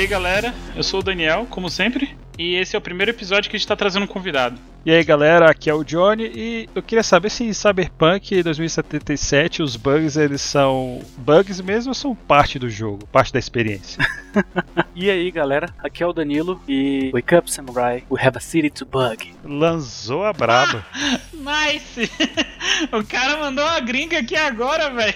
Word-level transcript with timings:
aí 0.00 0.06
galera, 0.06 0.54
eu 0.74 0.82
sou 0.82 1.00
o 1.00 1.02
Daniel, 1.02 1.46
como 1.50 1.68
sempre, 1.68 2.16
e 2.38 2.54
esse 2.54 2.74
é 2.74 2.78
o 2.78 2.80
primeiro 2.80 3.10
episódio 3.10 3.50
que 3.50 3.56
a 3.56 3.58
gente 3.58 3.68
tá 3.68 3.76
trazendo 3.76 4.04
um 4.04 4.06
convidado. 4.06 4.58
E 4.82 4.90
aí 4.90 5.04
galera, 5.04 5.50
aqui 5.50 5.68
é 5.68 5.74
o 5.74 5.84
Johnny 5.84 6.24
e 6.34 6.68
eu 6.74 6.82
queria 6.82 7.02
saber 7.02 7.28
se 7.28 7.44
em 7.44 7.52
Cyberpunk 7.52 8.42
2077 8.42 9.62
os 9.62 9.76
bugs 9.76 10.16
eles 10.16 10.40
são 10.40 11.02
bugs 11.18 11.60
mesmo 11.60 11.90
ou 11.90 11.94
são 11.94 12.14
parte 12.14 12.58
do 12.58 12.70
jogo, 12.70 13.06
parte 13.08 13.30
da 13.30 13.38
experiência? 13.38 14.02
e 14.96 15.10
aí 15.10 15.30
galera, 15.30 15.68
aqui 15.78 16.02
é 16.02 16.06
o 16.06 16.14
Danilo 16.14 16.62
e 16.66 17.10
Wake 17.12 17.34
up 17.34 17.52
Samurai, 17.52 18.02
we 18.10 18.18
have 18.18 18.38
a 18.38 18.40
city 18.40 18.70
to 18.70 18.86
bug. 18.86 19.34
Lançou 19.44 20.24
a 20.24 20.32
braba. 20.32 20.82
nice! 21.34 22.10
o 22.90 23.04
cara 23.04 23.36
mandou 23.36 23.66
uma 23.66 23.80
gringa 23.80 24.18
aqui 24.20 24.34
agora, 24.34 24.88
velho. 24.88 25.14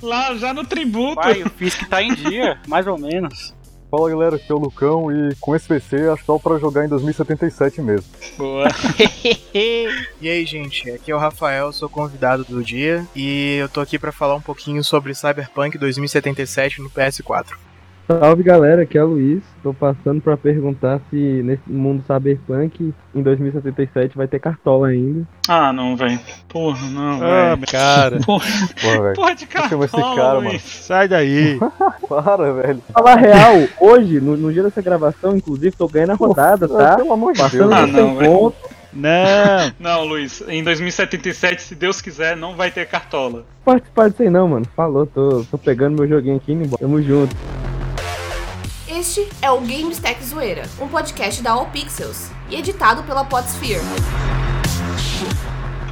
Lá 0.00 0.36
já 0.36 0.54
no 0.54 0.64
tributo. 0.64 1.16
Pai, 1.16 1.42
eu 1.42 1.50
fiz 1.50 1.74
que 1.74 1.88
tá 1.88 2.00
em 2.00 2.14
dia, 2.14 2.60
mais 2.68 2.86
ou 2.86 2.96
menos. 2.96 3.58
Fala 3.90 4.08
galera, 4.08 4.36
aqui 4.36 4.52
é 4.52 4.54
o 4.54 4.58
Lucão 4.58 5.10
e 5.10 5.34
com 5.40 5.56
esse 5.56 5.66
PC 5.66 6.08
acho 6.08 6.22
que 6.22 6.32
dá 6.32 6.38
pra 6.38 6.58
jogar 6.58 6.84
em 6.84 6.88
2077 6.88 7.82
mesmo. 7.82 8.06
Boa. 8.38 8.68
e 9.52 10.28
aí, 10.28 10.46
gente, 10.46 10.88
aqui 10.92 11.10
é 11.10 11.14
o 11.14 11.18
Rafael, 11.18 11.72
sou 11.72 11.88
convidado 11.88 12.44
do 12.44 12.62
dia 12.62 13.04
e 13.16 13.56
eu 13.56 13.68
tô 13.68 13.80
aqui 13.80 13.98
para 13.98 14.12
falar 14.12 14.36
um 14.36 14.40
pouquinho 14.40 14.84
sobre 14.84 15.12
Cyberpunk 15.12 15.76
2077 15.76 16.80
no 16.80 16.88
PS4. 16.88 17.69
Salve 18.18 18.42
galera, 18.42 18.82
aqui 18.82 18.98
é 18.98 19.04
o 19.04 19.06
Luiz. 19.10 19.40
Tô 19.62 19.72
passando 19.72 20.20
para 20.20 20.36
perguntar 20.36 21.00
se 21.08 21.16
nesse 21.16 21.70
mundo 21.70 22.02
Cyberpunk 22.04 22.92
em 23.14 23.22
2077 23.22 24.16
vai 24.16 24.26
ter 24.26 24.40
cartola 24.40 24.88
ainda. 24.88 25.24
Ah, 25.46 25.72
não, 25.72 25.94
velho. 25.94 26.18
Porra, 26.48 26.88
não, 26.90 27.22
ah, 27.22 27.54
velho. 27.54 27.70
cara. 27.70 28.18
Porra, 28.26 28.46
Porra, 28.82 29.02
velho. 29.02 29.14
Porra 29.14 29.34
de 29.36 29.46
cartola, 29.46 29.84
esse 29.84 29.96
cara, 29.96 30.32
Luiz. 30.38 30.46
mano. 30.46 30.58
Sai 30.58 31.06
daí. 31.06 31.60
Para, 32.08 32.52
velho. 32.52 32.82
Falar 32.92 33.14
real, 33.14 33.54
hoje, 33.80 34.20
no, 34.20 34.36
no 34.36 34.52
dia 34.52 34.64
dessa 34.64 34.82
gravação, 34.82 35.36
inclusive, 35.36 35.76
tô 35.76 35.86
ganhando 35.86 36.10
a 36.10 36.16
rodada, 36.16 36.68
tá? 36.68 36.96
Pelo 36.96 37.12
amor 37.12 37.32
de 37.32 37.38
Passando 37.38 37.68
Deus. 37.68 37.72
Ah, 37.72 37.86
no 37.86 37.92
não, 37.92 38.16
velho. 38.16 38.32
ponto. 38.32 38.56
Não. 38.92 39.72
Não, 39.78 40.04
Luiz, 40.04 40.42
em 40.48 40.64
2077, 40.64 41.62
se 41.62 41.74
Deus 41.76 42.00
quiser, 42.02 42.36
não 42.36 42.56
vai 42.56 42.72
ter 42.72 42.88
cartola. 42.88 43.44
Participar 43.64 44.10
disso 44.10 44.22
aí 44.22 44.30
não, 44.30 44.48
mano. 44.48 44.66
Falou, 44.74 45.06
tô, 45.06 45.44
tô 45.48 45.56
pegando 45.56 45.96
meu 45.96 46.08
joguinho 46.08 46.38
aqui 46.38 46.50
e 46.50 46.54
indo 46.56 46.64
embora. 46.64 46.80
Tamo 46.80 47.00
junto. 47.00 47.36
Este 48.92 49.28
é 49.40 49.48
o 49.48 49.60
Games 49.60 50.00
Tech 50.00 50.20
Zoeira, 50.24 50.64
um 50.80 50.88
podcast 50.88 51.40
da 51.42 51.52
All 51.52 51.66
Pixels 51.66 52.28
e 52.48 52.56
editado 52.56 53.04
pela 53.04 53.24
Podsphere. 53.24 53.78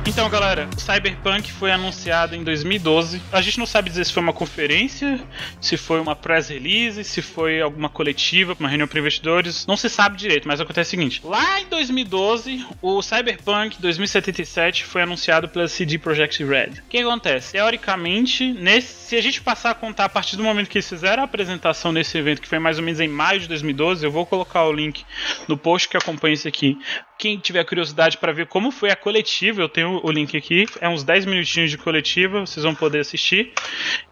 Então, 0.06 0.28
galera, 0.30 0.68
Cyberpunk 0.76 1.52
foi 1.52 1.70
anunciado 1.70 2.34
em 2.34 2.42
2012. 2.42 3.20
A 3.30 3.40
gente 3.40 3.58
não 3.58 3.66
sabe 3.66 3.90
dizer 3.90 4.04
se 4.04 4.12
foi 4.12 4.22
uma 4.22 4.32
conferência, 4.32 5.20
se 5.60 5.76
foi 5.76 6.00
uma 6.00 6.16
press 6.16 6.48
release, 6.48 7.04
se 7.04 7.20
foi 7.20 7.60
alguma 7.60 7.88
coletiva, 7.88 8.56
uma 8.58 8.68
reunião 8.68 8.88
para 8.88 8.98
investidores. 8.98 9.66
Não 9.66 9.76
se 9.76 9.88
sabe 9.88 10.16
direito, 10.16 10.48
mas 10.48 10.60
acontece 10.60 10.88
o 10.88 10.90
seguinte: 10.90 11.20
lá 11.24 11.60
em 11.60 11.66
2012, 11.66 12.66
o 12.80 13.02
Cyberpunk 13.02 13.80
2077 13.80 14.84
foi 14.84 15.02
anunciado 15.02 15.48
pela 15.48 15.68
CD 15.68 15.98
Projekt 15.98 16.42
Red. 16.42 16.80
O 16.80 16.88
que 16.88 16.98
acontece? 16.98 17.52
Teoricamente, 17.52 18.52
nesse, 18.52 19.08
se 19.08 19.16
a 19.16 19.22
gente 19.22 19.40
passar 19.40 19.70
a 19.70 19.74
contar 19.74 20.06
a 20.06 20.08
partir 20.08 20.36
do 20.36 20.42
momento 20.42 20.68
que 20.68 20.78
eles 20.78 20.88
fizeram 20.88 21.22
a 21.22 21.26
apresentação 21.26 21.92
nesse 21.92 22.16
evento, 22.18 22.42
que 22.42 22.48
foi 22.48 22.58
mais 22.58 22.78
ou 22.78 22.84
menos 22.84 23.00
em 23.00 23.08
maio 23.08 23.40
de 23.40 23.48
2012, 23.48 24.04
eu 24.04 24.10
vou 24.10 24.26
colocar 24.26 24.64
o 24.64 24.72
link 24.72 25.04
no 25.46 25.56
post 25.56 25.88
que 25.88 25.96
acompanha 25.96 26.34
isso 26.34 26.48
aqui. 26.48 26.78
Quem 27.18 27.36
tiver 27.38 27.64
curiosidade 27.64 28.16
para 28.16 28.32
ver 28.32 28.46
como 28.46 28.70
foi 28.70 28.90
a 28.90 28.96
coletiva, 28.96 29.60
eu 29.60 29.68
tenho 29.68 29.87
o 29.96 30.10
link 30.10 30.36
aqui. 30.36 30.66
É 30.80 30.88
uns 30.88 31.02
10 31.02 31.26
minutinhos 31.26 31.70
de 31.70 31.78
coletiva, 31.78 32.40
vocês 32.40 32.64
vão 32.64 32.74
poder 32.74 33.00
assistir. 33.00 33.52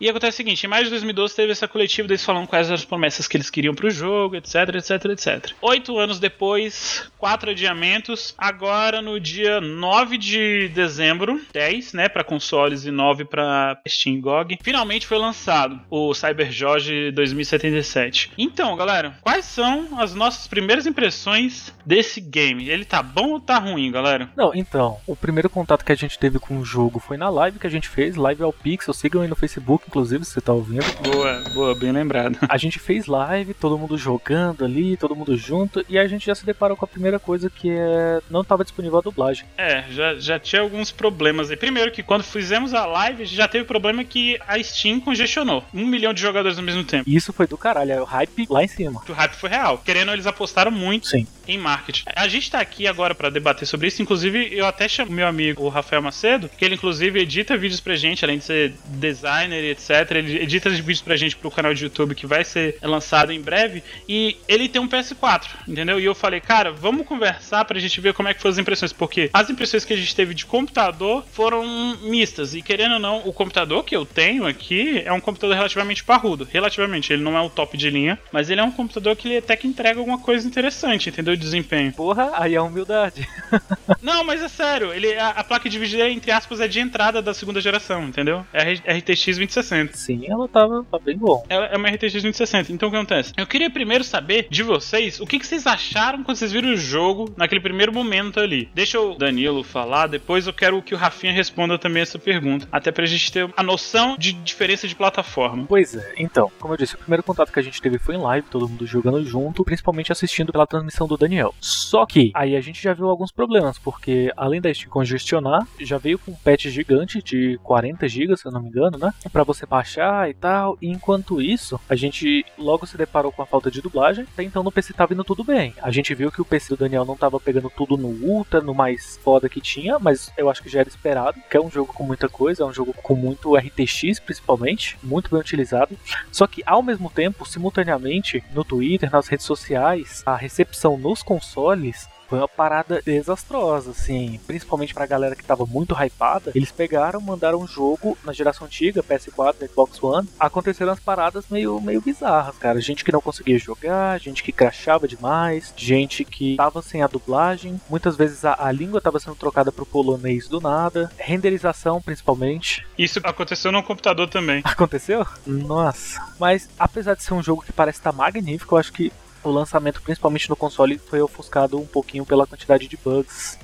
E 0.01 0.09
acontece 0.09 0.35
o 0.35 0.37
seguinte: 0.37 0.65
em 0.65 0.69
maio 0.69 0.85
de 0.85 0.91
2012 0.91 1.37
teve 1.37 1.53
essa 1.53 1.69
coletiva 1.69 2.09
deles 2.09 2.25
falando 2.25 2.47
quais 2.47 2.71
as 2.71 2.85
promessas 2.85 3.29
que 3.29 3.37
eles 3.37 3.51
queriam 3.51 3.75
pro 3.75 3.91
jogo, 3.91 4.37
etc, 4.37 4.75
etc, 4.75 5.05
etc. 5.07 5.53
Oito 5.61 5.99
anos 5.99 6.19
depois, 6.19 7.11
quatro 7.19 7.51
adiamentos. 7.51 8.35
Agora 8.37 9.03
no 9.03 9.19
dia 9.21 9.61
9 9.61 10.19
de 10.19 10.69
dezembro, 10.69 11.41
10, 11.53 11.93
né, 11.93 12.09
para 12.09 12.25
consoles 12.25 12.85
e 12.85 12.91
9 12.91 13.25
para 13.25 13.81
Steam 13.89 14.21
GOG, 14.21 14.59
finalmente 14.63 15.07
foi 15.07 15.19
lançado 15.19 15.81
o 15.91 16.15
Cyber 16.15 16.51
Jorge 16.51 17.11
2077. 17.13 18.33
Então, 18.39 18.77
galera, 18.77 19.19
quais 19.23 19.45
são 19.45 19.99
as 19.99 20.15
nossas 20.15 20.47
primeiras 20.47 20.87
impressões 20.87 21.73
desse 21.85 22.21
game? 22.21 22.69
Ele 22.69 22.85
tá 22.85 23.03
bom 23.03 23.33
ou 23.33 23.41
tá 23.41 23.59
ruim, 23.59 23.91
galera? 23.91 24.29
Não, 24.37 24.55
então, 24.55 24.99
o 25.07 25.17
primeiro 25.17 25.49
contato 25.67 25.85
que 25.85 25.91
a 25.91 25.97
gente 25.97 26.17
teve 26.17 26.39
com 26.39 26.59
o 26.59 26.65
jogo 26.65 27.01
foi 27.01 27.17
na 27.17 27.29
live 27.29 27.59
que 27.59 27.67
a 27.67 27.71
gente 27.71 27.89
fez, 27.89 28.15
live 28.15 28.41
ao 28.41 28.53
Pixel, 28.53 28.95
sigam 28.95 29.23
aí 29.23 29.29
no 29.29 29.35
Facebook, 29.35 29.85
inclusive, 29.89 30.25
se 30.25 30.31
você 30.31 30.41
tá 30.41 30.53
ouvindo. 30.53 30.85
Boa, 31.03 31.43
boa, 31.53 31.75
bem 31.75 31.91
lembrado. 31.91 32.39
A 32.49 32.57
gente 32.57 32.79
fez 32.79 33.07
live, 33.07 33.53
todo 33.53 33.77
mundo 33.77 33.99
jogando 33.99 34.65
ali, 34.65 34.97
todo 34.97 35.17
mundo 35.17 35.37
junto, 35.37 35.85
e 35.89 35.99
a 35.99 36.07
gente 36.07 36.27
já 36.27 36.37
se 36.37 36.47
deparou 36.47 36.77
com 36.77 36.85
a 36.85 36.89
primeira 36.89 37.19
coisa 37.19 37.51
que 37.51 37.69
é. 37.69 38.21
não 38.31 38.45
tava 38.45 38.63
disponível 38.63 38.99
a 38.99 39.03
dublagem. 39.03 39.45
É, 39.59 39.85
já, 39.91 40.15
já 40.15 40.39
tinha 40.39 40.63
alguns 40.63 40.93
problemas 40.93 41.51
aí. 41.51 41.57
Primeiro 41.57 41.91
que 41.91 42.03
quando 42.03 42.23
fizemos 42.23 42.73
a 42.73 42.87
live, 42.87 43.25
já 43.25 43.49
teve 43.49 43.65
problema 43.65 44.05
que 44.05 44.39
a 44.47 44.63
Steam 44.63 45.01
congestionou. 45.01 45.65
Um 45.75 45.85
milhão 45.85 46.15
de 46.15 46.21
jogadores 46.21 46.59
ao 46.59 46.65
mesmo 46.65 46.85
tempo. 46.85 47.11
Isso 47.11 47.33
foi 47.33 47.49
do 47.49 47.59
caralho, 47.59 47.91
é 47.91 48.01
o 48.01 48.05
hype 48.05 48.47
lá 48.49 48.63
em 48.63 48.69
cima. 48.69 49.03
O 49.09 49.13
hype 49.13 49.33
foi 49.33 49.51
real. 49.51 49.79
Querendo, 49.79 50.13
eles 50.13 50.29
apostaram 50.29 50.71
muito 50.71 51.09
Sim. 51.09 51.27
em 51.49 51.59
marketing. 51.59 52.05
A 52.15 52.29
gente 52.29 52.53
tá 52.53 52.61
aqui 52.61 52.87
agora 52.87 53.17
pra 53.17 53.31
debater 53.31 53.67
sobre 53.67 53.89
isso. 53.89 54.01
Inclusive, 54.01 54.55
eu 54.55 54.65
até 54.65 54.87
chamo 54.87 55.11
meu 55.11 55.27
amigo, 55.27 55.56
o 55.57 55.69
Rafael 55.69 56.03
Macedo, 56.03 56.49
que 56.49 56.65
ele 56.65 56.75
inclusive 56.75 57.21
edita 57.21 57.57
vídeos 57.57 57.81
pra 57.81 57.97
gente, 57.97 58.25
além 58.25 58.39
de 58.39 58.45
ser 58.45 58.75
designer 58.85 59.63
e 59.65 59.71
etc. 59.71 60.11
Ele 60.13 60.43
edita 60.43 60.71
vídeos 60.71 61.01
pra 61.01 61.17
gente 61.17 61.37
pro 61.37 61.51
canal 61.51 61.75
de 61.75 61.85
YouTube 61.85 62.15
que 62.15 62.27
vai 62.27 62.45
ser 62.45 62.79
lançado 62.83 63.33
em 63.33 63.41
breve. 63.41 63.83
E 64.09 64.37
ele 64.49 64.69
tem 64.69 64.81
um 64.81 64.89
PS4, 64.89 65.49
entendeu? 65.67 65.99
E 65.99 66.05
eu 66.05 66.15
falei, 66.15 66.41
cara, 66.41 66.71
vamos 66.71 67.07
conversar 67.07 67.65
pra 67.65 67.79
gente 67.79 68.01
ver 68.01 68.13
como 68.13 68.29
é 68.29 68.35
que 68.35 68.41
foram 68.41 68.53
as 68.53 68.59
impressões. 68.59 68.93
Porque 68.93 69.31
as 69.33 69.51
impressões 69.51 69.85
que 69.85 69.93
a 69.93 69.97
gente 69.97 70.15
teve 70.15 70.35
de 70.35 70.47
computador 70.47 71.25
foram 71.33 71.97
mistas. 72.03 72.55
E 72.55 72.63
querendo 72.63 72.95
ou 72.95 73.01
não, 73.01 73.23
o 73.25 73.33
computador 73.33 73.85
que 73.85 73.97
eu 73.97 74.05
tenho 74.05 74.47
aqui 74.47 75.03
é 75.05 75.13
um 75.13 75.21
computador 75.21 75.57
relativamente 75.57 76.05
parrudo. 76.05 76.49
Relativamente, 76.51 77.13
ele 77.13 77.23
não 77.23 77.37
é 77.37 77.41
o 77.41 77.51
top 77.51 77.77
de 77.77 77.91
linha, 77.91 78.19
mas 78.33 78.51
ele 78.51 78.61
é 78.61 78.65
um 78.65 78.71
computador 78.71 79.17
que 79.17 79.29
ele 79.29 79.39
até 79.39 79.57
que 79.57 79.67
entrega 79.67 79.99
alguma 79.99 80.19
coisa 80.19 80.47
interessante, 80.47 81.09
entendeu? 81.09 81.35
De 81.35 81.43
desempenho. 81.43 81.93
Porra, 81.93 82.31
aí 82.35 82.55
é 82.55 82.61
humildade. 82.61 83.27
Não, 84.03 84.25
mas 84.25 84.43
é 84.43 84.49
sério, 84.49 84.93
ele, 84.93 85.15
a, 85.15 85.31
a 85.31 85.45
placa 85.47 85.69
de 85.69 85.79
vídeo, 85.79 86.03
entre 86.05 86.31
aspas, 86.31 86.61
é 86.61 86.69
de 86.69 86.81
entrada 86.81 87.23
da 87.23 87.33
segunda 87.33 87.61
geração, 87.61 88.05
entendeu? 88.05 88.45
É 88.53 88.63
a 88.63 88.97
RTX 88.99 89.25
2060. 89.37 89.97
Sim, 89.97 90.27
ela 90.29 90.49
tava, 90.49 90.85
tava 90.91 91.03
bem 91.03 91.17
bom. 91.17 91.45
Ela 91.49 91.67
é 91.67 91.77
uma 91.77 91.89
RTX 91.89 92.13
2060. 92.13 92.73
Então 92.73 92.89
o 92.89 92.93
que 92.93 92.97
acontece? 92.97 93.33
Eu 93.37 93.47
queria 93.47 93.71
primeiro 93.71 94.05
saber 94.05 94.47
de 94.51 94.63
vocês 94.63 95.21
o 95.21 95.27
que, 95.27 95.39
que 95.39 95.47
vocês 95.47 95.67
acharam 95.67 96.23
quando 96.23 96.37
vocês 96.37 96.53
viram 96.53 96.73
o 96.73 96.77
jogo 96.77 97.33
naquele 97.37 97.61
primeiro 97.61 97.93
momento 97.93 98.41
ali. 98.41 98.69
Deixa 98.75 99.01
o 99.01 99.15
Danilo 99.15 99.63
falar, 99.63 100.07
depois 100.07 100.47
eu 100.47 100.53
quero 100.53 100.83
que 100.83 100.95
o 100.95 100.99
Rafinha 100.99 101.33
responda 101.33 101.79
também 101.79 102.03
essa 102.03 102.19
pergunta. 102.19 102.69
Até 102.71 102.91
pra 102.91 103.07
gente 103.07 103.31
ter 103.31 103.49
a 103.57 103.63
noção 103.63 104.17
de 104.19 104.33
diferença 104.33 104.89
de 104.89 104.95
plataforma. 104.95 105.65
Pois 105.69 105.95
é, 105.95 106.15
então, 106.19 106.51
como 106.59 106.75
eu 106.75 106.79
disse, 106.79 106.95
o 106.95 106.99
primeiro 106.99 107.23
contato 107.23 107.53
que 107.53 107.59
a 107.59 107.63
gente 107.63 107.81
teve 107.81 107.99
foi 107.99 108.15
em 108.15 108.19
live, 108.19 108.47
todo 108.51 108.69
mundo 108.69 108.87
jogando 108.87 109.25
junto, 109.25 109.65
principalmente 109.65 110.13
assistindo 110.13 110.53
pela 110.53 110.67
transmissão 110.67 111.07
do 111.07 111.17
Daniel. 111.17 111.55
Só 111.61 112.07
que 112.07 112.31
aí 112.35 112.57
a 112.57 112.61
gente 112.61 112.83
já 112.83 112.93
viu 112.93 113.09
alguns 113.09 113.31
problemas, 113.31 113.79
porque 113.79 114.33
além 114.37 114.61
da 114.61 114.73
Steam 114.73 114.91
congestionar, 114.91 115.36
já 115.81 115.99
veio 115.99 116.19
com 116.19 116.33
um 116.33 116.35
patch 116.35 116.67
gigante 116.67 117.23
de 117.23 117.59
40 117.63 118.09
GB, 118.09 118.37
se 118.37 118.47
eu 118.47 118.53
não 118.53 118.63
me 118.63 118.69
engano, 118.69 118.99
né? 118.99 119.13
Pra 119.33 119.45
você 119.45 119.67
baixar 119.67 120.29
e 120.29 120.35
tal. 120.35 120.77
E 120.81 120.89
enquanto 120.89 121.41
isso, 121.41 121.81
a 121.89 121.95
gente 121.95 122.45
logo 122.59 122.87
se 122.87 122.97
deparou 122.97 123.33
com 123.33 123.43
a 123.43 123.47
falta 123.47 123.71
de 123.71 123.81
dublagem. 123.81 124.27
Até 124.33 124.43
então 124.43 124.63
no 124.63 124.73
PC 124.73 124.93
tava 124.93 125.15
indo 125.15 125.25
tudo 125.25 125.45
bem. 125.45 125.75
A 125.83 125.91
gente 125.91 126.15
viu 126.15 126.31
que 126.31 126.41
o 126.41 126.45
PC 126.45 126.71
do 126.71 126.79
Daniel 126.79 127.05
não 127.05 127.17
tava 127.17 127.39
pegando 127.41 127.71
tudo 127.71 127.97
no 127.97 128.09
Ultra, 128.09 128.61
no 128.61 128.75
mais 128.75 129.19
foda 129.23 129.49
que 129.49 129.61
tinha, 129.61 129.99
mas 129.99 130.33
eu 130.37 130.51
acho 130.51 130.63
que 130.63 130.69
já 130.69 130.81
era 130.81 130.89
esperado, 130.89 131.41
que 131.51 131.57
é 131.57 131.61
um 131.61 131.71
jogo 131.71 131.93
com 131.93 132.05
muita 132.05 132.29
coisa, 132.29 132.63
é 132.63 132.67
um 132.67 132.73
jogo 132.73 132.95
com 133.03 133.15
muito 133.15 133.57
RTX 133.57 134.21
principalmente, 134.21 134.99
muito 135.03 135.31
bem 135.31 135.41
utilizado. 135.41 135.97
Só 136.31 136.47
que 136.47 136.63
ao 136.67 136.83
mesmo 136.83 137.11
tempo, 137.11 137.47
simultaneamente, 137.47 138.43
no 138.55 138.65
Twitter, 138.65 139.11
nas 139.11 139.29
redes 139.29 139.47
sociais, 139.47 140.23
a 140.27 140.37
recepção 140.37 140.97
nos 140.97 141.23
consoles 141.23 142.09
foi 142.29 142.39
uma 142.39 142.49
parada 142.49 143.01
desastrosa, 143.05 143.91
assim, 143.91 144.41
principalmente 144.47 144.95
pra 144.95 145.07
galera 145.07 145.37
que 145.37 145.45
tava 145.45 145.65
muito 145.67 145.95
hypada. 145.95 146.53
Eles 146.55 146.73
pegaram, 146.73 147.21
mandaram 147.21 147.61
um 147.61 147.67
jogo 147.67 148.17
na 148.25 148.33
geração 148.33 148.67
antiga, 148.67 149.03
PS4, 149.03 149.69
Xbox 149.69 150.03
One. 150.03 150.29
Aconteceram 150.39 150.93
as 150.93 151.01
paradas 151.01 151.47
meio, 151.51 151.81
meio 151.81 152.01
bizarras, 152.01 152.57
cara. 152.59 152.81
Gente 152.81 153.05
que 153.05 153.13
não 153.13 153.21
conseguia 153.21 153.59
jogar, 153.59 154.19
gente 154.21 154.43
que 154.43 154.53
crachava 154.53 155.07
demais, 155.07 155.73
gente 155.77 156.25
que 156.25 156.57
tava 156.57 156.83
sem 156.83 157.03
a 157.03 157.07
dublagem. 157.07 157.81
Muitas 157.89 158.17
vezes 158.17 158.45
a, 158.45 158.57
a 158.59 158.73
língua 158.73 159.01
tava 159.01 159.19
sendo 159.19 159.37
trocada 159.37 159.71
pro 159.71 159.87
polonês 159.87 160.49
do 160.49 160.61
nada. 160.61 161.11
Renderização, 161.19 162.01
principalmente. 162.01 162.87
Isso 162.99 163.21
aconteceu 163.23 163.71
no 163.71 163.83
computador 163.83 164.29
também. 164.29 164.63
Aconteceu? 164.65 165.27
Nossa. 165.47 166.21
Mas 166.39 166.69
apesar 166.79 167.15
de 167.15 167.23
ser 167.23 167.35
um 167.35 167.43
jogo 167.43 167.63
que 167.63 167.73
parece 167.73 167.99
estar 167.99 168.13
magnífico, 168.13 168.75
eu 168.75 168.79
acho 168.79 168.93
que 168.93 169.13
o 169.49 169.53
lançamento, 169.53 170.03
principalmente 170.03 170.49
no 170.51 170.57
console, 170.57 170.99
foi 170.99 171.21
ofuscado 171.21 171.79
um 171.79 171.87
pouquinho 171.87 172.27
pela 172.27 172.47
quantidade 172.47 172.87
de 172.89 172.97
bugs. 172.97 173.59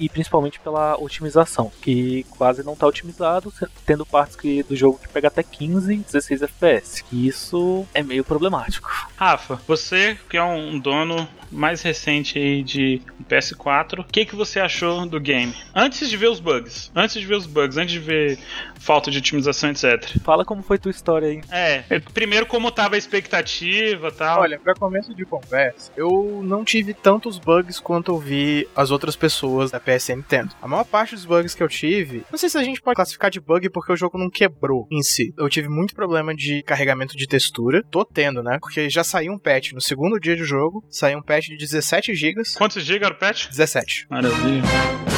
e 0.00 0.08
principalmente 0.08 0.60
pela 0.60 0.96
otimização, 0.96 1.72
que 1.82 2.24
quase 2.36 2.62
não 2.62 2.74
está 2.74 2.86
otimizado, 2.86 3.52
tendo 3.84 4.06
partes 4.06 4.36
que, 4.36 4.62
do 4.62 4.76
jogo 4.76 4.96
que 4.96 5.08
pega 5.08 5.26
até 5.26 5.42
15, 5.42 5.96
16 5.96 6.42
FPS. 6.42 7.04
E 7.10 7.26
isso 7.26 7.84
é 7.92 8.00
meio 8.00 8.24
problemático. 8.24 8.88
Rafa, 9.16 9.60
você 9.66 10.16
que 10.30 10.36
é 10.36 10.42
um 10.42 10.78
dono 10.78 11.28
mais 11.50 11.82
recente 11.82 12.38
aí 12.38 12.62
de 12.62 13.00
PS4, 13.28 14.00
o 14.00 14.04
que, 14.04 14.24
que 14.24 14.36
você 14.36 14.60
achou 14.60 15.06
do 15.06 15.20
game? 15.20 15.54
Antes 15.74 16.08
de 16.08 16.16
ver 16.16 16.28
os 16.28 16.40
bugs, 16.40 16.90
antes 16.94 17.20
de 17.20 17.26
ver 17.26 17.36
os 17.36 17.46
bugs, 17.46 17.76
antes 17.76 17.92
de 17.92 18.00
ver 18.00 18.38
falta 18.78 19.10
de 19.10 19.18
otimização, 19.18 19.70
etc. 19.70 20.18
Fala 20.24 20.44
como 20.44 20.62
foi 20.62 20.78
tua 20.78 20.90
história 20.90 21.28
aí. 21.28 21.40
É, 21.50 22.00
primeiro 22.12 22.46
como 22.46 22.70
tava 22.70 22.94
a 22.94 22.98
expectativa 22.98 24.10
tal. 24.10 24.40
Olha, 24.40 24.58
pra 24.58 24.74
começo 24.74 25.14
de 25.14 25.24
conversa, 25.24 25.92
eu 25.96 26.40
não 26.44 26.64
tive 26.64 26.94
tantos 26.94 27.38
bugs 27.38 27.78
quanto 27.78 28.12
eu 28.12 28.18
vi 28.18 28.68
as 28.74 28.90
outras 28.90 29.16
pessoas 29.16 29.70
da 29.70 29.80
PSN 29.80 30.22
tendo. 30.26 30.50
A 30.60 30.68
maior 30.68 30.84
parte 30.84 31.14
dos 31.14 31.24
bugs 31.24 31.54
que 31.54 31.62
eu 31.62 31.68
tive, 31.68 32.24
não 32.30 32.38
sei 32.38 32.48
se 32.48 32.58
a 32.58 32.62
gente 32.62 32.80
pode 32.80 32.96
classificar 32.96 33.30
de 33.30 33.40
bug 33.40 33.68
porque 33.70 33.92
o 33.92 33.96
jogo 33.96 34.18
não 34.18 34.30
quebrou 34.30 34.86
em 34.90 35.02
si. 35.02 35.32
Eu 35.36 35.48
tive 35.48 35.68
muito 35.68 35.94
problema 35.94 36.34
de 36.34 36.62
carregamento 36.62 37.16
de 37.16 37.26
textura, 37.26 37.82
tô 37.90 38.04
tendo, 38.04 38.42
né? 38.42 38.58
Porque 38.60 38.88
já 38.88 39.04
saiu 39.04 39.32
um 39.32 39.38
patch 39.38 39.72
no 39.72 39.80
segundo 39.80 40.18
dia 40.18 40.36
de 40.36 40.44
jogo, 40.44 40.84
saiu 40.90 41.18
um 41.18 41.22
patch 41.22 41.37
de 41.46 41.56
17 41.56 42.14
GB. 42.14 42.42
Quantos 42.56 42.84
GB 42.84 43.04
era 43.04 43.14
o 43.14 43.18
patch? 43.18 43.48
17. 43.48 44.06
Maravilha. 44.10 45.17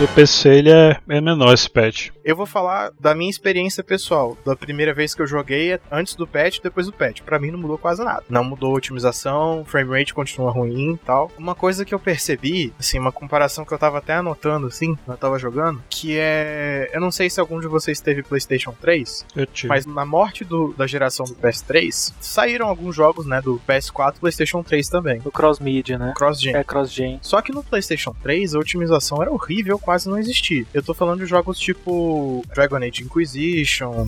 No 0.00 0.06
PC 0.06 0.48
ele 0.48 0.70
é, 0.70 0.96
é 1.08 1.20
menor 1.20 1.52
esse 1.52 1.68
patch. 1.68 2.10
Eu 2.24 2.36
vou 2.36 2.46
falar 2.46 2.92
da 3.00 3.16
minha 3.16 3.28
experiência 3.30 3.82
pessoal, 3.82 4.36
da 4.46 4.54
primeira 4.54 4.94
vez 4.94 5.12
que 5.12 5.20
eu 5.20 5.26
joguei 5.26 5.76
antes 5.90 6.14
do 6.14 6.24
patch, 6.24 6.60
depois 6.62 6.86
do 6.86 6.92
patch. 6.92 7.20
Para 7.22 7.36
mim 7.40 7.50
não 7.50 7.58
mudou 7.58 7.76
quase 7.76 8.04
nada. 8.04 8.22
Não 8.28 8.44
mudou 8.44 8.72
a 8.74 8.76
otimização, 8.76 9.64
frame 9.64 9.98
rate 9.98 10.14
continua 10.14 10.52
ruim, 10.52 10.92
e 10.94 10.98
tal. 10.98 11.32
Uma 11.36 11.54
coisa 11.54 11.84
que 11.84 11.92
eu 11.92 11.98
percebi, 11.98 12.72
assim, 12.78 12.96
uma 12.98 13.10
comparação 13.10 13.64
que 13.64 13.72
eu 13.74 13.78
tava 13.78 13.98
até 13.98 14.12
anotando 14.14 14.68
assim, 14.68 14.94
quando 14.94 15.16
eu 15.16 15.20
tava 15.20 15.36
jogando, 15.38 15.82
que 15.90 16.16
é, 16.16 16.90
eu 16.92 17.00
não 17.00 17.10
sei 17.10 17.28
se 17.28 17.40
algum 17.40 17.58
de 17.58 17.66
vocês 17.66 18.00
teve 18.00 18.22
PlayStation 18.22 18.72
3, 18.80 19.26
Eu 19.34 19.46
tive. 19.46 19.68
mas 19.68 19.84
na 19.84 20.06
morte 20.06 20.44
do- 20.44 20.74
da 20.74 20.86
geração 20.86 21.26
do 21.26 21.34
PS3, 21.34 22.14
saíram 22.20 22.68
alguns 22.68 22.94
jogos, 22.94 23.26
né, 23.26 23.40
do 23.40 23.60
PS4 23.66 24.18
e 24.18 24.20
PlayStation 24.20 24.62
3 24.62 24.88
também. 24.88 25.20
No 25.24 25.32
cross-media, 25.32 25.98
né? 25.98 26.12
Cross-gen. 26.16 26.54
É 26.54 26.62
cross-gen. 26.62 27.18
Só 27.20 27.42
que 27.42 27.50
no 27.52 27.64
PlayStation 27.64 28.14
3 28.22 28.54
a 28.54 28.58
otimização 28.60 29.20
era 29.20 29.32
horrível, 29.32 29.76
quase 29.88 30.06
não 30.06 30.18
existia. 30.18 30.66
Eu 30.74 30.82
tô 30.82 30.92
falando 30.92 31.20
de 31.20 31.24
jogos 31.24 31.58
tipo 31.58 32.44
Dragon 32.54 32.76
Age 32.76 33.04
Inquisition, 33.04 34.06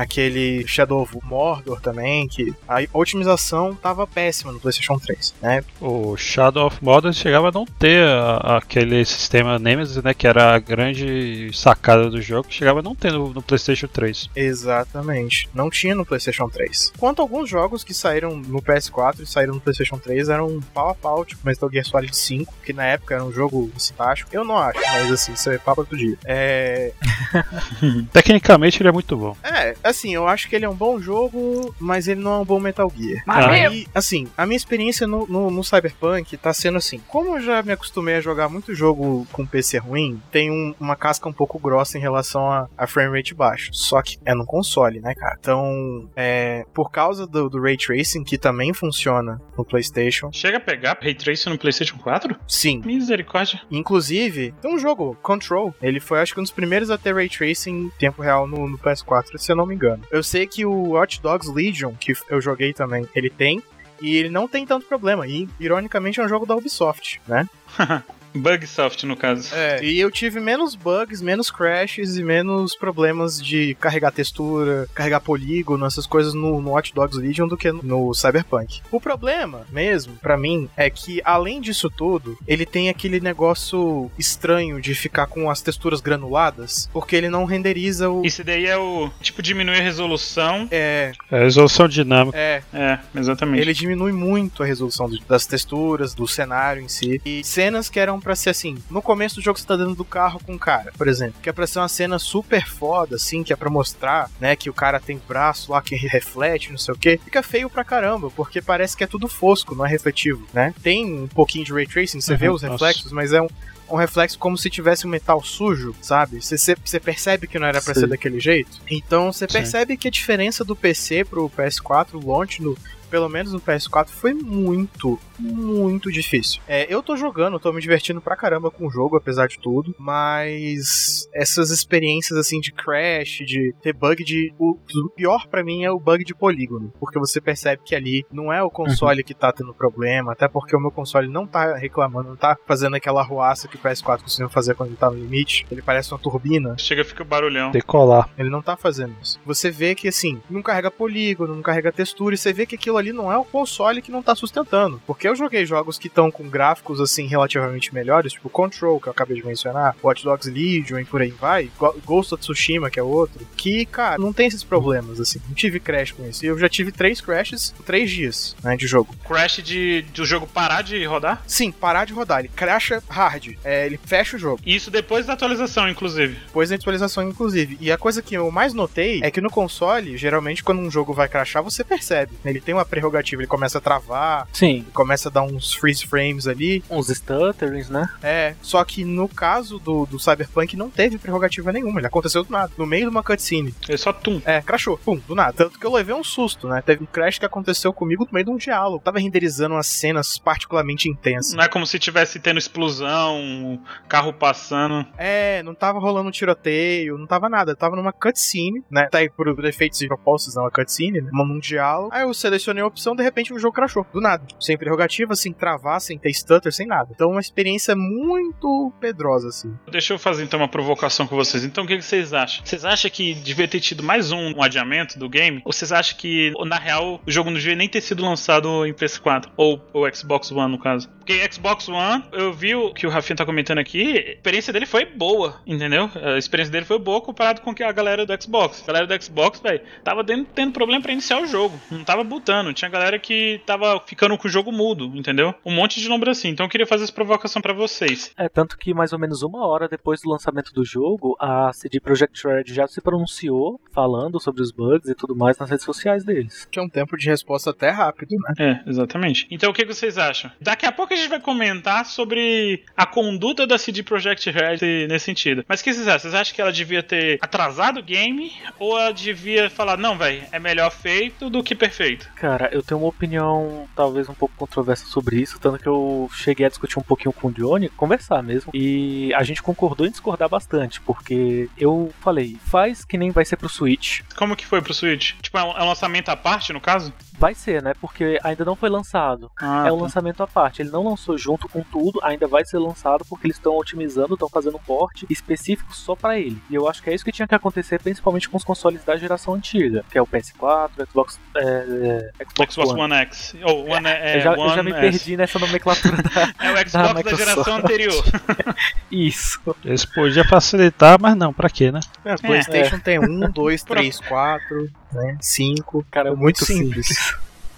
aquele 0.00 0.66
Shadow 0.66 1.02
of 1.02 1.16
Mordor 1.24 1.80
também, 1.80 2.26
que 2.28 2.52
a 2.68 2.78
otimização 2.92 3.74
tava 3.74 4.06
péssima 4.06 4.52
no 4.52 4.60
PlayStation 4.60 4.98
3, 4.98 5.34
né? 5.42 5.62
O 5.80 6.16
Shadow 6.16 6.66
of 6.66 6.82
Mordor 6.82 7.12
chegava 7.12 7.48
a 7.48 7.52
não 7.52 7.64
ter 7.66 8.04
a- 8.06 8.56
aquele 8.58 9.04
sistema 9.04 9.58
Nemesis, 9.58 10.02
né? 10.02 10.12
Que 10.14 10.26
era 10.26 10.54
a 10.54 10.58
grande 10.58 11.50
sacada 11.54 12.08
do 12.10 12.20
jogo, 12.20 12.46
chegava 12.50 12.80
a 12.80 12.82
não 12.82 12.94
ter 12.94 13.12
no, 13.12 13.30
no 13.32 13.42
PlayStation 13.42 13.86
3. 13.88 14.28
Exatamente. 14.34 15.48
Não 15.54 15.68
tinha 15.70 15.94
no 15.94 16.04
PlayStation 16.06 16.48
3. 16.48 16.92
Quanto 16.98 17.20
a 17.20 17.22
alguns 17.22 17.48
jogos 17.48 17.84
que 17.84 17.92
saíram 17.94 18.36
no 18.36 18.60
PS4 18.62 19.20
e 19.20 19.26
saíram 19.26 19.54
no 19.54 19.60
PlayStation 19.60 19.98
3 19.98 20.28
eram 20.28 20.60
pau 20.74 20.90
a 20.90 20.94
pau, 20.94 21.24
tipo 21.24 21.40
Metal 21.46 21.70
Gear 21.70 21.84
Solid 21.84 22.16
5, 22.16 22.52
que 22.64 22.72
na 22.72 22.84
época 22.86 23.14
era 23.14 23.24
um 23.24 23.32
jogo 23.32 23.70
fantástico. 23.78 24.30
Eu 24.32 24.44
não 24.44 24.56
acho, 24.56 24.78
mas 24.80 25.10
assim, 25.12 25.32
isso 25.32 25.50
é 25.50 25.58
papo 25.58 25.82
outro 25.82 25.96
dia. 25.96 26.16
É, 26.24 26.92
Tecnicamente 28.12 28.80
ele 28.82 28.88
é 28.88 28.92
muito 28.92 29.16
bom. 29.16 29.36
É, 29.42 29.74
assim, 29.90 30.14
eu 30.14 30.26
acho 30.26 30.48
que 30.48 30.56
ele 30.56 30.64
é 30.64 30.68
um 30.68 30.74
bom 30.74 31.00
jogo, 31.00 31.74
mas 31.78 32.08
ele 32.08 32.20
não 32.20 32.32
é 32.32 32.38
um 32.38 32.44
bom 32.44 32.58
Metal 32.60 32.90
Gear. 32.96 33.22
Ah. 33.26 33.50
Aí, 33.50 33.86
assim, 33.94 34.26
a 34.36 34.46
minha 34.46 34.56
experiência 34.56 35.06
no, 35.06 35.26
no, 35.26 35.50
no 35.50 35.62
Cyberpunk 35.64 36.36
tá 36.36 36.52
sendo 36.52 36.78
assim. 36.78 37.00
Como 37.08 37.36
eu 37.36 37.40
já 37.42 37.62
me 37.62 37.72
acostumei 37.72 38.16
a 38.16 38.20
jogar 38.20 38.48
muito 38.48 38.74
jogo 38.74 39.26
com 39.32 39.46
PC 39.46 39.78
ruim, 39.78 40.20
tem 40.30 40.50
um- 40.50 40.74
uma 40.80 40.96
casca 40.96 41.28
um 41.28 41.32
pouco 41.32 41.58
grossa 41.58 41.98
em 41.98 42.00
relação 42.00 42.50
a, 42.50 42.68
a 42.76 42.86
frame 42.86 43.16
rate 43.16 43.34
baixo. 43.34 43.70
Só 43.72 44.00
que 44.02 44.18
é 44.24 44.34
no 44.34 44.44
console, 44.46 45.00
né, 45.00 45.14
cara? 45.14 45.36
Então, 45.38 46.08
é, 46.16 46.64
por 46.74 46.90
causa 46.90 47.26
do, 47.26 47.48
do 47.48 47.60
Ray 47.60 47.76
Tracing, 47.76 48.24
que 48.24 48.38
também 48.38 48.72
funciona 48.72 49.40
no 49.56 49.64
PlayStation, 49.64 50.30
Chega 50.32 50.56
a 50.58 50.60
pegar 50.60 50.98
Ray 51.00 51.14
Tracing 51.14 51.50
no 51.50 51.58
PlayStation 51.58 51.98
4? 51.98 52.36
sim. 52.46 52.80
Misericórdia. 52.84 53.60
Inclusive, 53.70 54.54
tem 54.60 54.72
um 54.74 54.78
jogo, 54.78 55.16
Control. 55.22 55.74
Ele 55.82 55.98
foi, 56.00 56.20
acho 56.20 56.32
que, 56.34 56.40
um 56.40 56.42
dos 56.42 56.52
primeiros 56.52 56.90
a 56.90 56.98
ter 56.98 57.14
Ray 57.14 57.28
Tracing 57.28 57.70
em 57.86 57.90
tempo 57.98 58.22
real 58.22 58.46
no, 58.46 58.68
no 58.68 58.78
PS4, 58.78 59.36
se 59.38 59.50
eu 59.50 59.56
não 59.56 59.66
me 59.70 59.76
engano. 59.76 60.02
Eu 60.10 60.22
sei 60.22 60.46
que 60.46 60.66
o 60.66 60.90
Watch 60.90 61.20
Dogs 61.22 61.50
Legion, 61.50 61.92
que 61.94 62.12
eu 62.28 62.40
joguei 62.40 62.72
também, 62.72 63.08
ele 63.14 63.30
tem. 63.30 63.62
E 64.02 64.16
ele 64.16 64.30
não 64.30 64.48
tem 64.48 64.66
tanto 64.66 64.86
problema. 64.86 65.26
E, 65.26 65.48
ironicamente, 65.58 66.20
é 66.20 66.24
um 66.24 66.28
jogo 66.28 66.46
da 66.46 66.56
Ubisoft, 66.56 67.20
né? 67.28 67.48
Bugsoft, 68.34 69.04
no 69.04 69.16
caso. 69.16 69.54
É, 69.54 69.84
e 69.84 69.98
eu 69.98 70.10
tive 70.10 70.40
menos 70.40 70.74
bugs, 70.74 71.20
menos 71.20 71.50
crashes 71.50 72.16
e 72.16 72.22
menos 72.22 72.74
problemas 72.74 73.42
de 73.42 73.74
carregar 73.74 74.12
textura, 74.12 74.88
carregar 74.94 75.20
polígono, 75.20 75.86
essas 75.86 76.06
coisas 76.06 76.34
no, 76.34 76.60
no 76.60 76.70
Watch 76.70 76.94
Dogs 76.94 77.18
Legion 77.18 77.48
do 77.48 77.56
que 77.56 77.70
no, 77.72 77.82
no 77.82 78.14
Cyberpunk. 78.14 78.80
O 78.90 79.00
problema, 79.00 79.66
mesmo, 79.70 80.14
pra 80.16 80.36
mim, 80.36 80.68
é 80.76 80.88
que 80.88 81.20
além 81.24 81.60
disso 81.60 81.90
tudo, 81.90 82.38
ele 82.46 82.64
tem 82.64 82.88
aquele 82.88 83.20
negócio 83.20 84.10
estranho 84.18 84.80
de 84.80 84.94
ficar 84.94 85.26
com 85.26 85.50
as 85.50 85.60
texturas 85.60 86.00
granuladas, 86.00 86.88
porque 86.92 87.16
ele 87.16 87.28
não 87.28 87.44
renderiza 87.44 88.08
o. 88.08 88.24
Isso 88.24 88.44
daí 88.44 88.66
é 88.66 88.76
o. 88.76 89.10
Tipo, 89.20 89.42
diminuir 89.42 89.78
a 89.78 89.82
resolução. 89.82 90.68
É, 90.70 91.12
É 91.30 91.38
a 91.38 91.42
resolução 91.44 91.88
dinâmica. 91.88 92.36
é, 92.38 92.62
É, 92.72 92.98
exatamente. 93.14 93.60
Ele 93.60 93.72
diminui 93.72 94.12
muito 94.12 94.62
a 94.62 94.66
resolução 94.66 95.10
das 95.28 95.46
texturas, 95.46 96.14
do 96.14 96.26
cenário 96.28 96.82
em 96.82 96.88
si. 96.88 97.20
E 97.24 97.42
cenas 97.44 97.88
que 97.88 97.98
eram 97.98 98.19
pra 98.20 98.36
ser 98.36 98.50
assim, 98.50 98.76
no 98.90 99.00
começo 99.02 99.36
do 99.36 99.42
jogo 99.42 99.58
você 99.58 99.66
tá 99.66 99.76
dentro 99.76 99.94
do 99.94 100.04
carro 100.04 100.40
com 100.44 100.52
um 100.52 100.58
cara, 100.58 100.92
por 100.96 101.08
exemplo, 101.08 101.34
que 101.42 101.48
é 101.48 101.52
pra 101.52 101.66
ser 101.66 101.78
uma 101.78 101.88
cena 101.88 102.18
super 102.18 102.66
foda, 102.68 103.16
assim, 103.16 103.42
que 103.42 103.52
é 103.52 103.56
pra 103.56 103.70
mostrar, 103.70 104.30
né, 104.40 104.54
que 104.56 104.68
o 104.70 104.74
cara 104.74 105.00
tem 105.00 105.20
braço 105.28 105.72
lá 105.72 105.80
que 105.82 105.94
reflete, 105.96 106.70
não 106.70 106.78
sei 106.78 106.94
o 106.94 106.98
que, 106.98 107.16
fica 107.18 107.42
feio 107.42 107.68
pra 107.70 107.84
caramba, 107.84 108.30
porque 108.30 108.60
parece 108.62 108.96
que 108.96 109.04
é 109.04 109.06
tudo 109.06 109.28
fosco, 109.28 109.74
não 109.74 109.86
é 109.86 109.88
refletivo, 109.88 110.46
né? 110.52 110.74
Tem 110.82 111.04
um 111.22 111.26
pouquinho 111.28 111.64
de 111.64 111.72
ray 111.72 111.86
tracing, 111.86 112.20
você 112.20 112.32
Uhum, 112.32 112.38
vê 112.38 112.48
os 112.48 112.62
nossa. 112.62 112.72
reflexos, 112.72 113.12
mas 113.12 113.32
é 113.32 113.40
um 113.40 113.48
um 113.92 113.96
reflexo 113.96 114.38
como 114.38 114.56
se 114.56 114.70
tivesse 114.70 115.04
um 115.04 115.10
metal 115.10 115.42
sujo, 115.42 115.96
sabe? 116.00 116.40
Você- 116.40 116.76
percebe 117.00 117.48
que 117.48 117.58
não 117.58 117.66
era 117.66 117.82
pra 117.82 117.92
Sim. 117.92 117.98
ser 118.02 118.06
daquele 118.06 118.38
jeito. 118.38 118.70
Então 118.88 119.32
você 119.32 119.48
Sim. 119.48 119.52
percebe 119.52 119.96
que 119.96 120.06
a 120.06 120.10
diferença 120.12 120.64
do 120.64 120.76
PC 120.76 121.24
pro 121.24 121.50
PS4, 121.50 122.10
o 122.14 122.24
launch 122.24 122.62
no, 122.62 122.78
pelo 123.10 123.28
menos 123.28 123.52
no 123.52 123.60
PS4, 123.60 124.08
foi 124.08 124.32
muito, 124.32 125.18
muito 125.38 126.10
difícil. 126.12 126.60
É, 126.68 126.92
eu 126.92 127.02
tô 127.02 127.16
jogando, 127.16 127.58
tô 127.58 127.72
me 127.72 127.80
divertindo 127.80 128.20
pra 128.20 128.36
caramba 128.36 128.70
com 128.70 128.86
o 128.86 128.90
jogo, 128.90 129.16
apesar 129.16 129.48
de 129.48 129.58
tudo, 129.58 129.94
mas 129.98 131.28
essas 131.34 131.70
experiências 131.70 132.38
assim 132.38 132.60
de 132.60 132.72
crash, 132.72 133.38
de 133.44 133.74
ter 133.82 133.92
bug 133.92 134.22
de. 134.24 134.54
O, 134.58 134.78
o 135.04 135.10
pior 135.10 135.46
pra 135.48 135.64
mim 135.64 135.84
é 135.84 135.90
o 135.90 135.98
bug 135.98 136.24
de 136.24 136.34
polígono, 136.34 136.92
porque 137.00 137.18
você 137.18 137.40
percebe 137.40 137.82
que 137.84 137.94
ali 137.94 138.24
não 138.30 138.52
é 138.52 138.62
o 138.62 138.70
console 138.70 139.24
que 139.24 139.34
tá 139.34 139.52
tendo 139.52 139.74
problema, 139.74 140.32
até 140.32 140.46
porque 140.46 140.76
o 140.76 140.80
meu 140.80 140.90
console 140.90 141.28
não 141.28 141.46
tá 141.46 141.76
reclamando, 141.76 142.30
não 142.30 142.36
tá 142.36 142.56
fazendo 142.66 142.96
aquela 142.96 143.22
ruaça 143.22 143.68
que 143.68 143.76
o 143.76 143.78
PS4 143.78 144.22
costuma 144.22 144.48
fazer 144.48 144.74
quando 144.74 144.90
ele 144.90 144.96
tá 144.96 145.10
no 145.10 145.16
limite. 145.16 145.66
Ele 145.70 145.82
parece 145.82 146.12
uma 146.12 146.18
turbina. 146.18 146.76
Chega, 146.78 147.04
fica 147.04 147.22
o 147.22 147.26
barulhão. 147.26 147.70
Decolar. 147.70 148.28
Ele 148.38 148.50
não 148.50 148.62
tá 148.62 148.76
fazendo 148.76 149.14
isso. 149.22 149.40
Você 149.44 149.70
vê 149.70 149.94
que, 149.94 150.08
assim, 150.08 150.40
não 150.48 150.62
carrega 150.62 150.90
polígono, 150.90 151.54
não 151.54 151.62
carrega 151.62 151.92
textura, 151.92 152.34
e 152.34 152.38
você 152.38 152.52
vê 152.52 152.66
que 152.66 152.74
aquilo 152.74 152.98
ali 153.00 153.12
não 153.12 153.32
é 153.32 153.36
o 153.36 153.44
console 153.44 154.02
que 154.02 154.12
não 154.12 154.22
tá 154.22 154.34
sustentando. 154.34 155.00
Porque 155.06 155.28
eu 155.28 155.34
joguei 155.34 155.66
jogos 155.66 155.98
que 155.98 156.06
estão 156.06 156.30
com 156.30 156.48
gráficos, 156.48 157.00
assim, 157.00 157.26
relativamente 157.26 157.94
melhores, 157.94 158.32
tipo 158.32 158.48
Control, 158.48 159.00
que 159.00 159.08
eu 159.08 159.12
acabei 159.12 159.36
de 159.36 159.46
mencionar, 159.46 159.96
Watch 160.02 160.24
Dogs 160.24 160.50
Legion 160.50 160.98
e 161.00 161.04
por 161.04 161.22
aí 161.22 161.30
vai, 161.30 161.70
Ghost 162.04 162.34
of 162.34 162.40
Tsushima, 162.40 162.90
que 162.90 163.00
é 163.00 163.02
outro, 163.02 163.46
que, 163.56 163.84
cara, 163.86 164.18
não 164.18 164.32
tem 164.32 164.46
esses 164.46 164.64
problemas, 164.64 165.20
assim. 165.20 165.40
Não 165.48 165.54
tive 165.54 165.80
crash 165.80 166.12
com 166.12 166.26
isso. 166.28 166.44
E 166.44 166.48
eu 166.48 166.58
já 166.58 166.68
tive 166.68 166.92
três 166.92 167.20
crashes 167.20 167.74
em 167.78 167.82
três 167.82 168.10
dias, 168.10 168.56
né, 168.62 168.76
de 168.76 168.86
jogo. 168.86 169.14
Crash 169.26 169.62
de, 169.62 170.02
de 170.02 170.22
o 170.22 170.24
jogo 170.24 170.46
parar 170.46 170.82
de 170.82 171.04
rodar? 171.04 171.42
Sim, 171.46 171.72
parar 171.72 172.04
de 172.04 172.12
rodar. 172.12 172.40
Ele 172.40 172.48
crasha 172.48 173.02
hard. 173.08 173.56
É, 173.64 173.86
ele 173.86 173.98
fecha 174.04 174.36
o 174.36 174.38
jogo. 174.38 174.60
Isso 174.64 174.90
depois 174.90 175.26
da 175.26 175.32
atualização, 175.32 175.88
inclusive. 175.88 176.34
Depois 176.46 176.70
da 176.70 176.76
atualização, 176.76 177.28
inclusive. 177.28 177.76
E 177.80 177.90
a 177.90 177.98
coisa 177.98 178.22
que 178.22 178.34
eu 178.34 178.50
mais 178.50 178.74
notei 178.74 179.20
é 179.22 179.30
que 179.30 179.40
no 179.40 179.50
console, 179.50 180.16
geralmente, 180.16 180.62
quando 180.62 180.80
um 180.80 180.90
jogo 180.90 181.12
vai 181.12 181.28
crashar, 181.28 181.62
você 181.62 181.82
percebe. 181.84 182.32
Ele 182.44 182.60
tem 182.60 182.74
uma 182.74 182.84
prerrogativa, 182.90 183.40
ele 183.40 183.48
começa 183.48 183.78
a 183.78 183.80
travar, 183.80 184.46
Sim, 184.52 184.84
começa 184.92 185.28
a 185.28 185.32
dar 185.32 185.42
uns 185.42 185.72
freeze 185.72 186.04
frames 186.06 186.46
ali. 186.46 186.82
uns 186.90 187.08
stutterings, 187.08 187.88
né? 187.88 188.08
É, 188.22 188.54
só 188.60 188.84
que 188.84 189.04
no 189.04 189.28
caso 189.28 189.78
do, 189.78 190.04
do 190.06 190.18
Cyberpunk 190.18 190.76
não 190.76 190.90
teve 190.90 191.16
prerrogativa 191.16 191.72
nenhuma, 191.72 192.00
ele 192.00 192.06
aconteceu 192.06 192.44
do 192.44 192.50
nada, 192.50 192.72
no 192.76 192.86
meio 192.86 193.04
de 193.04 193.10
uma 193.10 193.22
cutscene. 193.22 193.74
Ele 193.88 193.98
só 193.98 194.12
tum. 194.12 194.42
É, 194.44 194.60
crashou, 194.60 194.98
pum, 194.98 195.20
do 195.26 195.34
nada. 195.34 195.52
Tanto 195.52 195.78
que 195.78 195.86
eu 195.86 195.92
levei 195.92 196.14
um 196.14 196.24
susto, 196.24 196.68
né? 196.68 196.82
Teve 196.84 197.02
um 197.04 197.06
crash 197.06 197.38
que 197.38 197.46
aconteceu 197.46 197.92
comigo 197.92 198.24
no 198.24 198.32
meio 198.32 198.44
de 198.44 198.50
um 198.50 198.56
diálogo. 198.56 199.02
Tava 199.02 199.18
renderizando 199.18 199.74
umas 199.74 199.86
cenas 199.86 200.38
particularmente 200.38 201.08
intensas. 201.08 201.54
Não 201.54 201.64
é 201.64 201.68
como 201.68 201.86
se 201.86 201.98
tivesse 201.98 202.40
tendo 202.40 202.58
explosão, 202.58 203.36
um 203.38 203.78
carro 204.08 204.32
passando. 204.32 205.06
É, 205.16 205.62
não 205.62 205.74
tava 205.74 205.98
rolando 205.98 206.28
um 206.28 206.32
tiroteio, 206.32 207.16
não 207.18 207.26
tava 207.26 207.48
nada. 207.48 207.72
Eu 207.72 207.76
tava 207.76 207.96
numa 207.96 208.12
cutscene, 208.12 208.82
né? 208.90 209.08
Tá 209.10 209.18
aí 209.18 209.28
por 209.30 209.64
efeitos 209.64 210.00
e 210.00 210.08
propostos, 210.08 210.54
não, 210.54 210.64
uma 210.64 210.70
cutscene, 210.70 211.20
né? 211.20 211.30
Num 211.32 211.58
diálogo. 211.58 212.10
Aí 212.12 212.22
eu 212.22 212.34
selecionei 212.34 212.79
nenhuma 212.80 212.88
opção, 212.88 213.14
de 213.14 213.22
repente 213.22 213.52
o 213.52 213.58
jogo 213.58 213.74
crashou. 213.74 214.06
Do 214.12 214.20
nada. 214.20 214.44
Sem 214.58 214.76
prerrogativa, 214.76 215.34
sem 215.34 215.52
travar, 215.52 216.00
sem 216.00 216.18
ter 216.18 216.32
stutter, 216.32 216.72
sem 216.72 216.86
nada. 216.86 217.10
Então 217.14 217.30
uma 217.30 217.40
experiência 217.40 217.94
muito 217.94 218.92
pedrosa, 219.00 219.48
assim. 219.48 219.72
Deixa 219.90 220.14
eu 220.14 220.18
fazer 220.18 220.44
então 220.44 220.60
uma 220.60 220.68
provocação 220.68 221.26
com 221.26 221.36
vocês. 221.36 221.64
Então 221.64 221.84
o 221.84 221.86
que 221.86 222.00
vocês 222.00 222.32
acham? 222.32 222.64
Vocês 222.64 222.84
acham 222.84 223.10
que 223.10 223.34
devia 223.34 223.68
ter 223.68 223.80
tido 223.80 224.02
mais 224.02 224.32
um, 224.32 224.54
um 224.56 224.62
adiamento 224.62 225.18
do 225.18 225.28
game? 225.28 225.60
Ou 225.64 225.72
vocês 225.72 225.92
acham 225.92 226.16
que, 226.16 226.52
na 226.66 226.76
real, 226.76 227.20
o 227.26 227.30
jogo 227.30 227.50
não 227.50 227.58
devia 227.58 227.76
nem 227.76 227.88
ter 227.88 228.00
sido 228.00 228.24
lançado 228.24 228.86
em 228.86 228.92
PS4? 228.92 229.50
Ou, 229.56 229.80
ou 229.92 230.14
Xbox 230.14 230.50
One, 230.50 230.72
no 230.72 230.78
caso? 230.78 231.08
Porque 231.18 231.52
Xbox 231.52 231.88
One, 231.88 232.24
eu 232.32 232.52
vi 232.52 232.74
o 232.74 232.92
que 232.92 233.06
o 233.06 233.10
Rafinha 233.10 233.36
tá 233.36 233.46
comentando 233.46 233.78
aqui, 233.78 234.18
a 234.18 234.32
experiência 234.32 234.72
dele 234.72 234.86
foi 234.86 235.04
boa, 235.04 235.60
entendeu? 235.66 236.10
A 236.14 236.38
experiência 236.38 236.72
dele 236.72 236.84
foi 236.84 236.98
boa 236.98 237.20
comparado 237.20 237.60
com 237.60 237.70
a 237.70 237.92
galera 237.92 238.26
do 238.26 238.42
Xbox. 238.42 238.82
A 238.82 238.86
galera 238.86 239.06
do 239.06 239.22
Xbox, 239.22 239.60
velho, 239.60 239.80
tava 240.02 240.24
tendo, 240.24 240.44
tendo 240.46 240.72
problema 240.72 241.02
pra 241.02 241.12
iniciar 241.12 241.40
o 241.40 241.46
jogo. 241.46 241.80
Não 241.90 242.04
tava 242.04 242.24
botando. 242.24 242.69
Tinha 242.72 242.90
galera 242.90 243.18
que 243.18 243.60
tava 243.66 244.00
ficando 244.06 244.36
com 244.36 244.48
o 244.48 244.50
jogo 244.50 244.72
mudo, 244.72 245.12
entendeu? 245.14 245.54
Um 245.64 245.72
monte 245.72 246.00
de 246.00 246.08
número 246.08 246.30
assim. 246.30 246.48
Então 246.48 246.66
eu 246.66 246.70
queria 246.70 246.86
fazer 246.86 247.04
essa 247.04 247.12
provocação 247.12 247.60
pra 247.60 247.72
vocês. 247.72 248.32
É, 248.36 248.48
tanto 248.48 248.76
que 248.78 248.94
mais 248.94 249.12
ou 249.12 249.18
menos 249.18 249.42
uma 249.42 249.66
hora 249.66 249.88
depois 249.88 250.20
do 250.20 250.30
lançamento 250.30 250.72
do 250.72 250.84
jogo, 250.84 251.36
a 251.40 251.72
CD 251.72 252.00
Projekt 252.00 252.46
Red 252.46 252.64
já 252.66 252.86
se 252.86 253.00
pronunciou 253.00 253.80
falando 253.92 254.40
sobre 254.40 254.62
os 254.62 254.72
bugs 254.72 255.08
e 255.08 255.14
tudo 255.14 255.36
mais 255.36 255.58
nas 255.58 255.70
redes 255.70 255.84
sociais 255.84 256.24
deles. 256.24 256.66
Que 256.70 256.78
é 256.78 256.82
um 256.82 256.88
tempo 256.88 257.16
de 257.16 257.28
resposta 257.28 257.70
até 257.70 257.90
rápido, 257.90 258.36
né? 258.36 258.54
É, 258.58 258.90
exatamente. 258.90 259.46
Então 259.50 259.70
o 259.70 259.74
que 259.74 259.84
que 259.84 259.94
vocês 259.94 260.18
acham? 260.18 260.50
Daqui 260.60 260.86
a 260.86 260.92
pouco 260.92 261.12
a 261.12 261.16
gente 261.16 261.28
vai 261.28 261.40
comentar 261.40 262.04
sobre 262.06 262.84
a 262.96 263.06
conduta 263.06 263.66
da 263.66 263.78
CD 263.78 264.02
Projekt 264.02 264.50
Red 264.50 265.06
nesse 265.08 265.26
sentido. 265.26 265.64
Mas 265.68 265.80
o 265.80 265.84
que 265.84 265.92
vocês 265.92 266.06
acham? 266.06 266.20
Vocês 266.20 266.34
acham 266.34 266.54
que 266.54 266.60
ela 266.60 266.72
devia 266.72 267.02
ter 267.02 267.38
atrasado 267.40 268.00
o 268.00 268.02
game 268.02 268.52
ou 268.78 268.98
ela 268.98 269.12
devia 269.12 269.70
falar, 269.70 269.96
não, 269.96 270.16
velho, 270.16 270.42
é 270.52 270.58
melhor 270.58 270.90
feito 270.90 271.48
do 271.50 271.62
que 271.62 271.74
perfeito? 271.74 272.28
Cara, 272.36 272.59
eu 272.66 272.82
tenho 272.82 273.00
uma 273.00 273.08
opinião 273.08 273.88
talvez 273.94 274.28
um 274.28 274.34
pouco 274.34 274.54
controversa 274.56 275.06
sobre 275.06 275.40
isso, 275.40 275.58
tanto 275.58 275.78
que 275.78 275.88
eu 275.88 276.28
cheguei 276.32 276.66
a 276.66 276.68
discutir 276.68 276.98
um 276.98 277.02
pouquinho 277.02 277.32
com 277.32 277.48
o 277.48 277.52
Johnny, 277.52 277.88
conversar 277.88 278.42
mesmo, 278.42 278.70
e 278.74 279.32
a 279.34 279.42
gente 279.42 279.62
concordou 279.62 280.06
em 280.06 280.10
discordar 280.10 280.48
bastante, 280.48 281.00
porque 281.00 281.68
eu 281.76 282.12
falei, 282.20 282.56
faz 282.64 283.04
que 283.04 283.18
nem 283.18 283.30
vai 283.30 283.44
ser 283.44 283.56
pro 283.56 283.68
Switch. 283.68 284.20
Como 284.36 284.56
que 284.56 284.66
foi 284.66 284.82
pro 284.82 284.94
Switch? 284.94 285.34
Tipo, 285.40 285.58
é 285.58 285.64
um, 285.64 285.70
é 285.78 285.82
um 285.82 285.88
lançamento 285.88 286.28
à 286.28 286.36
parte, 286.36 286.72
no 286.72 286.80
caso? 286.80 287.12
Vai 287.40 287.54
ser, 287.54 287.82
né? 287.82 287.94
Porque 287.98 288.38
ainda 288.44 288.66
não 288.66 288.76
foi 288.76 288.90
lançado. 288.90 289.50
Ah, 289.58 289.84
é 289.86 289.92
um 289.92 289.96
tá. 289.96 290.02
lançamento 290.02 290.42
à 290.42 290.46
parte. 290.46 290.82
Ele 290.82 290.90
não 290.90 291.02
lançou 291.02 291.38
junto 291.38 291.66
com 291.70 291.82
tudo, 291.82 292.20
ainda 292.22 292.46
vai 292.46 292.66
ser 292.66 292.78
lançado 292.78 293.24
porque 293.24 293.46
eles 293.46 293.56
estão 293.56 293.74
otimizando, 293.78 294.34
estão 294.34 294.48
fazendo 294.48 294.76
um 294.76 294.80
porte 294.80 295.26
específico 295.30 295.94
só 295.94 296.14
pra 296.14 296.38
ele. 296.38 296.60
E 296.68 296.74
eu 296.74 296.86
acho 296.86 297.02
que 297.02 297.08
é 297.08 297.14
isso 297.14 297.24
que 297.24 297.32
tinha 297.32 297.48
que 297.48 297.54
acontecer, 297.54 297.98
principalmente 297.98 298.46
com 298.46 298.58
os 298.58 298.64
consoles 298.64 299.02
da 299.04 299.16
geração 299.16 299.54
antiga, 299.54 300.04
que 300.10 300.18
é 300.18 300.22
o 300.22 300.26
PS4, 300.26 300.90
Xbox, 301.10 301.40
é, 301.56 301.62
é, 301.62 302.44
Xbox, 302.44 302.74
Xbox 302.74 302.90
One. 302.90 303.00
One 303.00 303.14
X. 303.14 303.54
Ou 303.64 303.88
One, 303.88 304.06
é, 304.06 304.36
eu, 304.36 304.40
já, 304.42 304.52
One 304.52 304.62
eu 304.62 304.76
já 304.76 304.82
me 304.82 304.90
S. 304.92 305.00
perdi 305.00 305.36
nessa 305.38 305.58
nomenclatura 305.58 306.16
da. 306.22 306.42
É 306.62 306.72
o 306.72 306.76
Xbox 306.76 306.92
da, 306.92 307.14
Microsoft. 307.14 307.48
geração 307.48 307.76
anterior. 307.78 308.24
Isso. 309.10 309.60
Eles 309.82 310.04
podiam 310.04 310.44
facilitar, 310.44 311.18
mas 311.18 311.34
não, 311.34 311.54
pra 311.54 311.70
quê, 311.70 311.90
né? 311.90 312.00
É, 312.22 312.36
PlayStation 312.36 312.98
tem 312.98 313.18
um, 313.18 313.50
dois, 313.50 313.82
três, 313.84 314.20
quatro, 314.20 314.90
né? 315.12 315.38
Cinco. 315.40 316.04
Cara, 316.10 316.28
É 316.28 316.34
muito 316.34 316.64
simples. 316.64 317.08
O 317.08 317.29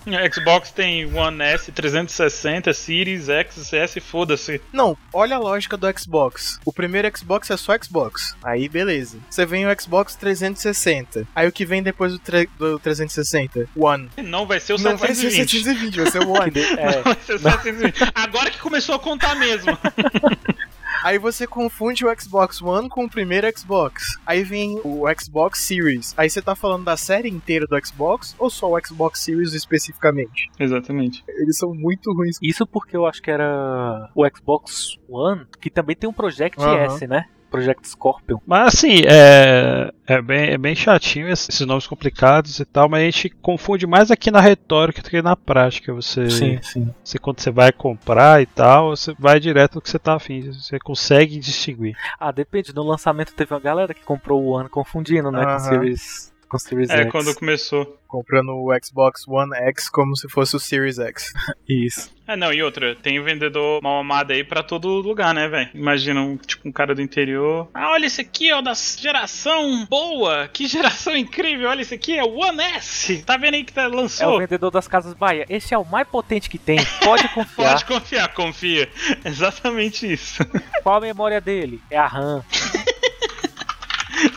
Xbox 0.32 0.70
tem 0.70 1.06
One 1.14 1.42
S, 1.42 1.70
360, 1.70 2.72
Series, 2.72 3.28
X, 3.28 3.72
S, 3.72 4.00
foda-se. 4.00 4.60
Não, 4.72 4.96
olha 5.12 5.36
a 5.36 5.38
lógica 5.38 5.76
do 5.76 5.86
Xbox. 5.98 6.58
O 6.64 6.72
primeiro 6.72 7.10
Xbox 7.16 7.50
é 7.50 7.56
só 7.56 7.76
Xbox. 7.82 8.34
Aí, 8.42 8.68
beleza. 8.68 9.18
Você 9.30 9.44
vem 9.46 9.66
o 9.66 9.80
Xbox 9.80 10.14
360. 10.16 11.26
Aí 11.34 11.46
o 11.46 11.52
que 11.52 11.64
vem 11.64 11.82
depois 11.82 12.12
do, 12.12 12.20
do 12.58 12.78
360? 12.78 13.68
One. 13.76 14.08
Não 14.24 14.46
vai 14.46 14.60
ser 14.60 14.74
o 14.74 14.78
Não 14.78 14.96
vai 14.96 15.14
ser 15.14 15.30
720. 15.30 15.62
720, 15.62 15.96
vai 15.96 16.10
ser 16.10 16.22
o 16.22 16.30
One. 16.30 16.52
É, 16.82 17.02
Vai 17.02 17.16
ser 17.24 17.34
o 17.34 17.38
720. 17.38 18.12
Agora 18.14 18.50
que 18.50 18.58
começou 18.58 18.94
a 18.94 18.98
contar 18.98 19.34
mesmo. 19.34 19.76
Aí 21.02 21.18
você 21.18 21.46
confunde 21.46 22.04
o 22.04 22.20
Xbox 22.20 22.62
One 22.62 22.88
com 22.88 23.04
o 23.04 23.10
primeiro 23.10 23.46
Xbox. 23.56 24.18
Aí 24.24 24.44
vem 24.44 24.80
o 24.84 25.04
Xbox 25.20 25.58
Series. 25.60 26.14
Aí 26.16 26.30
você 26.30 26.40
tá 26.40 26.54
falando 26.54 26.84
da 26.84 26.96
série 26.96 27.28
inteira 27.28 27.66
do 27.66 27.86
Xbox 27.86 28.36
ou 28.38 28.48
só 28.48 28.70
o 28.70 28.78
Xbox 28.80 29.20
Series 29.20 29.52
especificamente? 29.52 30.50
Exatamente. 30.58 31.24
Eles 31.28 31.58
são 31.58 31.74
muito 31.74 32.12
ruins. 32.12 32.38
Isso 32.40 32.66
porque 32.66 32.96
eu 32.96 33.06
acho 33.06 33.20
que 33.20 33.30
era 33.30 34.10
o 34.14 34.24
Xbox 34.28 34.96
One, 35.08 35.46
que 35.60 35.70
também 35.70 35.96
tem 35.96 36.08
um 36.08 36.12
Project 36.12 36.60
Aham. 36.60 36.94
S, 36.94 37.06
né? 37.06 37.24
Project 37.52 37.86
Scorpion. 37.86 38.38
Mas 38.46 38.74
assim, 38.74 39.02
é, 39.06 39.92
é, 40.06 40.22
bem, 40.22 40.50
é 40.50 40.58
bem 40.58 40.74
chatinho 40.74 41.28
esses 41.28 41.60
nomes 41.60 41.86
complicados 41.86 42.58
e 42.58 42.64
tal, 42.64 42.88
mas 42.88 43.02
a 43.02 43.04
gente 43.04 43.28
confunde 43.28 43.86
mais 43.86 44.10
aqui 44.10 44.30
na 44.30 44.40
retórica 44.40 45.02
do 45.02 45.10
que 45.10 45.20
na 45.20 45.36
prática. 45.36 45.92
Você, 45.92 46.30
sim. 46.30 46.58
você 47.04 47.18
quando 47.18 47.40
você 47.40 47.50
vai 47.50 47.70
comprar 47.70 48.40
e 48.40 48.46
tal, 48.46 48.96
você 48.96 49.14
vai 49.18 49.38
direto 49.38 49.74
no 49.74 49.82
que 49.82 49.90
você 49.90 49.98
tá 49.98 50.14
afim. 50.14 50.50
Você 50.50 50.78
consegue 50.78 51.38
distinguir. 51.38 51.94
Ah, 52.18 52.32
depende. 52.32 52.74
No 52.74 52.82
lançamento 52.82 53.34
teve 53.34 53.52
uma 53.52 53.60
galera 53.60 53.92
que 53.92 54.02
comprou 54.02 54.42
o 54.42 54.48
One 54.52 54.70
confundindo, 54.70 55.30
né? 55.30 55.44
Com 55.44 55.56
o 55.56 55.60
Series, 55.60 56.31
com 56.52 56.58
o 56.58 56.60
Series 56.60 56.90
É, 56.90 56.98
X. 57.04 57.10
quando 57.10 57.34
começou. 57.34 57.98
Comprando 58.06 58.50
o 58.50 58.68
Xbox 58.84 59.26
One 59.26 59.56
X 59.68 59.88
como 59.88 60.14
se 60.14 60.28
fosse 60.28 60.54
o 60.54 60.60
Series 60.60 60.98
X. 60.98 61.32
Isso. 61.66 62.12
É, 62.28 62.36
não, 62.36 62.52
e 62.52 62.62
outra, 62.62 62.94
tem 62.94 63.20
vendedor 63.22 63.82
mal 63.82 63.98
amado 64.00 64.32
aí 64.32 64.44
pra 64.44 64.62
todo 64.62 64.86
lugar, 65.00 65.34
né, 65.34 65.48
velho? 65.48 65.70
Imagina, 65.74 66.20
um, 66.20 66.36
tipo, 66.36 66.68
um 66.68 66.72
cara 66.72 66.94
do 66.94 67.00
interior. 67.00 67.68
Ah, 67.72 67.90
olha 67.92 68.04
esse 68.06 68.20
aqui, 68.20 68.52
ó, 68.52 68.60
da 68.60 68.74
geração 68.74 69.86
boa. 69.86 70.46
Que 70.52 70.66
geração 70.66 71.16
incrível. 71.16 71.68
Olha 71.70 71.80
esse 71.80 71.94
aqui, 71.94 72.16
é 72.18 72.22
o 72.22 72.34
One 72.38 72.60
S. 72.62 73.22
Tá 73.24 73.36
vendo 73.38 73.54
aí 73.54 73.64
que 73.64 73.72
tá, 73.72 73.82
É 73.84 73.88
o 73.88 73.90
lançou? 73.90 74.38
vendedor 74.38 74.70
das 74.70 74.86
Casas 74.86 75.14
Bahia. 75.14 75.46
Esse 75.48 75.72
é 75.74 75.78
o 75.78 75.84
mais 75.84 76.06
potente 76.06 76.50
que 76.50 76.58
tem. 76.58 76.78
Pode 77.02 77.26
confiar. 77.32 77.70
Pode 77.72 77.84
confiar, 77.86 78.28
confia. 78.34 78.88
Exatamente 79.24 80.12
isso. 80.12 80.44
Qual 80.82 80.96
a 80.96 81.00
memória 81.00 81.40
dele? 81.40 81.80
É 81.90 81.96
a 81.96 82.06
RAM. 82.06 82.44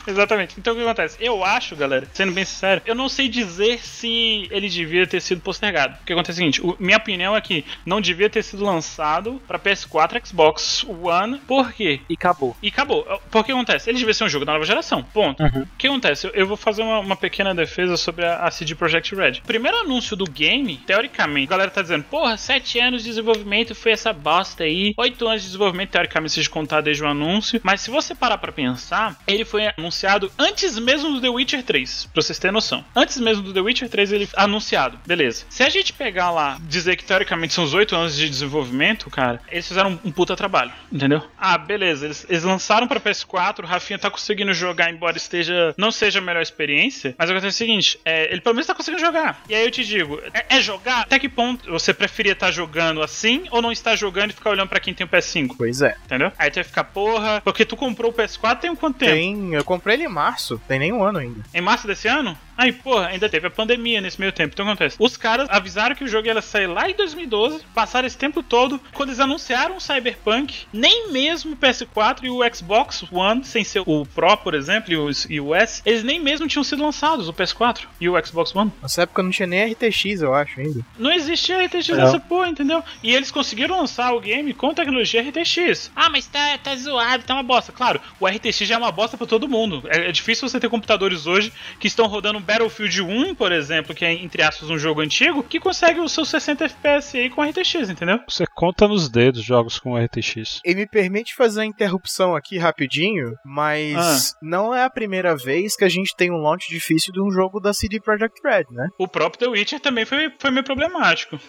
Exatamente. 0.16 0.56
Então 0.58 0.74
o 0.74 0.76
que 0.78 0.84
acontece? 0.84 1.18
Eu 1.20 1.44
acho, 1.44 1.76
galera, 1.76 2.08
sendo 2.14 2.32
bem 2.32 2.46
sincero, 2.46 2.82
eu 2.86 2.96
não 2.96 3.10
sei 3.10 3.28
dizer 3.28 3.80
se 3.84 4.48
ele 4.52 4.70
devia 4.70 5.06
ter 5.08 5.22
sido 5.22 5.42
postergado. 5.42 5.98
O 6.02 6.06
que 6.06 6.14
acontece 6.14 6.40
é 6.40 6.46
o 6.48 6.52
seguinte: 6.54 6.62
o- 6.62 6.76
minha 6.80 6.98
opinião 6.98 7.36
é 7.36 7.42
que 7.42 7.66
não 7.86 8.00
devia 8.00 8.30
ter 8.30 8.44
sido 8.44 8.64
lançado 8.64 9.42
pra 9.48 9.60
PS4, 9.60 10.26
Xbox 10.28 10.86
One. 10.88 11.40
Por 11.48 11.74
quê? 11.74 12.00
E 12.10 12.14
acabou. 12.14 12.56
E 12.62 12.68
acabou. 12.68 13.04
Porque 13.32 13.38
o 13.40 13.44
que 13.44 13.52
acontece? 13.52 13.90
Ele 13.90 13.98
devia 13.98 14.14
ser 14.14 14.24
um 14.24 14.30
jogo 14.30 14.46
da 14.46 14.54
nova 14.54 14.66
geração. 14.66 15.04
Ponto. 15.04 15.42
Uhum. 15.42 15.62
O 15.64 15.68
que 15.78 15.88
acontece? 15.88 16.28
Eu, 16.28 16.32
eu 16.34 16.48
vou 16.48 16.58
fazer 16.58 16.82
uma, 16.84 17.00
uma 17.00 17.16
pequena 17.16 17.54
defesa 17.56 17.98
sobre 17.98 18.26
a, 18.26 18.44
a 18.46 18.52
CD 18.52 18.76
Projekt 18.76 19.14
Red. 19.16 19.42
Primeiro 19.46 19.78
anúncio 19.80 20.16
do 20.16 20.26
game, 20.26 20.78
teoricamente, 20.78 21.48
a 21.48 21.52
galera 21.52 21.72
tá 21.72 21.82
dizendo, 21.82 22.04
porra, 22.04 22.38
7 22.38 22.80
anos 22.80 23.04
de 23.04 23.10
desenvolvimento 23.10 23.74
foi 23.76 23.92
essa 23.92 24.14
bosta 24.14 24.64
aí. 24.64 24.94
8 24.98 25.28
anos 25.28 25.42
de 25.42 25.48
desenvolvimento, 25.48 25.90
teoricamente, 25.90 26.34
se 26.34 26.50
contar 26.50 26.82
desde 26.82 27.04
o 27.04 27.08
anúncio. 27.08 27.60
Mas 27.64 27.82
se 27.82 27.90
você 27.90 28.14
parar 28.14 28.38
pra 28.38 28.52
pensar, 28.52 29.20
ele 29.28 29.44
foi 29.44 29.64
anunciado 29.78 29.95
antes 30.38 30.78
mesmo 30.80 31.12
do 31.12 31.22
The 31.22 31.30
Witcher 31.30 31.64
3, 31.64 32.10
pra 32.14 32.22
vocês 32.22 32.40
terem 32.40 32.54
noção. 32.54 32.84
Antes 32.96 33.20
mesmo 33.20 33.44
do 33.44 33.54
The 33.54 33.62
Witcher 33.62 33.90
3, 33.90 34.12
ele 34.12 34.30
anunciado. 34.36 35.00
Beleza. 35.06 35.46
Se 35.50 35.64
a 35.64 35.70
gente 35.70 35.94
pegar 35.94 36.32
lá, 36.32 36.58
dizer 36.62 36.96
que 36.96 37.06
teoricamente 37.06 37.54
são 37.54 37.64
os 37.64 37.74
8 37.74 37.96
anos 37.96 38.16
de 38.16 38.30
desenvolvimento, 38.30 39.10
cara, 39.10 39.42
eles 39.50 39.68
fizeram 39.68 40.00
um, 40.04 40.12
puta 40.12 40.36
trabalho, 40.36 40.72
entendeu? 40.92 41.24
Ah, 41.38 41.58
beleza. 41.58 42.06
Eles, 42.06 42.26
eles 42.30 42.44
lançaram 42.44 42.88
pra 42.88 43.00
PS4, 43.00 43.64
o 43.64 43.68
Rafinha 43.68 44.00
tá 44.00 44.10
conseguindo 44.10 44.54
jogar, 44.54 44.90
embora 44.92 45.18
esteja 45.18 45.74
não 45.78 45.92
seja 45.92 46.20
a 46.20 46.22
melhor 46.22 46.42
experiência. 46.42 47.16
Mas 47.18 47.30
acontece 47.30 47.56
o 47.56 47.58
seguinte: 47.58 48.00
é, 48.06 48.32
ele 48.32 48.42
pelo 48.42 48.56
menos 48.56 48.68
tá 48.68 48.74
conseguindo 48.74 49.02
jogar. 49.02 49.42
E 49.50 49.56
aí 49.56 49.64
eu 49.64 49.72
te 49.72 49.84
digo: 49.84 50.20
é, 50.34 50.58
é 50.58 50.62
jogar? 50.62 51.02
Até 51.02 51.20
que 51.20 51.30
ponto 51.30 51.70
você 51.70 51.94
preferia 51.94 52.34
estar 52.34 52.52
jogando 52.52 53.02
assim 53.02 53.46
ou 53.52 53.62
não 53.62 53.72
estar 53.72 53.96
jogando 53.96 54.32
e 54.32 54.34
ficar 54.34 54.50
olhando 54.52 54.70
pra 54.70 54.80
quem 54.80 54.94
tem 54.94 55.06
o 55.06 55.10
PS5? 55.10 55.56
Pois 55.58 55.82
é. 55.82 55.96
Entendeu? 56.06 56.32
Aí 56.38 56.50
tu 56.50 56.56
vai 56.56 56.64
ficar, 56.64 56.84
porra, 56.86 57.42
porque 57.44 57.66
tu 57.66 57.76
comprou 57.76 58.12
o 58.12 58.14
PS4 58.14 58.60
tem 58.60 58.70
um 58.70 58.76
quanto 58.76 58.98
tempo? 58.98 59.12
Tem. 59.12 59.54
Eu 59.54 59.64
comprei 59.64 59.85
ele 59.94 60.04
em 60.04 60.08
março, 60.08 60.60
tem 60.68 60.80
nem 60.80 60.94
um 60.94 61.04
ano 61.04 61.20
ainda. 61.20 61.42
Em 61.54 61.62
março 61.62 61.88
desse 61.88 62.08
ano? 62.08 62.38
Aí, 62.58 62.72
porra, 62.72 63.08
ainda 63.08 63.28
teve 63.30 63.48
a 63.48 63.52
pandemia 63.52 64.02
nesse 64.02 64.20
meio 64.20 64.32
tempo. 64.32 64.54
Então 64.54 64.66
o 64.66 64.68
que 64.68 64.72
acontece? 64.72 64.98
Os 65.00 65.18
caras 65.18 65.48
avisaram 65.50 65.96
que 65.96 66.04
o 66.04 66.08
jogo 66.08 66.28
ia 66.28 66.42
sair 66.42 66.68
lá 66.68 66.90
em 66.90 66.96
2012, 66.96 67.64
passaram 67.74 68.08
esse 68.08 68.18
tempo 68.18 68.42
todo. 68.42 68.80
Quando 68.94 69.10
eles 69.10 69.20
anunciaram 69.20 69.78
o 69.78 69.82
Cyberpunk, 69.82 70.66
nem 70.72 71.12
mesmo 71.12 71.54
o 71.54 71.58
PS4 71.58 72.24
e 72.24 72.30
o 72.30 72.40
Xbox 72.54 73.04
One, 73.12 73.44
sem 73.44 73.64
ser 73.64 73.84
o 73.86 74.06
Pro, 74.06 74.38
por 74.38 74.54
exemplo, 74.54 74.92
e 74.92 74.98
o, 74.98 75.10
e 75.30 75.42
o 75.42 75.54
S, 75.54 75.82
eles 75.86 76.04
nem 76.04 76.20
mesmo 76.20 76.48
tinham 76.48 76.64
sido 76.64 76.84
lançados, 76.84 77.28
o 77.28 77.34
PS4 77.34 77.82
e 78.00 78.10
o 78.10 78.26
Xbox 78.26 78.56
One. 78.56 78.72
Nessa 78.82 79.04
época 79.04 79.24
não 79.24 79.32
tinha 79.32 79.48
nem 79.48 79.72
RTX, 79.72 80.22
eu 80.22 80.34
acho, 80.34 80.60
ainda. 80.60 80.86
Não 80.98 81.12
existia 81.12 81.64
RTX 81.66 81.90
Não. 81.90 81.98
nessa 81.98 82.20
porra, 82.20 82.48
entendeu? 82.50 82.84
E 83.04 83.14
eles 83.14 83.32
conseguiram 83.32 83.80
lançar 83.80 84.14
o 84.14 84.20
game 84.20 84.54
com 84.54 84.74
tecnologia 84.74 85.22
RTX. 85.22 85.92
Ah, 85.96 86.10
mas 86.10 86.28
tá, 86.28 86.58
tá 86.58 86.76
zoado, 86.76 87.24
tá 87.24 87.34
uma 87.34 87.44
bosta. 87.44 87.72
Claro, 87.72 88.00
o 88.20 88.28
RTX 88.28 88.60
já 88.60 88.76
é 88.76 88.78
uma 88.78 88.92
bosta 88.92 89.18
pra 89.18 89.28
todo 89.28 89.48
mundo. 89.48 89.84
É, 89.88 90.10
é 90.10 90.12
difícil 90.12 90.48
você 90.48 90.60
ter 90.60 90.70
computadores 90.70 91.26
hoje 91.28 91.52
que 91.80 91.88
estão 91.88 92.08
rodando 92.08 92.40
Battlefield 92.46 93.02
1, 93.02 93.36
por 93.36 93.52
exemplo, 93.52 93.96
que 93.96 94.06
é 94.06 94.14
entre 94.14 94.42
aspas 94.42 94.70
um 94.70 94.78
jogo 94.78 95.02
antigo, 95.02 95.44
que 95.44 95.60
consegue 95.60 96.00
os 96.00 96.12
seus 96.12 96.30
60 96.30 96.66
FPS 96.66 97.18
aí 97.18 97.30
com 97.30 97.44
RTX, 97.44 97.90
entendeu? 97.90 98.20
Você 98.28 98.46
conta 98.46 98.88
nos 98.88 99.10
dedos 99.10 99.44
jogos 99.44 99.80
com 99.80 99.98
RTX. 99.98 100.62
E 100.64 100.76
me 100.76 100.88
permite 100.88 101.36
fazer 101.36 101.62
uma 101.62 101.66
interrupção 101.66 102.36
aqui 102.36 102.58
rapidinho, 102.58 103.34
mas 103.44 104.34
não 104.42 104.74
é 104.74 104.84
a 104.84 104.90
primeira 104.90 105.36
vez 105.36 105.76
que 105.76 105.84
a 105.84 105.90
gente 105.90 106.16
tem 106.16 106.32
um 106.32 106.38
launch 106.38 106.70
difícil 106.70 107.12
de 107.12 107.22
um 107.22 107.32
jogo 107.32 107.60
da 107.60 107.74
CD 107.74 108.00
Projekt 108.00 108.40
Red, 108.44 108.66
né? 108.72 108.88
O 108.98 109.08
próprio 109.08 109.40
The 109.40 109.48
Witcher 109.48 109.80
também 109.80 110.06
foi, 110.06 110.32
foi 110.40 110.52
meio 110.52 110.64
problemático. 110.64 111.40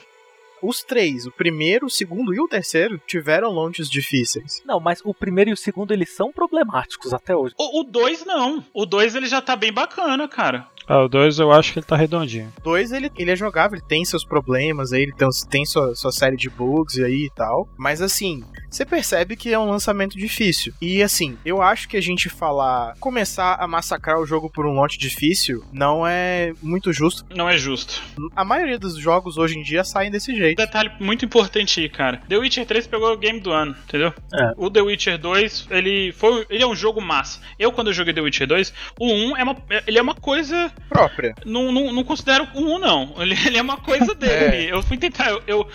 Os 0.62 0.82
três, 0.82 1.26
o 1.26 1.30
primeiro, 1.30 1.86
o 1.86 1.90
segundo 1.90 2.34
e 2.34 2.40
o 2.40 2.48
terceiro, 2.48 3.00
tiveram 3.06 3.50
launches 3.50 3.90
difíceis. 3.90 4.62
Não, 4.64 4.80
mas 4.80 5.00
o 5.04 5.12
primeiro 5.12 5.50
e 5.50 5.52
o 5.52 5.56
segundo 5.56 5.92
eles 5.92 6.14
são 6.14 6.32
problemáticos 6.32 7.12
até 7.12 7.36
hoje. 7.36 7.54
O 7.58 7.84
2 7.84 8.24
não. 8.24 8.64
O 8.72 8.86
2 8.86 9.14
ele 9.14 9.26
já 9.26 9.42
tá 9.42 9.54
bem 9.54 9.72
bacana, 9.72 10.26
cara. 10.26 10.66
Ah, 10.88 11.02
o 11.02 11.08
2 11.08 11.38
eu 11.38 11.52
acho 11.52 11.72
que 11.72 11.78
ele 11.78 11.86
tá 11.86 11.96
redondinho. 11.96 12.52
O 12.58 12.62
2 12.62 12.92
ele, 12.92 13.10
ele 13.16 13.30
é 13.30 13.36
jogável, 13.36 13.76
ele 13.76 13.86
tem 13.86 14.04
seus 14.04 14.24
problemas 14.24 14.92
aí, 14.92 15.02
ele 15.02 15.12
tem, 15.12 15.28
tem 15.50 15.66
sua, 15.66 15.94
sua 15.94 16.12
série 16.12 16.36
de 16.36 16.48
bugs 16.48 16.98
aí 16.98 17.26
e 17.26 17.30
tal. 17.30 17.68
Mas 17.76 18.00
assim, 18.00 18.44
você 18.70 18.84
percebe 18.84 19.36
que 19.36 19.52
é 19.52 19.58
um 19.58 19.70
lançamento 19.70 20.16
difícil. 20.16 20.72
E 20.80 21.02
assim, 21.02 21.36
eu 21.44 21.62
acho 21.62 21.88
que 21.88 21.96
a 21.96 22.00
gente 22.00 22.28
falar, 22.28 22.94
começar 23.00 23.54
a 23.54 23.66
massacrar 23.66 24.18
o 24.18 24.26
jogo 24.26 24.50
por 24.50 24.66
um 24.66 24.74
launch 24.74 24.98
difícil, 24.98 25.64
não 25.72 26.06
é 26.06 26.52
muito 26.62 26.92
justo. 26.92 27.24
Não 27.34 27.48
é 27.48 27.56
justo. 27.56 28.02
A 28.34 28.44
maioria 28.44 28.78
dos 28.78 28.96
jogos 28.96 29.38
hoje 29.38 29.58
em 29.58 29.62
dia 29.62 29.82
saem 29.82 30.10
desse 30.10 30.34
jeito. 30.36 30.58
Detalhe 30.58 30.90
muito 31.00 31.24
importante 31.24 31.80
aí, 31.80 31.88
cara. 31.88 32.18
The 32.28 32.36
Witcher 32.36 32.66
3 32.66 32.86
pegou 32.86 33.12
o 33.12 33.16
game 33.16 33.40
do 33.40 33.50
ano, 33.50 33.74
entendeu? 33.84 34.12
É. 34.32 34.52
O 34.56 34.70
The 34.70 34.82
Witcher 34.82 35.18
2, 35.18 35.68
ele 35.70 36.12
foi, 36.12 36.46
ele 36.48 36.62
é 36.62 36.66
um 36.66 36.76
jogo 36.76 37.00
massa. 37.00 37.40
Eu 37.58 37.72
quando 37.72 37.88
eu 37.88 37.92
joguei 37.92 38.14
The 38.14 38.20
Witcher 38.20 38.46
2, 38.46 38.72
o 39.00 39.12
1 39.12 39.36
é 39.36 39.42
uma, 39.42 39.56
ele 39.86 39.98
é 39.98 40.02
uma 40.02 40.14
coisa 40.14 40.72
Própria. 40.88 41.34
não, 41.44 41.72
não, 41.72 41.92
não 41.92 42.04
considero 42.04 42.48
1 42.54 42.78
não. 42.78 43.14
Ele, 43.18 43.34
ele 43.46 43.58
é 43.58 43.62
uma 43.62 43.76
coisa 43.76 44.14
dele. 44.16 44.70
Eu 44.70 44.82
fui 44.82 44.96
tentar, 44.96 45.30
eu, 45.30 45.42
eu, 45.46 45.68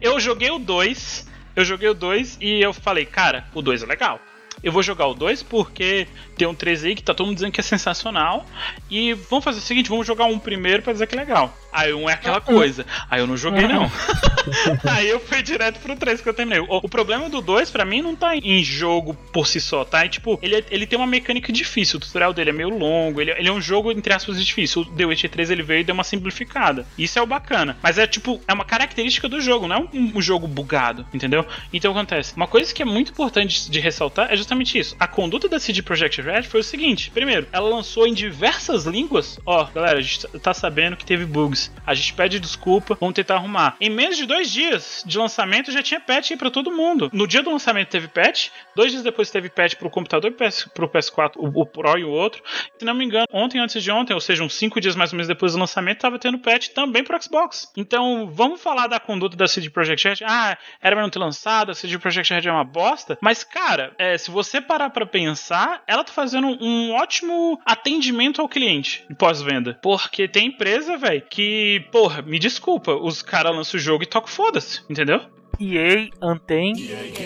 eu 0.00 0.20
joguei 0.20 0.50
o 0.50 0.58
2, 0.58 1.26
eu 1.54 1.64
joguei 1.64 1.88
o 1.88 1.94
2 1.94 2.38
e 2.40 2.60
eu 2.60 2.72
falei, 2.72 3.04
cara, 3.04 3.44
o 3.54 3.60
2 3.60 3.82
é 3.82 3.86
legal. 3.86 4.20
Eu 4.62 4.72
vou 4.72 4.82
jogar 4.82 5.06
o 5.06 5.14
2 5.14 5.42
porque 5.42 6.06
tem 6.36 6.46
um 6.46 6.54
3 6.54 6.84
aí 6.84 6.94
que 6.94 7.02
tá 7.02 7.14
todo 7.14 7.26
mundo 7.26 7.36
dizendo 7.36 7.52
que 7.52 7.60
é 7.60 7.64
sensacional. 7.64 8.46
E 8.90 9.12
vamos 9.14 9.44
fazer 9.44 9.58
o 9.58 9.62
seguinte, 9.62 9.88
vamos 9.88 10.06
jogar 10.06 10.26
um 10.26 10.38
primeiro 10.38 10.82
pra 10.82 10.92
dizer 10.92 11.06
que 11.06 11.14
é 11.14 11.18
legal. 11.18 11.56
Aí 11.72 11.92
um 11.92 12.08
é 12.08 12.12
aquela 12.14 12.40
coisa. 12.40 12.86
Aí 13.10 13.20
eu 13.20 13.26
não 13.26 13.36
joguei 13.36 13.66
não. 13.68 13.90
aí 14.88 15.08
eu 15.08 15.20
fui 15.20 15.42
direto 15.42 15.78
pro 15.80 15.96
3 15.96 16.20
que 16.20 16.28
eu 16.28 16.34
terminei. 16.34 16.60
O, 16.60 16.66
o 16.82 16.88
problema 16.88 17.28
do 17.28 17.40
2 17.40 17.70
pra 17.70 17.84
mim 17.84 18.00
não 18.02 18.14
tá 18.16 18.36
em 18.36 18.62
jogo 18.62 19.14
por 19.32 19.46
si 19.46 19.60
só, 19.60 19.84
tá? 19.84 20.04
É, 20.04 20.08
tipo, 20.08 20.38
ele, 20.42 20.56
é- 20.56 20.64
ele 20.70 20.86
tem 20.86 20.98
uma 20.98 21.06
mecânica 21.06 21.52
difícil. 21.52 21.98
O 21.98 22.00
tutorial 22.00 22.32
dele 22.32 22.50
é 22.50 22.52
meio 22.52 22.70
longo. 22.70 23.20
Ele, 23.20 23.32
ele 23.32 23.48
é 23.48 23.52
um 23.52 23.60
jogo, 23.60 23.90
entre 23.92 24.12
aspas, 24.12 24.42
difícil. 24.42 24.82
O 24.82 24.84
The 24.84 25.04
Witcher 25.04 25.30
3 25.30 25.50
ele 25.50 25.62
veio 25.62 25.80
e 25.80 25.84
deu 25.84 25.94
uma 25.94 26.04
simplificada. 26.04 26.86
Isso 26.96 27.18
é 27.18 27.22
o 27.22 27.26
bacana. 27.26 27.76
Mas 27.82 27.98
é 27.98 28.06
tipo, 28.06 28.40
é 28.48 28.52
uma 28.52 28.64
característica 28.64 29.28
do 29.28 29.40
jogo, 29.40 29.66
não 29.66 29.76
é 29.76 29.78
um, 29.78 30.12
um 30.16 30.22
jogo 30.22 30.46
bugado, 30.46 31.06
entendeu? 31.12 31.44
Então 31.72 31.92
acontece? 31.92 32.34
Uma 32.36 32.46
coisa 32.46 32.72
que 32.72 32.82
é 32.82 32.84
muito 32.84 33.10
importante 33.12 33.70
de 33.70 33.80
ressaltar 33.80 34.32
é 34.32 34.36
justamente 34.36 34.78
isso. 34.78 34.96
A 34.98 35.06
conduta 35.06 35.48
da 35.48 35.58
CD 35.58 35.82
Projekt 35.82 36.22
Red 36.26 36.42
foi 36.44 36.60
o 36.60 36.64
seguinte: 36.64 37.10
primeiro, 37.10 37.46
ela 37.52 37.68
lançou 37.68 38.06
em 38.06 38.14
diversas 38.14 38.84
línguas. 38.84 39.38
Ó, 39.46 39.64
galera, 39.64 39.98
a 39.98 40.02
gente 40.02 40.26
tá 40.38 40.52
sabendo 40.52 40.96
que 40.96 41.04
teve 41.04 41.24
bugs. 41.24 41.72
A 41.86 41.94
gente 41.94 42.12
pede 42.14 42.40
desculpa, 42.40 42.96
vamos 43.00 43.14
tentar 43.14 43.36
arrumar. 43.36 43.76
Em 43.80 43.90
menos 43.90 44.16
de 44.16 44.26
dois 44.26 44.50
dias 44.50 45.02
de 45.06 45.18
lançamento 45.18 45.70
já 45.70 45.82
tinha 45.82 46.00
patch 46.00 46.32
aí 46.32 46.36
pra 46.36 46.50
todo 46.50 46.70
mundo. 46.70 47.10
No 47.12 47.26
dia 47.26 47.42
do 47.42 47.50
lançamento 47.50 47.88
teve 47.88 48.08
patch, 48.08 48.48
dois 48.74 48.90
dias 48.90 49.02
depois 49.02 49.30
teve 49.30 49.48
patch 49.48 49.74
pro 49.74 49.90
computador 49.90 50.30
e 50.30 50.34
pro 50.74 50.88
PS4, 50.88 51.32
o, 51.36 51.62
o 51.62 51.66
Pro 51.66 51.98
e 51.98 52.04
o 52.04 52.10
outro. 52.10 52.42
Se 52.78 52.84
não 52.84 52.94
me 52.94 53.04
engano, 53.04 53.26
ontem 53.32 53.58
antes 53.58 53.82
de 53.82 53.90
ontem, 53.90 54.14
ou 54.14 54.20
seja, 54.20 54.42
uns 54.42 54.54
cinco 54.54 54.80
dias 54.80 54.96
mais 54.96 55.12
ou 55.12 55.16
menos 55.16 55.28
depois 55.28 55.52
do 55.52 55.58
lançamento, 55.58 56.00
tava 56.00 56.18
tendo 56.18 56.38
patch 56.38 56.68
também 56.68 57.04
pro 57.04 57.20
Xbox. 57.22 57.70
Então, 57.76 58.28
vamos 58.32 58.60
falar 58.60 58.86
da 58.86 58.98
conduta 58.98 59.36
da 59.36 59.46
CD 59.46 59.70
Projekt 59.70 60.08
Red. 60.08 60.24
Ah, 60.24 60.56
era 60.80 60.96
pra 60.96 61.02
não 61.02 61.10
ter 61.10 61.18
lançado, 61.18 61.70
a 61.70 61.74
CD 61.74 61.98
Projekt 61.98 62.32
Red 62.32 62.48
é 62.48 62.52
uma 62.52 62.64
bosta. 62.64 63.18
Mas, 63.20 63.44
cara, 63.44 63.92
é, 63.98 64.16
se 64.18 64.30
você 64.30 64.60
parar 64.60 64.90
pra 64.90 65.06
pensar, 65.06 65.82
ela 65.86 66.04
tá 66.04 66.12
fazendo 66.16 66.46
um 66.60 66.94
ótimo 66.94 67.60
atendimento 67.64 68.40
ao 68.40 68.48
cliente 68.48 69.04
de 69.08 69.14
pós-venda. 69.14 69.78
Porque 69.82 70.26
tem 70.26 70.48
empresa, 70.48 70.96
velho, 70.96 71.22
que, 71.28 71.84
porra, 71.92 72.22
me 72.22 72.38
desculpa, 72.38 72.94
os 72.94 73.20
caras 73.20 73.54
lançam 73.54 73.78
o 73.78 73.82
jogo 73.82 74.02
e 74.02 74.06
tocam 74.06 74.28
foda-se, 74.28 74.80
entendeu? 74.88 75.20
EA, 75.60 76.08
Anten, 76.20 76.72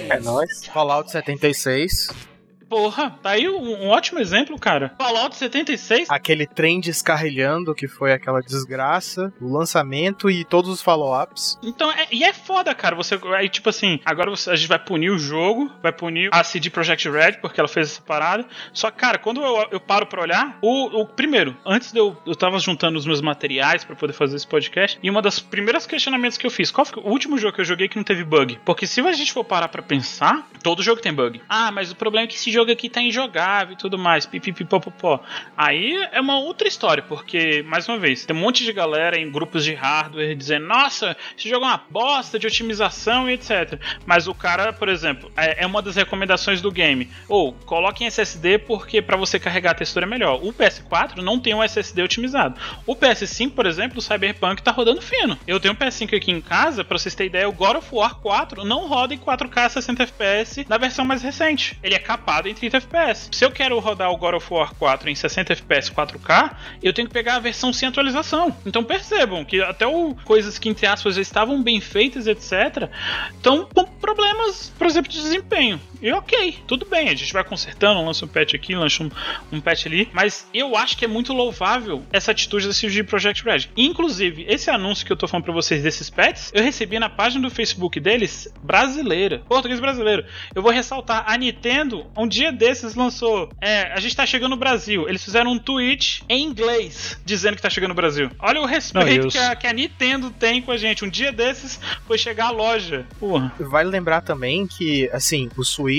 é 0.08 0.20
nóis. 0.20 0.66
Fallout 0.66 1.10
76. 1.10 2.29
Porra, 2.70 3.18
tá 3.20 3.30
aí 3.30 3.48
um, 3.48 3.84
um 3.84 3.88
ótimo 3.88 4.20
exemplo, 4.20 4.56
cara. 4.58 4.94
Fallout 4.96 5.34
76. 5.34 6.08
Aquele 6.08 6.46
trem 6.46 6.80
descarrilhando 6.80 7.74
que 7.74 7.88
foi 7.88 8.12
aquela 8.12 8.40
desgraça, 8.40 9.32
o 9.40 9.52
lançamento 9.52 10.30
e 10.30 10.44
todos 10.44 10.70
os 10.70 10.80
follow-ups. 10.80 11.58
Então, 11.64 11.90
é, 11.90 12.06
e 12.12 12.22
é 12.22 12.32
foda, 12.32 12.72
cara. 12.72 12.94
Você, 12.94 13.18
aí, 13.36 13.48
tipo 13.48 13.68
assim, 13.68 13.98
agora 14.04 14.30
você- 14.30 14.50
a 14.50 14.54
gente 14.56 14.68
vai 14.68 14.78
punir 14.78 15.10
o 15.10 15.18
jogo, 15.18 15.68
vai 15.82 15.90
punir 15.92 16.30
a 16.32 16.44
CD 16.44 16.70
Projekt 16.70 17.08
Red, 17.10 17.32
porque 17.42 17.58
ela 17.58 17.68
fez 17.68 17.90
essa 17.90 18.02
parada. 18.02 18.46
Só 18.72 18.88
que, 18.90 18.98
cara, 18.98 19.18
quando 19.18 19.42
eu, 19.42 19.66
eu 19.72 19.80
paro 19.80 20.06
pra 20.06 20.22
olhar, 20.22 20.56
o, 20.62 21.00
o 21.00 21.06
primeiro, 21.06 21.56
antes 21.66 21.90
de 21.90 21.98
eu. 21.98 22.16
Eu 22.24 22.36
tava 22.36 22.58
juntando 22.60 22.96
os 22.96 23.04
meus 23.06 23.20
materiais 23.20 23.82
pra 23.82 23.96
poder 23.96 24.12
fazer 24.12 24.36
esse 24.36 24.46
podcast, 24.46 24.96
e 25.02 25.10
uma 25.10 25.20
das 25.20 25.40
primeiras 25.40 25.86
questionamentos 25.86 26.38
que 26.38 26.46
eu 26.46 26.50
fiz, 26.50 26.70
qual 26.70 26.84
foi 26.84 27.02
o 27.02 27.08
último 27.08 27.36
jogo 27.36 27.54
que 27.54 27.60
eu 27.62 27.64
joguei 27.64 27.88
que 27.88 27.96
não 27.96 28.04
teve 28.04 28.22
bug? 28.22 28.60
Porque 28.64 28.86
se 28.86 29.00
a 29.00 29.12
gente 29.12 29.32
for 29.32 29.42
parar 29.44 29.66
pra 29.68 29.82
pensar, 29.82 30.46
todo 30.62 30.82
jogo 30.84 31.00
tem 31.00 31.12
bug. 31.12 31.40
Ah, 31.48 31.72
mas 31.72 31.90
o 31.90 31.96
problema 31.96 32.24
é 32.26 32.28
que 32.28 32.36
esse 32.36 32.50
jogo 32.52 32.59
aqui 32.68 32.90
tá 32.90 33.00
injogável 33.00 33.74
e 33.74 33.76
tudo 33.76 33.96
mais, 33.96 34.26
pipipipopopó. 34.26 35.20
Aí 35.56 35.96
é 36.12 36.20
uma 36.20 36.38
outra 36.38 36.68
história, 36.68 37.02
porque, 37.02 37.62
mais 37.66 37.88
uma 37.88 37.98
vez, 37.98 38.24
tem 38.24 38.34
um 38.36 38.40
monte 38.40 38.64
de 38.64 38.72
galera 38.72 39.18
em 39.18 39.30
grupos 39.30 39.64
de 39.64 39.74
hardware 39.74 40.34
dizendo, 40.34 40.66
nossa, 40.66 41.16
esse 41.36 41.48
jogo 41.48 41.64
é 41.64 41.68
uma 41.68 41.82
bosta 41.88 42.38
de 42.38 42.46
otimização 42.46 43.28
e 43.28 43.34
etc. 43.34 43.80
Mas 44.04 44.26
o 44.26 44.34
cara, 44.34 44.72
por 44.72 44.88
exemplo, 44.88 45.30
é, 45.36 45.62
é 45.62 45.66
uma 45.66 45.80
das 45.80 45.96
recomendações 45.96 46.60
do 46.60 46.70
game. 46.70 47.08
Ou, 47.28 47.52
coloque 47.64 48.04
em 48.04 48.06
SSD 48.06 48.58
porque 48.58 49.00
para 49.00 49.16
você 49.16 49.38
carregar 49.38 49.72
a 49.72 49.74
textura 49.74 50.06
é 50.06 50.08
melhor. 50.08 50.40
O 50.42 50.52
PS4 50.52 51.16
não 51.18 51.38
tem 51.38 51.54
um 51.54 51.62
SSD 51.62 52.02
otimizado. 52.02 52.60
O 52.86 52.94
PS5, 52.94 53.52
por 53.52 53.66
exemplo, 53.66 53.98
o 53.98 54.02
Cyberpunk 54.02 54.62
tá 54.62 54.70
rodando 54.70 55.00
fino. 55.00 55.38
Eu 55.46 55.60
tenho 55.60 55.74
um 55.74 55.76
PS5 55.76 56.16
aqui 56.16 56.30
em 56.30 56.40
casa, 56.40 56.84
pra 56.84 56.98
vocês 56.98 57.14
terem 57.14 57.28
ideia, 57.28 57.48
o 57.48 57.52
God 57.52 57.76
of 57.76 57.88
War 57.92 58.16
4 58.16 58.64
não 58.64 58.86
roda 58.86 59.14
em 59.14 59.18
4K 59.18 59.68
60 59.68 60.02
FPS 60.02 60.66
na 60.68 60.78
versão 60.78 61.04
mais 61.04 61.22
recente. 61.22 61.78
Ele 61.82 61.94
é 61.94 61.98
capado 61.98 62.48
em 62.50 62.54
30 62.54 62.76
FPS. 62.78 63.28
Se 63.32 63.44
eu 63.44 63.50
quero 63.50 63.78
rodar 63.78 64.10
o 64.10 64.16
God 64.16 64.34
of 64.34 64.52
War 64.52 64.74
4 64.74 65.08
em 65.08 65.14
60 65.14 65.52
FPS 65.52 65.90
4K, 65.90 66.56
eu 66.82 66.92
tenho 66.92 67.08
que 67.08 67.14
pegar 67.14 67.36
a 67.36 67.38
versão 67.38 67.72
sem 67.72 67.88
atualização. 67.88 68.54
Então 68.66 68.82
percebam 68.84 69.44
que 69.44 69.62
até 69.62 69.86
o, 69.86 70.14
coisas 70.24 70.58
que, 70.58 70.68
entre 70.68 70.86
aspas, 70.86 71.14
já 71.14 71.22
estavam 71.22 71.62
bem 71.62 71.80
feitas, 71.80 72.26
etc., 72.26 72.90
estão 73.32 73.66
com 73.72 73.84
problemas, 73.84 74.72
por 74.76 74.86
exemplo, 74.86 75.10
de 75.10 75.20
desempenho. 75.20 75.80
E 76.02 76.10
ok, 76.12 76.56
tudo 76.66 76.86
bem, 76.86 77.10
a 77.10 77.14
gente 77.14 77.30
vai 77.30 77.44
consertando, 77.44 78.02
lança 78.02 78.24
um 78.24 78.28
patch 78.28 78.54
aqui, 78.54 78.74
lança 78.74 79.02
um, 79.02 79.10
um 79.52 79.60
patch 79.60 79.84
ali, 79.84 80.08
mas 80.14 80.48
eu 80.54 80.74
acho 80.74 80.96
que 80.96 81.04
é 81.04 81.08
muito 81.08 81.34
louvável 81.34 82.02
essa 82.10 82.30
atitude 82.30 82.66
da 82.66 82.72
CG 82.72 83.02
Project 83.04 83.44
Red. 83.44 83.68
Inclusive, 83.76 84.46
esse 84.48 84.70
anúncio 84.70 85.04
que 85.04 85.12
eu 85.12 85.16
tô 85.16 85.28
falando 85.28 85.44
pra 85.44 85.52
vocês 85.52 85.82
desses 85.82 86.08
patches, 86.08 86.50
eu 86.54 86.62
recebi 86.62 86.98
na 86.98 87.10
página 87.10 87.46
do 87.46 87.54
Facebook 87.54 88.00
deles, 88.00 88.48
brasileira, 88.62 89.40
português 89.46 89.78
brasileiro. 89.78 90.24
Eu 90.54 90.62
vou 90.62 90.72
ressaltar, 90.72 91.24
a 91.26 91.36
Nintendo, 91.36 92.06
um 92.16 92.26
dia 92.26 92.50
desses 92.50 92.94
lançou, 92.94 93.50
é, 93.60 93.92
a 93.92 94.00
gente 94.00 94.16
tá 94.16 94.24
chegando 94.24 94.52
no 94.52 94.56
Brasil, 94.56 95.06
eles 95.06 95.22
fizeram 95.22 95.52
um 95.52 95.58
tweet 95.58 96.24
em 96.30 96.42
inglês, 96.44 97.20
dizendo 97.26 97.56
que 97.56 97.62
tá 97.62 97.68
chegando 97.68 97.90
no 97.90 97.94
Brasil. 97.94 98.30
Olha 98.38 98.62
o 98.62 98.64
respeito 98.64 99.24
Não, 99.24 99.30
que, 99.30 99.38
a, 99.38 99.54
que 99.54 99.66
a 99.66 99.72
Nintendo 99.72 100.30
tem 100.30 100.62
com 100.62 100.72
a 100.72 100.78
gente. 100.78 101.04
Um 101.04 101.10
dia 101.10 101.30
desses 101.30 101.78
foi 102.06 102.16
chegar 102.16 102.46
à 102.46 102.50
loja. 102.50 103.04
Porra. 103.18 103.52
Vale 103.60 103.90
lembrar 103.90 104.22
também 104.22 104.66
que, 104.66 105.10
assim, 105.12 105.50
o 105.58 105.62
Switch 105.62 105.89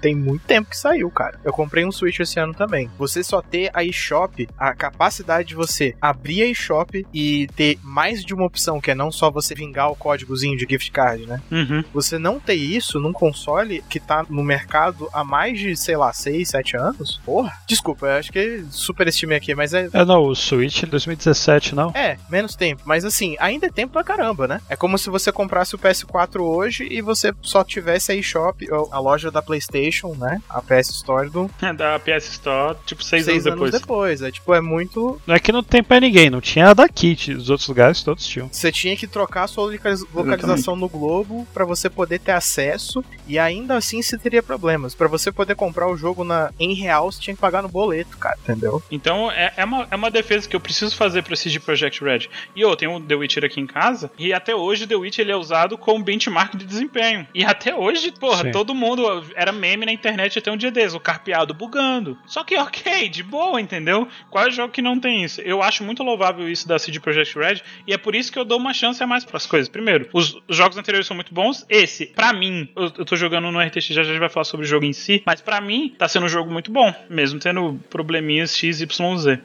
tem 0.00 0.14
muito 0.14 0.44
tempo 0.46 0.70
que 0.70 0.76
saiu, 0.76 1.10
cara. 1.10 1.38
Eu 1.44 1.52
comprei 1.52 1.84
um 1.84 1.92
Switch 1.92 2.20
esse 2.20 2.38
ano 2.38 2.54
também. 2.54 2.90
Você 2.98 3.22
só 3.22 3.40
ter 3.40 3.70
a 3.72 3.84
eShop, 3.84 4.48
a 4.58 4.74
capacidade 4.74 5.48
de 5.48 5.54
você 5.54 5.94
abrir 6.00 6.42
a 6.42 6.46
eShop 6.46 7.06
e 7.12 7.46
ter 7.56 7.78
mais 7.82 8.24
de 8.24 8.34
uma 8.34 8.46
opção, 8.46 8.80
que 8.80 8.90
é 8.90 8.94
não 8.94 9.10
só 9.10 9.30
você 9.30 9.54
vingar 9.54 9.90
o 9.90 9.96
códigozinho 9.96 10.56
de 10.56 10.66
gift 10.68 10.90
card, 10.90 11.26
né? 11.26 11.42
Uhum. 11.50 11.84
Você 11.92 12.18
não 12.18 12.38
ter 12.38 12.54
isso 12.54 13.00
num 13.00 13.12
console 13.12 13.82
que 13.88 14.00
tá 14.00 14.24
no 14.28 14.42
mercado 14.42 15.08
há 15.12 15.24
mais 15.24 15.58
de, 15.58 15.76
sei 15.76 15.96
lá, 15.96 16.12
6, 16.12 16.48
7 16.48 16.76
anos? 16.76 17.20
Porra. 17.24 17.52
Desculpa, 17.66 18.06
eu 18.06 18.12
acho 18.12 18.32
que 18.32 18.64
superestimei 18.70 19.36
aqui, 19.36 19.54
mas 19.54 19.74
é. 19.74 19.88
É, 19.92 20.04
não, 20.04 20.22
o 20.22 20.34
Switch 20.34 20.82
em 20.82 20.86
2017, 20.86 21.74
não. 21.74 21.90
É, 21.94 22.18
menos 22.30 22.54
tempo. 22.54 22.82
Mas 22.84 23.04
assim, 23.04 23.36
ainda 23.38 23.66
é 23.66 23.70
tempo 23.70 23.92
pra 23.92 24.04
caramba, 24.04 24.46
né? 24.46 24.60
É 24.68 24.76
como 24.76 24.98
se 24.98 25.10
você 25.10 25.30
comprasse 25.32 25.74
o 25.74 25.78
PS4 25.78 26.40
hoje 26.40 26.86
e 26.90 27.00
você 27.00 27.32
só 27.42 27.62
tivesse 27.64 28.12
a 28.12 28.14
eShop, 28.14 28.70
ou 28.70 28.88
a 28.92 28.98
loja 28.98 29.30
da 29.30 29.37
PlayStation, 29.42 30.14
né? 30.18 30.40
A 30.48 30.60
PS 30.60 30.90
Store 30.90 31.28
do 31.30 31.50
da 31.76 31.98
PS 31.98 32.28
Store, 32.32 32.76
tipo, 32.86 33.02
seis, 33.02 33.24
seis 33.24 33.46
anos 33.46 33.70
depois. 33.70 33.72
depois. 33.80 34.22
É 34.22 34.30
tipo, 34.30 34.54
é 34.54 34.60
muito. 34.60 35.20
Não 35.26 35.34
é 35.34 35.38
que 35.40 35.52
não 35.52 35.62
tem 35.62 35.82
pra 35.82 36.00
ninguém, 36.00 36.30
não 36.30 36.40
tinha 36.40 36.68
a 36.70 36.74
da 36.74 36.88
Kit, 36.88 37.32
os 37.32 37.50
outros 37.50 37.68
lugares 37.68 38.02
todos 38.02 38.26
tinham. 38.26 38.48
Você 38.50 38.70
tinha 38.72 38.96
que 38.96 39.06
trocar 39.06 39.44
a 39.44 39.46
sua 39.46 39.70
localiz- 39.70 40.04
localização 40.12 40.76
no 40.76 40.88
globo 40.88 41.46
pra 41.52 41.64
você 41.64 41.88
poder 41.90 42.18
ter 42.20 42.32
acesso 42.32 43.04
e 43.26 43.38
ainda 43.38 43.76
assim 43.76 44.02
você 44.02 44.16
teria 44.18 44.42
problemas. 44.42 44.94
Pra 44.94 45.08
você 45.08 45.30
poder 45.30 45.54
comprar 45.54 45.88
o 45.88 45.96
jogo 45.96 46.24
na, 46.24 46.50
em 46.58 46.74
real, 46.74 47.10
você 47.10 47.20
tinha 47.20 47.34
que 47.34 47.40
pagar 47.40 47.62
no 47.62 47.68
boleto, 47.68 48.16
cara, 48.18 48.36
entendeu? 48.42 48.82
Então 48.90 49.30
é, 49.30 49.52
é, 49.56 49.64
uma, 49.64 49.86
é 49.90 49.96
uma 49.96 50.10
defesa 50.10 50.48
que 50.48 50.56
eu 50.56 50.60
preciso 50.60 50.96
fazer 50.96 51.22
pra 51.22 51.36
CD 51.36 51.58
Projekt 51.60 52.02
Red. 52.02 52.28
E 52.54 52.60
eu 52.60 52.74
tenho 52.76 52.94
o 52.96 53.00
The 53.00 53.14
Witcher 53.14 53.44
aqui 53.44 53.60
em 53.60 53.66
casa, 53.66 54.10
e 54.18 54.32
até 54.32 54.54
hoje 54.54 54.84
o 54.84 54.86
The 54.86 54.96
Witcher 54.96 55.24
ele 55.24 55.32
é 55.32 55.36
usado 55.36 55.76
como 55.78 56.02
benchmark 56.04 56.56
de 56.56 56.64
desempenho. 56.64 57.26
E 57.34 57.44
até 57.44 57.74
hoje, 57.74 58.12
porra, 58.12 58.44
Sim. 58.44 58.50
todo 58.50 58.74
mundo 58.74 59.02
era 59.34 59.52
meme 59.52 59.86
na 59.86 59.92
internet 59.92 60.38
até 60.38 60.50
um 60.50 60.56
dia 60.56 60.70
desses, 60.70 60.94
o 60.94 61.00
carpeado 61.00 61.54
bugando. 61.54 62.18
Só 62.26 62.44
que 62.44 62.56
ok, 62.56 63.08
de 63.08 63.22
boa, 63.22 63.60
entendeu? 63.60 64.08
Qual 64.30 64.44
é 64.44 64.48
o 64.48 64.52
jogo 64.52 64.72
que 64.72 64.82
não 64.82 64.98
tem 64.98 65.24
isso? 65.24 65.40
Eu 65.40 65.62
acho 65.62 65.84
muito 65.84 66.02
louvável 66.02 66.48
isso 66.48 66.66
da 66.66 66.78
CD 66.78 67.00
Projekt 67.00 67.38
Red, 67.38 67.62
e 67.86 67.92
é 67.92 67.98
por 67.98 68.14
isso 68.14 68.32
que 68.32 68.38
eu 68.38 68.44
dou 68.44 68.58
uma 68.58 68.74
chance 68.74 69.02
a 69.02 69.06
mais 69.06 69.24
pras 69.24 69.46
coisas. 69.46 69.68
Primeiro, 69.68 70.08
os, 70.12 70.36
os 70.48 70.56
jogos 70.56 70.76
anteriores 70.76 71.06
são 71.06 71.14
muito 71.14 71.32
bons. 71.32 71.64
Esse, 71.68 72.06
pra 72.06 72.32
mim, 72.32 72.68
eu, 72.76 72.92
eu 72.98 73.04
tô 73.04 73.16
jogando 73.16 73.50
no 73.50 73.60
RTX, 73.60 73.86
já 73.86 74.02
já 74.02 74.18
vai 74.18 74.28
falar 74.28 74.44
sobre 74.44 74.64
o 74.64 74.68
jogo 74.68 74.84
em 74.84 74.92
si, 74.92 75.22
mas 75.26 75.40
pra 75.40 75.60
mim 75.60 75.94
tá 75.96 76.08
sendo 76.08 76.26
um 76.26 76.28
jogo 76.28 76.50
muito 76.50 76.70
bom, 76.70 76.92
mesmo 77.08 77.38
tendo 77.38 77.78
probleminhas 77.90 78.56
XYZ. 78.56 78.88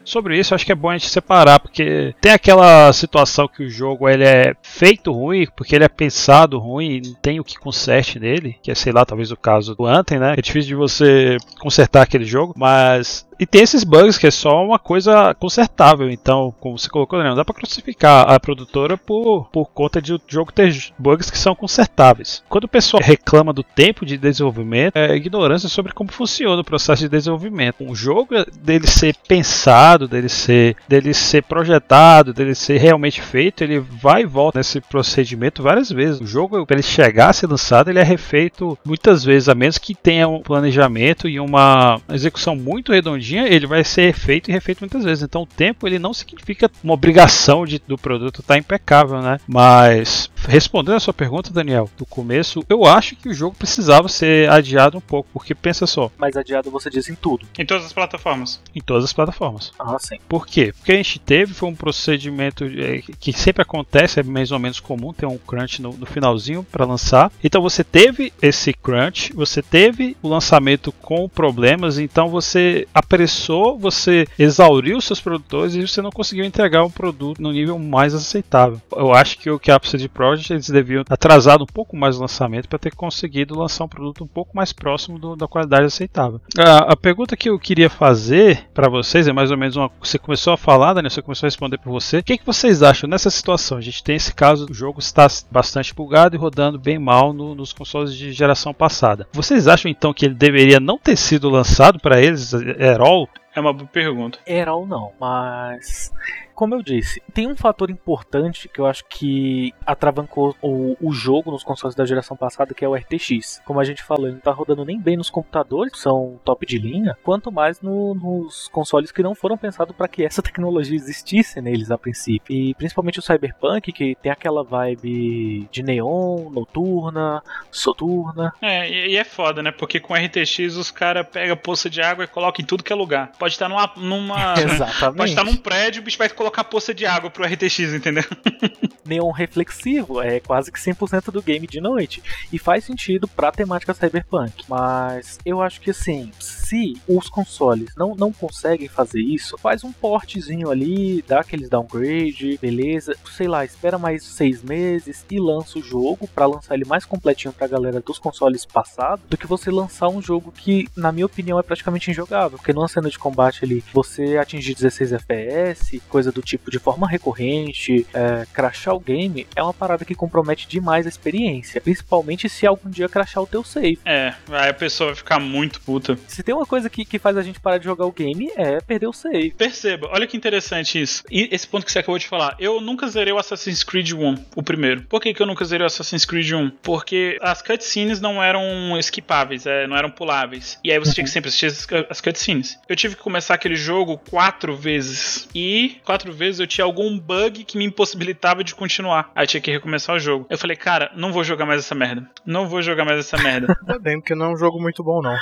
Sobre 0.04 0.38
isso, 0.38 0.54
acho 0.54 0.64
que 0.64 0.72
é 0.72 0.74
bom 0.74 0.90
a 0.90 0.96
gente 0.96 1.08
separar, 1.08 1.60
porque 1.60 2.14
tem 2.20 2.32
aquela 2.32 2.92
situação 2.92 3.48
que 3.48 3.64
o 3.64 3.70
jogo 3.70 4.08
ele 4.08 4.24
é 4.24 4.54
feito 4.62 5.12
ruim, 5.12 5.46
porque 5.56 5.74
ele 5.74 5.84
é 5.84 5.88
pensado 5.88 6.58
ruim, 6.58 7.00
não 7.04 7.14
tem 7.14 7.40
o 7.40 7.44
que 7.44 7.58
conserte 7.58 8.18
nele, 8.18 8.56
que 8.62 8.70
é, 8.70 8.74
sei 8.74 8.92
lá, 8.92 9.04
talvez 9.04 9.30
o 9.30 9.36
caso 9.36 9.73
do 9.74 9.86
Anthem, 9.86 10.18
né? 10.18 10.34
É 10.36 10.42
difícil 10.42 10.68
de 10.68 10.74
você 10.74 11.36
consertar 11.60 12.02
aquele 12.02 12.24
jogo, 12.24 12.54
mas 12.56 13.26
e 13.38 13.46
tem 13.46 13.62
esses 13.62 13.84
bugs 13.84 14.18
que 14.18 14.26
é 14.26 14.30
só 14.30 14.64
uma 14.64 14.78
coisa 14.78 15.34
consertável. 15.34 16.10
Então, 16.10 16.54
como 16.60 16.78
você 16.78 16.88
colocou, 16.88 17.18
né, 17.18 17.28
não 17.28 17.36
dá 17.36 17.44
pra 17.44 17.54
crucificar 17.54 18.30
a 18.30 18.38
produtora 18.38 18.96
por, 18.96 19.48
por 19.50 19.66
conta 19.66 20.00
de 20.00 20.14
o 20.14 20.20
jogo 20.28 20.52
ter 20.52 20.92
bugs 20.98 21.30
que 21.30 21.38
são 21.38 21.54
consertáveis. 21.54 22.42
Quando 22.48 22.64
o 22.64 22.68
pessoal 22.68 23.02
reclama 23.02 23.52
do 23.52 23.62
tempo 23.62 24.06
de 24.06 24.16
desenvolvimento, 24.16 24.96
é 24.96 25.16
ignorância 25.16 25.68
sobre 25.68 25.92
como 25.92 26.12
funciona 26.12 26.60
o 26.60 26.64
processo 26.64 27.02
de 27.02 27.08
desenvolvimento. 27.08 27.84
Um 27.84 27.94
jogo 27.94 28.34
dele 28.60 28.86
ser 28.86 29.16
pensado, 29.26 30.06
dele 30.06 30.28
ser, 30.28 30.76
dele 30.88 31.12
ser 31.12 31.42
projetado, 31.42 32.32
dele 32.32 32.54
ser 32.54 32.78
realmente 32.78 33.20
feito, 33.20 33.62
ele 33.62 33.78
vai 33.78 34.22
e 34.22 34.26
volta 34.26 34.58
nesse 34.58 34.80
procedimento 34.80 35.62
várias 35.62 35.90
vezes. 35.90 36.20
O 36.20 36.26
jogo, 36.26 36.64
para 36.66 36.76
ele 36.76 36.82
chegar 36.82 37.30
a 37.30 37.32
ser 37.32 37.46
lançado, 37.46 37.90
ele 37.90 37.98
é 37.98 38.04
refeito 38.04 38.78
muitas 38.84 39.24
vezes, 39.24 39.48
a 39.48 39.54
menos 39.54 39.78
que 39.78 39.94
tenha 39.94 40.28
um 40.28 40.40
planejamento 40.40 41.28
e 41.28 41.40
uma 41.40 42.00
execução 42.10 42.54
muito 42.54 42.92
redondinha 42.92 43.23
ele 43.32 43.66
vai 43.66 43.84
ser 43.84 44.12
feito 44.12 44.50
e 44.50 44.52
refeito 44.52 44.80
muitas 44.80 45.04
vezes. 45.04 45.24
Então 45.24 45.42
o 45.42 45.46
tempo 45.46 45.86
ele 45.86 45.98
não 45.98 46.12
significa 46.12 46.70
uma 46.82 46.94
obrigação 46.94 47.64
de, 47.64 47.80
do 47.86 47.96
produto 47.96 48.40
estar 48.40 48.58
impecável, 48.58 49.20
né? 49.20 49.38
Mas 49.46 50.30
respondendo 50.46 50.96
a 50.96 51.00
sua 51.00 51.14
pergunta, 51.14 51.52
Daniel, 51.52 51.88
do 51.96 52.04
começo, 52.04 52.64
eu 52.68 52.84
acho 52.84 53.16
que 53.16 53.28
o 53.28 53.34
jogo 53.34 53.56
precisava 53.56 54.08
ser 54.08 54.50
adiado 54.50 54.98
um 54.98 55.00
pouco, 55.00 55.28
porque 55.32 55.54
pensa 55.54 55.86
só, 55.86 56.10
Mas 56.18 56.36
adiado 56.36 56.70
você 56.70 56.90
diz 56.90 57.08
em 57.08 57.14
tudo. 57.14 57.46
Em 57.58 57.64
todas 57.64 57.86
as 57.86 57.92
plataformas. 57.92 58.60
em 58.74 58.80
todas 58.80 59.04
as 59.04 59.12
plataformas. 59.12 59.72
Ah, 59.78 59.96
sim. 59.98 60.18
Por 60.28 60.46
quê? 60.46 60.72
Porque 60.76 60.92
a 60.92 60.96
gente 60.96 61.18
teve 61.18 61.54
foi 61.54 61.68
um 61.68 61.74
procedimento 61.74 62.64
é, 62.64 63.02
que 63.18 63.32
sempre 63.32 63.62
acontece, 63.62 64.20
é 64.20 64.22
mais 64.22 64.50
ou 64.50 64.58
menos 64.58 64.80
comum 64.80 65.12
ter 65.12 65.26
um 65.26 65.38
crunch 65.38 65.80
no, 65.80 65.92
no 65.92 66.06
finalzinho 66.06 66.64
para 66.70 66.84
lançar. 66.84 67.30
Então 67.42 67.62
você 67.62 67.82
teve 67.82 68.32
esse 68.42 68.72
crunch, 68.72 69.32
você 69.32 69.62
teve 69.62 70.16
o 70.22 70.28
lançamento 70.28 70.92
com 70.92 71.28
problemas, 71.28 71.98
então 71.98 72.28
você 72.28 72.86
apressou, 73.14 73.78
você 73.78 74.26
exauriu 74.38 75.00
seus 75.00 75.20
produtores 75.20 75.74
e 75.74 75.86
você 75.86 76.02
não 76.02 76.10
conseguiu 76.10 76.44
entregar 76.44 76.84
um 76.84 76.90
produto 76.90 77.40
no 77.40 77.52
nível 77.52 77.78
mais 77.78 78.14
aceitável. 78.14 78.80
Eu 78.94 79.12
acho 79.14 79.38
que 79.38 79.48
o 79.50 79.58
que 79.58 79.70
a 79.70 79.80
CD 79.82 80.08
Projekt 80.08 80.52
eles 80.52 80.68
deviam 80.68 81.04
atrasar 81.08 81.62
um 81.62 81.66
pouco 81.66 81.96
mais 81.96 82.16
o 82.16 82.20
lançamento 82.20 82.68
para 82.68 82.78
ter 82.78 82.94
conseguido 82.94 83.56
lançar 83.58 83.84
um 83.84 83.88
produto 83.88 84.24
um 84.24 84.26
pouco 84.26 84.56
mais 84.56 84.72
próximo 84.72 85.18
do- 85.18 85.36
da 85.36 85.46
qualidade 85.46 85.84
aceitável. 85.86 86.40
A, 86.58 86.92
a 86.92 86.96
pergunta 86.96 87.36
que 87.36 87.48
eu 87.48 87.58
queria 87.58 87.88
fazer 87.88 88.66
para 88.74 88.88
vocês 88.88 89.28
é 89.28 89.32
mais 89.32 89.50
ou 89.50 89.56
menos 89.56 89.76
uma. 89.76 89.90
Você 90.02 90.18
começou 90.18 90.52
a 90.52 90.56
falar, 90.56 90.94
Daniel, 90.94 91.10
você 91.10 91.22
começou 91.22 91.46
a 91.46 91.48
responder 91.48 91.78
por 91.78 91.90
você. 91.92 92.18
O 92.18 92.22
que, 92.22 92.38
que 92.38 92.46
vocês 92.46 92.82
acham 92.82 93.08
nessa 93.08 93.30
situação? 93.30 93.78
A 93.78 93.80
gente 93.80 94.02
tem 94.02 94.16
esse 94.16 94.34
caso, 94.34 94.66
o 94.70 94.74
jogo 94.74 94.98
está 94.98 95.26
bastante 95.50 95.94
bugado 95.94 96.34
e 96.34 96.38
rodando 96.38 96.78
bem 96.78 96.98
mal 96.98 97.32
no- 97.32 97.54
nos 97.54 97.72
consoles 97.72 98.14
de 98.14 98.32
geração 98.32 98.74
passada. 98.74 99.26
Vocês 99.32 99.68
acham 99.68 99.90
então 99.90 100.12
que 100.12 100.24
ele 100.26 100.34
deveria 100.34 100.80
não 100.80 100.98
ter 100.98 101.16
sido 101.16 101.48
lançado 101.48 101.98
para 102.00 102.20
eles, 102.20 102.52
at 102.54 103.00
all? 103.04 103.28
É 103.54 103.60
uma 103.60 103.72
boa 103.72 103.88
pergunta. 103.88 104.38
Ou 104.72 104.86
não, 104.86 105.12
mas. 105.20 106.12
Como 106.54 106.74
eu 106.74 106.82
disse, 106.82 107.22
tem 107.32 107.46
um 107.46 107.56
fator 107.56 107.90
importante 107.90 108.68
que 108.68 108.80
eu 108.80 108.86
acho 108.86 109.04
que 109.08 109.72
atravancou 109.84 110.54
o, 110.62 110.96
o 111.00 111.12
jogo 111.12 111.50
nos 111.50 111.64
consoles 111.64 111.94
da 111.96 112.04
geração 112.06 112.36
passada, 112.36 112.74
que 112.74 112.84
é 112.84 112.88
o 112.88 112.94
RTX. 112.94 113.60
Como 113.64 113.80
a 113.80 113.84
gente 113.84 114.02
falou, 114.02 114.26
ele 114.26 114.34
não 114.34 114.40
tá 114.40 114.52
rodando 114.52 114.84
nem 114.84 114.98
bem 114.98 115.16
nos 115.16 115.30
computadores, 115.30 115.92
que 115.92 115.98
são 115.98 116.40
top 116.44 116.64
de 116.66 116.78
linha, 116.78 117.16
quanto 117.22 117.50
mais 117.50 117.80
no- 117.80 118.14
nos 118.14 118.68
consoles 118.68 119.10
que 119.10 119.22
não 119.22 119.34
foram 119.34 119.56
pensados 119.58 119.94
para 119.96 120.08
que 120.08 120.24
essa 120.24 120.40
tecnologia 120.42 120.96
existisse 120.96 121.60
neles 121.60 121.90
a 121.90 121.98
princípio. 121.98 122.54
E 122.54 122.74
principalmente 122.74 123.18
o 123.18 123.22
Cyberpunk, 123.22 123.92
que 123.92 124.16
tem 124.22 124.30
aquela 124.30 124.62
vibe 124.62 125.68
de 125.70 125.82
neon, 125.82 126.50
noturna, 126.50 127.42
soturna. 127.70 128.52
É, 128.62 128.88
e, 128.88 129.16
é 129.16 129.24
foda, 129.24 129.62
né? 129.62 129.70
Porque 129.72 129.98
com 130.00 130.14
RTX 130.14 130.76
os 130.76 130.90
caras 130.90 131.26
pegam 131.26 131.56
poça 131.56 131.90
de 131.90 132.00
água 132.00 132.24
e 132.24 132.28
colocam 132.28 132.62
em 132.62 132.66
tudo 132.66 132.82
que 132.84 132.92
é 132.92 132.96
lugar. 132.96 133.32
Pode 133.38 133.54
estar 133.54 133.68
numa. 133.68 133.90
numa 133.96 134.54
Exatamente. 134.60 135.16
pode 135.16 135.30
estar 135.30 135.44
num 135.44 135.56
prédio, 135.56 136.00
o 136.00 136.04
bicho 136.04 136.18
vai 136.18 136.28
colocar 136.44 136.64
poça 136.64 136.92
de 136.92 137.06
água 137.06 137.30
pro 137.30 137.44
RTX, 137.44 137.94
entendeu? 137.94 138.24
neon 139.06 139.30
reflexivo, 139.30 140.20
é 140.20 140.40
quase 140.40 140.72
que 140.72 140.78
100% 140.78 141.30
do 141.30 141.42
game 141.42 141.66
de 141.66 141.80
noite. 141.80 142.22
E 142.52 142.58
faz 142.58 142.84
sentido 142.84 143.28
pra 143.28 143.52
temática 143.52 143.94
cyberpunk. 143.94 144.64
Mas 144.68 145.38
eu 145.44 145.60
acho 145.62 145.80
que 145.80 145.90
assim, 145.90 146.30
se 146.40 146.94
os 147.06 147.28
consoles 147.28 147.94
não, 147.96 148.14
não 148.14 148.32
conseguem 148.32 148.88
fazer 148.88 149.20
isso, 149.20 149.58
faz 149.58 149.84
um 149.84 149.92
portezinho 149.92 150.70
ali, 150.70 151.22
dá 151.26 151.40
aqueles 151.40 151.68
downgrade, 151.68 152.58
beleza. 152.60 153.14
Sei 153.36 153.46
lá, 153.46 153.64
espera 153.64 153.98
mais 153.98 154.24
seis 154.24 154.62
meses 154.62 155.24
e 155.30 155.38
lança 155.38 155.78
o 155.78 155.82
jogo 155.82 156.28
pra 156.28 156.46
lançar 156.46 156.74
ele 156.74 156.84
mais 156.84 157.04
completinho 157.04 157.52
pra 157.52 157.66
galera 157.66 158.00
dos 158.00 158.18
consoles 158.18 158.64
passados, 158.64 159.24
do 159.28 159.36
que 159.36 159.46
você 159.46 159.70
lançar 159.70 160.08
um 160.08 160.22
jogo 160.22 160.52
que, 160.52 160.88
na 160.96 161.12
minha 161.12 161.26
opinião, 161.26 161.58
é 161.58 161.62
praticamente 161.62 162.10
injogável. 162.10 162.58
Porque 162.58 162.72
numa 162.72 162.88
cena 162.88 163.10
de 163.10 163.18
combate 163.18 163.64
ali, 163.64 163.84
você 163.92 164.36
atingir 164.38 164.74
16 164.74 165.12
FPS, 165.12 166.00
coisa 166.08 166.32
do 166.34 166.42
tipo 166.42 166.70
de 166.70 166.78
forma 166.78 167.08
recorrente, 167.08 168.06
é, 168.12 168.46
crashar 168.52 168.94
o 168.94 169.00
game, 169.00 169.46
é 169.54 169.62
uma 169.62 169.72
parada 169.72 170.04
que 170.04 170.14
compromete 170.14 170.68
demais 170.68 171.06
a 171.06 171.08
experiência. 171.08 171.80
Principalmente 171.80 172.48
se 172.48 172.66
algum 172.66 172.90
dia 172.90 173.08
crashar 173.08 173.42
o 173.42 173.46
teu 173.46 173.62
save. 173.62 173.98
É, 174.04 174.34
aí 174.50 174.70
a 174.70 174.74
pessoa 174.74 175.08
vai 175.08 175.16
ficar 175.16 175.38
muito 175.38 175.80
puta. 175.80 176.18
Se 176.26 176.42
tem 176.42 176.54
uma 176.54 176.66
coisa 176.66 176.90
que, 176.90 177.04
que 177.04 177.18
faz 177.18 177.36
a 177.36 177.42
gente 177.42 177.60
parar 177.60 177.78
de 177.78 177.84
jogar 177.84 178.06
o 178.06 178.12
game, 178.12 178.50
é 178.56 178.80
perder 178.80 179.06
o 179.06 179.12
save. 179.12 179.52
Perceba, 179.52 180.08
olha 180.12 180.26
que 180.26 180.36
interessante 180.36 181.00
isso. 181.00 181.22
E 181.30 181.48
esse 181.52 181.66
ponto 181.66 181.86
que 181.86 181.92
você 181.92 182.00
acabou 182.00 182.18
de 182.18 182.26
falar. 182.26 182.56
Eu 182.58 182.80
nunca 182.80 183.06
zerei 183.06 183.32
o 183.32 183.38
Assassin's 183.38 183.84
Creed 183.84 184.12
1, 184.12 184.44
o 184.56 184.62
primeiro. 184.62 185.02
Por 185.02 185.20
que, 185.20 185.32
que 185.32 185.40
eu 185.40 185.46
nunca 185.46 185.64
zerei 185.64 185.84
o 185.84 185.86
Assassin's 185.86 186.24
Creed 186.24 186.52
1? 186.52 186.70
Porque 186.82 187.38
as 187.40 187.62
cutscenes 187.62 188.20
não 188.20 188.42
eram 188.42 188.62
skipáveis, 188.98 189.66
é, 189.66 189.86
não 189.86 189.96
eram 189.96 190.10
puláveis. 190.10 190.78
E 190.82 190.90
aí 190.90 190.98
você 190.98 191.12
tinha 191.12 191.24
que 191.24 191.30
sempre 191.30 191.48
assistir 191.48 191.66
as, 191.66 191.86
as 192.10 192.20
cutscenes. 192.20 192.78
Eu 192.88 192.96
tive 192.96 193.16
que 193.16 193.22
começar 193.22 193.54
aquele 193.54 193.76
jogo 193.76 194.18
quatro 194.30 194.76
vezes. 194.76 195.48
E 195.54 195.96
quatro 196.04 196.23
vezes 196.32 196.60
eu 196.60 196.66
tinha 196.66 196.84
algum 196.84 197.18
bug 197.18 197.64
que 197.64 197.76
me 197.76 197.84
impossibilitava 197.84 198.62
de 198.62 198.74
continuar. 198.74 199.30
Aí 199.34 199.46
tinha 199.46 199.60
que 199.60 199.70
recomeçar 199.70 200.16
o 200.16 200.18
jogo. 200.18 200.46
Eu 200.48 200.58
falei, 200.58 200.76
cara, 200.76 201.10
não 201.16 201.32
vou 201.32 201.44
jogar 201.44 201.66
mais 201.66 201.80
essa 201.80 201.94
merda. 201.94 202.28
Não 202.44 202.68
vou 202.68 202.82
jogar 202.82 203.04
mais 203.04 203.18
essa 203.18 203.36
merda. 203.38 203.76
Ainda 203.82 203.98
bem, 203.98 204.20
porque 204.20 204.34
não 204.34 204.46
é 204.46 204.48
um 204.50 204.56
jogo 204.56 204.80
muito 204.80 205.02
bom, 205.02 205.20
não. 205.20 205.36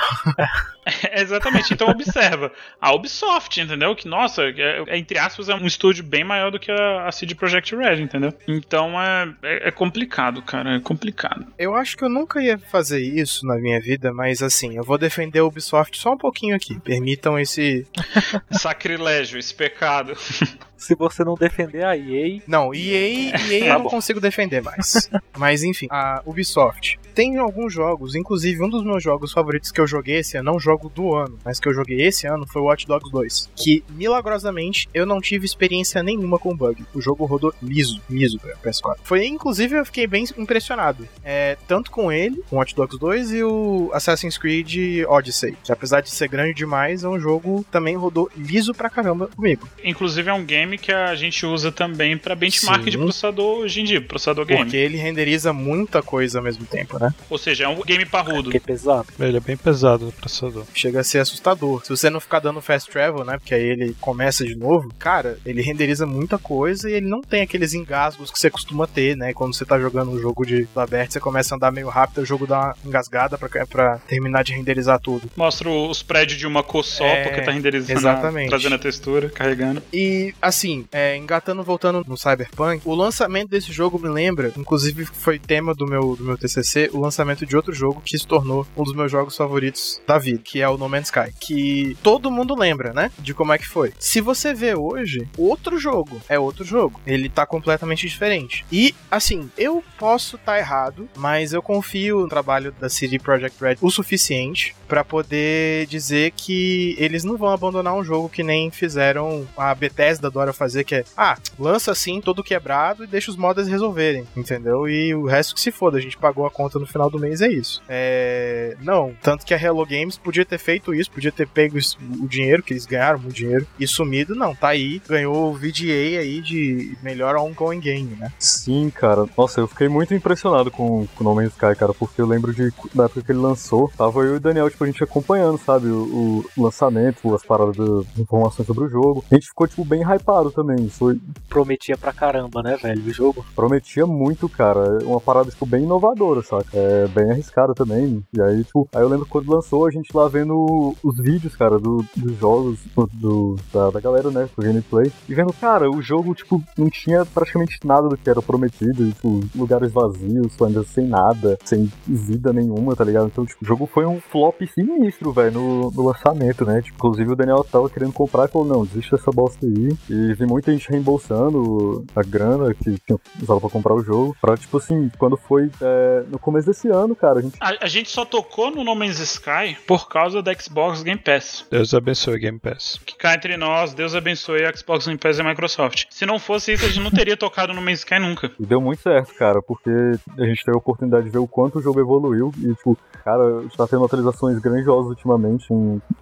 Exatamente, 1.13 1.73
então 1.73 1.87
observa. 1.89 2.51
A 2.79 2.93
Ubisoft, 2.93 3.59
entendeu? 3.59 3.95
Que, 3.95 4.07
nossa, 4.07 4.43
é, 4.43 4.83
é, 4.87 4.97
entre 4.97 5.17
aspas, 5.17 5.49
é 5.49 5.55
um 5.55 5.65
estúdio 5.65 6.03
bem 6.03 6.23
maior 6.23 6.51
do 6.51 6.59
que 6.59 6.71
a, 6.71 7.07
a 7.07 7.11
CD 7.11 7.35
Projekt 7.35 7.75
Red, 7.75 8.01
entendeu? 8.01 8.33
Então 8.47 8.99
é, 9.01 9.33
é, 9.43 9.67
é 9.69 9.71
complicado, 9.71 10.41
cara, 10.41 10.75
é 10.75 10.79
complicado. 10.79 11.45
Eu 11.57 11.75
acho 11.75 11.97
que 11.97 12.03
eu 12.03 12.09
nunca 12.09 12.41
ia 12.41 12.57
fazer 12.57 13.01
isso 13.01 13.45
na 13.45 13.55
minha 13.57 13.79
vida, 13.79 14.13
mas 14.13 14.41
assim, 14.41 14.77
eu 14.77 14.83
vou 14.83 14.97
defender 14.97 15.39
a 15.39 15.45
Ubisoft 15.45 15.97
só 15.97 16.13
um 16.13 16.17
pouquinho 16.17 16.55
aqui. 16.55 16.79
Permitam 16.79 17.39
esse. 17.39 17.87
Sacrilégio, 18.51 19.39
esse 19.39 19.53
pecado. 19.53 20.13
Se 20.83 20.95
você 20.95 21.23
não 21.23 21.35
defender 21.35 21.83
a 21.85 21.95
EA, 21.97 22.41
Não, 22.47 22.73
EA, 22.73 23.29
EA 23.29 23.31
Tá 23.37 23.53
eu 23.53 23.73
não 23.75 23.83
bom. 23.83 23.89
consigo 23.89 24.19
defender 24.19 24.61
mais. 24.61 25.09
Mas 25.37 25.63
enfim, 25.63 25.87
a 25.89 26.21
Ubisoft. 26.25 26.99
Tem 27.13 27.37
alguns 27.37 27.73
jogos, 27.73 28.15
inclusive 28.15 28.63
um 28.63 28.69
dos 28.69 28.83
meus 28.83 29.03
jogos 29.03 29.31
favoritos 29.31 29.71
que 29.71 29.79
eu 29.79 29.87
joguei 29.87 30.17
esse 30.17 30.37
ano, 30.37 30.51
não 30.51 30.59
jogo 30.59 30.89
do 30.89 31.15
ano, 31.15 31.37
mas 31.43 31.59
que 31.59 31.67
eu 31.67 31.73
joguei 31.73 32.01
esse 32.01 32.27
ano 32.27 32.45
foi 32.47 32.61
Watch 32.61 32.85
Dogs 32.87 33.11
2, 33.11 33.49
que 33.55 33.83
milagrosamente 33.89 34.87
eu 34.93 35.05
não 35.05 35.21
tive 35.21 35.45
experiência 35.45 36.01
nenhuma 36.03 36.39
com 36.39 36.55
bug. 36.55 36.83
O 36.93 37.01
jogo 37.01 37.25
rodou 37.25 37.53
liso, 37.61 38.01
liso 38.09 38.39
pra 38.39 38.55
PS4. 38.57 38.97
Foi 39.03 39.25
inclusive 39.25 39.77
eu 39.77 39.85
fiquei 39.85 40.07
bem 40.07 40.25
impressionado, 40.37 41.07
é, 41.23 41.57
tanto 41.67 41.91
com 41.91 42.11
ele, 42.11 42.43
com 42.49 42.57
Watch 42.57 42.75
Dogs 42.75 42.97
2 42.97 43.31
e 43.33 43.43
o 43.43 43.89
Assassin's 43.93 44.37
Creed 44.37 45.05
Odyssey, 45.07 45.55
que 45.63 45.71
apesar 45.71 46.01
de 46.01 46.09
ser 46.09 46.27
grande 46.27 46.53
demais, 46.53 47.03
é 47.03 47.07
um 47.07 47.19
jogo 47.19 47.65
também 47.71 47.95
rodou 47.95 48.29
liso 48.35 48.73
pra 48.73 48.89
caramba 48.89 49.27
comigo. 49.27 49.67
Inclusive 49.83 50.29
é 50.29 50.33
um 50.33 50.43
game 50.43 50.77
que 50.77 50.91
a 50.91 51.15
gente 51.15 51.45
usa 51.45 51.71
também 51.71 52.17
pra 52.17 52.35
benchmark 52.35 52.83
Sim. 52.83 52.89
de 52.91 52.97
processador 52.97 53.59
hoje 53.59 53.81
em 53.81 53.83
dia, 53.83 54.01
processador 54.01 54.45
game. 54.45 54.63
Porque 54.63 54.77
ele 54.77 54.97
renderiza 54.97 55.53
muita 55.53 56.01
coisa 56.01 56.39
ao 56.39 56.43
mesmo 56.43 56.65
tempo, 56.65 56.99
né? 56.99 57.02
Ou 57.29 57.37
seja, 57.37 57.65
é 57.65 57.67
um 57.67 57.81
game 57.81 58.05
parrudo. 58.05 58.49
Que 58.51 58.57
é 58.57 58.59
pesado. 58.59 59.07
Ele 59.19 59.37
é 59.37 59.39
bem 59.39 59.57
pesado 59.57 60.07
o 60.07 60.11
processador. 60.11 60.65
Chega 60.73 60.99
a 60.99 61.03
ser 61.03 61.19
assustador. 61.19 61.83
Se 61.83 61.89
você 61.89 62.09
não 62.09 62.19
ficar 62.19 62.39
dando 62.39 62.61
fast 62.61 62.89
travel, 62.89 63.23
né? 63.25 63.37
Porque 63.37 63.53
aí 63.53 63.63
ele 63.63 63.95
começa 63.99 64.45
de 64.45 64.55
novo, 64.55 64.91
cara, 64.99 65.37
ele 65.45 65.61
renderiza 65.61 66.05
muita 66.05 66.37
coisa 66.37 66.89
e 66.89 66.93
ele 66.93 67.07
não 67.07 67.21
tem 67.21 67.41
aqueles 67.41 67.73
engasgos 67.73 68.31
que 68.31 68.39
você 68.39 68.49
costuma 68.49 68.85
ter, 68.87 69.15
né? 69.17 69.33
Quando 69.33 69.53
você 69.53 69.65
tá 69.65 69.79
jogando 69.79 70.11
um 70.11 70.19
jogo 70.19 70.45
de 70.45 70.67
aberto, 70.75 71.13
você 71.13 71.19
começa 71.19 71.53
a 71.53 71.57
andar 71.57 71.71
meio 71.71 71.89
rápido, 71.89 72.21
o 72.21 72.25
jogo 72.25 72.45
dá 72.47 72.59
uma 72.59 72.75
engasgada 72.85 73.37
pra, 73.37 73.49
pra 73.65 73.97
terminar 74.07 74.43
de 74.43 74.53
renderizar 74.53 74.99
tudo. 74.99 75.29
Mostra 75.35 75.69
os 75.69 76.03
prédios 76.03 76.39
de 76.39 76.45
uma 76.47 76.63
cor 76.63 76.83
só, 76.83 77.05
É, 77.05 77.23
porque 77.23 77.41
tá 77.41 77.51
renderizando, 77.51 77.99
exatamente. 77.99 78.49
trazendo 78.49 78.75
a 78.75 78.79
textura, 78.79 79.29
carregando. 79.29 79.81
E, 79.91 80.33
assim, 80.41 80.85
é, 80.91 81.15
engatando, 81.17 81.63
voltando 81.63 82.03
no 82.07 82.17
Cyberpunk, 82.17 82.81
o 82.85 82.93
lançamento 82.95 83.49
desse 83.49 83.71
jogo 83.71 83.97
me 83.99 84.09
lembra, 84.09 84.51
inclusive 84.57 85.05
foi 85.05 85.39
tema 85.39 85.73
do 85.73 85.85
meu, 85.85 86.15
do 86.15 86.23
meu 86.23 86.37
TCC, 86.37 86.89
o 86.93 86.99
lançamento 86.99 87.45
de 87.45 87.55
outro 87.55 87.73
jogo 87.73 88.01
que 88.01 88.17
se 88.17 88.27
tornou 88.27 88.65
um 88.77 88.83
dos 88.83 88.93
meus 88.93 89.11
jogos 89.11 89.35
favoritos 89.35 90.01
da 90.07 90.17
vida, 90.17 90.41
que 90.43 90.61
é 90.61 90.69
o 90.69 90.77
No 90.77 90.87
Man's 90.89 91.07
Sky. 91.07 91.33
Que 91.39 91.97
todo 92.01 92.31
mundo 92.31 92.55
lembra, 92.55 92.93
né? 92.93 93.11
De 93.19 93.33
como 93.33 93.53
é 93.53 93.57
que 93.57 93.67
foi. 93.67 93.93
Se 93.99 94.21
você 94.21 94.53
vê 94.53 94.75
hoje, 94.75 95.27
outro 95.37 95.77
jogo 95.77 96.21
é 96.29 96.37
outro 96.37 96.63
jogo. 96.63 96.99
Ele 97.05 97.29
tá 97.29 97.45
completamente 97.45 98.07
diferente. 98.07 98.65
E, 98.71 98.95
assim, 99.09 99.49
eu 99.57 99.83
posso 99.97 100.35
estar 100.35 100.57
errado, 100.57 101.09
mas 101.15 101.53
eu 101.53 101.61
confio 101.61 102.21
no 102.21 102.29
trabalho 102.29 102.73
da 102.79 102.89
CD 102.89 103.19
Projekt 103.19 103.61
Red 103.61 103.77
o 103.81 103.89
suficiente 103.89 104.75
pra 104.87 105.03
poder 105.03 105.87
dizer 105.87 106.31
que 106.31 106.95
eles 106.99 107.23
não 107.23 107.37
vão 107.37 107.49
abandonar 107.49 107.95
um 107.95 108.03
jogo 108.03 108.29
que 108.29 108.43
nem 108.43 108.69
fizeram 108.69 109.47
a 109.57 109.73
Bethesda 109.73 110.27
adora 110.27 110.53
fazer, 110.53 110.83
que 110.83 110.95
é, 110.95 111.05
ah, 111.17 111.37
lança 111.57 111.91
assim, 111.91 112.21
todo 112.21 112.43
quebrado 112.43 113.03
e 113.03 113.07
deixa 113.07 113.31
os 113.31 113.37
modders 113.37 113.67
resolverem, 113.67 114.27
entendeu? 114.35 114.87
E 114.87 115.15
o 115.15 115.25
resto 115.25 115.55
que 115.55 115.61
se 115.61 115.71
foda, 115.71 115.97
a 115.97 116.01
gente 116.01 116.17
pagou 116.17 116.45
a 116.45 116.51
conta 116.51 116.79
no 116.83 116.87
final 116.87 117.09
do 117.09 117.19
mês, 117.19 117.41
é 117.41 117.47
isso. 117.47 117.81
É... 117.89 118.75
Não, 118.81 119.13
tanto 119.21 119.45
que 119.45 119.53
a 119.53 119.57
Hello 119.61 119.85
Games 119.85 120.17
podia 120.17 120.45
ter 120.45 120.57
feito 120.57 120.93
isso, 120.93 121.11
podia 121.11 121.31
ter 121.31 121.47
pego 121.47 121.77
isso- 121.77 121.97
o 122.21 122.27
dinheiro, 122.27 122.61
que 122.63 122.73
eles 122.73 122.85
ganharam 122.85 123.19
muito 123.19 123.35
dinheiro, 123.35 123.65
e 123.79 123.87
sumido, 123.87 124.35
não, 124.35 124.53
tá 124.55 124.69
aí, 124.69 125.01
ganhou 125.07 125.51
o 125.51 125.53
VGA 125.53 126.19
aí 126.19 126.41
de 126.41 126.95
melhor 127.01 127.35
ongoing 127.35 127.79
game, 127.79 128.15
né? 128.19 128.31
Sim, 128.39 128.89
cara. 128.89 129.25
Nossa, 129.37 129.59
eu 129.61 129.67
fiquei 129.67 129.87
muito 129.87 130.13
impressionado 130.13 130.69
com 130.71 130.83
com 131.15 131.23
o 131.23 131.23
No 131.23 131.35
Man's 131.35 131.51
Sky, 131.53 131.75
cara, 131.77 131.93
porque 131.93 132.21
eu 132.21 132.27
lembro 132.27 132.53
de 132.53 132.71
da 132.93 133.05
época 133.05 133.21
que 133.21 133.31
ele 133.31 133.39
lançou, 133.39 133.91
tava 133.97 134.19
eu 134.21 134.33
e 134.33 134.37
o 134.37 134.39
Daniel, 134.39 134.69
tipo, 134.69 134.83
a 134.83 134.87
gente 134.87 135.03
acompanhando, 135.03 135.57
sabe, 135.57 135.87
o, 135.87 136.45
o 136.57 136.63
lançamento, 136.63 137.33
as 137.33 137.43
paradas 137.43 137.75
das 137.75 138.17
informações 138.19 138.67
sobre 138.67 138.83
o 138.85 138.89
jogo. 138.89 139.23
A 139.31 139.35
gente 139.35 139.47
ficou, 139.47 139.67
tipo, 139.67 139.83
bem 139.85 140.01
hypado 140.01 140.51
também. 140.51 140.87
Foi, 140.89 141.17
Prometia 141.49 141.97
pra 141.97 142.11
caramba, 142.13 142.61
né, 142.61 142.77
velho, 142.81 143.01
o 143.05 143.13
jogo. 143.13 143.45
prometia 143.55 144.05
muito, 144.05 144.47
cara. 144.49 144.99
Uma 145.03 145.19
parada, 145.21 145.49
tipo, 145.49 145.65
bem 145.65 145.83
inovadora, 145.83 146.41
saca? 146.41 146.72
É 146.73 147.07
bem 147.07 147.29
arriscada 147.31 147.73
também. 147.73 148.23
E 148.33 148.41
aí, 148.41 148.63
tipo, 148.63 148.87
aí 148.93 149.01
eu 149.01 149.07
lembro 149.09 149.25
quando 149.27 149.51
lançou, 149.51 149.85
a 149.85 149.91
gente 149.91 150.15
lá 150.15 150.27
vendo 150.27 150.95
os 151.03 151.17
vídeos, 151.17 151.55
cara, 151.55 151.77
do- 151.77 152.03
dos 152.15 152.35
jogos, 152.37 152.79
do- 153.13 153.55
da, 153.71 153.91
da 153.91 153.99
galera, 153.99 154.31
né, 154.31 154.49
do 154.57 154.63
gameplay. 154.63 155.11
E 155.29 155.35
vendo, 155.35 155.53
cara, 155.53 155.89
o 155.89 156.01
jogo, 156.01 156.33
tipo, 156.33 156.61
não 156.77 156.89
tinha 156.89 157.25
praticamente 157.25 157.77
nada 157.85 158.07
do 158.09 158.17
que 158.17 158.29
era 158.29 158.41
prometido. 158.41 159.07
Tipo, 159.11 159.39
lugares 159.55 159.91
vazios, 159.91 160.59
ainda 160.61 160.83
sem 160.83 161.07
nada, 161.07 161.57
sem 161.63 161.91
vida 162.07 162.51
nenhuma, 162.51 162.95
tá 162.95 163.03
ligado? 163.03 163.27
Então, 163.27 163.45
tipo, 163.45 163.63
o 163.63 163.67
jogo 163.67 163.85
foi 163.85 164.05
um 164.05 164.19
flop 164.19 164.61
sinistro, 164.73 165.31
velho, 165.31 165.51
no, 165.51 165.91
no 165.91 166.03
lançamento, 166.07 166.65
né? 166.65 166.81
Tipo, 166.81 166.95
inclusive 166.97 167.31
o 167.31 167.35
Daniel 167.35 167.63
tava 167.63 167.89
querendo 167.89 168.13
comprar 168.13 168.45
e 168.45 168.51
falou, 168.51 168.67
não, 168.67 168.83
desiste 168.85 169.11
dessa 169.11 169.31
bosta 169.31 169.65
aí. 169.65 169.89
E 170.09 170.33
vi 170.33 170.45
muita 170.45 170.71
gente 170.71 170.89
reembolsando 170.89 172.03
a 172.15 172.23
grana 172.23 172.73
que 172.73 172.97
tinha 173.05 173.19
usado 173.41 173.59
pra 173.61 173.69
comprar 173.69 173.93
o 173.93 174.03
jogo. 174.03 174.35
Pra, 174.41 174.57
tipo 174.57 174.77
assim, 174.77 175.09
quando 175.17 175.37
foi 175.37 175.69
é, 175.81 176.23
no 176.31 176.39
começo 176.39 176.62
desse 176.65 176.87
ano, 176.87 177.15
cara, 177.15 177.39
a 177.39 177.41
gente 177.41 177.57
A, 177.59 177.85
a 177.85 177.87
gente 177.87 178.09
só 178.09 178.25
tocou 178.25 178.71
no 178.71 178.83
No 178.83 178.95
Man's 178.95 179.19
Sky 179.19 179.77
por 179.87 180.07
causa 180.07 180.41
da 180.41 180.53
Xbox 180.53 181.03
Game 181.03 181.19
Pass. 181.19 181.65
Deus 181.69 181.93
abençoe 181.93 182.35
o 182.35 182.39
Game 182.39 182.59
Pass. 182.59 182.99
Que 183.05 183.15
cá 183.17 183.33
entre 183.33 183.57
nós, 183.57 183.93
Deus 183.93 184.15
abençoe 184.15 184.65
a 184.65 184.75
Xbox 184.75 185.05
Game 185.05 185.17
Pass 185.17 185.37
e 185.37 185.41
a 185.41 185.43
Microsoft. 185.43 186.05
Se 186.09 186.25
não 186.25 186.39
fosse 186.39 186.73
isso, 186.73 186.85
a 186.85 186.87
gente 186.87 187.01
não 187.01 187.11
teria 187.11 187.35
tocado 187.37 187.73
no 187.73 187.81
Man's 187.81 187.99
Sky 187.99 188.19
nunca. 188.19 188.51
E 188.59 188.65
deu 188.65 188.81
muito 188.81 189.01
certo, 189.01 189.33
cara, 189.35 189.61
porque 189.61 189.89
a 190.37 190.45
gente 190.45 190.63
teve 190.63 190.75
a 190.75 190.79
oportunidade 190.79 191.25
de 191.25 191.31
ver 191.31 191.39
o 191.39 191.47
quanto 191.47 191.79
o 191.79 191.81
jogo 191.81 191.99
evoluiu 191.99 192.51
e, 192.57 192.73
tipo, 192.75 192.97
cara, 193.23 193.59
a 193.59 193.61
gente 193.61 193.77
tá 193.77 193.87
tendo 193.87 194.05
atualizações 194.05 194.59
grandiosas 194.59 195.09
ultimamente, 195.09 195.67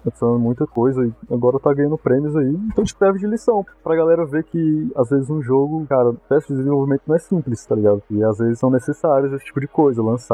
adicionando 0.06 0.38
muita 0.38 0.66
coisa 0.66 1.04
e 1.04 1.12
agora 1.34 1.58
tá 1.58 1.72
ganhando 1.72 1.98
prêmios 1.98 2.36
aí. 2.36 2.48
Então, 2.72 2.84
tipo, 2.84 2.98
serve 2.98 3.18
de 3.18 3.26
lição 3.26 3.64
pra 3.82 3.96
galera 3.96 4.24
ver 4.24 4.44
que, 4.44 4.90
às 4.96 5.10
vezes, 5.10 5.28
um 5.30 5.42
jogo, 5.42 5.86
cara, 5.86 6.14
teste 6.28 6.52
de 6.52 6.58
desenvolvimento 6.58 7.02
não 7.06 7.16
é 7.16 7.18
simples, 7.18 7.64
tá 7.66 7.74
ligado? 7.74 8.02
E 8.10 8.22
às 8.22 8.38
vezes 8.38 8.58
são 8.58 8.70
necessários 8.70 9.32
esse 9.32 9.44
tipo 9.44 9.60
de 9.60 9.66
coisa, 9.66 10.02
lançar 10.02 10.31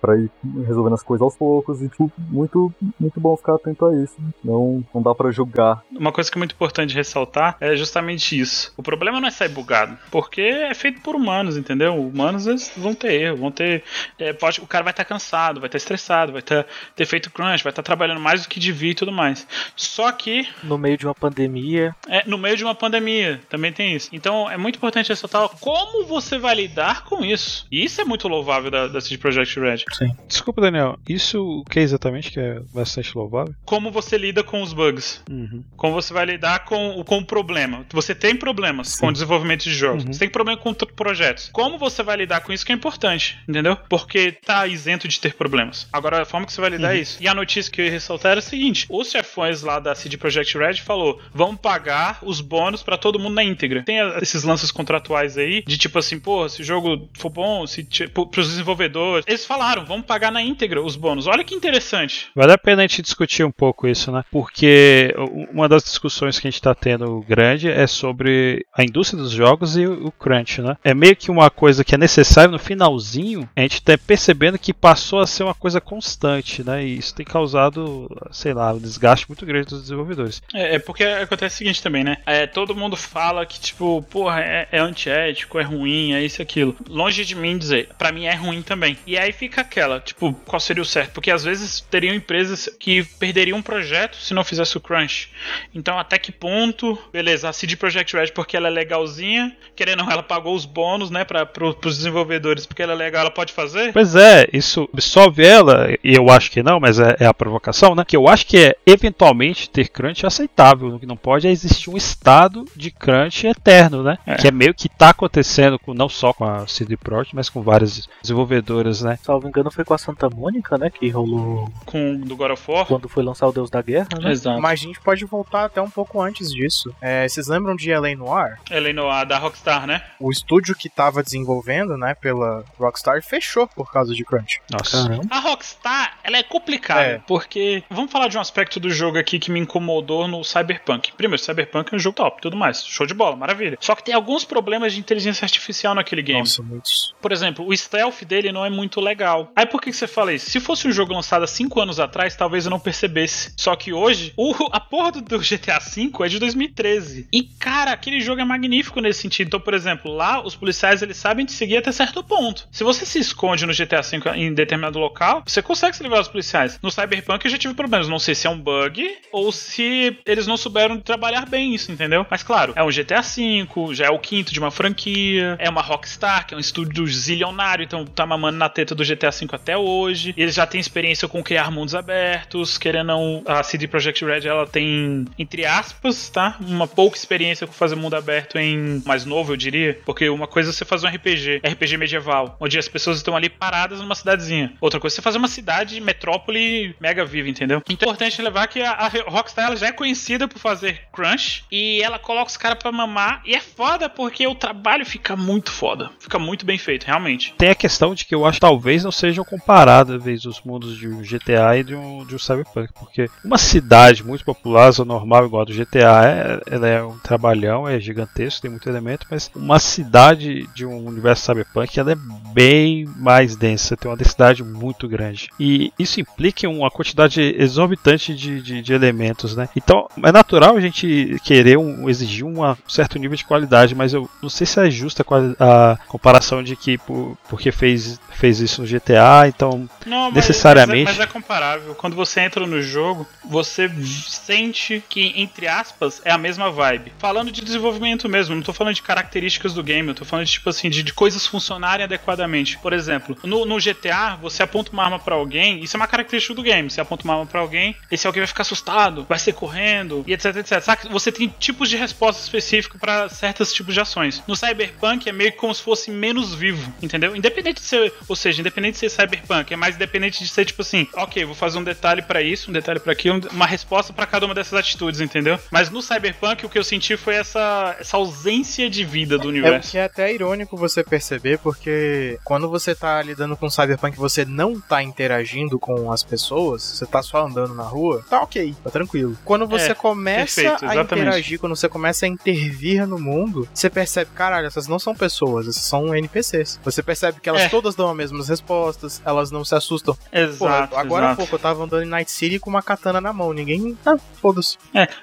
pra 0.00 0.16
ir 0.16 0.30
resolvendo 0.66 0.94
as 0.94 1.02
coisas 1.02 1.22
aos 1.22 1.36
poucos 1.36 1.82
e, 1.82 1.88
tipo, 1.88 2.10
muito, 2.18 2.72
muito 2.98 3.20
bom 3.20 3.36
ficar 3.36 3.54
atento 3.54 3.86
a 3.86 3.96
isso. 4.02 4.16
Não, 4.44 4.84
não 4.94 5.02
dá 5.02 5.14
pra 5.14 5.30
julgar. 5.30 5.82
Uma 5.92 6.12
coisa 6.12 6.30
que 6.30 6.38
é 6.38 6.40
muito 6.40 6.54
importante 6.54 6.94
ressaltar 6.94 7.56
é 7.60 7.76
justamente 7.76 8.38
isso. 8.38 8.72
O 8.76 8.82
problema 8.82 9.20
não 9.20 9.28
é 9.28 9.30
sair 9.30 9.48
bugado, 9.48 9.96
porque 10.10 10.40
é 10.40 10.74
feito 10.74 11.00
por 11.00 11.14
humanos, 11.14 11.56
entendeu? 11.56 11.94
Humanos 11.94 12.46
eles 12.46 12.72
vão 12.76 12.94
ter 12.94 13.12
erro, 13.12 13.36
vão 13.36 13.50
ter. 13.50 13.82
é, 14.18 14.32
pode, 14.32 14.60
o 14.60 14.66
cara 14.66 14.84
vai 14.84 14.92
estar 14.92 15.04
cansado, 15.04 15.60
vai 15.60 15.68
estar 15.68 15.78
estressado, 15.78 16.32
vai 16.32 16.42
ter, 16.42 16.66
ter 16.94 17.06
feito 17.06 17.30
crunch, 17.30 17.62
vai 17.62 17.70
estar 17.70 17.82
trabalhando 17.82 18.20
mais 18.20 18.42
do 18.42 18.48
que 18.48 18.60
devia 18.60 18.90
e 18.90 18.94
tudo 18.94 19.12
mais. 19.12 19.46
Só 19.74 20.10
que 20.12 20.46
No 20.62 20.78
meio 20.78 20.96
de 20.96 21.06
uma 21.06 21.14
pandemia, 21.14 21.94
é 22.08 22.26
no 22.26 22.38
meio 22.38 22.56
de 22.56 22.64
uma 22.64 22.74
pandemia, 22.74 23.40
também 23.48 23.72
tem 23.72 23.94
isso. 23.94 24.08
Então 24.12 24.50
é 24.50 24.56
muito 24.56 24.76
importante 24.76 25.08
ressaltar 25.08 25.48
como 25.60 26.06
você 26.06 26.38
vai 26.38 26.54
lidar 26.54 27.04
com 27.04 27.24
isso. 27.24 27.66
E 27.70 27.84
isso 27.84 28.00
é 28.00 28.04
muito 28.04 28.28
louvável 28.28 28.70
da, 28.70 28.88
da 28.88 29.00
CD 29.00 29.18
Projekt 29.18 29.35
Red. 29.44 29.84
Desculpa, 30.28 30.60
Daniel. 30.60 30.98
Isso 31.08 31.42
o 31.60 31.64
que 31.64 31.78
é 31.78 31.82
exatamente 31.82 32.30
que 32.30 32.40
é 32.40 32.60
bastante 32.74 33.16
louvável? 33.16 33.54
Como 33.64 33.90
você 33.90 34.16
lida 34.16 34.42
com 34.42 34.62
os 34.62 34.72
bugs. 34.72 35.22
Uhum. 35.30 35.62
Como 35.76 35.94
você 35.94 36.12
vai 36.12 36.24
lidar 36.26 36.64
com, 36.64 37.02
com 37.04 37.18
o 37.18 37.24
problema. 37.24 37.84
Você 37.92 38.14
tem 38.14 38.34
problemas 38.36 38.96
com 38.98 39.08
o 39.08 39.12
desenvolvimento 39.12 39.64
de 39.64 39.74
jogos. 39.74 40.04
Uhum. 40.04 40.12
Você 40.12 40.18
tem 40.20 40.28
problema 40.28 40.58
com 40.60 40.72
projetos. 40.74 41.50
Como 41.52 41.78
você 41.78 42.02
vai 42.02 42.16
lidar 42.16 42.40
com 42.40 42.52
isso 42.52 42.64
que 42.64 42.72
é 42.72 42.74
importante, 42.74 43.38
entendeu? 43.48 43.76
Porque 43.88 44.32
tá 44.32 44.66
isento 44.66 45.08
de 45.08 45.18
ter 45.20 45.34
problemas. 45.34 45.88
Agora, 45.92 46.22
a 46.22 46.24
forma 46.24 46.46
que 46.46 46.52
você 46.52 46.60
vai 46.60 46.70
lidar 46.70 46.94
é 46.96 47.00
isso. 47.00 47.18
E 47.22 47.28
a 47.28 47.34
notícia 47.34 47.70
que 47.72 47.80
eu 47.80 47.84
ia 47.86 47.90
ressaltar 47.90 48.32
era 48.32 48.40
a 48.40 48.42
seguinte: 48.42 48.86
os 48.88 49.10
chefões 49.10 49.62
lá 49.62 49.78
da 49.78 49.94
CD 49.94 50.16
Projekt 50.16 50.56
Red 50.58 50.74
falou: 50.76 51.20
vamos 51.34 51.60
pagar 51.60 52.18
os 52.22 52.40
bônus 52.40 52.82
pra 52.82 52.96
todo 52.96 53.18
mundo 53.18 53.34
na 53.34 53.44
íntegra. 53.44 53.82
Tem 53.84 54.00
a- 54.00 54.18
esses 54.20 54.42
lances 54.42 54.70
contratuais 54.70 55.36
aí, 55.38 55.62
de 55.66 55.78
tipo 55.78 55.98
assim, 55.98 56.18
pô, 56.18 56.48
se 56.48 56.62
o 56.62 56.64
jogo 56.64 57.08
for 57.18 57.30
bom, 57.30 57.66
se 57.66 57.84
tipo, 57.84 58.26
pros 58.26 58.48
desenvolvedores. 58.48 59.15
Eles 59.26 59.44
falaram, 59.44 59.84
vamos 59.84 60.06
pagar 60.06 60.32
na 60.32 60.42
íntegra 60.42 60.82
os 60.82 60.96
bônus. 60.96 61.26
Olha 61.26 61.44
que 61.44 61.54
interessante. 61.54 62.28
Vale 62.34 62.52
a 62.52 62.58
pena 62.58 62.82
a 62.82 62.86
gente 62.86 63.02
discutir 63.02 63.44
um 63.44 63.50
pouco 63.50 63.86
isso, 63.86 64.10
né? 64.10 64.24
Porque 64.30 65.14
uma 65.52 65.68
das 65.68 65.84
discussões 65.84 66.38
que 66.38 66.46
a 66.46 66.50
gente 66.50 66.60
está 66.60 66.74
tendo 66.74 67.24
grande 67.28 67.68
é 67.68 67.86
sobre 67.86 68.64
a 68.74 68.82
indústria 68.82 69.22
dos 69.22 69.32
jogos 69.32 69.76
e 69.76 69.86
o 69.86 70.10
crunch, 70.12 70.60
né? 70.60 70.76
É 70.84 70.94
meio 70.94 71.16
que 71.16 71.30
uma 71.30 71.50
coisa 71.50 71.84
que 71.84 71.94
é 71.94 71.98
necessária 71.98 72.50
no 72.50 72.58
finalzinho, 72.58 73.48
a 73.56 73.60
gente 73.60 73.82
tá 73.82 73.96
percebendo 73.98 74.58
que 74.58 74.72
passou 74.72 75.20
a 75.20 75.26
ser 75.26 75.42
uma 75.42 75.54
coisa 75.54 75.80
constante, 75.80 76.62
né? 76.64 76.84
E 76.84 76.98
isso 76.98 77.14
tem 77.14 77.24
causado, 77.24 78.08
sei 78.30 78.52
lá, 78.52 78.72
um 78.72 78.78
desgaste 78.78 79.26
muito 79.28 79.46
grande 79.46 79.68
dos 79.68 79.82
desenvolvedores. 79.82 80.42
É, 80.52 80.76
é 80.76 80.78
porque 80.78 81.04
acontece 81.04 81.56
o 81.56 81.58
seguinte 81.58 81.82
também, 81.82 82.04
né? 82.04 82.18
É, 82.26 82.46
todo 82.46 82.74
mundo 82.74 82.96
fala 82.96 83.46
que, 83.46 83.60
tipo, 83.60 84.02
porra, 84.10 84.40
é, 84.40 84.68
é 84.72 84.78
antiético, 84.78 85.58
é 85.58 85.62
ruim, 85.62 86.12
é 86.12 86.22
isso 86.22 86.40
e 86.40 86.42
aquilo. 86.42 86.76
Longe 86.88 87.24
de 87.24 87.34
mim 87.34 87.56
dizer, 87.56 87.88
pra 87.98 88.12
mim 88.12 88.24
é 88.24 88.34
ruim 88.34 88.62
também. 88.62 88.96
E 89.06 89.16
aí 89.16 89.32
fica 89.32 89.60
aquela, 89.60 90.00
tipo, 90.00 90.32
qual 90.44 90.58
seria 90.58 90.82
o 90.82 90.86
certo? 90.86 91.12
Porque 91.12 91.30
às 91.30 91.44
vezes 91.44 91.80
teriam 91.80 92.14
empresas 92.14 92.68
que 92.78 93.04
perderiam 93.18 93.58
um 93.58 93.62
projeto 93.62 94.16
se 94.16 94.34
não 94.34 94.42
fizesse 94.42 94.76
o 94.76 94.80
crunch. 94.80 95.30
Então, 95.74 95.98
até 95.98 96.18
que 96.18 96.32
ponto, 96.32 96.98
beleza, 97.12 97.48
a 97.48 97.52
CD 97.52 97.76
Projekt 97.76 98.16
Red, 98.16 98.32
porque 98.32 98.56
ela 98.56 98.66
é 98.66 98.70
legalzinha, 98.70 99.56
querendo 99.76 100.00
ou 100.00 100.06
não, 100.06 100.12
ela 100.12 100.22
pagou 100.22 100.54
os 100.54 100.64
bônus, 100.64 101.10
né, 101.10 101.24
pra, 101.24 101.46
pro, 101.46 101.74
pros 101.74 101.98
desenvolvedores, 101.98 102.66
porque 102.66 102.82
ela 102.82 102.92
é 102.92 102.96
legal, 102.96 103.22
ela 103.22 103.30
pode 103.30 103.52
fazer? 103.52 103.92
Pois 103.92 104.16
é, 104.16 104.48
isso 104.52 104.88
absolve 104.92 105.46
ela, 105.46 105.88
e 106.02 106.14
eu 106.14 106.28
acho 106.28 106.50
que 106.50 106.62
não, 106.62 106.80
mas 106.80 106.98
é, 106.98 107.16
é 107.20 107.26
a 107.26 107.34
provocação, 107.34 107.94
né? 107.94 108.04
Que 108.04 108.16
eu 108.16 108.28
acho 108.28 108.46
que 108.46 108.58
é 108.58 108.76
eventualmente 108.84 109.70
ter 109.70 109.88
crunch 109.88 110.26
aceitável. 110.26 110.88
O 110.88 110.98
que 110.98 111.06
não 111.06 111.16
pode 111.16 111.46
é 111.46 111.50
existir 111.50 111.90
um 111.90 111.96
estado 111.96 112.64
de 112.74 112.90
crunch 112.90 113.46
eterno, 113.46 114.02
né? 114.02 114.18
É. 114.26 114.34
Que 114.34 114.48
é 114.48 114.50
meio 114.50 114.74
que 114.74 114.88
tá 114.88 115.10
acontecendo 115.10 115.78
com, 115.78 115.94
não 115.94 116.08
só 116.08 116.32
com 116.32 116.44
a 116.44 116.66
CD 116.66 116.96
Projekt, 116.96 117.36
mas 117.36 117.48
com 117.48 117.62
várias 117.62 118.08
desenvolvedoras 118.22 118.95
coisas, 118.96 119.02
né? 119.02 119.18
Salvo 119.22 119.48
engano, 119.48 119.70
foi 119.70 119.84
com 119.84 119.94
a 119.94 119.98
Santa 119.98 120.28
Mônica, 120.30 120.76
né? 120.78 120.90
Que 120.90 121.08
rolou 121.08 121.70
Com 121.84 122.16
do 122.20 122.36
God 122.36 122.52
of 122.52 122.70
War. 122.70 122.86
quando 122.86 123.08
foi 123.08 123.22
lançar 123.22 123.46
o 123.46 123.52
Deus 123.52 123.70
da 123.70 123.82
Guerra, 123.82 124.08
né? 124.20 124.30
Exato. 124.32 124.60
Mas 124.60 124.80
a 124.80 124.82
gente 124.82 125.00
pode 125.00 125.24
voltar 125.24 125.64
até 125.64 125.80
um 125.80 125.90
pouco 125.90 126.20
antes 126.20 126.50
disso. 126.50 126.94
É, 127.00 127.28
vocês 127.28 127.48
lembram 127.48 127.76
de 127.76 127.90
L.A. 127.90 128.14
Noir? 128.16 128.58
Eleanor, 128.70 129.10
a 129.12 129.24
da 129.24 129.38
Rockstar, 129.38 129.86
né? 129.86 130.02
O 130.20 130.30
estúdio 130.30 130.74
que 130.74 130.88
tava 130.88 131.22
desenvolvendo, 131.22 131.96
né, 131.96 132.14
pela 132.14 132.64
Rockstar, 132.78 133.22
fechou 133.22 133.66
por 133.66 133.90
causa 133.92 134.14
de 134.14 134.24
crunch. 134.24 134.60
Nossa. 134.70 135.02
Caramba. 135.02 135.24
A 135.30 135.38
Rockstar, 135.40 136.18
ela 136.24 136.36
é 136.38 136.42
complicada, 136.42 137.00
É. 137.02 137.18
porque 137.26 137.82
vamos 137.90 138.10
falar 138.10 138.28
de 138.28 138.36
um 138.36 138.40
aspecto 138.40 138.78
do 138.80 138.90
jogo 138.90 139.18
aqui 139.18 139.38
que 139.38 139.50
me 139.50 139.60
incomodou 139.60 140.26
no 140.28 140.42
Cyberpunk. 140.44 141.12
Primeiro, 141.16 141.42
Cyberpunk 141.42 141.92
é 141.92 141.96
um 141.96 141.98
jogo 141.98 142.16
top, 142.16 142.40
tudo 142.40 142.56
mais, 142.56 142.84
show 142.84 143.06
de 143.06 143.14
bola, 143.14 143.36
maravilha. 143.36 143.76
Só 143.80 143.94
que 143.94 144.04
tem 144.04 144.14
alguns 144.14 144.44
problemas 144.44 144.92
de 144.92 145.00
inteligência 145.00 145.44
artificial 145.44 145.94
naquele 145.94 146.22
game. 146.22 146.40
Nossa, 146.40 146.62
muitos. 146.62 147.14
Por 147.20 147.32
exemplo, 147.32 147.66
o 147.66 147.76
stealth 147.76 148.22
dele 148.24 148.52
não 148.52 148.64
é 148.64 148.70
muito 148.70 148.85
legal. 149.00 149.50
Aí 149.54 149.66
por 149.66 149.80
que 149.80 149.90
que 149.90 149.96
você 149.96 150.06
fala 150.06 150.32
isso? 150.32 150.50
Se 150.50 150.60
fosse 150.60 150.88
um 150.88 150.92
jogo 150.92 151.12
lançado 151.12 151.44
há 151.44 151.46
5 151.46 151.80
anos 151.80 152.00
atrás, 152.00 152.36
talvez 152.36 152.64
eu 152.64 152.70
não 152.70 152.80
percebesse. 152.80 153.52
Só 153.56 153.74
que 153.76 153.92
hoje, 153.92 154.32
o, 154.36 154.54
a 154.72 154.80
porra 154.80 155.12
do, 155.12 155.22
do 155.22 155.38
GTA 155.38 155.78
V 155.78 156.10
é 156.24 156.28
de 156.28 156.38
2013. 156.38 157.28
E 157.32 157.42
cara, 157.42 157.92
aquele 157.92 158.20
jogo 158.20 158.40
é 158.40 158.44
magnífico 158.44 159.00
nesse 159.00 159.20
sentido. 159.20 159.48
Então, 159.48 159.60
por 159.60 159.74
exemplo, 159.74 160.12
lá 160.12 160.44
os 160.44 160.54
policiais 160.54 161.02
eles 161.02 161.16
sabem 161.16 161.44
te 161.44 161.52
seguir 161.52 161.78
até 161.78 161.92
certo 161.92 162.22
ponto. 162.22 162.66
Se 162.70 162.84
você 162.84 163.04
se 163.04 163.18
esconde 163.18 163.66
no 163.66 163.72
GTA 163.72 164.02
V 164.02 164.30
em 164.34 164.52
determinado 164.52 164.98
local, 164.98 165.42
você 165.46 165.62
consegue 165.62 165.96
se 165.96 166.02
livrar 166.02 166.20
dos 166.20 166.28
policiais. 166.28 166.78
No 166.82 166.90
Cyberpunk 166.90 167.44
eu 167.44 167.50
já 167.50 167.58
tive 167.58 167.74
problemas. 167.74 168.08
Não 168.08 168.18
sei 168.18 168.34
se 168.34 168.46
é 168.46 168.50
um 168.50 168.58
bug 168.58 169.06
ou 169.32 169.50
se 169.52 170.18
eles 170.26 170.46
não 170.46 170.56
souberam 170.56 171.00
trabalhar 171.00 171.46
bem 171.46 171.74
isso, 171.74 171.92
entendeu? 171.92 172.26
Mas 172.30 172.42
claro, 172.42 172.72
é 172.76 172.82
um 172.82 172.88
GTA 172.88 173.22
V, 173.22 173.94
já 173.94 174.06
é 174.06 174.10
o 174.10 174.18
quinto 174.18 174.52
de 174.52 174.60
uma 174.60 174.70
franquia, 174.70 175.56
é 175.58 175.68
uma 175.68 175.82
Rockstar, 175.82 176.46
que 176.46 176.54
é 176.54 176.56
um 176.56 176.60
estúdio 176.60 177.06
zilionário, 177.06 177.84
então 177.84 178.04
tá 178.04 178.26
mamando 178.26 178.58
na 178.58 178.68
teta 178.76 178.94
do 178.94 179.02
GTA 179.02 179.30
V 179.30 179.46
até 179.52 179.78
hoje. 179.78 180.34
Eles 180.36 180.54
já 180.54 180.66
têm 180.66 180.78
experiência 180.78 181.26
com 181.26 181.42
criar 181.42 181.70
mundos 181.70 181.94
abertos, 181.94 182.76
querendo 182.76 183.06
não, 183.06 183.42
a 183.46 183.62
CD 183.62 183.86
Projekt 183.86 184.22
Red 184.22 184.46
ela 184.46 184.66
tem, 184.66 185.24
entre 185.38 185.64
aspas, 185.64 186.28
tá? 186.28 186.56
Uma 186.60 186.86
pouca 186.86 187.16
experiência 187.16 187.66
com 187.66 187.72
fazer 187.72 187.94
mundo 187.94 188.14
aberto 188.14 188.58
em 188.58 189.02
mais 189.06 189.24
novo, 189.24 189.52
eu 189.52 189.56
diria. 189.56 189.98
Porque 190.04 190.28
uma 190.28 190.46
coisa 190.46 190.70
é 190.70 190.72
você 190.72 190.84
fazer 190.84 191.06
um 191.06 191.10
RPG, 191.10 191.62
RPG 191.64 191.96
medieval, 191.96 192.56
onde 192.60 192.78
as 192.78 192.88
pessoas 192.88 193.16
estão 193.16 193.34
ali 193.34 193.48
paradas 193.48 194.00
numa 194.00 194.14
cidadezinha. 194.14 194.74
Outra 194.80 195.00
coisa 195.00 195.14
é 195.14 195.16
você 195.16 195.22
fazer 195.22 195.38
uma 195.38 195.48
cidade, 195.48 196.00
metrópole 196.00 196.94
mega 197.00 197.24
viva, 197.24 197.48
entendeu? 197.48 197.82
Então 197.88 198.08
é 198.08 198.10
importante 198.10 198.42
levar 198.42 198.66
que 198.66 198.82
a, 198.82 198.90
a 198.90 199.08
Rockstar 199.08 199.66
ela 199.66 199.76
já 199.76 199.86
é 199.86 199.92
conhecida 199.92 200.46
por 200.46 200.58
fazer 200.58 201.02
crunch 201.12 201.64
e 201.70 202.02
ela 202.02 202.18
coloca 202.18 202.50
os 202.50 202.56
caras 202.56 202.78
pra 202.78 202.92
mamar. 202.92 203.40
E 203.46 203.54
é 203.54 203.60
foda 203.60 204.08
porque 204.08 204.46
o 204.46 204.54
trabalho 204.54 205.06
fica 205.06 205.36
muito 205.36 205.70
foda. 205.70 206.10
Fica 206.18 206.38
muito 206.38 206.66
bem 206.66 206.76
feito, 206.76 207.04
realmente. 207.04 207.54
Tem 207.56 207.70
a 207.70 207.74
questão 207.74 208.14
de 208.14 208.24
que 208.24 208.34
eu 208.34 208.44
acho 208.44 208.60
talvez 208.66 209.04
não 209.04 209.12
sejam 209.12 209.44
comparáveis 209.44 210.44
os 210.44 210.60
mundos 210.60 210.96
de 210.96 211.06
um 211.08 211.22
GTA 211.22 211.76
e 211.78 211.84
de 211.84 211.94
um, 211.94 212.24
de 212.24 212.34
um 212.34 212.38
Cyberpunk, 212.38 212.92
porque 212.98 213.30
uma 213.44 213.58
cidade 213.58 214.24
muito 214.24 214.44
populosa, 214.44 215.04
normal, 215.04 215.46
igual 215.46 215.62
a 215.62 215.64
do 215.64 215.72
GTA, 215.72 216.24
é, 216.24 216.74
ela 216.74 216.88
é 216.88 217.02
um 217.02 217.16
trabalhão, 217.18 217.88
é 217.88 218.00
gigantesco, 218.00 218.62
tem 218.62 218.70
muito 218.70 218.88
elemento, 218.88 219.26
mas 219.30 219.48
uma 219.54 219.78
cidade 219.78 220.68
de 220.74 220.84
um 220.84 221.06
universo 221.06 221.44
Cyberpunk 221.44 221.98
ela 221.98 222.12
é 222.12 222.16
bem 222.52 223.08
mais 223.16 223.54
densa, 223.54 223.96
tem 223.96 224.10
uma 224.10 224.16
densidade 224.16 224.64
muito 224.64 225.06
grande. 225.06 225.48
E 225.60 225.92
isso 225.96 226.20
implica 226.20 226.68
uma 226.68 226.90
quantidade 226.90 227.40
exorbitante 227.40 228.34
de, 228.34 228.60
de, 228.60 228.82
de 228.82 228.92
elementos, 228.92 229.54
né? 229.54 229.68
Então 229.76 230.08
é 230.24 230.32
natural 230.32 230.76
a 230.76 230.80
gente 230.80 231.36
querer 231.44 231.78
um, 231.78 232.08
exigir 232.10 232.44
um 232.44 232.74
certo 232.88 233.16
nível 233.16 233.36
de 233.36 233.44
qualidade, 233.44 233.94
mas 233.94 234.12
eu 234.12 234.28
não 234.42 234.48
sei 234.48 234.66
se 234.66 234.80
é 234.80 234.90
justa 234.90 235.24
a 235.60 235.66
a 235.76 235.98
comparação 236.08 236.62
de 236.62 236.74
que 236.74 236.98
por, 236.98 237.36
porque 237.48 237.70
fez, 237.70 238.18
fez 238.36 238.60
isso 238.60 238.82
no 238.82 238.88
GTA, 238.88 239.46
então 239.46 239.88
Não, 240.04 240.26
mas, 240.26 240.34
Necessariamente. 240.34 241.04
Mas 241.04 241.16
é, 241.16 241.18
mas 241.18 241.28
é 241.28 241.32
comparável. 241.32 241.94
Quando 241.94 242.14
você 242.14 242.40
entra 242.40 242.66
no 242.66 242.80
jogo, 242.82 243.26
você 243.44 243.90
sente 244.28 245.02
que, 245.08 245.32
entre 245.36 245.66
aspas, 245.66 246.20
é 246.24 246.30
a 246.30 246.38
mesma 246.38 246.70
vibe. 246.70 247.12
Falando 247.18 247.50
de 247.50 247.62
desenvolvimento 247.62 248.28
mesmo, 248.28 248.54
não 248.54 248.62
tô 248.62 248.72
falando 248.72 248.94
de 248.94 249.02
características 249.02 249.74
do 249.74 249.82
game, 249.82 250.08
eu 250.08 250.14
tô 250.14 250.24
falando 250.24 250.46
de, 250.46 250.52
tipo 250.52 250.68
assim, 250.68 250.90
de, 250.90 251.02
de 251.02 251.12
coisas 251.12 251.46
funcionarem 251.46 252.04
adequadamente. 252.04 252.78
Por 252.78 252.92
exemplo, 252.92 253.36
no, 253.42 253.64
no 253.64 253.78
GTA, 253.78 254.36
você 254.40 254.62
aponta 254.62 254.92
uma 254.92 255.04
arma 255.04 255.18
pra 255.18 255.34
alguém, 255.34 255.82
isso 255.82 255.96
é 255.96 255.98
uma 255.98 256.06
característica 256.06 256.54
do 256.54 256.62
game. 256.62 256.90
Você 256.90 257.00
aponta 257.00 257.24
uma 257.24 257.34
arma 257.34 257.46
pra 257.46 257.60
alguém, 257.60 257.96
esse 258.10 258.26
alguém 258.26 258.40
vai 258.40 258.48
ficar 258.48 258.62
assustado, 258.62 259.24
vai 259.28 259.38
ser 259.38 259.52
correndo, 259.52 260.24
e 260.26 260.32
etc, 260.32 260.56
etc. 260.56 260.80
Saca? 260.80 261.08
Você 261.08 261.32
tem 261.32 261.52
tipos 261.58 261.88
de 261.88 261.96
resposta 261.96 262.42
específica 262.42 262.98
pra 262.98 263.28
certos 263.28 263.72
tipos 263.72 263.94
de 263.94 264.00
ações. 264.00 264.42
No 264.46 264.56
Cyberpunk 264.56 265.28
é 265.28 265.32
meio 265.32 265.52
como 265.52 265.74
se 265.74 265.82
fosse 265.82 266.10
menos 266.10 266.54
vivo, 266.54 266.92
entendeu? 267.02 267.34
Independente 267.34 267.80
de 267.80 267.86
ser, 267.86 268.12
ou 268.28 268.36
seja, 268.36 268.60
independente 268.60 268.94
de 268.94 268.98
ser 268.98 269.10
Cyberpunk, 269.10 269.72
é 269.72 269.76
mais 269.76 269.94
independente 269.96 270.42
de 270.42 270.48
ser 270.48 270.64
tipo 270.64 270.82
assim, 270.82 271.06
ok, 271.14 271.44
vou 271.44 271.54
fazer 271.54 271.78
um 271.78 271.84
detalhe 271.84 272.22
pra 272.22 272.42
isso, 272.42 272.70
um 272.70 272.72
detalhe 272.72 273.00
pra 273.00 273.12
aquilo, 273.12 273.40
uma 273.52 273.66
resposta 273.66 274.12
pra 274.12 274.26
cada 274.26 274.46
uma 274.46 274.54
dessas 274.54 274.74
atitudes, 274.74 275.20
entendeu? 275.20 275.58
Mas 275.70 275.90
no 275.90 276.02
Cyberpunk 276.02 276.64
o 276.64 276.68
que 276.68 276.78
eu 276.78 276.84
senti 276.84 277.16
foi 277.16 277.34
essa, 277.34 277.96
essa 277.98 278.16
ausência 278.16 278.88
de 278.90 279.04
vida 279.04 279.38
do 279.38 279.44
É 279.44 279.48
universo. 279.48 279.90
que 279.90 279.98
é 279.98 280.04
até 280.04 280.32
irônico 280.32 280.76
você 280.76 281.02
perceber, 281.04 281.58
porque 281.58 282.38
quando 282.44 282.68
você 282.68 282.94
tá 282.94 283.20
lidando 283.22 283.56
com 283.56 283.68
Cyberpunk 283.70 284.16
você 284.16 284.44
não 284.44 284.80
tá 284.80 285.02
interagindo 285.02 285.78
com 285.78 286.10
as 286.12 286.22
pessoas, 286.22 286.82
você 286.82 287.06
tá 287.06 287.22
só 287.22 287.46
andando 287.46 287.74
na 287.74 287.84
rua, 287.84 288.24
tá 288.28 288.40
ok, 288.42 288.74
tá 288.84 288.90
tranquilo. 288.90 289.36
Quando 289.44 289.66
você 289.66 289.92
É, 289.92 289.94
começa 289.94 290.60
perfeito, 290.62 290.84
a 290.86 290.96
interagir, 291.02 291.58
quando 291.60 291.76
você 291.76 291.88
começa 291.88 292.26
a 292.26 292.28
intervir 292.28 293.06
no 293.06 293.18
mundo, 293.18 293.68
você 293.72 293.88
percebe, 293.90 294.30
caralho, 294.34 294.66
essas 294.66 294.86
não 294.88 294.98
são 294.98 295.14
pessoas, 295.14 295.68
essas 295.68 295.82
são 295.82 296.14
NPCs. 296.14 296.80
Você 296.84 297.02
percebe 297.02 297.40
que 297.40 297.48
elas 297.48 297.62
É. 297.62 297.68
todas 297.68 297.94
dão 297.94 298.08
as 298.16 298.30
mesmas 298.30 298.48
respostas, 298.48 299.22
elas 299.24 299.50
não 299.50 299.64
se 299.64 299.74
assustam. 299.74 300.16
Exato, 300.32 300.96
agora 300.96 301.26
há 301.26 301.28
exato. 301.28 301.36
pouco 301.36 301.54
eu 301.54 301.58
tava 301.58 301.84
andando 301.84 302.02
em 302.02 302.08
Night 302.08 302.30
City 302.30 302.58
com 302.58 302.70
uma 302.70 302.82
katana 302.82 303.20
na 303.20 303.32
mão, 303.32 303.52
ninguém. 303.52 303.96
Ah, 304.04 304.16
foda-se. 304.40 304.78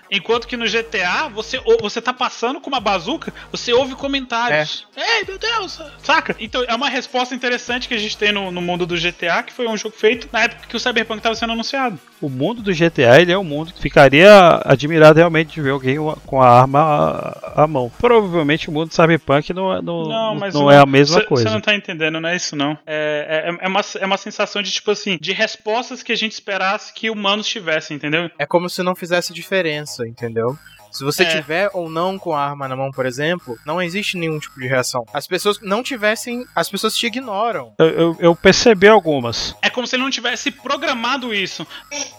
Enquanto 0.10 0.48
que 0.48 0.56
no 0.56 0.66
GTA, 0.66 1.30
você, 1.30 1.60
você 1.82 2.02
tá 2.02 2.14
passando 2.14 2.62
com 2.62 2.70
uma 2.70 2.80
bazuca, 2.80 3.34
você 3.52 3.74
ouve 3.74 3.96
comentários. 3.96 4.88
Ei, 4.96 5.26
meu 5.26 5.38
Deus! 5.38 5.82
Saca? 6.02 6.36
Então 6.40 6.64
é 6.64 6.76
uma 6.76 6.90
resposta 6.90 7.34
interessante 7.34 7.88
que 7.88 7.94
a 7.94 7.98
gente 7.98 8.18
tem 8.18 8.32
no, 8.32 8.52
no 8.52 8.62
mundo 8.62 8.86
do 8.86 8.96
GTA, 8.96 9.44
que 9.44 9.52
foi 9.52 9.68
um 9.68 9.76
jogo 9.76 9.96
feito 9.96 10.30
na 10.32 10.44
época 10.44 10.68
que 10.68 10.76
o 10.76 10.80
Cyberpunk 10.80 11.22
tava 11.22 11.36
sendo 11.36 11.54
anunciado. 11.54 12.00
O 12.26 12.30
mundo 12.30 12.62
do 12.62 12.72
GTA 12.74 13.22
ele 13.22 13.32
é 13.32 13.38
um 13.38 13.44
mundo 13.44 13.74
que 13.74 13.82
ficaria 13.82 14.62
admirado 14.66 15.18
realmente 15.18 15.54
de 15.54 15.62
ver 15.62 15.72
alguém 15.72 15.98
com 16.26 16.42
a 16.42 16.50
arma 16.62 17.36
à, 17.56 17.68
mão. 17.68 17.92
Provavelmente 18.00 18.70
o 18.70 18.72
mundo 18.72 18.88
do 18.90 18.94
Cyberpunk 18.96 19.54
não, 19.54 19.74
é- 19.74 19.82
não, 19.82 20.04
Não, 20.08 20.36
mas 20.36 20.54
não 20.54 20.72
é 20.72 20.78
a 20.78 20.86
mesma 20.86 21.20
Você 21.20 21.26
coisa. 21.26 21.50
não 21.50 21.62
tá 21.62 21.76
entendendo, 21.76 22.20
não 22.20 22.30
é 22.30 22.36
isso 22.36 22.56
não. 22.56 22.78
É, 22.86 23.46
é, 23.60 23.66
é, 23.66 23.68
uma, 23.68 23.82
é 24.00 24.06
uma 24.06 24.18
sensação 24.18 24.62
de, 24.62 24.72
tipo 24.72 24.92
assim, 24.92 25.18
de 25.20 25.32
respostas 25.34 26.02
que 26.02 26.12
a 26.12 26.16
gente 26.18 26.32
esperasse 26.32 26.94
que 26.94 27.10
humanos 27.10 27.48
tivessem, 27.48 27.98
entendeu? 27.98 28.30
É 28.40 28.46
como 28.46 28.70
se 28.70 28.82
não 28.84 28.96
fizesse 28.96 29.34
diferença, 29.34 30.08
entendeu? 30.08 30.58
Se 30.94 31.04
você 31.04 31.24
É. 31.24 31.36
tiver 31.36 31.70
ou 31.74 31.90
não 31.90 32.18
com 32.20 32.34
a 32.34 32.44
arma 32.46 32.68
na 32.68 32.76
mão, 32.76 32.92
por 32.92 33.06
exemplo, 33.06 33.58
não 33.66 33.82
existe 33.82 34.18
nenhum 34.18 34.40
tipo 34.40 34.60
de 34.60 34.68
reação. 34.68 35.04
As 35.14 35.26
pessoas 35.28 35.60
não 35.62 35.82
tivessem. 35.84 36.46
As 36.56 36.70
pessoas 36.70 36.96
te 36.96 37.08
ignoram. 37.08 37.74
Eu, 37.80 37.88
eu- 37.90 38.18
eu 38.20 38.36
percebi 38.36 38.88
algumas. 38.88 39.56
É 39.62 39.70
como 39.70 39.88
se 39.88 39.96
ele 39.96 40.04
não 40.04 40.12
tivesse 40.12 40.52
programado 40.52 41.34
isso. 41.34 41.66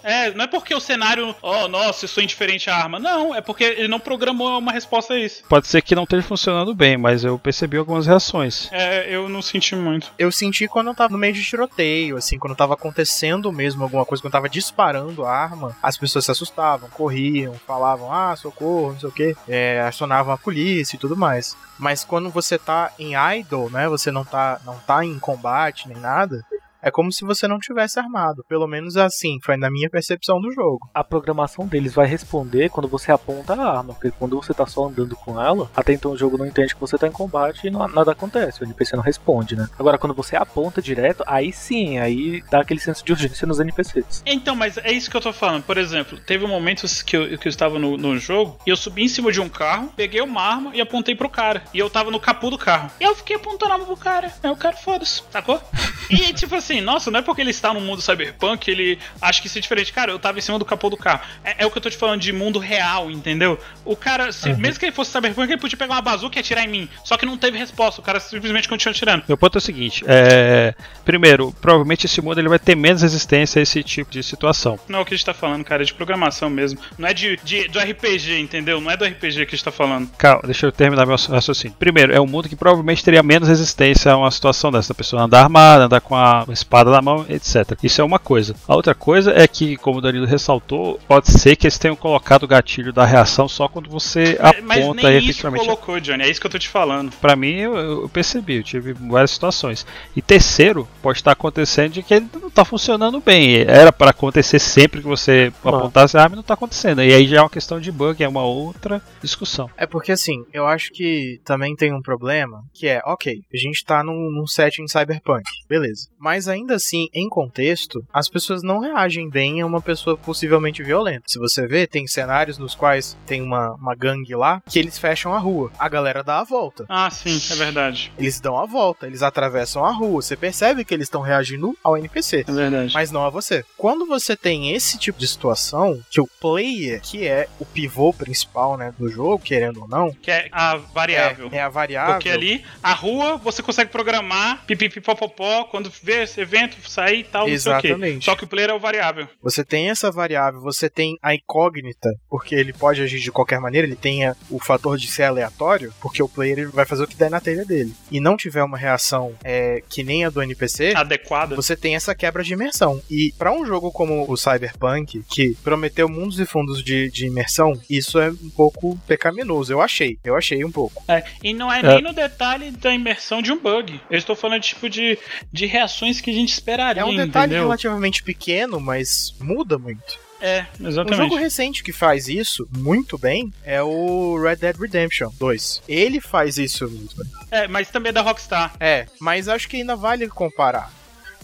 É, 0.03 0.31
não 0.33 0.45
é 0.45 0.47
porque 0.47 0.75
o 0.75 0.81
cenário, 0.81 1.35
oh, 1.41 1.69
nossa, 1.69 2.05
eu 2.05 2.09
sou 2.09 2.23
indiferente 2.23 2.69
à 2.69 2.77
arma. 2.77 2.99
Não, 2.99 3.35
é 3.35 3.41
porque 3.41 3.65
ele 3.65 3.89
não 3.89 4.01
programou 4.01 4.59
uma 4.59 4.73
resposta 4.73 5.15
a 5.15 5.19
isso. 5.19 5.45
Pode 5.49 5.67
ser 5.69 5.81
que 5.83 5.95
não 5.95 6.03
esteja 6.05 6.23
funcionando 6.23 6.75
bem, 6.75 6.97
mas 6.97 7.25
eu 7.25 7.39
percebi 7.39 7.77
algumas 7.77 8.07
reações. 8.07 8.69
É, 8.73 9.15
eu 9.15 9.29
não 9.29 9.41
senti 9.43 9.77
muito. 9.77 10.11
Eu 10.19 10.33
senti 10.33 10.67
quando 10.67 10.89
eu 10.89 10.95
tava 10.95 11.13
no 11.13 11.19
meio 11.19 11.33
de 11.33 11.43
tiroteio, 11.45 12.17
assim, 12.17 12.39
quando 12.39 12.57
tava 12.57 12.75
acontecendo 12.75 13.53
mesmo 13.53 13.83
alguma 13.83 14.05
coisa, 14.05 14.21
quando 14.23 14.33
eu 14.33 14.39
tava 14.41 14.49
disparando 14.49 15.25
a 15.25 15.31
arma, 15.31 15.77
as 15.83 15.97
pessoas 15.97 16.25
se 16.25 16.31
assustavam, 16.31 16.89
corriam, 16.91 17.55
falavam, 17.67 18.13
ah, 18.13 18.35
socorro, 18.37 18.64
não 18.65 19.01
sei 19.01 19.09
o 19.09 19.13
quê, 19.13 19.37
é, 19.49 19.81
acionavam 19.81 20.33
a 20.33 20.39
polícia 20.39 20.97
e 20.97 20.99
tudo 20.99 21.17
mais. 21.17 21.57
Mas 21.79 22.05
quando 22.05 22.31
você 22.31 22.59
tá 22.59 22.93
em 22.99 23.13
idle, 23.39 23.71
né, 23.71 23.89
você 23.89 24.11
não 24.11 24.25
tá, 24.25 24.61
não 24.65 24.79
tá 24.79 25.05
em 25.05 25.19
combate 25.19 25.89
nem 25.89 25.99
nada, 25.99 26.45
é 26.85 26.91
como 26.91 27.11
se 27.11 27.25
você 27.25 27.49
não 27.49 27.59
tivesse 27.59 27.99
armado. 27.99 28.45
Pelo 28.49 28.67
menos 28.67 28.97
assim, 28.97 29.39
foi 29.43 29.57
na 29.57 29.71
minha 29.71 29.89
percepção 29.89 30.41
do 30.41 30.53
jogo. 30.53 30.89
A 30.95 31.03
programação 31.03 31.67
deles 31.67 31.95
vai 31.95 32.07
responder 32.07 32.69
quando 32.69 32.89
você 32.89 33.11
aponta 33.11 33.55
a 33.55 33.79
arma, 33.79 33.95
porque 33.95 34.11
quando 34.11 34.37
você 34.37 34.53
tá 34.53 34.67
só 34.67 34.87
andando 34.87 35.17
com 35.17 35.41
ela, 35.41 35.71
até 35.75 35.93
então 35.93 36.13
o 36.13 36.17
jogo 36.17 36.37
não 36.37 36.47
entende 36.47 36.75
que 36.75 36.81
você 36.81 36.99
tá 36.99 37.07
em 37.07 37.13
combate 37.13 37.67
e 37.67 37.71
não- 37.71 37.89
nada 37.89 38.13
acontece, 38.13 38.63
o 38.63 38.65
NPC 38.65 38.97
não 38.97 39.03
responde, 39.03 39.57
né? 39.57 39.69
Agora, 39.79 39.97
quando 39.99 40.15
você 40.15 40.37
aponta 40.37 40.83
direto, 40.83 41.25
aí 41.27 41.53
sim, 41.53 41.99
aí 41.99 42.43
dá 42.51 42.61
aquele 42.61 42.81
senso 42.81 43.05
de 43.05 43.13
urgência 43.13 43.47
nos 43.47 43.61
NPCs. 43.61 44.23
Então, 44.27 44.55
mas 44.55 44.77
é 44.79 44.93
isso 44.93 45.11
que 45.11 45.17
eu 45.17 45.21
tô 45.21 45.33
falando. 45.33 45.63
Por 45.63 45.79
exemplo, 45.79 46.19
teve 46.19 46.47
momentos 46.47 47.03
que 47.03 47.17
eu, 47.17 47.39
que 47.39 47.49
eu 47.49 47.51
estava 47.51 47.79
no, 47.79 47.97
no 47.97 48.19
jogo 48.19 48.59
e 48.67 48.71
eu 48.71 48.77
subi 48.77 49.05
em 49.05 49.09
cima 49.09 49.33
de 49.33 49.41
um 49.41 49.49
carro, 49.49 49.91
peguei 49.97 50.21
uma 50.21 50.43
arma 50.43 50.71
e 50.75 50.81
apontei 50.81 51.15
pro 51.15 51.29
cara. 51.31 51.63
E 51.73 51.79
eu 51.79 51.89
tava 51.89 52.11
no 52.11 52.21
capô 52.21 52.51
do 52.51 52.59
carro. 52.59 52.91
E 53.01 53.05
eu 53.05 53.15
fiquei 53.15 53.37
apontando 53.37 53.73
a 53.73 53.75
arma 53.77 53.87
pro 53.87 53.97
cara. 53.97 54.33
Aí 54.43 54.51
o 54.51 54.57
cara, 54.57 54.77
foda-se, 54.77 55.23
sacou? 55.31 55.61
E 56.11 56.35
tipo 56.35 56.55
assim, 56.55 56.74
nossa, 56.81 57.11
não 57.11 57.21
é 57.21 57.23
porque 57.23 57.41
ele 57.41 57.51
está 57.51 57.73
no 57.73 57.81
mundo 57.81 58.01
cyberpunk, 58.03 58.71
ele 58.71 58.99
acha 59.21 59.41
que 59.41 59.47
isso 59.47 59.59
é 59.59 59.61
diferente. 59.61 59.93
Cara, 59.93 60.11
eu 60.13 60.19
tava 60.19 60.39
em 60.39 60.43
cima 60.43 60.59
do 60.59 60.65
capô 60.65 60.89
do 60.91 60.97
carro. 60.97 61.21
É, 61.45 61.57
é 61.65 61.67
o 61.67 61.71
que 61.71 61.79
eu 61.79 61.83
tô 61.83 61.91
te 61.91 61.97
falando 61.97 62.21
de 62.21 62.33
mundo 62.33 62.59
real, 62.59 63.11
entendeu? 63.11 63.59
O 63.85 63.97
cara, 63.97 64.33
se- 64.33 64.53
mesmo 64.55 64.79
que 64.79 64.87
ele 64.87 64.93
fosse 64.93 65.11
cyberpunk, 65.11 65.51
ele 65.51 65.61
podia 65.61 65.77
pegar 65.79 65.95
uma 65.95 66.03
bazuca 66.03 66.39
e 66.39 66.41
atirar 66.41 66.65
em 66.65 66.69
mim. 66.69 66.89
Só 67.05 67.17
que 67.17 67.27
não 67.27 67.37
teve 67.37 67.59
resposta, 67.59 68.01
o 68.01 68.05
cara 68.05 68.21
simplesmente 68.21 68.69
continuou 68.69 68.93
atirando. 68.95 69.25
Meu 69.29 69.37
ponto 69.37 69.57
é 69.57 69.59
o 69.59 69.61
seguinte: 69.61 70.05
é, 70.07 70.75
primeiro, 71.05 71.53
provavelmente 71.61 72.07
esse 72.07 72.21
mundo 72.21 72.39
ele 72.39 72.49
vai 72.49 72.59
ter 72.59 72.75
menos 72.77 73.03
resistência 73.03 73.61
a 73.61 73.63
esse 73.63 73.83
tipo 73.83 74.11
de 74.11 74.23
situação. 74.23 74.79
Não 74.89 74.99
é 75.01 75.03
o 75.03 75.05
que 75.05 75.15
a 75.15 75.17
gente 75.17 75.27
tá 75.27 75.35
falando, 75.35 75.65
cara, 75.65 75.83
é 75.83 75.87
de 75.87 75.95
programação 75.95 76.49
mesmo. 76.51 76.79
Não 76.99 77.09
é 77.09 77.15
de, 77.15 77.39
de- 77.45 77.69
do 77.69 77.79
RPG, 77.79 78.39
entendeu? 78.41 78.81
Não 78.81 78.91
é 78.91 78.97
do 78.97 79.05
RPG 79.05 79.47
que 79.47 79.55
a 79.55 79.57
gente 79.57 79.65
tá 79.65 79.73
falando. 79.73 80.09
Calma, 80.19 80.43
deixa 80.45 80.67
eu 80.67 80.73
terminar 80.73 81.07
meu 81.07 81.17
raciocínio. 81.17 81.77
Primeiro, 81.79 82.13
é 82.15 82.21
um 82.21 82.27
mundo 82.27 82.49
que 82.49 82.57
provavelmente 82.57 83.05
teria 83.05 83.23
menos 83.23 83.49
resistência 83.49 84.13
a 84.13 84.17
uma 84.17 84.31
situação 84.31 84.71
dessa. 84.71 84.93
A 84.93 84.97
pessoa 84.97 85.23
andar 85.23 85.43
armada, 85.43 85.85
andar 85.85 86.01
com 86.01 86.15
a 86.15 86.45
espada 86.65 86.91
na 86.91 87.01
mão, 87.03 87.25
etc. 87.29 87.79
Isso 87.83 88.01
é 88.01 88.05
uma 88.05 88.19
coisa. 88.19 88.55
A 88.67 88.75
outra 88.75 88.95
coisa 88.95 89.33
é 89.33 89.47
que, 89.47 89.77
como 89.77 89.99
o 89.99 90.01
Danilo 90.01 90.27
ressaltou, 90.27 90.99
pode 91.07 91.31
ser 91.31 91.57
que 91.57 91.67
eles 91.67 91.79
tenham 91.79 91.95
colocado 91.97 92.45
o 92.45 92.49
gatilho 92.49 92.93
da 92.93 93.05
reação 93.05 93.47
só 93.49 93.69
quando 93.69 93.89
você 93.91 94.37
É, 94.41 94.61
Mas 94.63 94.79
aponta 94.83 95.09
nem 95.09 95.19
isso 95.19 95.27
efetivamente. 95.31 95.65
colocou, 95.65 96.01
Johnny, 96.01 96.23
é 96.25 96.31
isso 96.31 96.41
que 96.41 96.47
eu 96.47 96.51
tô 96.51 96.59
te 96.59 96.69
falando. 96.69 97.13
Pra 97.21 97.37
mim, 97.37 97.55
eu, 97.57 97.77
eu 97.77 98.09
percebi, 98.09 98.57
eu 98.57 98.63
tive 98.63 98.93
várias 98.95 99.31
situações. 99.31 99.87
E 100.17 100.23
terceiro, 100.23 100.89
pode 101.03 101.19
estar 101.19 101.33
acontecendo 101.33 101.93
de 101.93 102.03
que 102.03 102.15
ele 102.15 102.27
não 102.41 102.51
tá 102.51 102.65
funcionando 102.65 103.21
bem. 103.21 103.61
Era 103.61 103.93
para 103.93 104.11
acontecer 104.11 104.59
sempre 104.59 105.01
que 105.01 105.07
você 105.07 105.53
Ah. 105.65 105.69
apontasse 105.69 106.17
a 106.17 106.23
arma 106.23 106.35
e 106.35 106.37
não 106.37 106.43
tá 106.43 106.55
acontecendo. 106.55 107.03
E 107.03 107.13
aí 107.13 107.27
já 107.27 107.39
é 107.39 107.41
uma 107.41 107.51
questão 107.51 107.79
de 107.81 107.93
bug, 107.93 108.23
é 108.23 108.29
uma 108.29 108.43
outra 108.43 109.03
discussão. 109.23 109.69
É 109.77 109.87
porque 109.87 110.13
assim, 110.13 110.45
eu 110.53 110.67
acho 110.67 110.91
que 110.93 111.41
também 111.45 111.75
tem 111.77 111.93
um 111.93 112.01
problema, 112.03 112.63
que 112.73 112.87
é, 112.89 113.01
ok, 113.05 113.41
a 113.53 113.57
gente 113.57 113.85
tá 113.85 114.03
num, 114.03 114.31
num 114.31 114.47
setting 114.47 114.87
cyberpunk, 114.89 115.43
beleza. 115.69 116.09
Mas 116.45 116.49
ainda 116.49 116.75
assim, 116.75 117.09
em 117.15 117.27
contexto, 117.27 118.05
as 118.13 118.29
pessoas 118.29 118.63
não 118.63 118.79
reagem 118.79 119.31
bem 119.31 119.63
a 119.63 119.67
uma 119.67 119.81
pessoa 119.81 120.15
possivelmente 120.15 120.83
violenta. 120.83 121.23
Se 121.27 121.39
você 121.39 121.67
vê, 121.67 121.87
tem 121.87 122.07
cenários 122.07 122.59
nos 122.59 122.75
quais 122.75 123.17
tem 123.27 123.41
uma, 123.41 123.73
uma 123.77 123.95
gangue 123.95 124.35
lá 124.35 124.63
que 124.69 124.79
eles 124.79 124.99
fecham 124.99 125.33
a 125.33 125.39
rua. 125.39 125.73
A 125.79 125.89
galera 125.89 126.23
dá 126.23 126.41
a 126.41 126.45
volta. 126.45 126.85
Ah, 126.87 127.09
sim, 127.11 127.41
é 127.51 127.57
verdade. 127.57 128.13
Eles 128.19 128.41
dão 128.41 128.59
a 128.59 128.67
volta, 128.67 129.07
eles 129.07 129.23
atravessam 129.23 129.87
a 129.87 129.91
rua. 129.91 130.21
Você 130.21 130.37
percebe 130.37 130.85
que 130.85 130.93
eles 130.93 131.07
estão 131.07 131.23
reagindo 131.23 131.75
ao 131.83 131.97
NPC. 131.97 132.45
É 132.47 132.53
verdade. 132.53 132.93
Mas 132.93 133.11
não 133.11 133.25
a 133.25 133.31
você. 133.31 133.65
Quando 133.79 134.05
você 134.05 134.37
tem 134.37 134.73
esse 134.75 134.99
tipo 134.99 135.19
de 135.19 135.27
situação, 135.27 135.99
que 136.11 136.21
o 136.21 136.29
player, 136.39 137.01
que 137.01 137.27
é 137.27 137.49
o 137.59 137.65
pivô 137.65 138.13
principal 138.13 138.77
né, 138.77 138.93
do 138.99 139.09
jogo, 139.09 139.39
querendo 139.39 139.81
ou 139.81 139.89
não, 139.89 140.13
Que 140.13 140.31
é 140.31 140.49
a 140.53 140.77
variável. 140.77 141.49
é, 141.51 141.57
é 141.57 141.63
a 141.63 141.71
variável. 141.71 142.15
Porque 142.17 142.29
ali, 142.29 142.63
a 142.83 142.93
rua, 142.93 143.39
você 143.39 143.63
consegue 143.63 143.91
programar 143.91 144.63
pipipipopopó, 144.67 145.65
quando 145.65 145.91
vê 146.03 146.27
esse 146.35 146.41
evento 146.41 146.77
sair 146.89 147.21
e 147.21 147.25
tal, 147.25 147.49
não 147.49 147.59
sei 147.59 147.73
o 147.73 147.81
quê. 147.81 147.87
Exatamente. 147.89 148.25
Só 148.25 148.35
que 148.37 148.45
o 148.45 148.47
player 148.47 148.71
é 148.71 148.75
o 148.75 148.79
variável. 148.79 149.29
Você 149.43 149.65
tem 149.65 149.91
essa 149.91 150.11
variável, 150.11 150.61
você 150.61 150.91
tem 150.91 151.17
a 151.23 151.35
incógnita, 151.35 152.09
porque 152.29 152.55
ele 152.55 152.73
pode 152.73 153.01
agir 153.03 153.21
de 153.21 153.31
qualquer 153.31 153.61
maneira, 153.61 153.87
ele 153.87 153.97
tem 153.97 154.27
a- 154.27 154.35
o 154.51 154.59
fator 154.59 154.99
de 154.99 155.07
ser 155.07 155.25
aleatório, 155.25 155.93
porque 156.01 156.23
o 156.23 156.29
player 156.29 156.59
ele 156.59 156.67
vai 156.71 156.85
fazer 156.85 157.05
o 157.05 157.07
que 157.07 157.17
der 157.17 157.31
na 157.31 157.41
telha 157.41 157.65
dele. 157.65 157.93
E 158.11 158.21
não 158.21 158.37
tiver 158.37 158.63
uma 158.63 158.77
reação 158.79 159.35
é, 159.45 159.83
que 159.89 160.03
nem 160.03 160.25
a 160.25 160.31
do 160.31 160.43
NPC, 160.43 160.93
Adequada. 160.97 161.55
você 161.55 161.77
tem 161.77 161.95
essa 161.95 162.15
quebra 162.15 162.43
de 162.43 162.53
imersão. 162.53 163.01
E 163.11 163.33
pra 163.39 163.53
um 163.53 163.65
jogo 163.65 163.91
como 163.93 164.31
o 164.31 164.37
Cyberpunk, 164.37 165.23
que 165.29 165.55
prometeu 165.63 166.09
mundos 166.09 166.41
e 166.41 166.47
fundos 166.47 166.83
de, 166.83 167.11
de 167.11 167.27
imersão, 167.27 167.73
isso 167.89 168.19
é 168.19 168.31
um 168.31 168.51
pouco 168.51 168.99
pecaminoso. 169.07 169.73
Eu 169.73 169.81
achei. 169.81 170.19
Eu 170.25 170.37
achei 170.37 170.65
um 170.65 170.73
pouco. 170.73 171.03
É, 171.09 171.23
e 171.43 171.53
não 171.55 171.73
é, 171.73 171.81
É. 171.81 171.83
nem 171.83 172.03
no 172.03 172.13
detalhe 172.13 172.71
da 172.73 172.93
imersão 172.93 173.41
de 173.43 173.53
um 173.53 173.59
bug. 173.61 174.01
Eu 174.11 174.19
estou 174.19 174.35
falando 174.35 174.63
tipo 174.63 174.89
de, 174.89 175.19
de 175.53 175.67
reações 175.67 176.21
que 176.25 176.31
a 176.31 176.35
gente 176.35 176.53
esperaria, 176.53 177.03
É 177.03 177.05
um 177.05 177.15
detalhe 177.15 177.47
entendeu? 177.53 177.65
relativamente 177.65 178.23
pequeno, 178.23 178.81
mas 178.81 179.35
muda 179.41 179.79
muito. 179.79 180.19
É, 180.41 180.67
Um 180.81 180.89
exatamente. 180.89 181.17
jogo 181.23 181.37
recente 181.37 181.83
que 181.83 181.93
faz 181.93 182.29
isso 182.29 182.69
muito 182.77 183.17
bem 183.17 183.51
é 183.65 183.83
o 183.83 184.39
Red 184.43 184.57
Dead 184.57 184.77
Redemption 184.77 185.31
2. 185.39 185.83
Ele 185.89 186.21
faz 186.21 186.59
isso 186.59 186.87
muito 186.89 187.17
bem. 187.17 187.27
É, 187.51 187.69
mas 187.69 187.89
também 187.91 188.11
é 188.11 188.13
da 188.13 188.21
Rockstar. 188.21 188.75
É, 188.79 189.07
mas 189.21 189.49
acho 189.49 189.67
que 189.69 189.77
ainda 189.77 189.97
vale 189.97 190.29
comparar. 190.29 190.93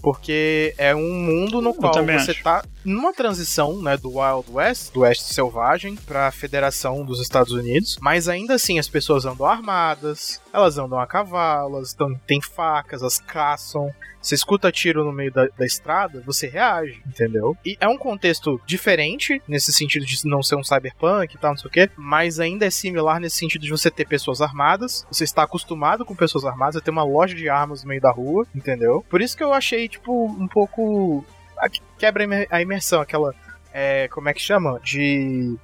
Porque 0.03 0.75
é 0.79 0.95
um 0.95 1.13
mundo 1.13 1.61
no 1.61 1.75
qual 1.75 1.93
você 1.93 2.31
acho. 2.31 2.43
tá 2.43 2.65
numa 2.85 3.13
transição, 3.13 3.83
né, 3.83 3.99
do 3.99 4.19
Wild 4.19 4.51
West, 4.51 4.93
do 4.95 5.01
Oeste 5.01 5.25
Selvagem, 5.35 5.95
pra 5.95 6.31
Federação 6.31 7.05
dos 7.05 7.21
Estados 7.21 7.53
Unidos, 7.53 7.99
mas 8.01 8.27
ainda 8.27 8.55
assim 8.55 8.79
as 8.79 8.89
pessoas 8.89 9.27
andam 9.27 9.45
armadas, 9.45 10.41
elas 10.53 10.79
andam 10.79 10.99
a 10.99 11.07
cavalo, 11.07 11.77
elas 11.77 11.95
têm 12.27 12.41
facas, 12.41 13.03
elas 13.03 13.19
caçam. 13.19 13.93
Você 14.21 14.35
escuta 14.35 14.71
tiro 14.71 15.05
no 15.05 15.13
meio 15.13 15.33
da, 15.33 15.47
da 15.47 15.65
estrada, 15.65 16.23
você 16.25 16.47
reage, 16.47 17.03
entendeu? 17.07 17.57
E 17.65 17.77
é 17.81 17.89
um 17.89 17.97
contexto 17.97 18.61
diferente, 18.67 19.41
nesse 19.49 19.73
sentido 19.73 20.05
de 20.05 20.27
não 20.27 20.43
ser 20.43 20.57
um 20.57 20.65
cyberpunk 20.65 21.35
e 21.35 21.39
tal, 21.39 21.53
não 21.53 21.59
sei 21.59 21.69
o 21.69 21.73
quê, 21.73 21.91
mas 21.97 22.39
ainda 22.39 22.67
é 22.67 22.71
similar 22.71 23.19
nesse 23.19 23.37
sentido 23.37 23.63
de 23.63 23.71
você 23.71 23.91
ter 23.91 24.07
pessoas 24.07 24.41
armadas, 24.41 25.07
você 25.11 25.25
está 25.25 25.43
acostumado 25.43 26.05
com 26.05 26.15
pessoas 26.15 26.45
armadas, 26.45 26.75
você 26.75 26.81
tem 26.81 26.93
uma 26.93 27.05
loja 27.05 27.35
de 27.35 27.49
armas 27.49 27.83
no 27.83 27.89
meio 27.89 28.01
da 28.01 28.11
rua, 28.11 28.47
entendeu? 28.55 29.05
Por 29.09 29.21
isso 29.23 29.37
que 29.37 29.43
eu 29.43 29.53
achei, 29.53 29.89
tipo, 29.89 30.27
um 30.27 30.49
pouco. 30.49 31.25
Quebra 31.99 32.25
a 32.51 32.63
imersão, 32.63 33.01
aquela. 33.01 33.35
É, 33.73 34.09
como 34.09 34.29
é 34.29 34.35
que 34.35 34.41
chama? 34.41 34.81
De 34.83 35.57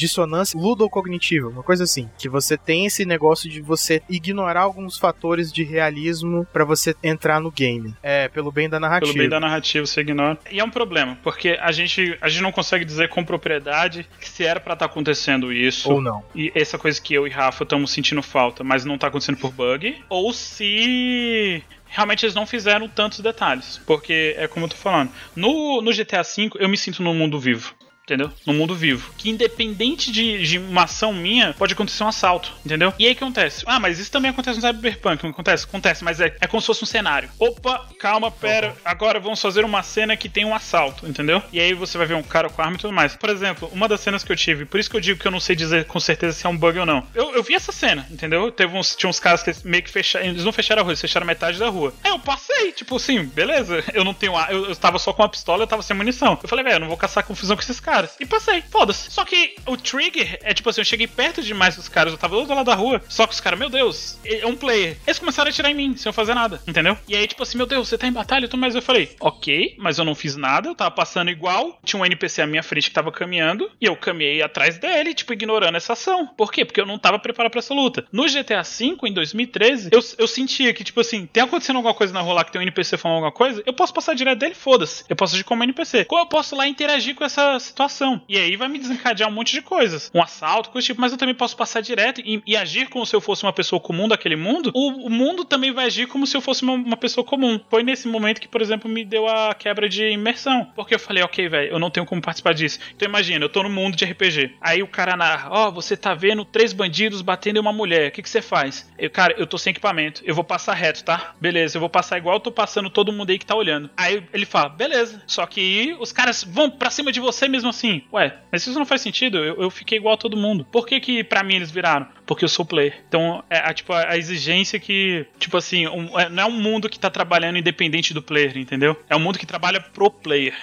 dissonância 0.00 0.58
ludocognitiva, 0.58 1.48
uma 1.48 1.62
coisa 1.62 1.84
assim, 1.84 2.08
que 2.18 2.26
você 2.26 2.56
tem 2.56 2.86
esse 2.86 3.04
negócio 3.04 3.50
de 3.50 3.60
você 3.60 4.00
ignorar 4.08 4.62
alguns 4.62 4.96
fatores 4.96 5.52
de 5.52 5.62
realismo 5.62 6.46
pra 6.50 6.64
você 6.64 6.96
entrar 7.02 7.38
no 7.38 7.50
game, 7.50 7.94
é 8.02 8.26
pelo 8.28 8.50
bem 8.50 8.66
da 8.66 8.80
narrativa. 8.80 9.12
Pelo 9.12 9.22
bem 9.22 9.28
da 9.28 9.38
narrativa, 9.38 9.84
você 9.84 10.00
ignora. 10.00 10.38
E 10.50 10.58
é 10.58 10.64
um 10.64 10.70
problema, 10.70 11.18
porque 11.22 11.58
a 11.60 11.70
gente, 11.70 12.16
a 12.18 12.30
gente 12.30 12.42
não 12.42 12.50
consegue 12.50 12.82
dizer 12.82 13.10
com 13.10 13.22
propriedade 13.22 14.08
que 14.18 14.28
se 14.28 14.42
era 14.42 14.58
pra 14.58 14.72
estar 14.72 14.86
acontecendo 14.86 15.52
isso. 15.52 15.92
Ou 15.92 16.00
não. 16.00 16.24
E 16.34 16.50
essa 16.54 16.78
coisa 16.78 16.98
que 16.98 17.12
eu 17.12 17.26
e 17.26 17.30
Rafa 17.30 17.64
estamos 17.64 17.90
sentindo 17.90 18.22
falta, 18.22 18.64
mas 18.64 18.86
não 18.86 18.96
tá 18.96 19.08
acontecendo 19.08 19.36
por 19.36 19.52
bug. 19.52 20.02
Ou 20.08 20.32
se 20.32 21.62
realmente 21.86 22.24
eles 22.24 22.34
não 22.34 22.46
fizeram 22.46 22.88
tantos 22.88 23.20
detalhes. 23.20 23.80
Porque 23.86 24.34
é 24.38 24.48
como 24.48 24.64
eu 24.64 24.70
tô 24.70 24.76
falando. 24.76 25.10
No, 25.36 25.82
no 25.82 25.92
GTA 25.92 26.22
V, 26.22 26.50
eu 26.58 26.68
me 26.68 26.76
sinto 26.76 27.02
num 27.02 27.14
mundo 27.14 27.38
vivo. 27.38 27.74
Entendeu? 28.10 28.32
No 28.44 28.52
mundo 28.52 28.74
vivo. 28.74 29.12
Que 29.16 29.30
independente 29.30 30.10
de, 30.10 30.42
de 30.42 30.58
uma 30.58 30.82
ação 30.82 31.12
minha, 31.12 31.54
pode 31.54 31.74
acontecer 31.74 32.02
um 32.02 32.08
assalto. 32.08 32.52
Entendeu? 32.66 32.92
E 32.98 33.06
aí 33.06 33.14
que 33.14 33.22
acontece? 33.22 33.62
Ah, 33.66 33.78
mas 33.78 34.00
isso 34.00 34.10
também 34.10 34.32
acontece 34.32 34.60
no 34.60 34.66
Cyberpunk. 34.66 35.24
Acontece? 35.24 35.64
Acontece, 35.64 36.02
mas 36.02 36.20
é, 36.20 36.34
é 36.40 36.46
como 36.48 36.60
se 36.60 36.66
fosse 36.66 36.82
um 36.82 36.86
cenário. 36.86 37.30
Opa, 37.38 37.86
calma, 38.00 38.28
pera. 38.28 38.74
Agora 38.84 39.20
vamos 39.20 39.40
fazer 39.40 39.64
uma 39.64 39.84
cena 39.84 40.16
que 40.16 40.28
tem 40.28 40.44
um 40.44 40.52
assalto. 40.52 41.06
Entendeu? 41.06 41.40
E 41.52 41.60
aí 41.60 41.72
você 41.72 41.96
vai 41.96 42.04
ver 42.04 42.14
um 42.14 42.22
cara 42.22 42.50
com 42.50 42.60
arma 42.60 42.74
e 42.74 42.80
tudo 42.80 42.92
mais. 42.92 43.14
Por 43.14 43.30
exemplo, 43.30 43.70
uma 43.72 43.86
das 43.86 44.00
cenas 44.00 44.24
que 44.24 44.32
eu 44.32 44.36
tive, 44.36 44.64
por 44.64 44.80
isso 44.80 44.90
que 44.90 44.96
eu 44.96 45.00
digo 45.00 45.20
que 45.20 45.26
eu 45.28 45.30
não 45.30 45.38
sei 45.38 45.54
dizer 45.54 45.84
com 45.84 46.00
certeza 46.00 46.36
se 46.36 46.44
é 46.44 46.48
um 46.48 46.56
bug 46.56 46.80
ou 46.80 46.86
não. 46.86 47.06
Eu, 47.14 47.32
eu 47.32 47.44
vi 47.44 47.54
essa 47.54 47.70
cena, 47.70 48.04
entendeu? 48.10 48.50
Teve 48.50 48.76
uns, 48.76 48.96
tinha 48.96 49.08
uns 49.08 49.20
caras 49.20 49.44
que 49.44 49.52
meio 49.64 49.84
que 49.84 49.90
fecharam. 49.90 50.26
Eles 50.26 50.44
não 50.44 50.52
fecharam 50.52 50.80
a 50.80 50.82
rua, 50.82 50.90
eles 50.90 51.00
fecharam 51.00 51.24
metade 51.24 51.60
da 51.60 51.68
rua. 51.68 51.94
Aí 52.02 52.10
eu 52.10 52.18
passei, 52.18 52.72
tipo 52.72 52.96
assim, 52.96 53.24
beleza. 53.24 53.84
Eu 53.94 54.02
não 54.02 54.12
tenho. 54.14 54.32
Eu, 54.48 54.66
eu 54.70 54.74
tava 54.76 54.98
só 54.98 55.12
com 55.12 55.22
uma 55.22 55.28
pistola, 55.28 55.62
eu 55.62 55.68
tava 55.68 55.82
sem 55.82 55.96
munição. 55.96 56.36
Eu 56.42 56.48
falei, 56.48 56.64
velho, 56.64 56.76
eu 56.76 56.80
não 56.80 56.88
vou 56.88 56.96
caçar 56.96 57.24
confusão 57.24 57.56
com 57.56 57.62
esses 57.62 57.78
caras. 57.78 57.99
E 58.20 58.26
passei, 58.26 58.62
foda-se. 58.62 59.10
Só 59.10 59.24
que 59.24 59.54
o 59.66 59.76
trigger 59.76 60.38
é 60.42 60.54
tipo 60.54 60.68
assim, 60.70 60.80
eu 60.80 60.84
cheguei 60.84 61.06
perto 61.06 61.42
demais 61.42 61.76
dos 61.76 61.88
caras, 61.88 62.12
eu 62.12 62.18
tava 62.18 62.34
do 62.34 62.40
outro 62.40 62.54
lado 62.54 62.66
da 62.66 62.74
rua. 62.74 63.02
Só 63.08 63.26
que 63.26 63.34
os 63.34 63.40
caras, 63.40 63.58
meu 63.58 63.68
Deus, 63.68 64.18
é 64.24 64.46
um 64.46 64.56
player. 64.56 64.96
Eles 65.06 65.18
começaram 65.18 65.48
a 65.48 65.50
atirar 65.50 65.70
em 65.70 65.74
mim, 65.74 65.96
sem 65.96 66.08
eu 66.08 66.14
fazer 66.14 66.34
nada, 66.34 66.60
entendeu? 66.66 66.96
E 67.08 67.16
aí, 67.16 67.26
tipo 67.26 67.42
assim, 67.42 67.58
meu 67.58 67.66
Deus, 67.66 67.88
você 67.88 67.98
tá 67.98 68.06
em 68.06 68.12
batalha? 68.12 68.48
Tudo 68.48 68.60
mais. 68.60 68.74
Eu 68.74 68.82
falei, 68.82 69.14
ok, 69.20 69.76
mas 69.78 69.98
eu 69.98 70.04
não 70.04 70.14
fiz 70.14 70.36
nada, 70.36 70.68
eu 70.68 70.74
tava 70.74 70.90
passando 70.90 71.30
igual. 71.30 71.78
Tinha 71.84 72.00
um 72.00 72.06
NPC 72.06 72.42
à 72.42 72.46
minha 72.46 72.62
frente 72.62 72.88
que 72.88 72.94
tava 72.94 73.10
caminhando. 73.12 73.70
E 73.80 73.86
eu 73.86 73.96
caminhei 73.96 74.42
atrás 74.42 74.78
dele, 74.78 75.14
tipo, 75.14 75.32
ignorando 75.32 75.76
essa 75.76 75.92
ação. 75.92 76.26
Por 76.26 76.52
quê? 76.52 76.64
Porque 76.64 76.80
eu 76.80 76.86
não 76.86 76.98
tava 76.98 77.18
preparado 77.18 77.50
pra 77.50 77.58
essa 77.58 77.74
luta. 77.74 78.04
No 78.12 78.24
GTA 78.24 78.62
V, 78.62 78.96
em 79.04 79.12
2013, 79.12 79.90
eu, 79.92 80.00
eu 80.18 80.26
sentia 80.26 80.72
que, 80.72 80.84
tipo 80.84 81.00
assim, 81.00 81.26
tem 81.26 81.42
acontecendo 81.42 81.76
alguma 81.76 81.94
coisa 81.94 82.12
na 82.12 82.20
rua 82.20 82.34
lá 82.34 82.44
que 82.44 82.52
tem 82.52 82.60
um 82.60 82.62
NPC 82.62 82.96
falando 82.96 83.16
alguma 83.16 83.32
coisa, 83.32 83.62
eu 83.66 83.72
posso 83.72 83.92
passar 83.92 84.14
direto 84.14 84.38
dele, 84.38 84.54
foda-se. 84.54 85.04
Eu 85.08 85.16
posso 85.16 85.34
agir 85.34 85.44
como 85.44 85.62
NPC. 85.64 86.06
Ou 86.08 86.18
eu 86.18 86.26
posso 86.26 86.54
lá 86.54 86.66
interagir 86.66 87.14
com 87.14 87.24
essa 87.24 87.58
situação. 87.58 87.79
E 88.28 88.36
aí 88.36 88.56
vai 88.56 88.68
me 88.68 88.78
desencadear 88.78 89.28
um 89.28 89.32
monte 89.32 89.52
de 89.52 89.62
coisas. 89.62 90.10
Um 90.14 90.22
assalto, 90.22 90.70
coisa 90.70 90.86
tipo, 90.86 91.00
mas 91.00 91.12
eu 91.12 91.18
também 91.18 91.34
posso 91.34 91.56
passar 91.56 91.80
direto 91.80 92.20
e, 92.24 92.42
e 92.46 92.56
agir 92.56 92.88
como 92.88 93.06
se 93.06 93.14
eu 93.14 93.20
fosse 93.20 93.42
uma 93.44 93.52
pessoa 93.52 93.80
comum 93.80 94.08
daquele 94.08 94.36
mundo. 94.36 94.70
O, 94.74 95.06
o 95.06 95.10
mundo 95.10 95.44
também 95.44 95.72
vai 95.72 95.86
agir 95.86 96.06
como 96.06 96.26
se 96.26 96.36
eu 96.36 96.40
fosse 96.40 96.62
uma, 96.62 96.74
uma 96.74 96.96
pessoa 96.96 97.24
comum. 97.24 97.60
Foi 97.68 97.82
nesse 97.82 98.08
momento 98.08 98.40
que, 98.40 98.48
por 98.48 98.60
exemplo, 98.60 98.90
me 98.90 99.04
deu 99.04 99.26
a 99.26 99.54
quebra 99.54 99.88
de 99.88 100.10
imersão. 100.10 100.66
Porque 100.74 100.94
eu 100.94 100.98
falei, 100.98 101.22
ok, 101.22 101.48
velho, 101.48 101.72
eu 101.72 101.78
não 101.78 101.90
tenho 101.90 102.06
como 102.06 102.20
participar 102.20 102.52
disso. 102.52 102.78
Então 102.94 103.08
imagina, 103.08 103.44
eu 103.44 103.48
tô 103.48 103.62
no 103.62 103.70
mundo 103.70 103.96
de 103.96 104.04
RPG. 104.04 104.56
Aí 104.60 104.82
o 104.82 104.88
cara 104.88 105.16
narra, 105.16 105.48
ó, 105.50 105.68
oh, 105.68 105.72
você 105.72 105.96
tá 105.96 106.14
vendo 106.14 106.44
três 106.44 106.72
bandidos 106.72 107.22
batendo 107.22 107.56
em 107.56 107.60
uma 107.60 107.72
mulher. 107.72 108.08
O 108.08 108.12
que, 108.12 108.22
que 108.22 108.30
você 108.30 108.42
faz? 108.42 108.90
Eu, 108.98 109.10
cara, 109.10 109.34
eu 109.38 109.46
tô 109.46 109.56
sem 109.56 109.70
equipamento. 109.70 110.22
Eu 110.24 110.34
vou 110.34 110.44
passar 110.44 110.74
reto, 110.74 111.04
tá? 111.04 111.34
Beleza, 111.40 111.76
eu 111.76 111.80
vou 111.80 111.88
passar 111.88 112.18
igual 112.18 112.36
eu 112.36 112.40
tô 112.40 112.52
passando 112.52 112.90
todo 112.90 113.12
mundo 113.12 113.30
aí 113.30 113.38
que 113.38 113.46
tá 113.46 113.54
olhando. 113.54 113.90
Aí 113.96 114.22
ele 114.32 114.44
fala, 114.44 114.68
beleza. 114.68 115.22
Só 115.26 115.46
que 115.46 115.96
os 115.98 116.12
caras 116.12 116.44
vão 116.44 116.70
pra 116.70 116.90
cima 116.90 117.10
de 117.10 117.20
você 117.20 117.48
mesmo 117.48 117.69
assim, 117.70 118.02
ué, 118.12 118.36
mas 118.52 118.66
isso 118.66 118.78
não 118.78 118.86
faz 118.86 119.00
sentido, 119.00 119.38
eu, 119.38 119.62
eu 119.62 119.70
fiquei 119.70 119.98
igual 119.98 120.14
a 120.14 120.18
todo 120.18 120.36
mundo. 120.36 120.64
Por 120.70 120.86
que 120.86 121.00
que 121.00 121.24
pra 121.24 121.42
mim 121.42 121.54
eles 121.56 121.70
viraram? 121.70 122.06
Porque 122.26 122.44
eu 122.44 122.48
sou 122.48 122.64
player. 122.64 123.00
Então, 123.08 123.42
é, 123.48 123.58
a, 123.58 123.72
tipo, 123.72 123.92
a, 123.92 124.10
a 124.10 124.16
exigência 124.18 124.78
que, 124.78 125.26
tipo 125.38 125.56
assim, 125.56 125.86
um- 125.88 126.18
é- 126.18 126.28
não 126.28 126.42
é 126.42 126.46
um 126.46 126.50
mundo 126.50 126.88
que 126.88 126.98
tá 126.98 127.08
trabalhando 127.10 127.58
independente 127.58 128.12
do 128.14 128.22
player, 128.22 128.56
entendeu? 128.58 128.96
É 129.08 129.16
um 129.16 129.20
mundo 129.20 129.38
que 129.38 129.46
trabalha 129.46 129.80
pro 129.80 130.10
player. 130.10 130.54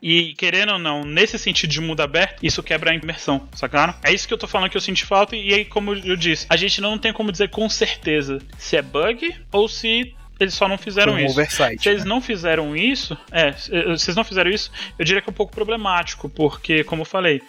E 0.00 0.32
querendo 0.34 0.72
ou 0.74 0.78
não, 0.78 1.04
nesse 1.04 1.36
sentido 1.38 1.70
de 1.70 1.80
mundo 1.80 2.00
aberto, 2.00 2.38
isso 2.40 2.62
quebra 2.62 2.92
a 2.92 2.94
imersão, 2.94 3.48
sacaram? 3.52 3.94
É 4.04 4.12
isso 4.12 4.28
que 4.28 4.32
eu 4.34 4.38
tô 4.38 4.46
falando 4.46 4.70
que 4.70 4.76
eu 4.76 4.80
senti 4.80 5.04
falta, 5.04 5.34
e 5.34 5.52
aí, 5.52 5.64
como 5.64 5.92
eu 5.92 6.16
disse, 6.16 6.46
a 6.48 6.56
gente 6.56 6.80
não 6.80 6.96
tem 6.96 7.12
como 7.12 7.32
dizer 7.32 7.48
com 7.50 7.68
certeza 7.68 8.38
se 8.56 8.76
é 8.76 8.82
bug 8.82 9.34
ou 9.50 9.68
se 9.68 10.14
eles 10.38 10.54
só 10.54 10.68
não 10.68 10.78
fizeram 10.78 11.14
um 11.14 11.18
isso. 11.18 11.32
oversight. 11.32 11.82
Se 11.82 11.88
eles 11.88 12.04
não 12.04 12.20
fizeram 12.20 12.76
isso, 12.76 13.16
é, 13.30 13.52
se 13.52 13.70
se 13.70 14.10
eles 14.10 14.16
não 14.16 14.24
fizeram 14.24 14.50
isso, 14.50 14.70
eu 14.98 15.04
diria 15.04 15.20
que 15.20 15.28
é 15.28 15.32
um 15.32 15.34
pouco 15.34 15.52
problemático, 15.52 16.28
porque, 16.28 16.84
como 16.84 17.02
eu 17.02 17.06
falei, 17.06 17.42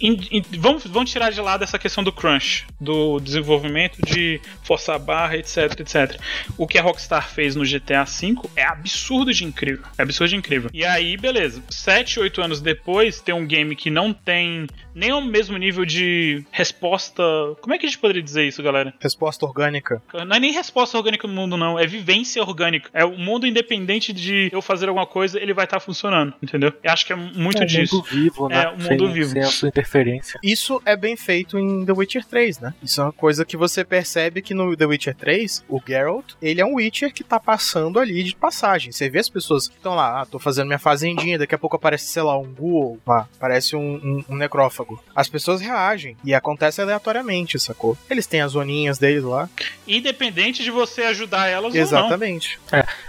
in- 0.00 0.20
in- 0.30 0.44
vamos, 0.58 0.86
vamos 0.86 1.10
tirar 1.10 1.30
de 1.30 1.40
lado 1.40 1.62
essa 1.64 1.78
questão 1.78 2.02
do 2.04 2.12
crunch, 2.12 2.66
do 2.80 3.18
desenvolvimento 3.20 3.98
de 4.04 4.40
forçar 4.62 4.96
a 4.96 4.98
barra, 4.98 5.36
etc, 5.36 5.80
etc. 5.80 6.20
O 6.58 6.66
que 6.66 6.78
a 6.78 6.82
Rockstar 6.82 7.28
fez 7.28 7.54
no 7.56 7.64
GTA 7.64 8.04
V 8.04 8.36
é 8.56 8.64
absurdo 8.64 9.32
de 9.32 9.44
incrível. 9.44 9.84
É 9.98 10.02
absurdo 10.02 10.30
de 10.30 10.36
incrível. 10.36 10.70
E 10.72 10.84
aí, 10.84 11.16
beleza. 11.16 11.62
7, 11.70 12.20
8 12.20 12.42
anos 12.42 12.60
depois, 12.60 13.20
tem 13.20 13.34
um 13.34 13.46
game 13.46 13.74
que 13.76 13.90
não 13.90 14.12
tem 14.12 14.66
nem 14.94 15.12
o 15.12 15.20
mesmo 15.20 15.56
nível 15.56 15.84
de 15.84 16.44
resposta. 16.52 17.22
Como 17.60 17.74
é 17.74 17.78
que 17.78 17.86
a 17.86 17.88
gente 17.88 17.98
poderia 17.98 18.22
dizer 18.22 18.46
isso, 18.46 18.62
galera? 18.62 18.94
Resposta 19.00 19.44
orgânica. 19.44 20.00
Não 20.12 20.36
é 20.36 20.40
nem 20.40 20.52
resposta 20.52 20.96
orgânica 20.96 21.26
no 21.26 21.34
mundo, 21.34 21.56
não. 21.56 21.78
É 21.78 21.86
vivência 21.86 22.40
orgânica. 22.42 22.90
É 22.92 23.04
o 23.04 23.16
mundo 23.16 23.46
independente 23.46 24.12
de 24.12 24.48
eu 24.52 24.62
fazer 24.62 24.88
alguma 24.88 25.06
coisa, 25.06 25.40
ele 25.40 25.52
vai 25.52 25.64
estar 25.64 25.80
funcionando, 25.80 26.34
entendeu? 26.42 26.72
Eu 26.82 26.92
acho 26.92 27.04
que 27.06 27.12
é 27.12 27.16
muito 27.16 27.62
é, 27.62 27.66
disso. 27.66 27.96
mundo 27.96 28.06
vivo, 28.10 28.48
né? 28.48 28.64
É, 28.64 28.68
o 28.68 28.78
mundo 28.78 29.04
sem, 29.06 29.12
vivo. 29.12 29.30
sem 29.30 29.42
a 29.42 29.50
sua 29.54 29.68
interferência. 29.68 30.38
Isso 30.42 30.80
é 30.84 30.96
bem 30.96 31.16
feito 31.16 31.58
em 31.58 31.84
The 31.84 31.92
Witcher 31.92 32.24
3, 32.24 32.58
né? 32.60 32.74
Isso 32.82 33.00
é 33.00 33.04
uma 33.04 33.12
coisa 33.12 33.44
que 33.44 33.56
você 33.56 33.84
percebe 33.84 34.42
que 34.42 34.54
no 34.54 34.76
The 34.76 34.86
Witcher 34.86 35.14
3, 35.14 35.64
o 35.68 35.80
Geralt, 35.86 36.32
ele 36.42 36.60
é 36.60 36.64
um 36.66 36.74
Witcher 36.74 37.12
que 37.12 37.24
tá 37.24 37.38
passando 37.40 37.98
ali 37.98 38.22
de 38.22 38.34
passagem. 38.34 38.92
Você 38.92 39.08
vê 39.08 39.18
as 39.18 39.28
pessoas 39.28 39.68
que 39.68 39.76
estão 39.76 39.94
lá, 39.94 40.20
ah, 40.22 40.26
tô 40.26 40.38
fazendo 40.38 40.66
minha 40.66 40.78
fazendinha, 40.78 41.38
daqui 41.38 41.54
a 41.54 41.58
pouco 41.58 41.76
aparece, 41.76 42.06
sei 42.06 42.22
lá, 42.22 42.38
um 42.38 42.52
ghoul, 42.52 42.98
lá, 43.06 43.28
aparece 43.36 43.76
um, 43.76 43.94
um- 43.96 44.24
um 44.30 44.36
necrófago. 44.36 45.02
As 45.14 45.28
pessoas 45.28 45.60
reagem 45.60 46.16
e 46.24 46.34
acontece 46.34 46.80
aleatoriamente, 46.80 47.58
sacou? 47.58 47.96
Eles 48.10 48.26
têm 48.26 48.40
as 48.40 48.52
zoninhas 48.52 48.98
deles 48.98 49.22
lá. 49.24 49.48
Independente 49.86 50.62
de 50.62 50.70
você 50.70 51.02
ajudar 51.02 51.46
elas 51.48 51.74
Exatamente. 51.74 52.58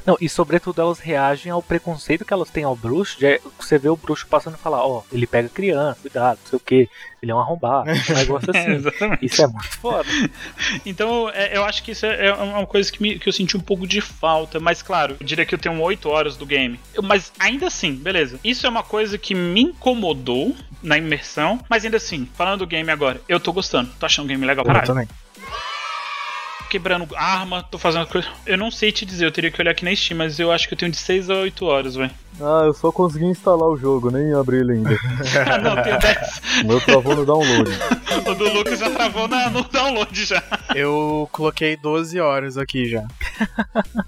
Não, 0.05 0.17
e 0.19 0.27
sobretudo 0.29 0.81
elas 0.81 0.99
reagem 0.99 1.51
ao 1.51 1.61
preconceito 1.63 2.25
que 2.25 2.33
elas 2.33 2.49
têm 2.49 2.63
ao 2.63 2.75
bruxo. 2.75 3.17
De, 3.19 3.39
você 3.59 3.77
vê 3.77 3.89
o 3.89 3.95
bruxo 3.95 4.27
passando 4.27 4.55
e 4.55 4.59
falar, 4.59 4.85
ó, 4.85 5.03
ele 5.11 5.25
pega 5.25 5.49
criança, 5.49 5.99
cuidado, 6.01 6.34
não 6.41 6.49
sei 6.49 6.57
o 6.57 6.59
que, 6.59 6.89
ele 7.21 7.31
é 7.31 7.35
um 7.35 7.39
arrombado, 7.39 7.89
um 7.89 7.93
negócio. 8.15 8.49
É, 8.53 8.59
assim. 8.59 8.71
exatamente. 8.73 9.25
Isso 9.25 9.41
é 9.41 9.47
muito 9.47 9.77
foda. 9.77 10.09
Então, 10.85 11.29
é, 11.29 11.55
eu 11.57 11.63
acho 11.63 11.83
que 11.83 11.91
isso 11.91 12.05
é 12.05 12.27
é 12.27 12.33
uma 12.33 12.65
coisa 12.65 12.91
que, 12.91 13.01
me- 13.01 13.17
que 13.19 13.27
eu 13.29 13.33
senti 13.33 13.55
um 13.57 13.59
pouco 13.61 13.85
de 13.87 14.01
falta. 14.01 14.59
Mas, 14.59 14.81
claro, 14.81 15.15
eu 15.19 15.25
diria 15.25 15.45
que 15.45 15.53
eu 15.55 15.59
tenho 15.59 15.79
8 15.81 16.09
horas 16.09 16.35
do 16.37 16.45
game. 16.45 16.79
Eu- 16.93 17.03
mas 17.03 17.31
ainda 17.39 17.67
assim, 17.67 17.93
beleza. 17.95 18.39
Isso 18.43 18.65
é 18.65 18.69
uma 18.69 18.83
coisa 18.83 19.17
que 19.17 19.33
me 19.35 19.61
incomodou 19.61 20.55
na 20.81 20.97
imersão. 20.97 21.59
Mas 21.69 21.83
ainda 21.85 21.97
assim, 21.97 22.27
falando 22.35 22.59
do 22.59 22.67
game 22.67 22.89
agora, 22.91 23.19
eu 23.27 23.39
tô 23.39 23.51
gostando. 23.53 23.89
Tô 23.99 24.05
achando 24.05 24.25
o 24.25 24.27
game 24.27 24.45
legal, 24.45 24.63
Eu 24.63 24.67
caralho. 24.67 24.87
também. 24.87 25.07
Quebrando 26.75 27.07
arma, 27.15 27.63
tô 27.63 27.77
fazendo 27.77 28.05
coisa. 28.05 28.27
Eu 28.45 28.57
não 28.57 28.69
sei 28.69 28.91
te 28.91 29.05
dizer, 29.05 29.23
eu 29.25 29.31
teria 29.31 29.49
que 29.49 29.61
olhar 29.61 29.71
aqui 29.71 29.85
na 29.85 29.95
Steam, 29.95 30.17
mas 30.17 30.37
eu 30.41 30.51
acho 30.51 30.67
que 30.67 30.73
eu 30.73 30.77
tenho 30.77 30.91
de 30.91 30.97
6 30.97 31.29
a 31.29 31.35
8 31.35 31.65
horas, 31.65 31.95
velho. 31.95 32.11
Ah, 32.41 32.63
eu 32.65 32.73
só 32.73 32.91
consegui 32.91 33.23
instalar 33.23 33.69
o 33.69 33.77
jogo, 33.77 34.11
nem 34.11 34.33
abri 34.33 34.57
ele 34.57 34.73
ainda. 34.73 34.89
Ah, 35.49 35.57
não, 35.57 35.81
tenho 35.81 35.97
10. 35.97 36.41
O 36.63 36.67
meu 36.67 36.81
travou 36.81 37.15
no 37.15 37.25
download. 37.25 37.71
O 38.25 38.33
do 38.33 38.49
Lucas 38.53 38.79
já 38.79 38.89
travou 38.89 39.27
na- 39.27 39.49
no 39.49 39.61
download 39.63 40.25
já. 40.25 40.41
Eu 40.73 41.27
coloquei 41.33 41.75
12 41.77 42.19
horas 42.19 42.57
aqui 42.57 42.89
já. 42.89 43.03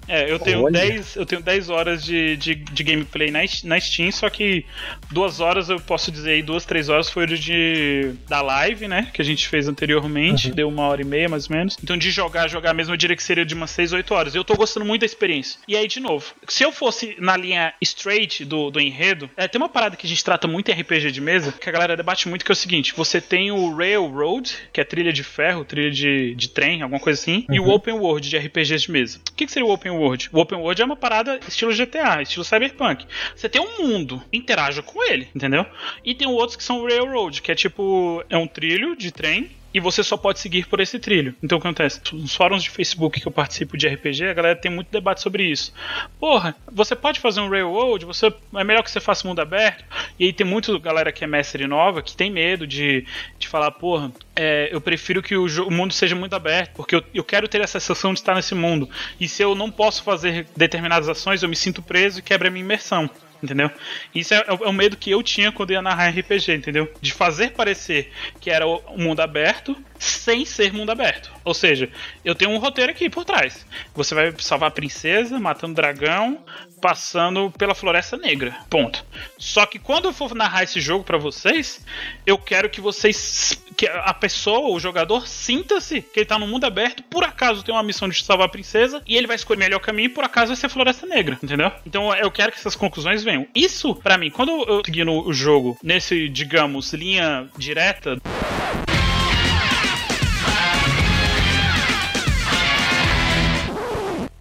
É, 0.08 0.30
eu 0.32 0.38
tenho 0.38 0.62
Olha. 0.62 0.72
10, 0.72 1.16
eu 1.16 1.26
tenho 1.26 1.42
10 1.42 1.68
horas 1.68 2.02
de, 2.02 2.34
de, 2.38 2.54
de 2.54 2.82
gameplay 2.82 3.30
na, 3.30 3.40
na 3.64 3.78
Steam, 3.78 4.10
só 4.10 4.30
que 4.30 4.64
duas 5.10 5.38
horas 5.38 5.68
eu 5.68 5.78
posso 5.78 6.10
dizer 6.10 6.30
aí, 6.30 6.42
duas, 6.42 6.64
três 6.64 6.88
horas 6.88 7.10
foi 7.10 7.24
o 7.24 7.26
de 7.26 8.14
da 8.26 8.40
live, 8.40 8.88
né? 8.88 9.08
Que 9.12 9.20
a 9.20 9.24
gente 9.24 9.46
fez 9.46 9.68
anteriormente, 9.68 10.50
deu 10.50 10.66
uma 10.66 10.84
hora 10.84 11.02
e 11.02 11.04
meia 11.04 11.28
mais 11.28 11.48
ou 11.50 11.54
menos. 11.56 11.76
Então 11.82 11.96
de 11.98 12.10
jogar, 12.10 12.48
jogar 12.48 12.57
mesmo, 12.74 12.92
eu 12.92 12.96
diria 12.96 13.16
que 13.16 13.22
seria 13.22 13.44
de 13.44 13.54
umas 13.54 13.70
6, 13.70 13.92
8 13.92 14.14
horas. 14.14 14.34
Eu 14.34 14.44
tô 14.44 14.54
gostando 14.54 14.86
muito 14.86 15.00
da 15.00 15.06
experiência. 15.06 15.60
E 15.66 15.76
aí, 15.76 15.86
de 15.86 16.00
novo, 16.00 16.34
se 16.46 16.62
eu 16.62 16.72
fosse 16.72 17.16
na 17.18 17.36
linha 17.36 17.74
straight 17.80 18.44
do, 18.44 18.70
do 18.70 18.80
enredo, 18.80 19.30
é, 19.36 19.48
tem 19.48 19.60
uma 19.60 19.68
parada 19.68 19.96
que 19.96 20.06
a 20.06 20.08
gente 20.08 20.24
trata 20.24 20.46
muito 20.46 20.70
em 20.70 20.74
RPG 20.74 21.10
de 21.10 21.20
mesa, 21.20 21.52
que 21.52 21.68
a 21.68 21.72
galera 21.72 21.96
debate 21.96 22.28
muito, 22.28 22.44
que 22.44 22.50
é 22.50 22.54
o 22.54 22.56
seguinte: 22.56 22.94
você 22.94 23.20
tem 23.20 23.50
o 23.50 23.74
Railroad, 23.74 24.56
que 24.72 24.80
é 24.80 24.84
trilha 24.84 25.12
de 25.12 25.22
ferro, 25.22 25.64
trilha 25.64 25.90
de, 25.90 26.34
de 26.34 26.48
trem, 26.48 26.82
alguma 26.82 27.00
coisa 27.00 27.20
assim, 27.20 27.46
e 27.50 27.60
o 27.60 27.68
Open 27.68 27.94
World 27.94 28.28
de 28.28 28.36
RPGs 28.36 28.82
de 28.86 28.90
mesa. 28.90 29.20
O 29.30 29.34
que, 29.34 29.46
que 29.46 29.52
seria 29.52 29.66
o 29.66 29.72
Open 29.72 29.92
World? 29.92 30.28
O 30.32 30.40
Open 30.40 30.58
World 30.58 30.82
é 30.82 30.84
uma 30.84 30.96
parada 30.96 31.38
estilo 31.46 31.72
GTA, 31.74 32.22
estilo 32.22 32.44
Cyberpunk. 32.44 33.06
Você 33.34 33.48
tem 33.48 33.60
um 33.60 33.86
mundo, 33.86 34.22
interaja 34.32 34.82
com 34.82 35.02
ele, 35.04 35.28
entendeu? 35.34 35.66
E 36.04 36.14
tem 36.14 36.26
outros 36.26 36.56
que 36.56 36.64
são 36.64 36.84
Railroad, 36.84 37.42
que 37.42 37.52
é 37.52 37.54
tipo, 37.54 38.24
é 38.28 38.36
um 38.36 38.46
trilho 38.46 38.96
de 38.96 39.10
trem 39.10 39.50
e 39.78 39.80
você 39.80 40.02
só 40.02 40.16
pode 40.16 40.40
seguir 40.40 40.66
por 40.66 40.80
esse 40.80 40.98
trilho. 40.98 41.34
Então 41.42 41.56
o 41.56 41.60
que 41.60 41.66
acontece? 41.66 42.00
Nos 42.12 42.34
fóruns 42.34 42.64
de 42.64 42.70
Facebook 42.70 43.20
que 43.20 43.26
eu 43.26 43.32
participo 43.32 43.76
de 43.76 43.88
RPG, 43.88 44.26
a 44.26 44.34
galera 44.34 44.56
tem 44.56 44.70
muito 44.70 44.90
debate 44.90 45.22
sobre 45.22 45.44
isso. 45.44 45.72
Porra, 46.18 46.54
você 46.70 46.96
pode 46.96 47.20
fazer 47.20 47.40
um 47.40 47.48
railroad, 47.48 48.04
você 48.04 48.26
é 48.54 48.64
melhor 48.64 48.82
que 48.82 48.90
você 48.90 49.00
faça 49.00 49.26
mundo 49.26 49.40
aberto. 49.40 49.84
E 50.18 50.24
aí 50.24 50.32
tem 50.32 50.46
muito 50.46 50.78
galera 50.80 51.12
que 51.12 51.24
é 51.24 51.26
mestre 51.26 51.66
nova 51.66 52.02
que 52.02 52.16
tem 52.16 52.30
medo 52.30 52.66
de, 52.66 53.06
de 53.38 53.46
falar, 53.46 53.70
porra, 53.70 54.10
é, 54.34 54.68
eu 54.72 54.80
prefiro 54.80 55.22
que 55.22 55.36
o, 55.36 55.46
o 55.66 55.70
mundo 55.70 55.94
seja 55.94 56.16
muito 56.16 56.34
aberto, 56.34 56.72
porque 56.74 56.96
eu, 56.96 57.04
eu 57.14 57.24
quero 57.24 57.46
ter 57.46 57.60
essa 57.60 57.78
sensação 57.78 58.12
de 58.12 58.18
estar 58.18 58.34
nesse 58.34 58.54
mundo. 58.54 58.90
E 59.20 59.28
se 59.28 59.42
eu 59.42 59.54
não 59.54 59.70
posso 59.70 60.02
fazer 60.02 60.46
determinadas 60.56 61.08
ações, 61.08 61.42
eu 61.42 61.48
me 61.48 61.56
sinto 61.56 61.82
preso 61.82 62.18
e 62.18 62.22
quebra 62.22 62.48
a 62.48 62.50
minha 62.50 62.64
imersão. 62.64 63.08
Entendeu? 63.42 63.70
Isso 64.14 64.34
é, 64.34 64.44
é 64.46 64.52
o 64.52 64.64
é 64.64 64.68
o 64.68 64.72
medo 64.72 64.96
que 64.96 65.10
eu 65.10 65.22
tinha 65.22 65.52
quando 65.52 65.72
ia 65.72 65.80
narrar 65.80 66.08
RPG, 66.10 66.54
entendeu? 66.54 66.92
De 67.00 67.12
fazer 67.12 67.52
parecer 67.52 68.10
que 68.40 68.50
era 68.50 68.66
o 68.66 68.98
mundo 68.98 69.20
aberto 69.20 69.76
sem 69.98 70.44
ser 70.44 70.72
mundo 70.72 70.90
aberto. 70.90 71.30
Ou 71.48 71.54
seja, 71.54 71.88
eu 72.22 72.34
tenho 72.34 72.50
um 72.50 72.58
roteiro 72.58 72.92
aqui 72.92 73.08
por 73.08 73.24
trás. 73.24 73.64
Você 73.94 74.14
vai 74.14 74.34
salvar 74.38 74.68
a 74.68 74.70
princesa, 74.70 75.40
matando 75.40 75.74
dragão, 75.74 76.44
passando 76.78 77.50
pela 77.56 77.74
Floresta 77.74 78.18
Negra. 78.18 78.54
Ponto. 78.68 79.02
Só 79.38 79.64
que 79.64 79.78
quando 79.78 80.04
eu 80.04 80.12
for 80.12 80.34
narrar 80.34 80.64
esse 80.64 80.78
jogo 80.78 81.04
pra 81.04 81.16
vocês, 81.16 81.82
eu 82.26 82.36
quero 82.36 82.68
que 82.68 82.82
vocês. 82.82 83.58
que 83.78 83.86
a 83.86 84.12
pessoa, 84.12 84.70
o 84.70 84.78
jogador, 84.78 85.26
sinta-se 85.26 86.02
que 86.02 86.20
ele 86.20 86.26
tá 86.26 86.38
no 86.38 86.46
mundo 86.46 86.64
aberto, 86.64 87.02
por 87.04 87.24
acaso 87.24 87.62
tem 87.62 87.74
uma 87.74 87.82
missão 87.82 88.08
de 88.08 88.22
salvar 88.22 88.46
a 88.46 88.50
princesa, 88.50 89.02
e 89.06 89.16
ele 89.16 89.26
vai 89.26 89.36
escolher 89.36 89.56
o 89.56 89.60
melhor 89.60 89.80
caminho, 89.80 90.06
e 90.06 90.10
por 90.10 90.24
acaso 90.24 90.48
vai 90.48 90.56
ser 90.56 90.68
Floresta 90.68 91.06
Negra, 91.06 91.38
entendeu? 91.42 91.72
Então 91.86 92.14
eu 92.14 92.30
quero 92.30 92.52
que 92.52 92.58
essas 92.58 92.76
conclusões 92.76 93.24
venham. 93.24 93.46
Isso, 93.54 93.94
pra 93.94 94.18
mim, 94.18 94.30
quando 94.30 94.50
eu 94.68 94.82
segui 94.84 95.02
no 95.02 95.32
jogo 95.32 95.78
nesse, 95.82 96.28
digamos, 96.28 96.92
linha 96.92 97.48
direta, 97.56 98.18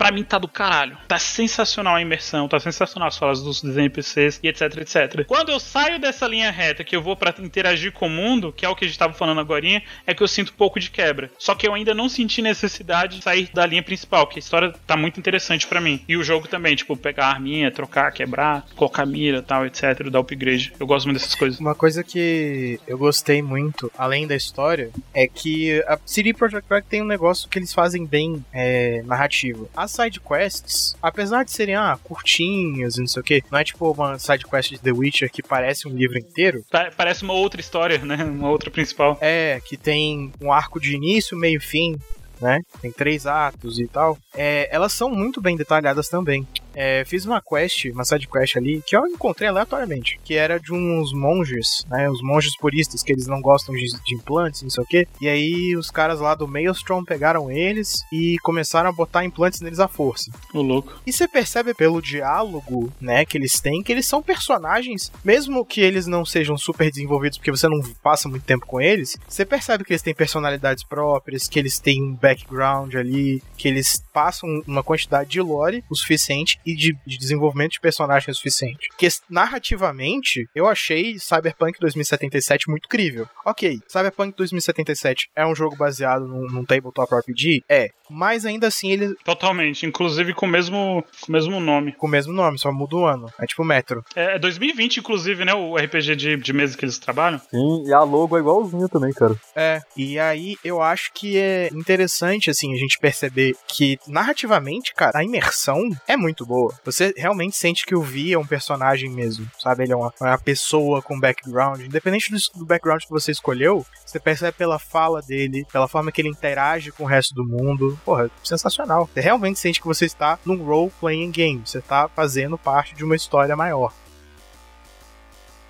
Pra 0.08 0.16
mim 0.16 0.24
tá 0.24 0.38
do 0.38 0.47
caralho. 0.47 0.97
Tá 1.05 1.20
sensacional 1.20 1.95
a 1.95 2.01
imersão, 2.01 2.47
tá 2.47 2.58
sensacional 2.62 3.10
as 3.10 3.18
falas 3.18 3.41
dos, 3.41 3.62
NPCs 3.62 4.39
e 4.41 4.47
etc, 4.47 4.78
etc. 4.78 5.26
Quando 5.26 5.49
eu 5.49 5.60
saio 5.60 5.99
dessa 5.99 6.26
linha 6.26 6.49
reta 6.49 6.82
que 6.82 6.95
eu 6.95 7.01
vou 7.01 7.18
pra 7.18 7.36
interagir 7.39 7.91
com 7.91 8.08
o 8.08 8.10
mundo, 8.10 8.53
que 8.53 8.66
é 8.66 8.70
o 8.70 8.76
que 8.76 8.86
a 8.86 8.88
gente 8.88 8.97
tava 8.97 9.14
falando 9.14 9.41
agora, 9.41 9.58
é 10.05 10.14
que 10.14 10.24
eu 10.24 10.28
sinto 10.30 10.53
um 10.53 10.55
pouco 10.55 10.80
de 10.80 10.89
quebra. 10.89 11.30
Só 11.38 11.55
que 11.55 11.68
eu 11.68 11.74
ainda 11.74 11.93
não 11.93 12.08
senti 12.08 12.41
necessidade 12.41 13.18
de 13.18 13.24
sair 13.24 13.49
da 13.53 13.66
linha 13.66 13.84
principal, 13.84 14.28
que 14.28 14.38
a 14.38 14.39
história 14.39 14.74
tá 14.86 14.95
muito 14.95 15.20
interessante 15.20 15.68
pra 15.68 15.82
mim. 15.82 15.99
E 16.08 16.16
o 16.16 16.24
jogo 16.24 16.47
também, 16.47 16.74
tipo, 16.74 16.95
pegar 16.95 17.26
a 17.26 17.32
arminha, 17.32 17.70
trocar, 17.70 18.12
quebrar, 18.14 18.66
colocar 18.78 19.05
mira, 19.05 19.41
tal, 19.41 19.66
etc, 19.66 20.10
dar 20.10 20.20
upgrade. 20.20 20.72
Eu 20.80 20.88
gosto 20.88 21.08
muito 21.08 21.20
dessas 21.20 21.36
coisas. 21.36 21.60
Uma 21.60 21.76
coisa 21.76 22.01
que 22.01 22.80
eu 22.88 22.97
gostei 22.97 23.41
muito, 23.41 23.91
além 23.97 24.26
da 24.26 24.36
história, 24.38 24.89
é 25.14 25.28
que 25.28 25.82
a 25.88 25.99
CD 26.05 26.34
Projekt 26.34 26.72
Red 26.72 26.84
tem 26.84 27.01
um 27.01 27.08
negócio 27.08 27.49
que 27.49 27.60
eles 27.60 27.74
fazem 27.74 28.05
bem 28.05 28.45
é, 28.53 29.01
narrativo. 29.03 29.70
As 29.76 29.96
side 30.03 30.19
quests, 30.19 30.95
apesar 31.01 31.43
de 31.43 31.51
serem 31.51 31.75
ah, 31.75 31.97
curtinhas 32.03 32.95
e 32.97 32.99
não 33.01 33.07
sei 33.07 33.21
o 33.21 33.23
que, 33.23 33.43
não 33.51 33.59
é 33.59 33.63
tipo 33.63 33.91
uma 33.91 34.17
side 34.19 34.45
quest 34.45 34.69
de 34.71 34.79
The 34.79 34.91
Witcher 34.91 35.31
que 35.31 35.41
parece 35.43 35.87
um 35.87 35.91
livro 35.91 36.17
inteiro. 36.17 36.63
Pa- 36.71 36.91
Parece 36.95 37.23
uma 37.23 37.33
outra 37.33 37.59
história, 37.61 37.97
né? 37.99 38.15
Uma 38.37 38.49
outra 38.49 38.69
principal. 38.69 39.17
É, 39.21 39.59
que 39.65 39.75
tem 39.77 40.31
um 40.41 40.51
arco 40.51 40.79
de 40.79 40.93
início, 40.95 41.37
meio 41.37 41.57
e 41.57 41.61
fim, 41.61 41.97
né? 42.41 42.59
Tem 42.81 42.91
três 42.91 43.25
atos 43.25 43.79
e 43.79 43.87
tal. 43.87 44.17
É, 44.35 44.67
elas 44.71 44.93
são 44.93 45.09
muito 45.09 45.41
bem 45.41 45.55
detalhadas 45.57 46.07
também. 46.07 46.47
É, 46.78 47.03
fiz 47.05 47.25
uma 47.25 47.41
quest, 47.41 47.86
uma 47.86 48.05
side 48.05 48.28
quest 48.28 48.55
ali, 48.55 48.84
que 48.86 48.95
eu 48.95 49.07
encontrei 49.07 49.49
aleatoriamente, 49.49 50.19
que 50.23 50.36
era 50.36 50.59
de 50.59 50.71
uns 50.71 51.11
monges, 51.11 51.84
né? 51.89 52.07
Os 52.07 52.21
monges 52.21 52.55
puristas, 52.55 53.01
que 53.01 53.11
eles 53.11 53.25
não 53.25 53.41
gostam 53.41 53.73
de, 53.73 53.88
de 54.05 54.13
implantes, 54.13 54.61
não 54.61 54.69
sei 54.69 54.84
o 54.84 54.88
quê. 54.88 55.07
E 55.19 55.28
aí 55.28 55.75
os 55.75 55.89
caras 55.89 56.19
lá 56.19 56.36
do 56.36 56.47
Maelstrom 56.47 57.03
pegaram 57.03 57.49
eles 57.51 58.03
e 58.13 58.38
começaram 58.43 58.89
a 58.89 58.93
botar 58.93 59.25
implantes 59.25 59.59
neles 59.59 59.80
à 59.80 59.88
força. 59.88 60.32
O 60.53 60.61
louco. 60.61 61.01
E 61.03 61.11
você 61.11 61.28
percebe 61.28 61.73
pelo 61.73 61.99
diálogo, 61.99 62.93
né, 63.01 63.25
que 63.25 63.39
eles 63.39 63.59
têm, 63.59 63.82
que 63.82 63.91
eles 63.91 64.05
são 64.05 64.21
personagens, 64.21 65.11
mesmo 65.25 65.65
que 65.65 65.82
eles 65.82 66.05
não 66.05 66.23
sejam 66.23 66.55
super 66.57 66.91
desenvolvidos, 66.91 67.39
porque 67.39 67.49
você 67.49 67.67
não 67.67 67.82
passa 68.03 68.30
muito 68.30 68.43
tempo 68.43 68.67
com 68.67 68.80
eles, 68.80 69.17
você 69.28 69.43
percebe 69.43 69.84
que 69.84 69.93
eles 69.93 70.03
têm 70.03 70.13
personalidades 70.13 70.84
próprias, 70.84 71.47
que 71.47 71.57
eles 71.57 71.80
têm 71.80 72.03
um 72.03 72.13
background 72.13 72.93
ali, 72.93 73.41
que 73.57 73.67
eles 73.67 73.99
passam 74.13 74.47
uma 74.67 74.84
quantidade 74.84 75.32
de 75.32 75.41
lore 75.41 75.84
o 75.89 75.95
suficiente 75.95 76.59
e 76.68 76.76
de, 76.76 76.93
de 77.07 77.18
desenvolvimento 77.18 77.72
de 77.72 77.80
personagem 77.80 78.30
o 78.30 78.36
suficiente. 78.36 78.89
Que 78.97 79.07
narrativamente, 79.30 80.49
eu 80.53 80.68
achei 80.68 81.18
Cyberpunk 81.18 81.80
2077 81.80 82.70
muito 82.70 82.89
crível. 82.89 83.26
Ok, 83.45 83.80
Cyberpunk 83.88 84.36
2077 84.36 85.30
é 85.34 85.47
um 85.47 85.55
jogo 85.55 85.78
baseado 85.78 86.28
num, 86.28 86.45
num 86.47 86.65
tabletop 86.65 87.15
RPG? 87.15 87.63
É. 87.70 87.88
Mas 88.10 88.45
ainda 88.45 88.68
assim 88.68 88.91
ele. 88.91 89.16
Totalmente. 89.24 89.86
Inclusive 89.86 90.34
com 90.34 90.45
o 90.45 90.49
mesmo, 90.49 91.03
com 91.22 91.30
o 91.30 91.32
mesmo 91.32 91.60
nome. 91.60 91.93
Com 91.93 92.08
o 92.08 92.10
mesmo 92.10 92.34
nome, 92.34 92.60
só 92.60 92.72
muda 92.72 92.95
o 92.95 93.05
ano. 93.05 93.32
É 93.39 93.45
tipo 93.45 93.64
Metro. 93.64 94.03
É 94.16 94.39
2020, 94.39 94.97
inclusive, 94.97 95.43
né? 95.45 95.53
O 95.53 95.76
RPG 95.76 96.16
de, 96.16 96.38
de 96.38 96.53
mesa 96.53 96.78
que 96.78 96.86
eles 96.86 96.97
trabalham. 96.97 97.39
Sim, 97.39 97.84
e 97.86 97.93
a 97.93 98.01
logo 98.01 98.38
é 98.38 98.39
igualzinho 98.39 98.88
também, 98.88 99.12
cara. 99.12 99.36
É. 99.55 99.82
E 99.95 100.20
aí 100.20 100.55
eu 100.64 100.82
acho 100.82 101.12
que 101.14 101.38
é 101.38 101.70
interessante, 101.74 102.49
assim, 102.49 102.74
a 102.74 102.78
gente 102.78 102.97
perceber 102.99 103.55
que 103.68 103.97
narrativamente, 104.08 104.93
cara, 104.93 105.20
a 105.20 105.24
imersão 105.24 105.82
é 106.08 106.16
muito 106.16 106.45
boa. 106.45 106.74
Você 106.86 107.14
realmente 107.18 107.55
sente 107.55 107.86
que 107.86 107.95
o 107.95 108.01
Vi 108.01 108.34
é 108.34 108.39
um 108.39 108.45
personagem 108.45 109.10
mesmo, 109.10 109.49
sabe? 109.60 109.84
Ele 109.84 109.93
é 109.93 109.95
uma, 109.95 110.14
uma 110.20 110.38
pessoa 110.38 111.01
com 111.01 111.20
background. 111.20 111.82
Independente 111.82 112.32
do, 112.32 112.60
do 112.60 112.66
background 112.66 113.01
que 113.01 113.10
você 113.10 113.32
escolheu, 113.32 113.86
você 114.05 114.20
percebe 114.20 114.58
pela 114.58 114.80
fala 114.80 115.22
dele, 115.22 115.66
pela 115.72 115.88
forma 115.88 116.12
que 116.12 116.22
ele 116.22 116.30
interage 116.30 116.91
com 116.91 117.03
o 117.03 117.08
resto 117.08 117.34
do 117.34 117.45
mundo. 117.45 117.96
Porra, 118.03 118.29
sensacional. 118.43 119.09
Você 119.13 119.21
realmente 119.21 119.59
sente 119.59 119.81
que 119.81 119.87
você 119.87 120.05
está 120.05 120.39
num 120.45 120.63
role-playing 120.63 121.31
game. 121.31 121.61
Você 121.65 121.79
está 121.79 122.07
fazendo 122.07 122.57
parte 122.57 122.95
de 122.95 123.03
uma 123.03 123.15
história 123.15 123.55
maior. 123.55 123.93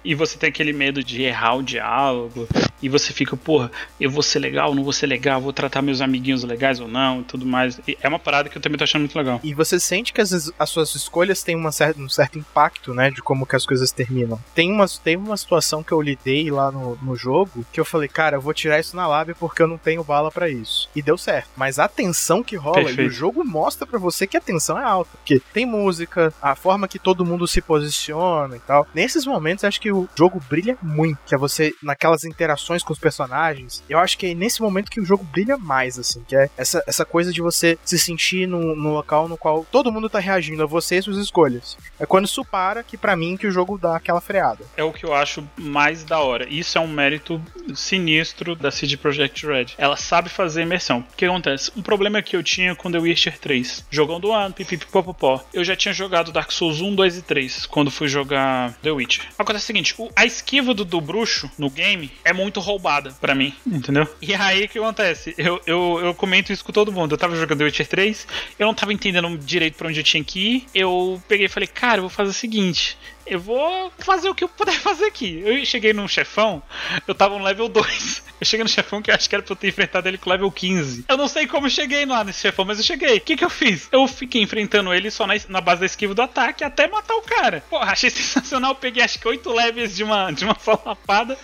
E 0.08 0.16
você 0.16 0.38
tem 0.38 0.48
aquele 0.48 0.72
medo 0.72 1.04
de 1.04 1.22
errar 1.22 1.56
o 1.56 1.62
diálogo. 1.62 2.48
E 2.82 2.88
você 2.88 3.12
fica, 3.12 3.36
porra, 3.36 3.70
eu 4.00 4.10
vou 4.10 4.24
ser 4.24 4.40
legal, 4.40 4.74
não 4.74 4.82
vou 4.82 4.94
ser 4.94 5.08
legal, 5.08 5.42
vou 5.42 5.52
tratar 5.52 5.82
meus 5.82 6.00
amiguinhos 6.00 6.46
legais 6.46 6.80
ou 6.80 6.88
não, 6.88 7.20
e 7.20 7.24
tudo 7.24 7.46
mais. 7.46 7.78
E 7.86 7.98
é 8.02 8.08
uma 8.08 8.18
parada 8.18 8.48
que 8.48 8.58
eu 8.58 8.62
também 8.62 8.78
tô 8.78 8.86
achando 8.86 9.02
muito 9.02 9.18
legal. 9.18 9.42
E 9.44 9.54
você 9.54 9.78
sente 9.80 10.14
que 10.14 10.22
as, 10.22 10.54
as 10.58 10.70
suas 10.70 10.96
escolhas 10.96 11.44
têm 11.44 11.58
uma 11.58 11.74
certa, 11.74 12.00
um 12.00 12.08
certo 12.08 12.40
impacto, 12.40 12.94
né? 12.94 13.12
De 13.12 13.22
como 13.22 13.46
que 13.46 13.56
as 13.58 13.66
coisas 13.66 13.92
terminam. 13.92 14.40
Tem 14.56 14.72
uma, 14.72 14.86
tem 15.04 15.18
uma 15.18 15.36
situação 15.36 15.84
que 15.84 15.92
eu 15.92 16.02
lidei 16.02 16.50
lá 16.50 16.72
no, 16.72 16.96
no 17.02 17.16
jogo 17.16 17.66
que 17.74 17.80
eu 17.80 17.86
falei, 17.86 18.08
cara, 18.08 18.38
eu 18.38 18.42
vou 18.42 18.54
tirar 18.54 18.80
isso 18.80 18.96
na 18.96 19.08
lábia 19.08 19.36
porque 19.38 19.62
eu 19.62 19.68
não 19.68 19.78
tenho 19.78 20.06
bala 20.06 20.32
para 20.32 20.48
isso. 20.48 20.90
E 20.96 21.02
deu 21.02 21.18
certo. 21.18 21.50
Mas 21.58 21.80
a 21.80 21.88
tensão 21.90 22.42
que 22.42 22.56
rola, 22.56 22.86
Perfeito. 22.86 23.02
e 23.02 23.08
o 23.08 23.10
jogo 23.10 23.44
mostra 23.44 23.86
para 23.86 24.00
você 24.00 24.26
que 24.26 24.38
a 24.38 24.42
tensão 24.42 24.80
é 24.80 24.86
alta. 24.86 25.10
Porque 25.18 25.42
tem 25.52 25.66
música, 25.66 26.34
a 26.42 26.56
forma 26.56 26.88
que 26.88 27.00
todo 27.00 27.26
mundo 27.26 27.46
se 27.46 27.62
posiciona 27.62 28.56
e 28.56 28.60
tal. 28.60 28.88
Nesses 28.94 29.26
momentos, 29.26 29.64
acho 29.64 29.82
que 29.82 29.97
o 30.00 30.10
jogo 30.16 30.42
brilha 30.50 30.78
muito. 30.82 31.20
Que 31.26 31.36
é 31.36 31.38
você, 31.38 31.74
naquelas 31.82 32.24
interações 32.24 32.84
com 32.84 32.94
os 32.94 33.00
personagens, 33.00 33.84
eu 33.90 34.00
acho 34.00 34.18
que 34.18 34.28
é 34.28 34.34
nesse 34.34 34.62
momento 34.62 34.92
que 34.92 35.02
o 35.02 35.06
jogo 35.06 35.24
brilha 35.24 35.58
mais, 35.58 35.98
assim. 35.98 36.24
Que 36.28 36.36
é 36.36 36.50
essa, 36.58 36.84
essa 36.88 37.06
coisa 37.06 37.32
de 37.32 37.42
você 37.42 37.78
se 37.84 37.98
sentir 37.98 38.48
no, 38.48 38.76
no 38.76 38.94
local 38.94 39.28
no 39.28 39.38
qual 39.38 39.66
todo 39.72 39.92
mundo 39.92 40.10
tá 40.10 40.20
reagindo 40.20 40.64
a 40.64 40.66
você 40.66 40.98
e 40.98 41.02
suas 41.02 41.18
escolhas. 41.18 41.78
É 42.00 42.06
quando 42.06 42.26
isso 42.26 42.44
para 42.46 42.84
que 42.84 42.98
para 42.98 43.16
mim 43.16 43.38
que 43.38 43.48
o 43.48 43.52
jogo 43.52 43.78
dá 43.78 43.96
aquela 43.96 44.22
freada. 44.22 44.66
É 44.76 44.84
o 44.84 44.94
que 44.94 45.06
eu 45.06 45.14
acho 45.14 45.48
mais 45.58 46.04
da 46.04 46.20
hora. 46.20 46.48
Isso 46.50 46.78
é 46.78 46.82
um 46.82 46.88
mérito 46.88 47.42
sinistro 47.76 48.56
da 48.56 48.72
CD 48.72 48.98
Projekt 48.98 49.46
Red. 49.46 49.68
Ela 49.78 49.96
sabe 49.96 50.30
fazer 50.30 50.62
imersão. 50.62 51.00
O 51.00 51.16
que 51.16 51.26
acontece? 51.26 51.72
Um 51.76 51.82
problema 51.82 52.22
que 52.22 52.36
eu 52.36 52.44
tinha 52.44 52.76
com 52.76 52.92
The 52.92 53.00
Witcher 53.00 53.38
3. 53.40 53.86
Jogando 53.90 54.32
ano, 54.32 54.54
pipipipopopó. 54.54 55.44
Eu 55.54 55.64
já 55.64 55.76
tinha 55.76 55.94
jogado 55.94 56.32
Dark 56.32 56.52
Souls 56.52 56.82
1, 56.82 56.96
2 56.96 57.18
e 57.18 57.22
3 57.22 57.66
quando 57.66 57.92
fui 57.92 58.08
jogar 58.08 58.74
The 58.82 58.92
Witcher. 58.92 59.26
Acontece 59.38 59.66
o 59.82 59.86
seguinte, 59.86 59.96
a 60.16 60.26
esquiva 60.26 60.74
do, 60.74 60.84
do 60.84 61.00
bruxo 61.00 61.50
no 61.58 61.70
game 61.70 62.12
é 62.24 62.34
muito 62.34 62.60
roubada 62.60 63.12
para 63.20 63.36
mim, 63.36 63.54
entendeu? 63.66 64.08
E 64.22 64.34
aí 64.34 64.66
o 64.66 64.70
que 64.70 64.80
acontece? 64.80 65.34
Eu, 65.38 65.62
eu, 65.66 66.00
eu 66.04 66.14
comento 66.14 66.52
isso 66.52 66.64
com 66.64 66.72
todo 66.72 66.92
mundo. 66.92 67.14
Eu 67.14 67.18
tava 67.18 67.36
jogando 67.36 67.60
The 67.60 67.66
Witcher 67.66 67.88
3, 67.88 68.28
eu 68.60 68.68
não 68.68 68.74
tava 68.74 68.94
entendendo 68.94 69.38
direito 69.38 69.76
para 69.76 69.88
onde 69.88 70.00
eu 70.00 70.04
tinha 70.04 70.24
que 70.24 70.40
ir. 70.40 70.66
Eu 70.74 71.22
peguei 71.28 71.46
e 71.46 71.50
falei, 71.50 71.68
cara, 71.68 71.98
eu 71.98 72.04
vou 72.04 72.10
fazer 72.10 72.32
o 72.32 72.34
seguinte: 72.34 72.98
eu 73.30 73.40
vou 73.40 73.92
fazer 73.98 74.30
o 74.30 74.36
que 74.36 74.44
eu 74.44 74.50
puder 74.50 74.74
fazer 74.80 75.06
aqui. 75.06 75.42
Eu 75.44 75.66
cheguei 75.66 75.94
num 75.94 76.08
chefão, 76.08 76.62
eu 77.08 77.16
tava 77.16 77.38
no 77.38 77.44
level 77.44 77.68
2. 77.68 78.24
Eu 78.40 78.46
cheguei 78.46 78.64
no 78.64 78.70
chefão 78.70 79.02
que 79.02 79.10
eu 79.10 79.16
acho 79.16 79.28
que 79.28 79.36
era 79.36 79.44
pra 79.44 79.52
eu 79.52 79.56
ter 79.56 79.68
enfrentado 79.68 80.08
ele 80.08 80.18
com 80.18 80.30
level 80.30 80.52
15. 80.52 81.06
Eu 81.08 81.18
não 81.18 81.28
sei 81.28 81.48
como 81.48 81.66
eu 81.66 81.72
cheguei 81.72 82.06
lá 82.06 82.24
nesse 82.24 82.42
chefão, 82.42 82.66
mas 82.66 82.78
eu 82.78 82.84
cheguei. 82.84 83.18
O 83.18 83.22
que 83.22 83.36
que 83.36 83.44
eu 83.44 83.50
fiz? 83.50 83.88
Eu 83.92 84.08
fiquei 84.08 84.42
enfrentando 84.42 84.94
ele 84.94 85.10
só 85.10 85.26
na, 85.26 85.34
na 85.50 85.62
base 85.62 85.80
da 85.80 85.86
esquiva 85.86 86.14
do 86.14 86.22
ataque 86.22 86.64
até 86.64 86.88
matar 86.88 87.16
o 87.16 87.22
cara. 87.22 87.64
Pô, 87.70 87.78
achei 87.78 88.10
sensacional. 88.12 88.72
Eu 88.72 88.76
peguei 88.76 89.04
acho 89.04 89.20
que 89.20 89.28
8 89.28 89.52
levels 89.52 89.96
de 89.96 90.04
uma, 90.04 90.32
de 90.32 90.46
uma 90.46 90.56
só 90.62 90.80
lapada. 90.86 91.38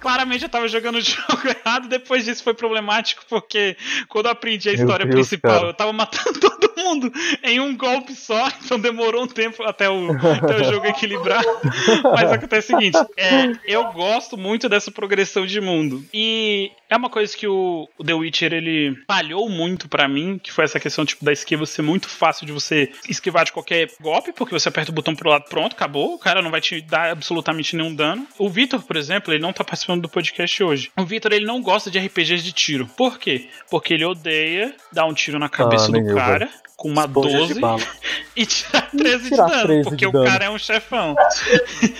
Claramente 0.00 0.42
eu 0.42 0.48
tava 0.48 0.66
jogando 0.68 0.96
o 0.96 1.00
jogo 1.02 1.42
errado. 1.48 1.88
Depois 1.88 2.24
disso 2.24 2.42
foi 2.42 2.54
problemático, 2.54 3.22
porque 3.28 3.76
quando 4.08 4.26
eu 4.26 4.32
aprendi 4.32 4.68
a 4.68 4.72
história 4.72 5.06
Deus, 5.06 5.28
principal, 5.28 5.52
cara. 5.52 5.66
eu 5.68 5.74
tava 5.74 5.92
matando 5.92 6.40
todo 6.40 6.71
mundo 6.76 7.12
em 7.42 7.60
um 7.60 7.76
golpe 7.76 8.14
só. 8.14 8.50
Então 8.64 8.78
demorou 8.78 9.24
um 9.24 9.26
tempo 9.26 9.62
até 9.64 9.90
o, 9.90 10.10
até 10.12 10.60
o 10.60 10.64
jogo 10.64 10.86
equilibrar. 10.86 11.42
Mas 12.14 12.32
acontece 12.32 12.72
o 12.72 12.78
seguinte: 12.78 12.98
é, 13.16 13.52
eu 13.66 13.92
gosto 13.92 14.38
muito 14.38 14.68
dessa 14.68 14.90
progressão 14.90 15.44
de 15.44 15.60
mundo. 15.60 16.04
E 16.14 16.70
é 16.88 16.96
uma 16.96 17.10
coisa 17.10 17.36
que 17.36 17.46
o, 17.46 17.88
o 17.98 18.04
The 18.04 18.14
Witcher 18.14 18.52
ele 18.52 18.96
falhou 19.06 19.48
muito 19.48 19.88
para 19.88 20.06
mim, 20.06 20.38
que 20.38 20.52
foi 20.52 20.64
essa 20.64 20.78
questão 20.78 21.04
tipo 21.04 21.24
da 21.24 21.32
esquiva 21.32 21.66
ser 21.66 21.82
muito 21.82 22.08
fácil 22.08 22.46
de 22.46 22.52
você 22.52 22.92
esquivar 23.08 23.44
de 23.44 23.52
qualquer 23.52 23.90
golpe, 24.00 24.32
porque 24.32 24.52
você 24.52 24.68
aperta 24.68 24.90
o 24.90 24.94
botão 24.94 25.14
pro 25.14 25.30
lado, 25.30 25.44
pronto, 25.48 25.72
acabou, 25.72 26.14
o 26.14 26.18
cara 26.18 26.42
não 26.42 26.50
vai 26.50 26.60
te 26.60 26.80
dar 26.82 27.10
absolutamente 27.10 27.76
nenhum 27.76 27.94
dano. 27.94 28.26
O 28.38 28.48
Vitor, 28.48 28.82
por 28.82 28.96
exemplo, 28.96 29.32
ele 29.32 29.42
não 29.42 29.52
tá 29.52 29.64
participando 29.64 30.02
do 30.02 30.08
podcast 30.08 30.62
hoje. 30.62 30.90
O 30.96 31.04
Vitor 31.04 31.32
ele 31.32 31.46
não 31.46 31.62
gosta 31.62 31.90
de 31.90 31.98
RPGs 31.98 32.44
de 32.44 32.52
tiro. 32.52 32.86
Por 32.96 33.18
quê? 33.18 33.48
Porque 33.70 33.94
ele 33.94 34.04
odeia 34.04 34.74
dar 34.92 35.06
um 35.06 35.14
tiro 35.14 35.38
na 35.38 35.48
cabeça 35.48 35.88
ah, 35.88 35.98
do 35.98 36.14
cara. 36.14 36.50
Com 36.82 36.88
uma 36.88 37.04
Esponja 37.04 37.54
12 37.54 37.86
e 38.34 38.44
tirar 38.44 38.90
13 38.90 39.28
tirar 39.28 39.46
de 39.46 39.52
dano, 39.52 39.66
13 39.66 39.82
porque 39.84 39.96
de 39.96 40.06
o 40.06 40.12
dano. 40.12 40.24
cara 40.24 40.44
é 40.46 40.50
um 40.50 40.58
chefão. 40.58 41.14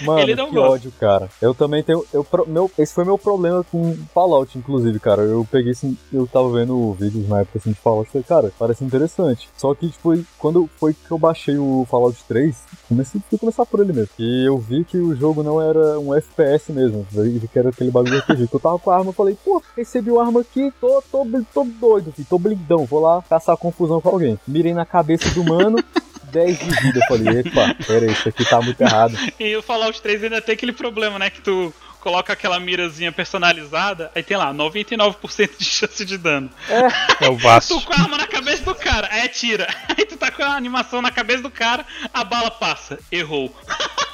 Mano, 0.02 0.18
ele 0.18 0.34
não 0.34 0.48
que 0.48 0.56
gosta. 0.56 0.72
ódio, 0.72 0.92
cara. 0.98 1.28
Eu 1.40 1.54
também 1.54 1.84
tenho. 1.84 2.04
Eu, 2.12 2.26
meu, 2.48 2.68
esse 2.76 2.92
foi 2.92 3.04
meu 3.04 3.16
problema 3.16 3.64
com 3.70 3.96
Fallout, 4.12 4.58
inclusive, 4.58 4.98
cara. 4.98 5.22
Eu 5.22 5.46
peguei 5.48 5.70
assim, 5.70 5.96
eu 6.12 6.26
tava 6.26 6.50
vendo 6.50 6.92
vídeos 6.94 7.28
na 7.28 7.42
época 7.42 7.58
assim, 7.60 7.70
de 7.70 7.78
Fallout 7.78 8.08
e 8.08 8.12
falei, 8.12 8.24
cara, 8.26 8.52
parece 8.58 8.82
interessante. 8.82 9.48
Só 9.56 9.72
que, 9.72 9.88
tipo, 9.88 10.18
quando 10.36 10.68
foi 10.78 10.94
que 10.94 11.10
eu 11.12 11.18
baixei 11.18 11.56
o 11.56 11.86
Fallout 11.88 12.18
3, 12.26 12.56
comecei, 12.92 13.20
fui 13.28 13.38
começar 13.38 13.66
por 13.66 13.80
ele 13.80 13.92
mesmo. 13.92 14.10
E 14.18 14.46
eu 14.46 14.58
vi 14.58 14.84
que 14.84 14.98
o 14.98 15.16
jogo 15.16 15.42
não 15.42 15.60
era 15.60 15.98
um 15.98 16.14
FPS 16.14 16.72
mesmo. 16.72 17.06
Vi 17.10 17.48
que 17.48 17.58
era 17.58 17.70
aquele 17.70 17.90
bagulho. 17.90 18.22
Que 18.22 18.32
eu 18.32 18.60
tava 18.60 18.78
com 18.78 18.90
a 18.90 18.96
arma, 18.96 19.10
eu 19.10 19.14
falei, 19.14 19.36
pô, 19.44 19.62
recebi 19.76 20.10
uma 20.10 20.24
arma 20.24 20.40
aqui, 20.40 20.72
tô, 20.80 21.02
tô, 21.10 21.26
tô 21.52 21.64
doido, 21.64 22.12
filho, 22.12 22.26
tô 22.28 22.38
blindão, 22.38 22.84
vou 22.84 23.00
lá 23.00 23.22
caçar 23.28 23.56
confusão 23.56 24.00
com 24.00 24.08
alguém. 24.08 24.38
Mirei 24.46 24.74
na 24.74 24.84
cabeça 24.84 25.30
do 25.30 25.44
mano. 25.44 25.82
10 26.32 26.58
de 26.58 26.80
vida. 26.80 26.98
Eu 26.98 27.06
falei, 27.08 27.40
epa, 27.40 27.76
pera 27.86 28.06
aí, 28.06 28.12
isso 28.12 28.26
aqui 28.26 28.42
tá 28.48 28.60
muito 28.62 28.80
errado. 28.80 29.14
E 29.38 29.54
o 29.54 29.62
Fallout 29.62 30.00
3 30.00 30.24
ainda 30.24 30.40
tem 30.40 30.54
aquele 30.54 30.72
problema, 30.72 31.18
né? 31.18 31.28
Que 31.28 31.42
tu 31.42 31.74
coloca 32.02 32.32
aquela 32.32 32.58
mirazinha 32.58 33.12
personalizada, 33.12 34.10
aí 34.12 34.24
tem 34.24 34.36
lá, 34.36 34.52
99% 34.52 35.50
de 35.56 35.64
chance 35.64 36.04
de 36.04 36.18
dano. 36.18 36.50
É, 36.68 37.26
é 37.26 37.28
o 37.30 37.36
Vasco. 37.36 37.78
tu 37.78 37.86
com 37.86 37.92
a 37.92 37.96
arma 37.96 38.18
na 38.18 38.26
cabeça 38.26 38.64
do 38.64 38.74
cara, 38.74 39.08
aí 39.10 39.22
atira. 39.22 39.68
Aí 39.96 40.04
tu 40.04 40.16
tá 40.16 40.30
com 40.30 40.42
a 40.42 40.56
animação 40.56 41.00
na 41.00 41.10
cabeça 41.10 41.42
do 41.42 41.50
cara, 41.50 41.86
a 42.12 42.24
bala 42.24 42.50
passa. 42.50 42.98
Errou. 43.10 43.54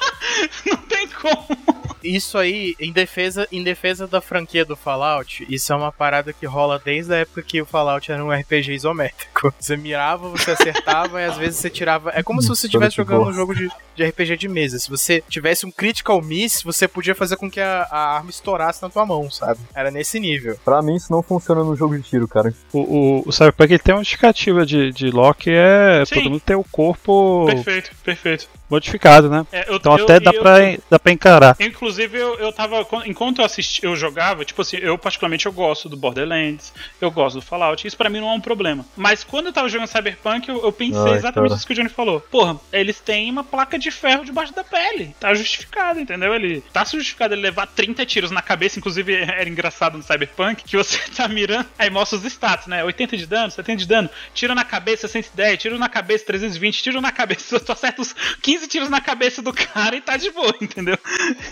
Não 0.65 0.77
tem 0.77 1.07
como 1.07 1.78
isso 2.03 2.37
aí, 2.37 2.75
em 2.79 2.91
defesa, 2.91 3.47
em 3.51 3.63
defesa 3.63 4.07
da 4.07 4.21
franquia 4.21 4.65
do 4.65 4.75
Fallout, 4.75 5.45
isso 5.49 5.71
é 5.71 5.75
uma 5.75 5.91
parada 5.91 6.33
que 6.33 6.45
rola 6.45 6.81
desde 6.83 7.13
a 7.13 7.17
época 7.17 7.41
que 7.41 7.61
o 7.61 7.65
Fallout 7.65 8.11
era 8.11 8.23
um 8.23 8.31
RPG 8.31 8.73
isométrico. 8.73 9.53
Você 9.59 9.77
mirava, 9.77 10.29
você 10.29 10.51
acertava 10.51 11.21
e 11.21 11.25
às 11.25 11.37
vezes 11.37 11.59
você 11.59 11.69
tirava. 11.69 12.11
É 12.13 12.21
como 12.21 12.41
se 12.41 12.49
você 12.49 12.67
estivesse 12.67 12.97
jogando 12.97 13.27
um 13.27 13.33
jogo 13.33 13.55
de, 13.55 13.69
de 13.95 14.05
RPG 14.05 14.35
de 14.35 14.49
mesa. 14.49 14.77
Se 14.77 14.89
você 14.89 15.23
tivesse 15.29 15.65
um 15.65 15.71
critical 15.71 16.21
miss, 16.21 16.61
você 16.61 16.87
podia 16.89 17.15
fazer 17.15 17.37
com 17.37 17.49
que 17.49 17.61
a, 17.61 17.87
a 17.89 18.15
arma 18.15 18.29
estourasse 18.29 18.81
na 18.81 18.89
tua 18.89 19.05
mão, 19.05 19.31
sabe? 19.31 19.61
Era 19.73 19.89
nesse 19.89 20.19
nível. 20.19 20.59
Pra 20.65 20.81
mim, 20.81 20.95
isso 20.95 21.11
não 21.11 21.23
funciona 21.23 21.63
no 21.63 21.75
jogo 21.75 21.95
de 21.95 22.03
tiro, 22.03 22.27
cara. 22.27 22.53
O, 22.73 22.79
o, 22.79 23.23
o 23.27 23.31
Cyberpunk 23.31 23.79
tem 23.79 23.95
uma 23.95 24.03
justificativa 24.03 24.65
de, 24.65 24.91
de 24.91 25.09
Loki 25.09 25.51
é 25.51 26.03
Sim. 26.05 26.15
todo 26.15 26.29
mundo 26.31 26.41
ter 26.41 26.55
o 26.55 26.63
corpo. 26.63 27.45
Perfeito, 27.47 27.91
perfeito 28.03 28.58
modificado, 28.69 29.29
né? 29.29 29.45
É, 29.51 29.69
eu- 29.69 29.75
Então 29.77 29.97
eu- 29.97 30.03
até 30.03 30.19
dá, 30.19 30.31
eu- 30.33 30.41
pra, 30.41 30.55
dá 30.89 30.99
pra 30.99 31.11
encarar. 31.11 31.55
Inclusive, 31.59 32.17
eu, 32.17 32.35
eu 32.35 32.51
tava. 32.51 32.85
Enquanto 33.05 33.39
eu 33.39 33.45
assisti, 33.45 33.83
eu 33.83 33.95
jogava, 33.95 34.43
tipo 34.45 34.61
assim, 34.61 34.77
eu 34.77 34.97
particularmente 34.97 35.45
eu 35.45 35.51
gosto 35.53 35.87
do 35.89 35.97
Borderlands, 35.97 36.73
eu 37.01 37.09
gosto 37.11 37.35
do 37.35 37.41
Fallout, 37.41 37.85
isso 37.87 37.97
pra 37.97 38.09
mim 38.09 38.19
não 38.19 38.29
é 38.29 38.33
um 38.33 38.41
problema. 38.41 38.85
Mas 38.95 39.23
quando 39.23 39.47
eu 39.47 39.53
tava 39.53 39.69
jogando 39.69 39.87
Cyberpunk, 39.87 40.47
eu, 40.49 40.63
eu 40.63 40.71
pensei 40.71 41.01
Ai, 41.01 41.17
exatamente 41.17 41.49
cara. 41.49 41.57
isso 41.57 41.67
que 41.67 41.73
o 41.73 41.75
Johnny 41.75 41.89
falou. 41.89 42.19
Porra, 42.21 42.59
eles 42.71 42.99
têm 42.99 43.31
uma 43.31 43.43
placa 43.43 43.77
de 43.79 43.89
ferro 43.91 44.23
debaixo 44.25 44.53
da 44.53 44.63
pele. 44.63 45.15
Tá 45.19 45.33
justificado, 45.33 45.99
entendeu? 45.99 46.33
Ele 46.33 46.61
tá 46.73 46.83
justificado 46.83 47.33
ele 47.33 47.41
levar 47.41 47.67
30 47.67 48.05
tiros 48.05 48.31
na 48.31 48.41
cabeça, 48.41 48.77
inclusive 48.79 49.13
era 49.15 49.47
engraçado 49.49 49.97
no 49.97 50.03
Cyberpunk, 50.03 50.63
que 50.63 50.77
você 50.77 50.99
tá 51.15 51.27
mirando, 51.27 51.65
aí 51.77 51.89
mostra 51.89 52.17
os 52.17 52.25
status, 52.25 52.67
né? 52.67 52.83
80 52.83 53.17
de 53.17 53.25
dano, 53.25 53.51
70 53.51 53.77
de 53.79 53.87
dano, 53.87 54.09
tiro 54.33 54.53
na 54.53 54.63
cabeça 54.63 55.07
110, 55.07 55.59
tiro 55.61 55.77
na 55.79 55.89
cabeça 55.89 56.25
320, 56.25 56.83
tiro 56.83 57.01
na 57.01 57.11
cabeça, 57.11 57.59
tu 57.59 57.71
acerta 57.71 58.01
os 58.01 58.13
15 58.41 58.58
tiros 58.67 58.89
na 58.89 59.01
cabeça 59.01 59.41
do 59.41 59.53
cara 59.53 59.95
e 59.95 60.01
tá 60.01 60.17
de 60.17 60.31
boa, 60.31 60.53
entendeu? 60.61 60.97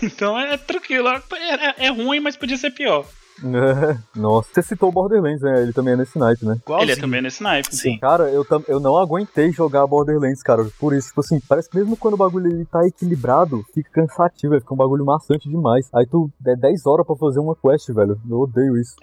Então 0.02 0.38
é 0.38 0.56
tranquilo. 0.56 1.08
É, 1.08 1.20
é- 1.38 1.74
é 1.86 1.88
ruim, 1.88 2.20
mas 2.20 2.36
podia 2.36 2.56
ser 2.56 2.70
pior. 2.70 3.06
É, 3.44 3.98
nossa, 4.18 4.48
você 4.52 4.62
citou 4.62 4.88
o 4.88 4.92
Borderlands, 4.92 5.40
né? 5.42 5.62
Ele 5.62 5.72
também 5.72 5.94
é 5.94 5.96
nesse 5.96 6.18
naipe, 6.18 6.44
né? 6.44 6.56
Ele 6.80 6.92
é 6.92 6.96
também 6.96 7.22
nesse 7.22 7.42
naipe. 7.42 7.74
Sim. 7.74 7.98
Cara, 7.98 8.24
eu, 8.30 8.44
tam- 8.44 8.64
eu 8.68 8.80
não 8.80 8.96
aguentei 8.96 9.50
jogar 9.52 9.86
Borderlands, 9.86 10.42
cara. 10.42 10.64
Por 10.78 10.94
isso, 10.94 11.08
tipo 11.08 11.20
assim, 11.20 11.40
parece 11.48 11.68
que 11.70 11.76
mesmo 11.76 11.96
quando 11.96 12.14
o 12.14 12.16
bagulho 12.18 12.50
ele 12.50 12.64
tá 12.64 12.86
equilibrado, 12.86 13.64
fica 13.74 13.90
cansativo, 13.92 14.50
velho. 14.50 14.60
Fica 14.62 14.74
um 14.74 14.76
bagulho 14.76 15.04
maçante 15.04 15.48
demais. 15.48 15.88
Aí 15.94 16.06
tu 16.06 16.30
é 16.46 16.56
10 16.56 16.86
horas 16.86 17.06
pra 17.06 17.16
fazer 17.16 17.38
uma 17.40 17.54
quest, 17.56 17.88
velho. 17.92 18.20
Eu 18.28 18.40
odeio 18.40 18.76
isso. 18.76 18.94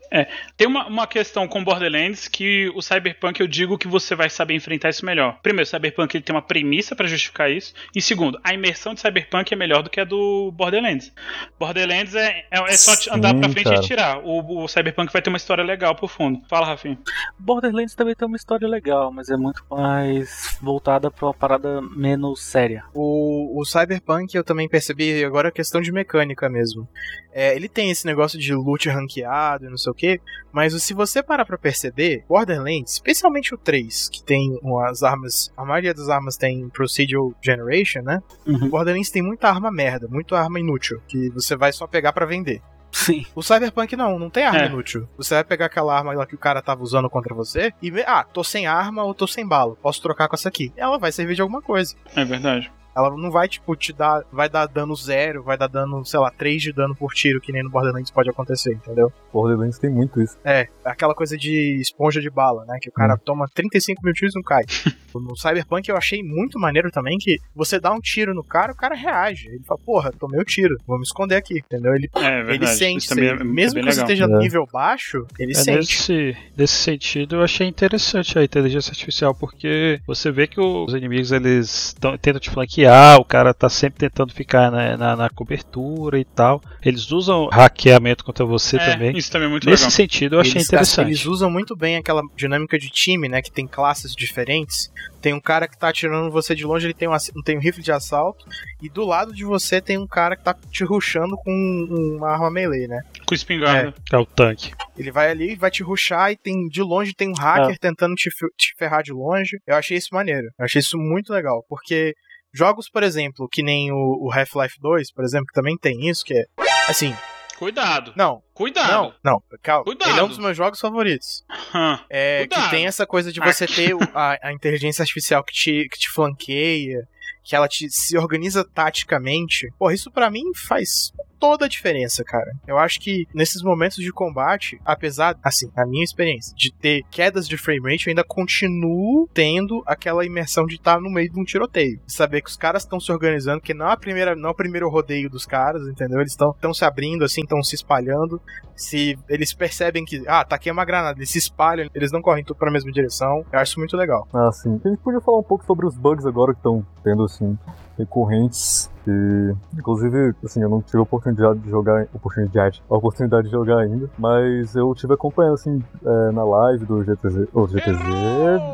Tem 0.58 0.68
uma, 0.68 0.88
uma 0.88 1.08
questão 1.08 1.48
com 1.48 1.64
Borderlands 1.64 2.28
que 2.28 2.70
o 2.76 2.82
Cyberpunk 2.82 3.40
eu 3.40 3.48
digo 3.48 3.78
que 3.78 3.88
você 3.88 4.16
vai 4.16 4.30
saber 4.30 4.54
enfrentar 4.56 4.90
isso 4.90 5.06
melhor. 5.06 5.40
Primeiro, 5.42 5.68
o 5.68 5.70
Cyberpunk 5.70 6.16
ele 6.16 6.24
tem 6.24 6.36
uma 6.36 6.42
premissa 6.42 6.96
pra 6.96 7.08
justificar 7.08 7.50
isso. 7.50 7.74
E 7.96 8.02
segundo, 8.02 8.40
a 8.44 8.54
imersão 8.54 8.94
de 8.94 9.02
Cyberpunk 9.02 9.54
é 9.54 9.58
melhor 9.58 9.82
do 9.84 9.90
que 9.90 10.00
a 10.00 10.04
do 10.06 10.52
Borderlands. 10.56 11.12
Borderlands 11.60 12.16
é, 12.16 12.46
é, 12.52 12.60
é 12.60 12.78
só 12.78 12.96
te- 12.96 13.10
andar 13.10 13.34
Sim, 13.34 13.40
pra 13.40 13.50
frente 13.50 13.64
cara. 13.66 13.76
e 13.76 13.80
atirar. 13.80 14.25
O, 14.26 14.64
o 14.64 14.68
Cyberpunk 14.68 15.14
vai 15.14 15.22
ter 15.22 15.30
uma 15.30 15.38
história 15.38 15.64
legal 15.64 15.96
por 15.96 16.10
fundo. 16.10 16.42
Fala, 16.50 16.66
Rafinha. 16.66 16.98
Borderlands 17.38 17.96
também 17.96 18.16
tem 18.16 18.28
uma 18.28 18.38
história 18.38 18.68
legal, 18.68 19.12
mas 19.12 19.30
é 19.30 19.38
muito 19.38 19.64
mais 19.70 20.58
voltada 20.62 21.12
pra 21.12 21.28
uma 21.28 21.34
parada 21.34 21.82
menos 21.82 22.42
séria. 22.42 22.84
O, 22.94 23.60
o 23.60 23.66
Cyberpunk 23.66 24.36
eu 24.36 24.44
também 24.44 24.68
percebi 24.68 25.24
agora 25.24 25.50
a 25.50 25.52
questão 25.52 25.80
de 25.80 25.92
mecânica 25.92 26.50
mesmo. 26.50 26.88
É, 27.32 27.56
ele 27.56 27.68
tem 27.68 27.92
esse 27.92 28.06
negócio 28.06 28.40
de 28.40 28.54
loot 28.54 28.90
ranqueado 28.90 29.66
e 29.66 29.70
não 29.70 29.78
sei 29.78 29.92
o 29.92 29.96
que, 29.96 30.22
mas 30.52 30.74
se 30.82 30.94
você 30.94 31.22
parar 31.22 31.46
pra 31.46 31.58
perceber, 31.58 32.24
Borderlands, 32.30 32.94
especialmente 32.94 33.54
o 33.54 33.58
3, 33.58 34.08
que 34.10 34.24
tem 34.24 34.58
as 34.88 35.04
armas, 35.04 35.52
a 35.58 35.66
maioria 35.66 35.94
das 35.94 36.08
armas 36.08 36.38
tem 36.38 36.70
Procedural 36.70 37.34
Generation, 37.42 38.02
né? 38.02 38.24
Uhum. 38.48 38.70
Borderlands 38.70 39.12
tem 39.12 39.22
muita 39.22 39.50
arma 39.50 39.70
merda, 39.70 40.08
muita 40.08 40.40
arma 40.40 40.60
inútil, 40.60 41.02
que 41.08 41.30
você 41.30 41.58
vai 41.58 41.74
só 41.74 41.86
pegar 41.86 42.14
pra 42.14 42.26
vender. 42.26 42.62
Sim. 42.96 43.26
O 43.36 43.44
Cyberpunk 43.44 43.94
não, 43.98 44.18
não 44.18 44.30
tem 44.30 44.46
arma 44.46 44.62
É. 44.62 44.66
inútil. 44.68 45.06
Você 45.18 45.34
vai 45.36 45.44
pegar 45.44 45.66
aquela 45.66 45.94
arma 45.94 46.14
lá 46.14 46.26
que 46.26 46.34
o 46.34 46.38
cara 46.38 46.62
tava 46.62 46.82
usando 46.82 47.10
contra 47.10 47.36
você 47.36 47.74
e 47.82 47.92
ver, 47.92 48.08
ah, 48.08 48.24
tô 48.24 48.42
sem 48.42 48.66
arma 48.68 49.04
ou 49.04 49.14
tô 49.14 49.28
sem 49.28 49.46
bala, 49.46 49.76
posso 49.76 50.02
trocar 50.02 50.30
com 50.30 50.36
essa 50.36 50.48
aqui. 50.48 50.72
Ela 50.78 50.98
vai 50.98 51.12
servir 51.12 51.36
de 51.36 51.42
alguma 51.42 51.62
coisa. 51.62 51.94
É 52.16 52.24
verdade. 52.24 52.72
Ela 52.96 53.10
não 53.16 53.30
vai, 53.32 53.48
tipo, 53.48 53.76
te 53.76 53.92
dar. 53.94 54.24
Vai 54.32 54.48
dar 54.50 54.66
dano 54.68 54.96
zero, 54.96 55.44
vai 55.44 55.58
dar 55.58 55.68
dano, 55.68 56.04
sei 56.06 56.20
lá, 56.20 56.32
3 56.32 56.62
de 56.62 56.72
dano 56.74 56.96
por 56.96 57.14
tiro, 57.14 57.42
que 57.42 57.52
nem 57.52 57.64
no 57.64 57.70
Borderlands 57.70 58.12
pode 58.12 58.30
acontecer, 58.30 58.74
entendeu? 58.74 59.12
Borderlands 59.34 59.78
tem 59.78 59.90
muito 59.90 60.22
isso. 60.22 60.38
É, 60.44 60.68
aquela 60.84 61.14
coisa 61.14 61.38
de 61.38 61.80
esponja 61.82 62.22
de 62.22 62.30
bala, 62.30 62.64
né? 62.66 62.78
Que 62.82 62.90
o 62.90 62.94
cara 62.94 63.18
toma 63.18 63.48
35 63.54 64.02
mil 64.04 64.14
tiros 64.14 64.34
e 64.34 64.38
não 64.38 64.44
cai. 64.44 64.64
no 65.16 65.34
Cyberpunk 65.38 65.88
eu 65.88 65.96
achei 65.96 66.22
muito 66.22 66.60
maneiro 66.60 66.92
também 66.92 67.18
que 67.18 67.38
você 67.56 67.80
dá 67.80 67.90
um 67.94 68.00
tiro 68.02 68.34
no 68.34 68.44
cara, 68.44 68.74
o 68.74 68.76
cara 68.76 68.94
reage. 68.96 69.48
Ele 69.48 69.64
fala, 69.66 69.80
porra, 69.86 70.12
tomei 70.12 70.40
o 70.40 70.44
tiro, 70.44 70.76
vou 70.86 70.98
me 70.98 71.04
esconder 71.04 71.36
aqui, 71.38 71.60
entendeu? 71.60 71.96
Ele, 71.96 72.10
É 72.16 72.20
verdade. 72.44 72.54
ele 72.56 72.68
sente. 72.68 72.98
Isso 73.06 73.10
também 73.10 73.30
é, 73.30 73.36
você- 73.38 73.42
é 73.42 73.46
mesmo 73.46 73.76
bem 73.76 73.84
que 73.86 73.94
você 73.94 74.02
legal. 74.02 74.14
esteja 74.14 74.26
É. 74.26 74.38
nível 74.40 74.68
baixo, 74.72 75.26
ele 75.40 75.52
É 75.52 75.56
sente. 75.56 75.78
nesse, 75.80 76.38
nesse 76.58 76.74
sentido, 76.76 77.36
eu 77.38 77.44
achei 77.44 77.66
interessante 77.68 78.38
a 78.38 78.44
inteligência 78.44 78.92
artificial, 78.92 79.34
porque 79.34 80.02
você 80.06 80.32
vê 80.32 80.48
que 80.48 80.60
os 80.60 80.94
inimigos 80.94 81.32
eles 81.32 81.96
tão, 82.00 82.18
tentam 82.18 82.40
te 82.42 82.50
flanquear, 82.50 82.85
o 83.20 83.26
cara 83.26 83.54
tá 83.54 83.70
sempre 83.70 84.00
tentando 84.00 84.34
ficar 84.34 84.72
na, 84.72 84.98
na, 84.98 85.16
na 85.16 85.30
cobertura 85.30 86.20
e 86.20 86.26
tal. 86.26 86.62
Eles 86.84 87.12
usam 87.12 87.48
hackeamento 87.48 88.24
contra 88.24 88.46
você 88.46 88.78
É, 88.78 88.92
também. 88.94 89.18
Isso 89.18 89.32
também 89.32 89.48
é 89.48 89.52
muito 89.52 89.70
Nesse 89.70 89.84
legal. 89.84 89.92
sentido, 89.92 90.36
eu 90.36 90.40
achei 90.40 90.54
eles, 90.56 90.68
interessante. 90.68 91.08
Eles 91.08 91.26
usam 91.26 91.50
muito 91.50 91.76
bem 91.76 91.96
aquela 91.98 92.22
dinâmica 92.36 92.78
de 92.78 92.90
time, 92.90 93.28
né? 93.30 93.42
Que 93.42 93.52
tem 93.52 93.68
classes 93.68 94.14
diferentes. 94.14 94.92
Tem 95.22 95.34
um 95.34 95.40
cara 95.40 95.68
que 95.68 95.78
tá 95.78 95.90
atirando 95.90 96.30
você 96.32 96.54
de 96.54 96.66
longe, 96.66 96.86
ele 96.86 96.94
tem, 96.94 97.08
um, 97.08 97.16
tem 97.44 97.58
um 97.58 97.62
rifle 97.62 97.82
de 97.82 97.92
assalto. 97.92 98.46
E 98.82 98.90
do 98.90 99.04
lado 99.06 99.34
de 99.34 99.44
você 99.44 99.82
tem 99.82 99.98
um 99.98 100.06
cara 100.08 100.36
que 100.36 100.44
tá 100.44 100.56
te 100.72 100.84
rushando 100.84 101.36
com 101.38 102.16
uma 102.18 102.30
arma 102.30 102.52
melee, 102.52 102.88
né? 102.88 103.02
Com 103.26 103.34
espingarda. 103.34 103.94
É 104.12 104.18
o 104.18 104.26
tanque. 104.26 104.72
Ele 104.98 105.12
vai 105.12 105.32
ali 105.32 105.54
e 105.54 105.56
vai 105.56 105.72
te 105.72 105.82
rushar 105.82 106.32
e 106.32 106.38
tem 106.38 106.68
de 106.68 106.82
longe 106.82 107.14
tem 107.14 107.30
um 107.30 107.34
hacker 107.34 107.78
tentando 107.80 108.14
te, 108.16 108.30
te 108.56 108.74
ferrar 108.78 109.02
de 109.02 109.12
longe. 109.12 109.58
Eu 109.66 109.76
achei 109.76 109.98
isso 109.98 110.10
maneiro. 110.12 110.48
Eu 110.60 110.66
achei 110.66 110.80
isso 110.80 110.98
muito 110.98 111.34
legal. 111.34 111.66
Porque 111.68 112.14
jogos, 112.56 112.90
por 112.90 113.04
exemplo, 113.04 113.48
que 113.52 113.62
nem 113.62 113.92
o, 113.92 114.28
o 114.28 114.32
Half-Life 114.32 114.80
2, 114.80 115.12
por 115.12 115.24
exemplo, 115.24 115.48
que 115.48 115.54
também 115.54 115.78
tem 115.78 116.08
isso, 116.08 116.24
que 116.24 116.34
é. 116.34 116.46
Assim, 116.88 117.16
Cuidado. 117.58 118.14
não, 118.16 118.42
Cuidado. 118.54 118.92
não, 118.92 119.14
não, 119.34 119.44
calma. 119.62 119.84
Cuidado. 119.84 120.10
Ele 120.12 120.20
é 120.20 120.24
um 120.24 120.28
dos 120.28 120.38
meus 120.38 120.56
jogos 120.56 120.80
favoritos. 120.80 121.44
Hã. 121.74 122.00
É, 122.10 122.40
Cuidado. 122.40 122.64
que 122.64 122.70
tem 122.70 122.86
essa 122.86 123.06
coisa 123.06 123.32
de 123.32 123.40
você 123.40 123.66
ter 123.66 123.96
a, 124.14 124.48
a 124.50 124.54
inteligência 124.54 125.04
artificial 125.04 125.44
que 125.44 125.54
te, 125.54 125.88
que 125.90 126.00
te 126.00 126.10
flanqueia, 126.10 127.08
que 127.44 127.56
ela 127.56 127.68
te, 127.68 127.90
se 127.90 128.18
organiza 128.18 128.64
taticamente. 128.64 129.68
Porra, 129.78 129.94
isso 129.94 130.12
pra 130.12 130.30
mim 130.30 130.44
faz 130.56 131.12
toda 131.40 131.66
a 131.66 131.70
diferença, 131.70 132.24
cara. 132.24 132.52
Eu 132.68 132.78
acho 132.78 133.00
que 133.00 133.28
nesses 133.34 133.62
momentos 133.62 133.98
de 133.98 134.12
combate, 134.12 134.80
apesar, 134.86 135.38
assim, 135.44 135.70
na 135.76 135.86
minha 135.86 136.04
experiência, 136.04 136.56
de 136.56 136.72
ter 136.74 137.04
quedas 137.10 137.48
de 137.48 137.58
frame 137.58 137.92
rate, 137.92 138.08
eu 138.08 138.12
ainda 138.12 138.24
continuo 138.24 139.30
tendo 139.34 139.84
aquela 139.86 140.26
imersão 140.26 140.66
de 140.66 140.76
estar 140.76 141.00
no 141.00 141.10
meio 141.10 141.32
de 141.32 141.40
um 141.40 141.44
tiroteio. 141.44 142.00
Saber 142.08 142.42
que 142.42 142.50
os 142.50 142.58
caras 142.58 142.84
estão 142.84 143.00
se 143.00 143.12
organizando, 143.12 143.62
que 143.62 143.74
não 143.74 143.90
é, 143.90 143.94
a 143.94 143.98
primeira, 143.98 144.36
não 144.36 144.50
é 144.50 144.52
o 144.52 144.56
primeiro 144.56 144.90
rodeio 144.90 145.30
dos 145.30 145.46
caras, 145.46 145.88
entendeu? 145.88 146.20
Eles 146.20 146.32
estão 146.32 146.74
se 146.74 146.86
abrindo, 146.86 147.24
assim, 147.24 147.42
estão 147.42 147.62
se 147.64 147.76
espalhando. 147.76 148.42
Se 148.76 149.18
eles 149.30 149.54
percebem 149.54 150.04
que, 150.04 150.24
ah, 150.28 150.44
tá 150.44 150.56
aqui 150.56 150.70
uma 150.70 150.84
granada, 150.84 151.18
eles 151.18 151.30
se 151.30 151.38
espalham, 151.38 151.90
eles 151.94 152.12
não 152.12 152.22
correm 152.22 152.44
tudo 152.44 152.58
pra 152.58 152.72
mesma 152.72 152.92
direção. 152.92 153.46
Eu 153.52 153.60
acho 153.60 153.72
isso 153.72 153.80
muito 153.80 153.96
legal. 153.96 154.28
Ah, 154.34 154.52
sim. 154.52 154.80
A 154.84 154.90
gente 154.90 155.00
podia 155.00 155.22
falar 155.22 155.40
um 155.40 155.44
pouco 155.44 155.66
sobre 155.66 155.86
os 155.86 155.96
bugs 155.96 156.26
agora 156.26 156.54
que 156.54 156.60
estão 156.60 156.86
tendo, 157.04 157.24
assim, 157.24 157.58
recorrentes. 157.98 158.90
E, 159.08 159.54
inclusive, 159.78 160.34
assim, 160.44 160.62
eu 160.64 160.70
não 160.70 160.82
tive 160.82 160.98
a 160.98 161.02
oportunidade 161.02 161.60
de 161.60 161.70
jogar, 161.70 162.08
oportunidade, 162.14 162.82
a 162.90 162.96
oportunidade 162.96 163.46
de 163.46 163.52
jogar 163.52 163.80
ainda, 163.80 164.10
mas 164.18 164.76
eu 164.76 164.94
tive 164.96 165.14
acompanhando, 165.14 165.54
assim, 165.54 165.84
é, 166.04 166.32
na 166.32 166.44
live 166.44 166.86
do 166.86 167.04
GTZ, 167.04 167.48
ou 167.54 167.68
GTZ, 167.68 168.00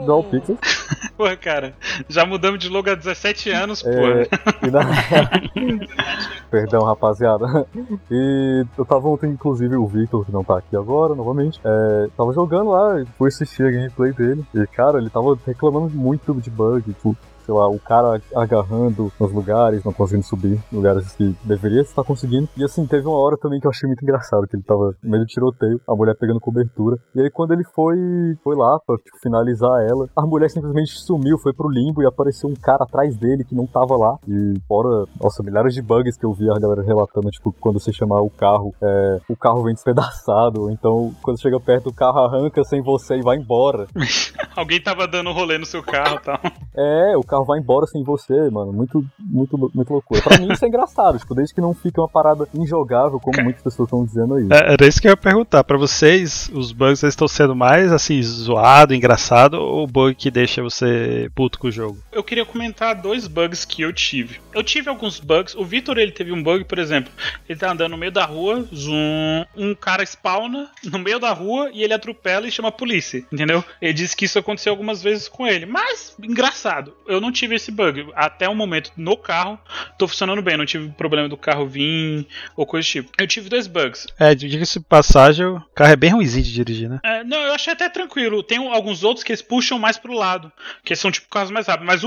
do 0.05 0.11
All 0.11 0.23
Pixels, 0.23 0.57
Porra, 1.17 1.35
cara. 1.35 1.73
Já 2.09 2.25
mudamos 2.25 2.59
de 2.59 2.69
logo 2.69 2.89
há 2.89 2.95
17 2.95 3.49
anos, 3.51 3.83
É, 3.85 4.25
porra. 4.25 4.71
na... 4.71 4.81
Perdão, 6.49 6.83
rapaziada. 6.83 7.65
E 8.09 8.65
eu 8.77 8.85
tava 8.85 9.07
ontem, 9.07 9.29
inclusive, 9.29 9.75
o 9.75 9.85
Victor, 9.85 10.25
que 10.25 10.31
não 10.31 10.43
tá 10.43 10.57
aqui 10.57 10.75
agora, 10.75 11.13
novamente, 11.13 11.61
é, 11.63 12.07
tava 12.17 12.33
jogando 12.33 12.71
lá, 12.71 13.03
fui 13.17 13.27
assistir 13.29 13.63
a 13.63 13.71
gameplay 13.71 14.11
dele. 14.13 14.43
E, 14.53 14.65
cara, 14.67 14.97
ele 14.97 15.09
tava 15.09 15.37
reclamando 15.45 15.89
muito 15.95 16.33
de 16.35 16.49
bug, 16.49 16.81
tipo, 16.91 17.15
sei 17.51 17.53
lá, 17.53 17.67
o 17.67 17.79
cara 17.79 18.21
agarrando 18.33 19.11
nos 19.19 19.33
lugares, 19.33 19.83
não 19.83 19.91
conseguindo 19.91 20.25
subir, 20.25 20.57
lugares 20.71 21.13
que 21.15 21.35
deveria 21.43 21.81
estar 21.81 22.03
conseguindo. 22.03 22.47
E 22.55 22.63
assim, 22.63 22.87
teve 22.87 23.05
uma 23.05 23.17
hora 23.17 23.37
também 23.37 23.59
que 23.59 23.67
eu 23.67 23.71
achei 23.71 23.87
muito 23.87 24.03
engraçado, 24.03 24.47
que 24.47 24.55
ele 24.55 24.63
tava 24.63 24.95
no 25.03 25.09
meio 25.09 25.23
do 25.23 25.27
tiroteio, 25.27 25.81
a 25.85 25.93
mulher 25.93 26.15
pegando 26.15 26.39
cobertura. 26.39 26.97
E 27.13 27.21
aí 27.21 27.29
quando 27.29 27.51
ele 27.51 27.65
foi, 27.75 27.97
foi 28.41 28.55
lá 28.55 28.79
pra 28.79 28.95
tipo, 28.97 29.17
finalizar 29.21 29.85
ela, 29.85 30.07
a 30.15 30.21
mulher 30.21 30.49
simplesmente 30.49 30.97
sumiu, 30.99 31.37
foi 31.37 31.53
pro 31.53 31.69
limbo 31.69 32.01
e 32.01 32.05
apareceu 32.05 32.49
um 32.49 32.55
cara 32.55 32.83
atrás 32.83 33.17
dele 33.17 33.43
que 33.43 33.55
não 33.55 33.67
tava 33.67 33.97
lá. 33.97 34.17
E 34.27 34.53
fora, 34.67 35.05
nossa, 35.21 35.43
milhares 35.43 35.73
de 35.73 35.81
bugs 35.81 36.17
que 36.17 36.25
eu 36.25 36.33
vi 36.33 36.49
a 36.49 36.59
galera 36.59 36.83
relatando, 36.83 37.29
tipo, 37.31 37.53
quando 37.59 37.79
você 37.79 37.91
chamar 37.91 38.21
o 38.21 38.29
carro, 38.29 38.73
é, 38.81 39.19
o 39.27 39.35
carro 39.35 39.63
vem 39.63 39.73
despedaçado, 39.73 40.71
então 40.71 41.13
quando 41.21 41.41
chega 41.41 41.59
perto 41.59 41.89
o 41.89 41.93
carro 41.93 42.19
arranca 42.19 42.63
sem 42.63 42.81
você 42.81 43.17
e 43.17 43.21
vai 43.21 43.37
embora. 43.37 43.87
Alguém 44.55 44.81
tava 44.81 45.07
dando 45.07 45.31
rolê 45.31 45.57
no 45.57 45.65
seu 45.65 45.83
carro 45.83 46.15
e 46.15 46.19
tal. 46.19 46.39
É, 46.75 47.17
o 47.17 47.23
carro 47.23 47.40
vai 47.43 47.59
embora 47.59 47.85
sem 47.87 48.03
você, 48.03 48.49
mano. 48.49 48.71
Muito, 48.71 49.05
muito, 49.19 49.57
muito 49.73 49.93
loucura. 49.93 50.21
Pra 50.21 50.37
mim 50.37 50.51
isso 50.51 50.63
é 50.65 50.67
engraçado, 50.67 51.19
tipo, 51.19 51.35
desde 51.35 51.53
que 51.53 51.61
não 51.61 51.73
fica 51.73 52.01
uma 52.01 52.09
parada 52.09 52.47
injogável, 52.53 53.19
como 53.19 53.43
muitas 53.43 53.63
pessoas 53.63 53.87
estão 53.87 54.05
dizendo 54.05 54.35
aí. 54.35 54.47
É, 54.51 54.73
Era 54.73 54.87
isso 54.87 55.01
que 55.01 55.07
eu 55.07 55.11
ia 55.11 55.17
perguntar. 55.17 55.63
Pra 55.63 55.77
vocês, 55.77 56.49
os 56.53 56.71
bugs 56.71 57.03
estão 57.03 57.27
sendo 57.27 57.55
mais 57.55 57.91
assim, 57.91 58.21
zoado, 58.21 58.93
engraçado, 58.93 59.55
ou 59.55 59.83
o 59.83 59.87
bug 59.87 60.15
que 60.15 60.31
deixa 60.31 60.61
você 60.61 61.29
puto 61.35 61.59
com 61.59 61.67
o 61.67 61.71
jogo? 61.71 61.97
Eu 62.11 62.23
queria 62.23 62.45
comentar 62.45 62.95
dois 62.95 63.27
bugs 63.27 63.65
que 63.65 63.81
eu 63.81 63.93
tive. 63.93 64.39
Eu 64.53 64.63
tive 64.63 64.89
alguns 64.89 65.19
bugs. 65.19 65.55
O 65.55 65.63
Vitor, 65.63 65.97
ele 65.97 66.11
teve 66.11 66.31
um 66.31 66.41
bug, 66.41 66.65
por 66.65 66.79
exemplo. 66.79 67.11
Ele 67.47 67.59
tá 67.59 67.71
andando 67.71 67.91
no 67.91 67.97
meio 67.97 68.11
da 68.11 68.25
rua, 68.25 68.67
zoom, 68.73 69.45
um 69.55 69.75
cara 69.75 70.03
spawna 70.03 70.69
no 70.83 70.99
meio 70.99 71.19
da 71.19 71.31
rua 71.31 71.69
e 71.71 71.83
ele 71.83 71.93
atropela 71.93 72.47
e 72.47 72.51
chama 72.51 72.69
a 72.69 72.71
polícia, 72.71 73.23
entendeu? 73.31 73.63
Ele 73.81 73.93
disse 73.93 74.15
que 74.15 74.25
isso 74.25 74.39
aconteceu 74.39 74.71
algumas 74.71 75.01
vezes 75.01 75.27
com 75.27 75.45
ele. 75.47 75.65
Mas, 75.65 76.15
engraçado, 76.21 76.93
eu 77.07 77.20
não 77.21 77.31
tive 77.31 77.55
esse 77.55 77.71
bug. 77.71 78.07
Até 78.15 78.49
o 78.49 78.55
momento, 78.55 78.91
no 78.97 79.15
carro, 79.15 79.59
tô 79.97 80.07
funcionando 80.07 80.41
bem. 80.41 80.57
Não 80.57 80.65
tive 80.65 80.89
problema 80.89 81.29
do 81.29 81.37
carro 81.37 81.65
vir 81.67 82.27
ou 82.55 82.65
coisa 82.65 82.85
do 82.87 82.91
tipo. 82.91 83.11
Eu 83.17 83.27
tive 83.27 83.49
dois 83.49 83.67
bugs. 83.67 84.07
É, 84.19 84.35
diga-se 84.35 84.79
passagem, 84.79 85.45
o 85.45 85.61
carro 85.75 85.91
é 85.91 85.95
bem 85.95 86.09
ruimzinho 86.11 86.43
de 86.43 86.51
dirigir, 86.53 86.89
né? 86.89 86.99
É, 87.03 87.23
não, 87.23 87.39
eu 87.39 87.53
achei 87.53 87.73
até 87.73 87.87
tranquilo. 87.89 88.43
Tem 88.43 88.57
alguns 88.73 89.03
outros 89.03 89.23
que 89.23 89.31
eles 89.31 89.41
puxam 89.41 89.77
mais 89.79 89.97
pro 89.97 90.13
lado, 90.13 90.51
que 90.83 90.95
são 90.95 91.11
tipo 91.11 91.29
carros 91.29 91.51
mais 91.51 91.67
rápidos. 91.67 91.87
Mas 91.87 92.01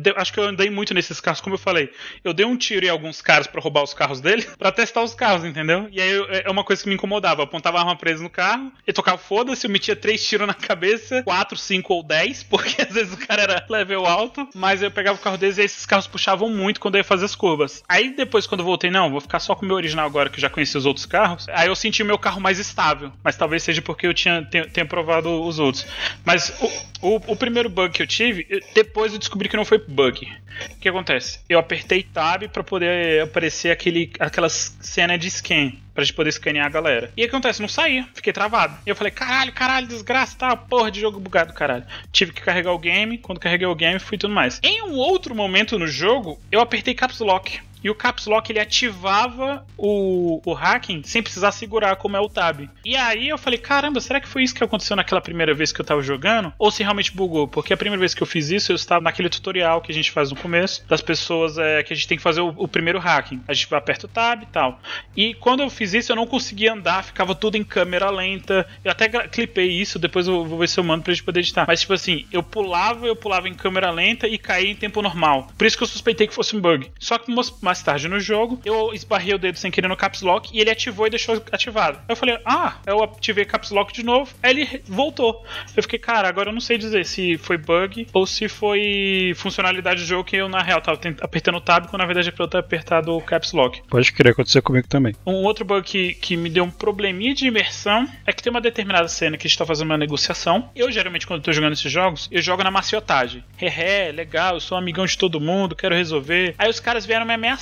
de- 0.00 0.14
acho 0.16 0.32
que 0.32 0.38
eu 0.40 0.44
andei 0.44 0.70
muito 0.70 0.94
nesses 0.94 1.20
carros, 1.20 1.40
como 1.40 1.54
eu 1.54 1.58
falei. 1.58 1.90
Eu 2.24 2.32
dei 2.32 2.46
um 2.46 2.56
tiro 2.56 2.86
em 2.86 2.88
alguns 2.88 3.20
caras 3.20 3.46
pra 3.46 3.60
roubar 3.60 3.82
os 3.82 3.92
carros 3.94 4.20
dele, 4.20 4.46
pra 4.58 4.70
testar 4.72 5.02
os 5.02 5.14
carros, 5.14 5.44
entendeu? 5.44 5.88
E 5.90 6.00
aí 6.00 6.10
eu- 6.10 6.26
é 6.30 6.50
uma 6.50 6.64
coisa 6.64 6.82
que 6.82 6.88
me 6.88 6.94
incomodava. 6.94 7.40
Eu 7.40 7.44
apontava 7.44 7.78
a 7.78 7.80
arma 7.80 7.96
presa 7.96 8.22
no 8.22 8.30
carro, 8.30 8.72
e 8.86 8.92
tocava 8.92 9.18
foda-se, 9.18 9.66
eu 9.66 9.70
metia 9.70 9.96
três 9.96 10.24
tiros 10.24 10.46
na 10.46 10.54
cabeça, 10.54 11.22
quatro, 11.22 11.56
cinco 11.58 11.94
ou 11.94 12.02
dez, 12.02 12.42
porque 12.48 12.82
às 12.82 12.92
vezes 12.92 13.12
o 13.12 13.16
cara 13.26 13.42
era 13.42 13.66
level 13.68 14.06
alto, 14.06 14.48
mas 14.60 14.82
eu 14.82 14.90
pegava 14.90 15.18
o 15.18 15.20
carro 15.20 15.38
deles 15.38 15.56
e 15.56 15.62
esses 15.62 15.86
carros 15.86 16.06
puxavam 16.06 16.50
muito 16.50 16.80
quando 16.80 16.96
eu 16.96 16.98
ia 16.98 17.04
fazer 17.04 17.24
as 17.24 17.34
curvas. 17.34 17.82
Aí 17.88 18.14
depois, 18.14 18.46
quando 18.46 18.60
eu 18.60 18.66
voltei, 18.66 18.90
não, 18.90 19.10
vou 19.10 19.20
ficar 19.20 19.40
só 19.40 19.54
com 19.54 19.64
o 19.64 19.66
meu 19.66 19.76
original 19.76 20.04
agora, 20.04 20.28
que 20.28 20.36
eu 20.36 20.40
já 20.40 20.50
conheci 20.50 20.76
os 20.76 20.84
outros 20.84 21.06
carros. 21.06 21.48
Aí 21.48 21.66
eu 21.66 21.74
senti 21.74 22.02
o 22.02 22.06
meu 22.06 22.18
carro 22.18 22.40
mais 22.40 22.58
estável, 22.58 23.10
mas 23.24 23.36
talvez 23.36 23.62
seja 23.62 23.80
porque 23.80 24.06
eu 24.06 24.12
tinha 24.12 24.42
tenha, 24.44 24.84
provado 24.84 25.42
os 25.42 25.58
outros. 25.58 25.86
Mas 26.24 26.52
o, 27.00 27.08
o, 27.08 27.16
o 27.28 27.36
primeiro 27.36 27.70
bug 27.70 27.94
que 27.94 28.02
eu 28.02 28.06
tive, 28.06 28.46
depois 28.74 29.12
eu 29.12 29.18
descobri 29.18 29.48
que 29.48 29.56
não 29.56 29.64
foi 29.64 29.78
bug. 29.78 30.30
O 30.72 30.78
que 30.78 30.88
acontece? 30.88 31.40
Eu 31.48 31.58
apertei 31.58 32.02
Tab 32.02 32.42
pra 32.48 32.62
poder 32.62 33.22
aparecer 33.22 33.70
aquele, 33.70 34.12
aquelas 34.20 34.76
cena 34.80 35.16
de 35.16 35.30
scan. 35.30 35.72
Pra 36.00 36.04
gente 36.06 36.14
poder 36.14 36.30
escanear 36.30 36.64
a 36.64 36.70
galera. 36.70 37.12
E 37.14 37.24
acontece? 37.24 37.60
Não 37.60 37.68
saía, 37.68 38.08
fiquei 38.14 38.32
travado. 38.32 38.74
E 38.86 38.88
eu 38.88 38.96
falei, 38.96 39.10
caralho, 39.10 39.52
caralho, 39.52 39.86
desgraça, 39.86 40.34
tá, 40.34 40.56
porra 40.56 40.90
de 40.90 40.98
jogo 40.98 41.20
bugado, 41.20 41.52
caralho. 41.52 41.84
Tive 42.10 42.32
que 42.32 42.40
carregar 42.40 42.72
o 42.72 42.78
game, 42.78 43.18
quando 43.18 43.38
carreguei 43.38 43.66
o 43.66 43.74
game, 43.74 44.00
fui 44.00 44.16
tudo 44.16 44.32
mais. 44.32 44.58
Em 44.62 44.80
um 44.80 44.94
outro 44.94 45.34
momento 45.34 45.78
no 45.78 45.86
jogo, 45.86 46.40
eu 46.50 46.58
apertei 46.58 46.94
Caps 46.94 47.20
Lock. 47.20 47.60
E 47.82 47.90
o 47.90 47.94
Caps 47.94 48.26
Lock 48.26 48.50
ele 48.50 48.60
ativava 48.60 49.64
o, 49.76 50.40
o 50.44 50.52
hacking 50.52 51.02
sem 51.04 51.22
precisar 51.22 51.52
segurar, 51.52 51.96
como 51.96 52.16
é 52.16 52.20
o 52.20 52.28
Tab. 52.28 52.68
E 52.84 52.96
aí 52.96 53.28
eu 53.28 53.38
falei, 53.38 53.58
caramba, 53.58 54.00
será 54.00 54.20
que 54.20 54.28
foi 54.28 54.42
isso 54.42 54.54
que 54.54 54.62
aconteceu 54.62 54.96
naquela 54.96 55.20
primeira 55.20 55.54
vez 55.54 55.72
que 55.72 55.80
eu 55.80 55.84
tava 55.84 56.02
jogando? 56.02 56.52
Ou 56.58 56.70
se 56.70 56.82
realmente 56.82 57.14
bugou? 57.14 57.48
Porque 57.48 57.72
a 57.72 57.76
primeira 57.76 58.00
vez 58.00 58.14
que 58.14 58.22
eu 58.22 58.26
fiz 58.26 58.50
isso, 58.50 58.72
eu 58.72 58.76
estava 58.76 59.02
naquele 59.02 59.28
tutorial 59.28 59.80
que 59.80 59.92
a 59.92 59.94
gente 59.94 60.10
faz 60.10 60.30
no 60.30 60.36
começo, 60.36 60.84
das 60.88 61.00
pessoas 61.00 61.58
é, 61.58 61.82
que 61.82 61.92
a 61.92 61.96
gente 61.96 62.08
tem 62.08 62.16
que 62.16 62.22
fazer 62.22 62.40
o, 62.40 62.48
o 62.56 62.68
primeiro 62.68 62.98
hacking. 62.98 63.42
A 63.48 63.54
gente 63.54 63.74
aperta 63.74 64.06
o 64.06 64.08
Tab 64.08 64.42
e 64.42 64.46
tal. 64.46 64.80
E 65.16 65.34
quando 65.34 65.60
eu 65.60 65.70
fiz 65.70 65.94
isso, 65.94 66.12
eu 66.12 66.16
não 66.16 66.26
conseguia 66.26 66.72
andar, 66.72 67.04
ficava 67.04 67.34
tudo 67.34 67.56
em 67.56 67.64
câmera 67.64 68.10
lenta. 68.10 68.66
Eu 68.84 68.90
até 68.90 69.08
clipei 69.08 69.70
isso, 69.70 69.98
depois 69.98 70.26
eu 70.26 70.44
vou 70.44 70.58
ver 70.58 70.68
se 70.68 70.78
eu 70.78 70.84
mando 70.84 71.02
pra 71.02 71.12
gente 71.12 71.24
poder 71.24 71.40
editar. 71.40 71.64
Mas 71.66 71.80
tipo 71.80 71.92
assim, 71.92 72.26
eu 72.32 72.42
pulava, 72.42 73.06
eu 73.06 73.16
pulava 73.16 73.48
em 73.48 73.54
câmera 73.54 73.90
lenta 73.90 74.26
e 74.26 74.38
caía 74.38 74.70
em 74.70 74.76
tempo 74.76 75.00
normal. 75.02 75.48
Por 75.56 75.66
isso 75.66 75.76
que 75.76 75.82
eu 75.82 75.88
suspeitei 75.88 76.26
que 76.26 76.34
fosse 76.34 76.56
um 76.56 76.60
bug. 76.60 76.90
Só 76.98 77.18
que 77.18 77.30
mais 77.70 77.82
tarde 77.82 78.08
no 78.08 78.18
jogo, 78.18 78.60
eu 78.64 78.92
esbarrei 78.92 79.32
o 79.32 79.38
dedo 79.38 79.56
sem 79.56 79.70
querer 79.70 79.86
no 79.86 79.96
Caps 79.96 80.22
Lock 80.22 80.50
e 80.52 80.60
ele 80.60 80.70
ativou 80.70 81.06
e 81.06 81.10
deixou 81.10 81.40
ativado. 81.52 82.00
Eu 82.08 82.16
falei, 82.16 82.36
ah, 82.44 82.78
eu 82.84 83.02
ativei 83.04 83.44
Caps 83.44 83.70
Lock 83.70 83.92
de 83.92 84.02
novo, 84.02 84.34
aí 84.42 84.50
ele 84.50 84.82
voltou. 84.86 85.46
Eu 85.76 85.82
fiquei, 85.84 85.98
cara, 85.98 86.28
agora 86.28 86.48
eu 86.48 86.52
não 86.52 86.60
sei 86.60 86.76
dizer 86.76 87.06
se 87.06 87.38
foi 87.38 87.56
bug 87.56 88.08
ou 88.12 88.26
se 88.26 88.48
foi 88.48 89.32
funcionalidade 89.36 90.00
do 90.00 90.06
jogo 90.06 90.24
que 90.24 90.36
eu, 90.36 90.48
na 90.48 90.62
real, 90.62 90.80
tava 90.80 90.98
apertando 91.20 91.56
o 91.56 91.60
tab 91.60 91.86
quando 91.86 92.00
na 92.00 92.06
verdade 92.06 92.28
é 92.28 92.32
pra 92.32 92.44
eu 92.44 92.48
ter 92.48 92.58
apertado 92.58 93.16
o 93.16 93.22
Caps 93.22 93.52
Lock. 93.52 93.82
Pode 93.88 94.12
crer, 94.12 94.32
aconteceu 94.32 94.62
comigo 94.62 94.88
também. 94.88 95.14
Um 95.24 95.44
outro 95.44 95.64
bug 95.64 95.84
que, 95.86 96.14
que 96.14 96.36
me 96.36 96.50
deu 96.50 96.64
um 96.64 96.70
probleminha 96.70 97.34
de 97.34 97.46
imersão 97.46 98.08
é 98.26 98.32
que 98.32 98.42
tem 98.42 98.50
uma 98.50 98.60
determinada 98.60 99.06
cena 99.06 99.36
que 99.36 99.46
a 99.46 99.48
gente 99.48 99.58
tá 99.58 99.64
fazendo 99.64 99.86
uma 99.86 99.98
negociação. 99.98 100.70
Eu, 100.74 100.90
geralmente, 100.90 101.24
quando 101.24 101.38
eu 101.38 101.44
tô 101.44 101.52
jogando 101.52 101.74
esses 101.74 101.90
jogos, 101.90 102.28
eu 102.32 102.42
jogo 102.42 102.64
na 102.64 102.70
maciotagem. 102.70 103.44
Hehe, 103.60 104.10
legal, 104.10 104.54
eu 104.54 104.60
sou 104.60 104.76
amigão 104.76 105.06
de 105.06 105.16
todo 105.16 105.40
mundo, 105.40 105.76
quero 105.76 105.94
resolver. 105.94 106.56
Aí 106.58 106.68
os 106.68 106.80
caras 106.80 107.06
vieram 107.06 107.24
me 107.24 107.34
ameaçar 107.34 107.59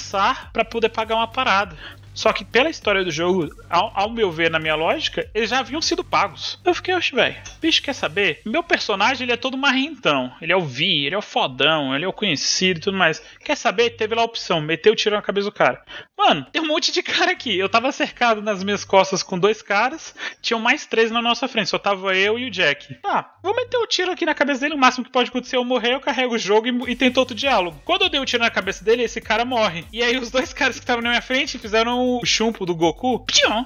pra 0.52 0.64
poder 0.64 0.88
pagar 0.88 1.16
uma 1.16 1.28
parada. 1.28 1.76
Só 2.18 2.32
que 2.32 2.44
pela 2.44 2.68
história 2.68 3.04
do 3.04 3.12
jogo, 3.12 3.48
ao, 3.70 3.92
ao 3.94 4.10
meu 4.10 4.28
ver, 4.28 4.50
na 4.50 4.58
minha 4.58 4.74
lógica, 4.74 5.30
eles 5.32 5.50
já 5.50 5.60
haviam 5.60 5.80
sido 5.80 6.02
pagos. 6.02 6.58
Eu 6.64 6.74
fiquei, 6.74 6.92
oxe, 6.92 7.14
velho, 7.14 7.36
bicho, 7.60 7.80
quer 7.80 7.92
saber? 7.92 8.40
Meu 8.44 8.60
personagem, 8.60 9.24
ele 9.24 9.32
é 9.32 9.36
todo 9.36 9.56
marrentão. 9.56 10.32
Ele 10.42 10.52
é 10.52 10.56
o 10.56 10.66
Vi, 10.66 11.06
ele 11.06 11.14
é 11.14 11.18
o 11.18 11.22
fodão, 11.22 11.94
ele 11.94 12.04
é 12.04 12.08
o 12.08 12.12
conhecido 12.12 12.78
e 12.78 12.80
tudo 12.80 12.96
mais. 12.96 13.22
Quer 13.44 13.56
saber? 13.56 13.90
Teve 13.90 14.16
lá 14.16 14.22
a 14.22 14.24
opção, 14.24 14.60
meteu 14.60 14.94
o 14.94 14.96
tiro 14.96 15.14
na 15.14 15.22
cabeça 15.22 15.44
do 15.44 15.52
cara. 15.52 15.80
Mano, 16.18 16.44
tem 16.50 16.60
um 16.60 16.66
monte 16.66 16.90
de 16.90 17.04
cara 17.06 17.30
aqui. 17.30 17.56
Eu 17.56 17.68
tava 17.68 17.92
cercado 17.92 18.42
nas 18.42 18.64
minhas 18.64 18.84
costas 18.84 19.22
com 19.22 19.38
dois 19.38 19.62
caras, 19.62 20.12
tinham 20.42 20.58
mais 20.58 20.86
três 20.86 21.12
na 21.12 21.22
nossa 21.22 21.46
frente, 21.46 21.70
só 21.70 21.78
tava 21.78 22.16
eu 22.16 22.36
e 22.36 22.46
o 22.46 22.50
Jack. 22.50 22.98
Ah, 23.06 23.30
vou 23.40 23.54
meter 23.54 23.76
o 23.76 23.86
tiro 23.86 24.10
aqui 24.10 24.26
na 24.26 24.34
cabeça 24.34 24.62
dele, 24.62 24.74
o 24.74 24.78
máximo 24.78 25.04
que 25.04 25.12
pode 25.12 25.30
acontecer 25.30 25.54
é 25.54 25.58
eu 25.60 25.64
morrer, 25.64 25.94
eu 25.94 26.00
carrego 26.00 26.34
o 26.34 26.38
jogo 26.38 26.66
e, 26.66 26.90
e 26.90 26.96
tento 26.96 27.18
outro 27.18 27.36
diálogo. 27.36 27.80
Quando 27.84 28.02
eu 28.02 28.08
dei 28.08 28.18
o 28.18 28.24
tiro 28.24 28.42
na 28.42 28.50
cabeça 28.50 28.84
dele, 28.84 29.04
esse 29.04 29.20
cara 29.20 29.44
morre. 29.44 29.86
E 29.92 30.02
aí 30.02 30.18
os 30.18 30.32
dois 30.32 30.52
caras 30.54 30.74
que 30.74 30.82
estavam 30.82 31.02
na 31.02 31.10
minha 31.10 31.22
frente 31.22 31.58
fizeram 31.58 32.07
o 32.16 32.24
chumpo 32.24 32.64
do 32.64 32.74
Goku, 32.74 33.20
pion, 33.20 33.64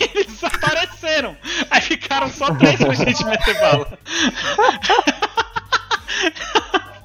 e 0.00 0.04
eles 0.18 0.26
desapareceram. 0.26 1.36
Aí 1.70 1.80
ficaram 1.80 2.28
só 2.28 2.54
três 2.54 2.76
pra 2.76 2.94
gente 2.94 3.24
meter 3.24 3.58
bala. 3.60 3.98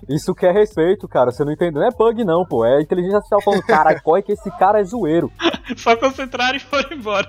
Isso 0.09 0.33
que 0.33 0.45
é 0.45 0.51
respeito, 0.51 1.07
cara. 1.07 1.31
Você 1.31 1.43
não 1.43 1.51
entendeu. 1.51 1.81
Não 1.81 1.87
é 1.87 1.91
bug, 1.91 2.23
não, 2.23 2.45
pô. 2.45 2.65
É 2.65 2.81
inteligência 2.81 3.17
artificial 3.17 3.41
falando, 3.41 3.63
caralho, 3.63 4.01
corre 4.01 4.21
que 4.21 4.31
esse 4.31 4.49
cara 4.57 4.79
é 4.79 4.83
zoeiro. 4.83 5.31
Só 5.75 5.97
concentraram 5.97 6.55
e 6.55 6.59
foram 6.59 6.93
embora. 6.93 7.27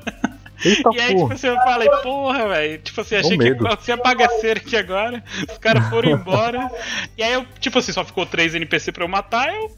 Eita 0.64 0.90
E 0.92 1.00
aí, 1.00 1.08
tipo 1.08 1.20
porra. 1.20 1.34
assim, 1.34 1.46
eu 1.46 1.56
falei, 1.56 1.88
porra, 2.02 2.48
velho. 2.48 2.78
Tipo 2.82 3.00
assim, 3.00 3.16
achei 3.16 3.38
que 3.38 3.44
ia 3.44 3.50
medo. 3.52 3.66
acontecer 3.66 3.92
a 3.92 3.96
bagaceira 3.96 4.60
aqui 4.60 4.76
agora. 4.76 5.22
Os 5.50 5.58
caras 5.58 5.88
foram 5.88 6.10
embora. 6.10 6.70
E 7.16 7.22
aí 7.22 7.32
eu, 7.32 7.46
tipo 7.60 7.78
assim, 7.78 7.92
só 7.92 8.04
ficou 8.04 8.24
três 8.26 8.54
NPC 8.54 8.92
pra 8.92 9.04
eu 9.04 9.08
matar. 9.08 9.52
Eu, 9.54 9.70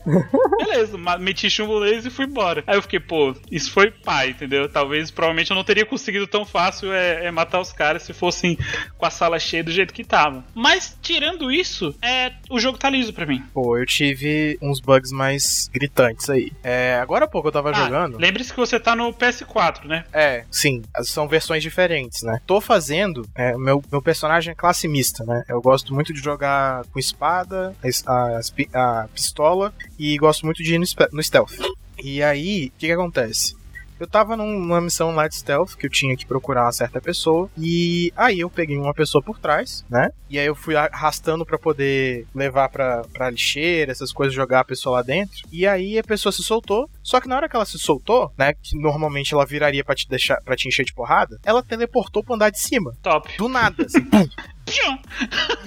beleza, 0.59 0.97
meti 1.19 1.49
chumbo 1.51 1.81
neles 1.81 2.05
e 2.07 2.11
fui 2.11 2.25
embora. 2.27 2.63
Aí 2.67 2.77
eu 2.77 2.83
fiquei, 2.83 3.01
pô, 3.01 3.35
isso 3.51 3.71
foi 3.73 3.91
pai, 3.91 4.31
entendeu? 4.31 4.69
Talvez, 4.69 5.11
provavelmente 5.11 5.51
eu 5.51 5.55
não 5.57 5.65
teria 5.65 5.85
conseguido 5.87 6.27
tão 6.27 6.45
fácil 6.45 6.93
é, 6.93 7.27
é 7.27 7.31
matar 7.31 7.61
os 7.61 7.73
caras 7.73 8.03
se 8.03 8.13
fossem 8.13 8.57
com 8.97 9.07
a 9.07 9.11
sala 9.11 9.39
cheia 9.39 9.65
do 9.65 9.71
jeito 9.73 9.93
que 9.95 10.05
tava. 10.05 10.45
Mas, 10.55 10.97
tirando 11.03 11.51
isso, 11.51 11.95
é, 12.03 12.33
o 12.49 12.59
jogo 12.59 12.79
tá 12.79 12.89
liso 12.91 13.13
pra 13.13 13.27
mim. 13.27 13.43
Pô, 13.53 13.77
eu 13.79 13.87
tive 13.87 14.59
uns 14.63 14.81
bugs 14.81 15.13
mais 15.13 15.69
gritantes 15.73 16.29
aí. 16.31 16.53
É, 16.63 16.99
agora 17.03 17.25
há 17.25 17.29
pouco 17.29 17.49
eu 17.49 17.53
tava 17.53 17.71
Ah, 17.71 17.73
jogando. 17.75 18.19
Lembre-se 18.19 18.53
que 18.53 18.59
você 18.59 18.79
tá 18.79 18.95
no 18.95 19.13
PS4, 19.13 19.85
né? 19.85 20.05
É, 20.13 20.45
sim, 20.51 20.70
são 21.03 21.29
versões 21.29 21.63
diferentes, 21.63 22.23
né? 22.23 22.41
Tô 22.47 22.61
fazendo, 22.61 23.27
é, 23.35 23.57
meu, 23.57 23.83
meu 23.91 24.03
personagem 24.03 24.53
é 24.53 24.55
classe 24.55 24.87
mista, 24.89 25.25
né? 25.25 25.45
Eu 25.49 25.61
gosto 25.61 25.95
muito 25.95 26.13
de 26.13 26.21
jogar 26.21 26.85
com 26.87 26.99
espada, 26.99 27.75
a, 28.07 28.41
a, 28.75 29.03
a 29.03 29.09
pistola 29.09 29.73
e 29.99 30.17
gosto 30.17 30.45
muito 30.45 30.63
de 30.63 30.75
ir 30.75 30.79
no, 30.79 30.87
no 31.13 31.23
stealth. 31.23 31.59
E 32.03 32.23
aí, 32.23 32.73
o 32.75 32.79
que 32.79 32.87
que 32.87 32.93
acontece? 32.93 33.60
Eu 34.01 34.07
tava 34.09 34.35
num- 34.35 34.59
numa 34.59 34.81
missão 34.81 35.15
de 35.15 35.35
stealth 35.37 35.75
que 35.77 35.87
eu 35.87 35.91
tinha 35.91 36.17
que 36.17 36.25
procurar 36.25 36.65
uma 36.65 36.73
certa 36.73 37.01
pessoa. 37.01 37.51
E 37.59 38.11
aí 38.17 38.41
eu 38.41 38.49
peguei 38.49 38.79
uma 38.79 38.95
pessoa 38.95 39.23
por 39.23 39.39
trás, 39.39 39.85
né? 39.91 40.09
E 40.31 40.39
aí 40.39 40.47
eu 40.47 40.55
fui 40.55 40.75
arrastando 40.75 41.45
pra 41.45 41.59
poder 41.59 42.27
levar 42.35 42.69
pra, 42.71 43.03
pra 43.13 43.29
lixeira, 43.31 43.93
essas 43.93 44.11
coisas, 44.13 44.35
jogar 44.35 44.61
a 44.61 44.65
pessoa 44.65 44.97
lá 44.97 45.03
dentro. 45.03 45.37
E 45.53 45.67
aí 45.67 45.99
a 45.99 46.03
pessoa 46.03 46.33
se 46.33 46.43
soltou. 46.43 46.89
Só 47.03 47.21
que 47.21 47.29
na 47.29 47.37
hora 47.37 47.49
que 47.49 47.55
ela 47.55 47.67
se 47.67 47.79
soltou, 47.79 48.33
né? 48.39 48.55
Que 48.55 48.77
normalmente 48.81 49.35
ela 49.35 49.45
viraria 49.45 49.85
pra 49.85 49.95
te 49.95 50.09
deixar 50.09 50.41
para 50.43 50.57
te 50.57 50.67
encher 50.67 50.85
de 50.85 50.95
porrada, 50.95 51.39
ela 51.45 51.63
teleportou 51.63 52.25
pro 52.25 52.35
andar 52.35 52.49
de 52.51 52.59
cima. 52.59 52.95
Top. 53.03 53.29
Do 53.37 53.49
nada, 53.49 53.85
assim. 53.85 54.01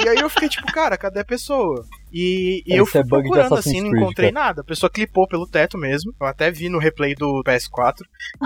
E 0.04 0.08
aí 0.08 0.18
eu 0.18 0.30
fiquei 0.30 0.48
tipo, 0.48 0.66
cara, 0.72 0.98
cadê 0.98 1.20
a 1.20 1.26
pessoa? 1.26 1.86
E, 2.14 2.64
e 2.66 2.76
eu 2.78 2.84
Esse 2.84 2.92
fui 2.92 3.02
é 3.02 3.04
procurando 3.04 3.56
assim, 3.56 3.82
não 3.82 3.98
encontrei 3.98 4.32
cara. 4.32 4.46
nada. 4.46 4.62
A 4.62 4.64
pessoa 4.64 4.90
clipou 4.90 5.28
pelo 5.28 5.48
teto 5.48 5.78
mesmo. 5.78 6.14
Eu 6.22 6.28
até 6.28 6.52
vi 6.52 6.70
no 6.70 6.78
replay 6.78 7.16
do 7.16 7.44
PS4. 7.44 8.02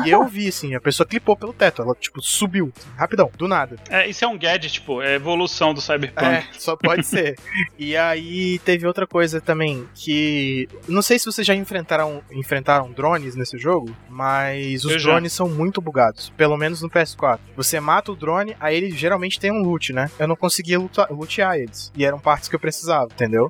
E 0.05 0.09
eu 0.09 0.25
vi, 0.25 0.47
assim, 0.47 0.73
a 0.73 0.79
pessoa 0.79 1.05
clipou 1.05 1.35
pelo 1.35 1.51
teto. 1.51 1.81
Ela, 1.81 1.93
tipo, 1.95 2.21
subiu, 2.21 2.71
assim, 2.77 2.89
rapidão, 2.97 3.29
do 3.37 3.47
nada. 3.47 3.75
É, 3.89 4.07
isso 4.07 4.23
é 4.23 4.27
um 4.27 4.37
gadget, 4.37 4.73
tipo, 4.73 5.01
é 5.01 5.15
evolução 5.15 5.73
do 5.73 5.81
Cyberpunk. 5.81 6.25
É, 6.25 6.47
só 6.57 6.75
pode 6.77 7.03
ser. 7.05 7.37
E 7.77 7.97
aí 7.97 8.59
teve 8.59 8.87
outra 8.87 9.05
coisa 9.05 9.41
também 9.41 9.87
que 9.93 10.69
não 10.87 11.01
sei 11.01 11.19
se 11.19 11.25
vocês 11.25 11.45
já 11.45 11.53
enfrentaram 11.55 12.21
enfrentaram 12.31 12.91
drones 12.91 13.35
nesse 13.35 13.57
jogo, 13.57 13.93
mas 14.09 14.85
os 14.85 14.91
Eu 14.91 14.99
já. 14.99 15.09
drones 15.09 15.33
são 15.33 15.49
muito 15.49 15.81
bugados, 15.81 16.29
pelo 16.37 16.55
menos 16.57 16.81
no 16.81 16.89
PS4. 16.89 17.39
Você 17.55 17.79
mata 17.79 18.11
o 18.11 18.15
drone, 18.15 18.55
aí 18.59 18.75
ele 18.77 18.91
geralmente 18.91 19.39
tem 19.39 19.51
um 19.51 19.61
loot, 19.61 19.91
né? 19.91 20.09
Eu 20.17 20.27
não 20.27 20.35
conseguia 20.35 20.79
lutear 21.09 21.57
eles 21.57 21.91
e 21.95 22.05
eram 22.05 22.19
partes 22.19 22.47
que 22.47 22.55
eu 22.55 22.59
precisava, 22.59 23.09
entendeu? 23.11 23.49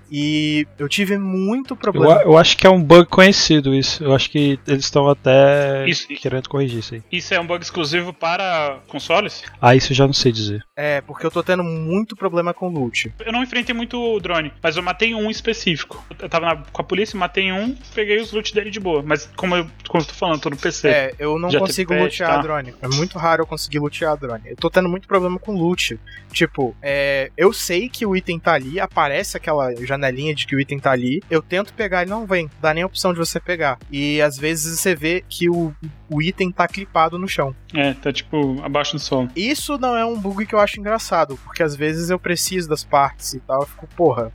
E 0.11 0.67
eu 0.77 0.89
tive 0.89 1.17
muito 1.17 1.73
Eu, 1.73 1.77
problema. 1.77 2.21
eu 2.23 2.37
acho 2.37 2.57
que 2.57 2.67
é 2.67 2.69
um 2.69 2.83
bug 2.83 3.05
conhecido 3.09 3.73
isso. 3.73 4.03
Eu 4.03 4.13
acho 4.13 4.29
que 4.29 4.59
eles 4.67 4.83
estão 4.83 5.07
até 5.07 5.87
Isso- 5.87 6.07
querendo 6.09 6.49
corrigir 6.49 6.79
isso 6.79 6.95
aí. 6.95 7.03
Isso 7.11 7.33
é 7.33 7.39
um 7.39 7.47
bug 7.47 7.63
exclusivo 7.63 8.11
para 8.13 8.79
consoles? 8.89 9.41
Ah, 9.61 9.73
isso 9.73 9.93
eu 9.93 9.95
já 9.95 10.05
não 10.05 10.13
sei 10.13 10.31
dizer. 10.33 10.61
É, 10.75 10.99
porque 10.99 11.25
eu 11.25 11.31
tô 11.31 11.41
tendo 11.41 11.63
muito 11.63 12.15
problema 12.15 12.53
com 12.53 12.67
loot. 12.67 13.13
Eu 13.25 13.31
não 13.31 13.41
enfrentei 13.41 13.73
muito 13.73 13.97
o 13.97 14.19
drone, 14.19 14.51
mas 14.61 14.75
eu 14.75 14.83
matei 14.83 15.13
um 15.15 15.29
específico. 15.29 16.03
Eu 16.19 16.27
tava 16.27 16.45
na- 16.47 16.63
com 16.71 16.81
a 16.81 16.85
polícia, 16.85 17.17
matei 17.17 17.51
um, 17.53 17.73
peguei 17.95 18.17
os 18.19 18.33
loot 18.33 18.53
dele 18.53 18.69
de 18.69 18.79
boa. 18.81 19.01
Mas 19.01 19.29
como 19.37 19.55
eu, 19.55 19.65
como 19.87 20.03
eu 20.03 20.07
tô 20.07 20.13
falando, 20.13 20.41
tô 20.41 20.49
no 20.49 20.57
PC. 20.57 20.89
É, 20.89 21.13
eu 21.19 21.39
não 21.39 21.49
Já 21.49 21.59
consigo 21.59 21.93
patch, 21.93 22.01
lutear 22.03 22.35
tá? 22.35 22.41
drone. 22.41 22.73
É 22.81 22.87
muito 22.89 23.17
raro 23.17 23.43
eu 23.43 23.47
conseguir 23.47 23.79
lutear 23.79 24.17
drone. 24.17 24.43
Eu 24.49 24.57
tô 24.57 24.69
tendo 24.69 24.89
muito 24.89 25.07
problema 25.07 25.39
com 25.39 25.53
loot. 25.53 25.97
Tipo, 26.33 26.75
é, 26.81 27.31
eu 27.37 27.53
sei 27.53 27.87
que 27.87 28.05
o 28.05 28.13
item 28.15 28.39
tá 28.39 28.53
ali, 28.53 28.77
aparece 28.79 29.37
aquela 29.37 29.73
janelinha 29.85 30.00
janelinha 30.01 30.33
de 30.33 30.47
que 30.47 30.55
o 30.55 30.59
item 30.59 30.79
tá 30.79 30.91
ali. 30.91 31.21
Eu 31.29 31.41
tento 31.41 31.73
pegar, 31.73 32.01
ele 32.01 32.09
não 32.09 32.25
vem. 32.25 32.49
Dá 32.59 32.73
nem 32.73 32.83
a 32.83 32.87
opção 32.87 33.13
de 33.13 33.19
você 33.19 33.39
pegar. 33.39 33.77
E 33.91 34.21
às 34.21 34.37
vezes 34.37 34.79
você 34.79 34.95
vê 34.95 35.23
que 35.29 35.49
o, 35.49 35.73
o 36.09 36.21
item 36.21 36.51
tá 36.51 36.67
clipado 36.67 37.19
no 37.19 37.27
chão. 37.27 37.55
É, 37.73 37.93
tá 37.93 38.11
tipo 38.11 38.61
abaixo 38.63 38.93
do 38.93 38.99
solo. 38.99 39.29
Isso 39.35 39.77
não 39.77 39.95
é 39.95 40.05
um 40.05 40.19
bug 40.19 40.45
que 40.45 40.55
eu 40.55 40.59
acho 40.59 40.79
engraçado, 40.79 41.37
porque 41.43 41.61
às 41.63 41.75
vezes 41.75 42.09
eu 42.09 42.19
preciso 42.19 42.67
das 42.67 42.83
partes 42.83 43.33
e 43.33 43.39
tal. 43.39 43.61
Eu 43.61 43.67
fico, 43.67 43.87
porra. 43.95 44.31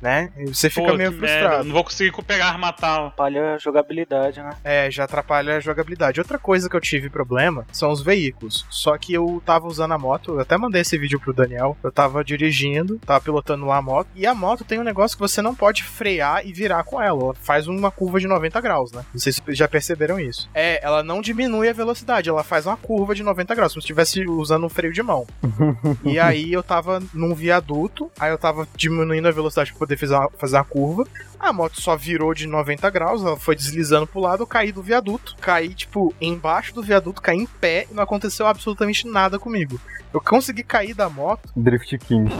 Né? 0.00 0.30
E 0.36 0.46
você 0.46 0.68
fica 0.68 0.88
Pô, 0.88 0.96
meio 0.96 1.12
que 1.12 1.18
merda, 1.18 1.38
frustrado. 1.38 1.64
Não 1.64 1.72
vou 1.72 1.84
conseguir 1.84 2.12
pegar 2.22 2.48
arma 2.48 2.72
tal. 2.72 3.06
Atrapalha 3.06 3.54
a 3.54 3.58
jogabilidade, 3.58 4.40
né? 4.40 4.50
É, 4.62 4.90
já 4.90 5.04
atrapalha 5.04 5.56
a 5.56 5.60
jogabilidade. 5.60 6.20
Outra 6.20 6.38
coisa 6.38 6.68
que 6.68 6.76
eu 6.76 6.80
tive 6.80 7.08
problema 7.08 7.66
são 7.72 7.90
os 7.90 8.02
veículos. 8.02 8.66
Só 8.68 8.96
que 8.98 9.14
eu 9.14 9.42
tava 9.44 9.66
usando 9.66 9.92
a 9.92 9.98
moto, 9.98 10.34
eu 10.34 10.40
até 10.40 10.56
mandei 10.56 10.82
esse 10.82 10.98
vídeo 10.98 11.18
pro 11.18 11.32
Daniel. 11.32 11.76
Eu 11.82 11.90
tava 11.90 12.22
dirigindo, 12.22 12.98
tava 12.98 13.20
pilotando 13.20 13.66
lá 13.66 13.78
a 13.78 13.82
moto. 13.82 14.08
E 14.14 14.26
a 14.26 14.34
moto 14.34 14.64
tem 14.64 14.78
um 14.78 14.84
negócio 14.84 15.16
que 15.16 15.22
você 15.22 15.40
não 15.40 15.54
pode 15.54 15.82
frear 15.82 16.46
e 16.46 16.52
virar 16.52 16.84
com 16.84 17.00
ela. 17.00 17.22
Ela 17.22 17.34
faz 17.34 17.66
uma 17.66 17.90
curva 17.90 18.20
de 18.20 18.26
90 18.26 18.60
graus, 18.60 18.92
né? 18.92 19.04
Não 19.12 19.20
sei 19.20 19.32
se 19.32 19.40
vocês 19.40 19.56
já 19.56 19.66
perceberam 19.66 20.20
isso. 20.20 20.48
É, 20.54 20.84
ela 20.84 21.02
não 21.02 21.20
diminui 21.20 21.68
a 21.68 21.72
velocidade, 21.72 22.28
ela 22.28 22.44
faz 22.44 22.66
uma 22.66 22.76
curva 22.76 23.14
de 23.14 23.22
90 23.22 23.54
graus, 23.54 23.72
como 23.72 23.82
se 23.82 23.86
estivesse 23.86 24.26
usando 24.28 24.64
um 24.64 24.68
freio 24.68 24.92
de 24.92 25.02
mão. 25.02 25.26
e 26.04 26.18
aí 26.18 26.52
eu 26.52 26.62
tava 26.62 27.02
num 27.14 27.34
viaduto, 27.34 28.10
aí 28.18 28.30
eu 28.30 28.38
tava 28.38 28.68
diminuindo 28.76 29.28
a 29.28 29.30
velocidade 29.30 29.72
poder 29.86 29.96
fazer 29.96 30.14
uma, 30.14 30.30
fazer 30.36 30.56
uma 30.56 30.64
curva. 30.64 31.04
A 31.38 31.52
moto 31.52 31.80
só 31.80 31.96
virou 31.96 32.34
de 32.34 32.46
90 32.46 32.90
graus, 32.90 33.22
ela 33.22 33.36
foi 33.36 33.54
deslizando 33.54 34.06
pro 34.06 34.20
lado, 34.20 34.42
eu 34.42 34.46
caí 34.46 34.72
do 34.72 34.82
viaduto. 34.82 35.36
Caí, 35.40 35.72
tipo, 35.74 36.12
embaixo 36.20 36.74
do 36.74 36.82
viaduto, 36.82 37.22
caí 37.22 37.38
em 37.38 37.46
pé 37.46 37.86
e 37.90 37.94
não 37.94 38.02
aconteceu 38.02 38.46
absolutamente 38.46 39.06
nada 39.06 39.38
comigo. 39.38 39.80
Eu 40.12 40.20
consegui 40.20 40.62
cair 40.62 40.94
da 40.94 41.08
moto. 41.08 41.48
Drift 41.54 41.98
King. 41.98 42.30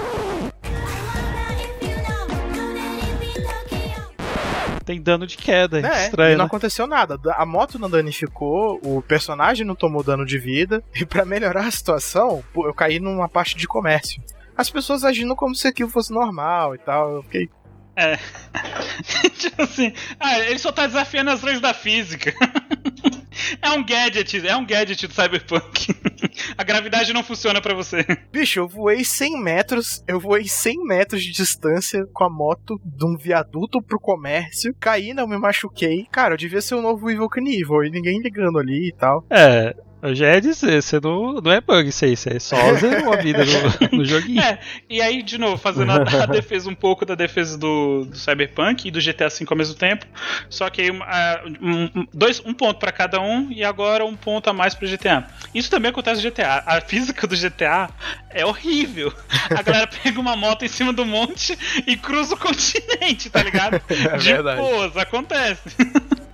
Tem 4.84 5.02
dano 5.02 5.26
de 5.26 5.36
queda. 5.36 5.80
né, 5.80 6.04
Estranho, 6.04 6.34
e 6.34 6.36
não 6.36 6.44
né? 6.44 6.46
aconteceu 6.46 6.86
nada. 6.86 7.18
A 7.34 7.44
moto 7.44 7.76
não 7.76 7.90
danificou, 7.90 8.78
o 8.84 9.02
personagem 9.02 9.66
não 9.66 9.74
tomou 9.74 10.02
dano 10.02 10.24
de 10.24 10.38
vida. 10.38 10.82
E 10.94 11.04
pra 11.04 11.24
melhorar 11.24 11.66
a 11.66 11.70
situação, 11.70 12.42
eu 12.54 12.72
caí 12.72 13.00
numa 13.00 13.28
parte 13.28 13.56
de 13.56 13.66
comércio. 13.66 14.22
As 14.56 14.70
pessoas 14.70 15.04
agindo 15.04 15.36
como 15.36 15.54
se 15.54 15.68
aquilo 15.68 15.90
fosse 15.90 16.12
normal 16.12 16.74
e 16.74 16.78
tal. 16.78 17.16
Eu 17.16 17.22
fiquei. 17.22 17.48
É. 17.96 18.18
tipo 19.38 19.62
assim, 19.62 19.92
ah, 20.20 20.38
ele 20.40 20.58
só 20.58 20.70
tá 20.70 20.86
desafiando 20.86 21.30
as 21.30 21.42
leis 21.42 21.60
da 21.60 21.72
física. 21.72 22.32
é 23.62 23.70
um 23.70 23.84
gadget, 23.84 24.46
é 24.46 24.54
um 24.54 24.66
gadget 24.66 25.06
do 25.06 25.14
Cyberpunk. 25.14 25.94
A 26.58 26.62
gravidade 26.62 27.12
não 27.12 27.22
funciona 27.22 27.60
pra 27.60 27.74
você. 27.74 28.04
Bicho, 28.30 28.60
eu 28.60 28.68
voei 28.68 29.02
100 29.04 29.42
metros, 29.42 30.04
eu 30.06 30.20
voei 30.20 30.46
100 30.46 30.84
metros 30.84 31.22
de 31.22 31.32
distância 31.32 32.04
com 32.12 32.24
a 32.24 32.30
moto 32.30 32.78
de 32.84 33.06
um 33.06 33.16
viaduto 33.16 33.82
pro 33.82 34.00
comércio, 34.00 34.74
caí, 34.78 35.14
não 35.14 35.26
me 35.26 35.38
machuquei. 35.38 36.06
Cara, 36.12 36.34
eu 36.34 36.38
devia 36.38 36.60
ser 36.60 36.74
o 36.74 36.82
novo 36.82 37.10
Evil 37.10 37.28
Knievel 37.28 37.84
e 37.84 37.90
ninguém 37.90 38.20
ligando 38.20 38.58
ali 38.58 38.88
e 38.88 38.92
tal. 38.92 39.24
É, 39.30 39.74
eu 40.02 40.14
já 40.14 40.34
ia 40.34 40.40
dizer, 40.40 40.82
você 40.82 41.00
não, 41.00 41.34
não 41.34 41.50
é 41.50 41.60
bug 41.60 41.88
isso 41.88 42.04
aí, 42.04 42.12
isso 42.12 42.28
aí 42.28 42.38
só 42.38 42.56
zerou 42.74 43.12
a 43.12 43.16
vida 43.16 43.44
no, 43.44 43.98
no 43.98 44.04
joguinho. 44.04 44.36
É, 44.46 44.58
e 44.88 45.00
aí, 45.00 45.22
de 45.22 45.38
novo, 45.38 45.56
fazendo 45.56 45.90
a, 45.92 45.96
a 46.22 46.26
defesa 46.26 46.68
um 46.68 46.74
pouco 46.74 47.04
da 47.06 47.14
defesa 47.14 47.56
do, 47.56 48.04
do 48.04 48.16
Cyberpunk 48.16 48.86
e 48.86 48.90
do 48.90 49.00
GTA 49.00 49.28
V 49.28 49.46
ao 49.48 49.56
mesmo 49.56 49.74
tempo. 49.74 50.06
Só 50.48 50.68
que 50.68 50.82
aí 50.82 50.90
ah, 51.02 51.42
um, 51.60 52.06
dois, 52.12 52.40
um 52.44 52.52
ponto 52.52 52.78
pra 52.78 52.92
cada 52.92 53.20
um 53.20 53.50
e 53.50 53.64
agora 53.64 54.04
um 54.04 54.14
ponto 54.14 54.48
a 54.48 54.52
mais 54.52 54.74
pro 54.74 54.86
GTA. 54.88 55.26
Isso 55.54 55.70
também 55.70 55.90
acontece 55.90 56.22
no 56.22 56.30
GTA. 56.30 56.62
A 56.66 56.80
física 56.80 57.26
do 57.26 57.36
GTA 57.36 57.88
é 58.30 58.44
horrível. 58.44 59.12
A 59.50 59.62
galera 59.62 59.86
pega 59.86 60.20
uma 60.20 60.36
moto 60.36 60.64
em 60.64 60.68
cima 60.68 60.92
do 60.92 61.06
monte 61.06 61.58
e 61.86 61.96
cruza 61.96 62.34
o 62.34 62.38
continente, 62.38 63.30
tá 63.30 63.42
ligado? 63.42 63.80
É 63.88 64.18
De 64.18 64.32
verdade. 64.32 64.60
boas, 64.60 64.96
acontece. 64.96 65.62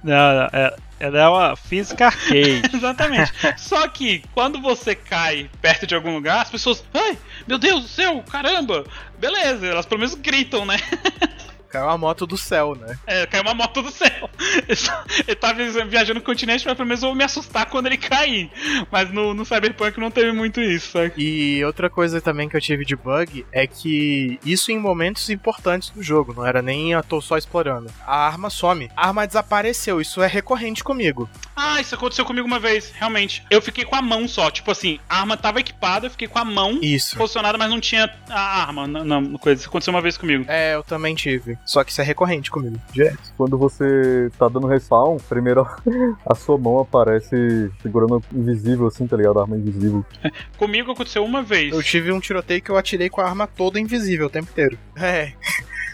Não, 0.03 0.35
não, 0.35 0.49
é, 0.53 0.77
ela 0.99 1.19
é 1.19 1.29
uma 1.29 1.57
física 1.57 2.07
arcade. 2.15 2.63
Exatamente. 2.75 3.33
Só 3.57 3.87
que 3.89 4.23
quando 4.33 4.61
você 4.61 4.95
cai 4.95 5.51
perto 5.61 5.87
de 5.87 5.95
algum 5.95 6.15
lugar, 6.15 6.43
as 6.43 6.51
pessoas. 6.51 6.85
Ai, 6.95 7.19
meu 7.47 7.59
Deus 7.59 7.83
do 7.83 7.89
céu, 7.89 8.23
caramba! 8.31 8.85
Beleza, 9.19 9.67
elas 9.67 9.87
pelo 9.87 10.01
menos 10.01 10.15
gritam, 10.15 10.65
né? 10.65 10.77
Caiu 11.73 11.89
a 11.89 11.97
moto 11.97 12.27
do 12.27 12.37
céu, 12.37 12.75
né? 12.75 12.99
É, 13.07 13.27
caiu 13.27 13.43
uma 13.43 13.55
moto 13.55 13.81
do 13.81 13.91
céu. 13.91 14.29
Eu 15.27 15.35
tava 15.37 15.65
viajando 15.87 16.21
no 16.21 16.25
continente, 16.25 16.67
mas 16.67 16.77
pelo 16.77 16.87
menos 16.87 17.03
eu 17.03 17.09
vou 17.09 17.17
me 17.17 17.25
assustar 17.25 17.67
quando 17.67 17.87
ele 17.87 17.97
cair. 17.97 18.51
Mas 18.91 19.11
no, 19.11 19.33
no 19.33 19.45
Cyberpunk 19.45 19.99
não 19.99 20.11
teve 20.11 20.33
muito 20.33 20.61
isso, 20.61 20.93
sabe? 20.93 21.15
E 21.17 21.65
outra 21.65 21.89
coisa 21.89 22.21
também 22.21 22.49
que 22.49 22.57
eu 22.57 22.61
tive 22.61 22.85
de 22.85 22.95
bug 22.95 23.47
é 23.51 23.67
que 23.67 24.39
isso 24.45 24.71
em 24.71 24.79
momentos 24.79 25.31
importantes 25.31 25.91
do 25.91 26.03
jogo, 26.03 26.35
não 26.35 26.45
era 26.45 26.61
nem 26.61 26.93
eu 26.93 27.03
tô 27.03 27.21
só 27.21 27.39
explorando. 27.39 27.91
A 28.07 28.27
arma 28.27 28.51
some. 28.51 28.91
A 28.97 29.09
arma 29.09 29.27
desapareceu, 29.27 30.01
isso 30.01 30.23
é 30.23 30.27
recorrente 30.27 30.85
comigo. 30.85 31.29
Ah, 31.65 31.81
isso 31.81 31.95
aconteceu 31.95 32.25
comigo 32.25 32.45
uma 32.45 32.59
vez, 32.59 32.91
realmente. 32.93 33.45
Eu 33.49 33.63
fiquei 33.63 33.85
com 33.85 33.95
a 33.95 34.03
mão 34.03 34.27
só. 34.27 34.51
Tipo 34.51 34.73
assim, 34.73 34.99
a 35.09 35.21
arma 35.21 35.37
tava 35.37 35.61
equipada, 35.61 36.07
eu 36.07 36.11
fiquei 36.11 36.27
com 36.27 36.41
a 36.41 36.45
mão 36.45 36.81
Isso. 36.83 37.17
posicionada, 37.17 37.57
mas 37.57 37.71
não 37.71 37.81
tinha 37.81 38.13
a 38.29 38.63
arma. 38.63 38.89
Não, 38.89 39.05
não, 39.05 39.39
coisa. 39.39 39.61
Isso 39.61 39.69
aconteceu 39.69 39.95
uma 39.95 40.01
vez 40.01 40.17
comigo. 40.17 40.45
É, 40.49 40.75
eu 40.75 40.83
também 40.83 41.15
tive. 41.15 41.57
Só 41.65 41.85
que 41.85 41.93
isso 41.93 42.01
é 42.01 42.05
recorrente 42.05 42.51
comigo, 42.51 42.77
direto. 42.93 43.33
Quando 43.37 43.57
você 43.57 44.29
tá 44.37 44.49
dando 44.49 44.67
respawn, 44.67 45.19
primeiro 45.29 45.65
a 46.29 46.35
sua 46.35 46.59
mão 46.59 46.81
aparece 46.81 47.71
segurando 47.81 48.21
invisível, 48.33 48.89
assim, 48.89 49.07
tá 49.07 49.17
ligado? 49.17 49.39
A 49.39 49.43
arma 49.43 49.57
invisível. 49.57 50.05
Comigo 50.59 50.91
aconteceu 50.91 51.25
uma 51.25 51.45
vez. 51.45 51.73
Eu 51.73 51.83
tive 51.83 52.11
um 52.11 52.19
tiroteio 52.19 52.61
que 52.61 52.71
eu 52.71 52.77
atirei 52.77 53.09
com 53.09 53.21
a 53.21 53.25
arma 53.25 53.47
toda 53.47 53.79
invisível 53.79 54.27
o 54.27 54.31
tempo 54.31 54.51
inteiro. 54.51 54.77
É. 55.03 55.33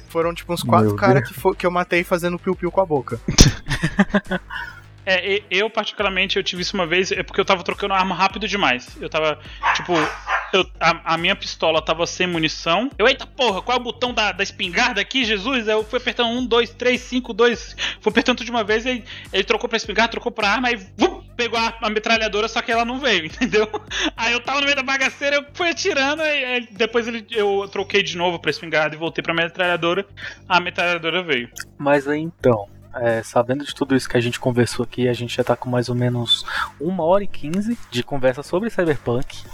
Foram 0.08 0.34
tipo 0.34 0.52
uns 0.52 0.62
quatro 0.62 0.94
caras 0.94 1.28
que, 1.28 1.54
que 1.56 1.66
eu 1.66 1.70
matei 1.70 2.02
fazendo 2.02 2.38
piu-piu 2.38 2.70
com 2.70 2.80
a 2.80 2.86
boca. 2.86 3.20
É, 5.08 5.36
e- 5.36 5.42
eu 5.50 5.70
particularmente 5.70 6.36
eu 6.36 6.42
tive 6.44 6.60
isso 6.60 6.74
uma 6.76 6.86
vez, 6.86 7.10
é 7.10 7.22
porque 7.22 7.40
eu 7.40 7.44
tava 7.44 7.62
trocando 7.62 7.94
arma 7.94 8.14
rápido 8.14 8.46
demais. 8.46 8.94
Eu 9.00 9.08
tava, 9.08 9.38
tipo, 9.74 9.94
eu- 10.52 10.68
a, 10.78 11.14
a 11.14 11.16
minha 11.16 11.34
pistola 11.34 11.80
tava 11.80 12.06
sem 12.06 12.26
munição. 12.26 12.90
Eu, 12.98 13.08
eita 13.08 13.26
porra, 13.26 13.62
qual 13.62 13.78
é 13.78 13.80
o 13.80 13.84
botão 13.84 14.12
da, 14.12 14.32
da 14.32 14.42
espingarda 14.42 15.00
aqui, 15.00 15.24
Jesus? 15.24 15.66
Eu 15.66 15.82
fui 15.82 15.98
apertando 15.98 16.28
um, 16.28 16.44
dois, 16.44 16.68
três, 16.70 17.00
cinco, 17.00 17.32
dois. 17.32 17.74
Fui 18.02 18.10
apertando 18.10 18.36
tudo 18.36 18.44
de 18.44 18.50
uma 18.50 18.62
vez, 18.64 18.84
aí 18.86 19.02
ele 19.32 19.44
trocou 19.44 19.66
pra 19.68 19.76
espingarda, 19.78 20.10
trocou 20.10 20.30
pra 20.30 20.50
arma, 20.50 20.68
aí 20.68 20.76
vup, 20.76 21.24
pegou 21.36 21.58
a, 21.58 21.72
a 21.80 21.88
metralhadora, 21.88 22.46
só 22.46 22.60
que 22.60 22.70
ela 22.70 22.84
não 22.84 22.98
veio, 22.98 23.24
entendeu? 23.26 23.66
Aí 24.14 24.32
eu 24.34 24.40
tava 24.40 24.58
no 24.60 24.64
meio 24.66 24.76
da 24.76 24.82
bagaceira, 24.82 25.36
eu 25.36 25.44
fui 25.54 25.70
atirando, 25.70 26.20
aí 26.20 26.68
depois 26.72 27.08
ele, 27.08 27.26
eu 27.30 27.66
troquei 27.72 28.02
de 28.02 28.14
novo 28.16 28.38
pra 28.38 28.50
espingarda 28.50 28.94
e 28.94 28.98
voltei 28.98 29.22
pra 29.22 29.32
metralhadora. 29.32 30.04
A 30.48 30.60
metralhadora 30.60 31.22
veio. 31.22 31.48
Mas 31.78 32.06
aí 32.06 32.20
então, 32.20 32.68
é, 32.94 33.22
sabendo 33.22 33.64
de 33.64 33.74
tudo 33.74 33.94
isso 33.94 34.08
que 34.08 34.16
a 34.16 34.20
gente 34.20 34.40
conversou 34.40 34.84
aqui, 34.84 35.08
a 35.08 35.12
gente 35.12 35.36
já 35.36 35.44
tá 35.44 35.56
com 35.56 35.68
mais 35.68 35.88
ou 35.88 35.94
menos 35.94 36.44
uma 36.80 37.04
hora 37.04 37.24
e 37.24 37.28
quinze 37.28 37.78
de 37.90 38.02
conversa 38.02 38.42
sobre 38.42 38.70
Cyberpunk. 38.70 39.44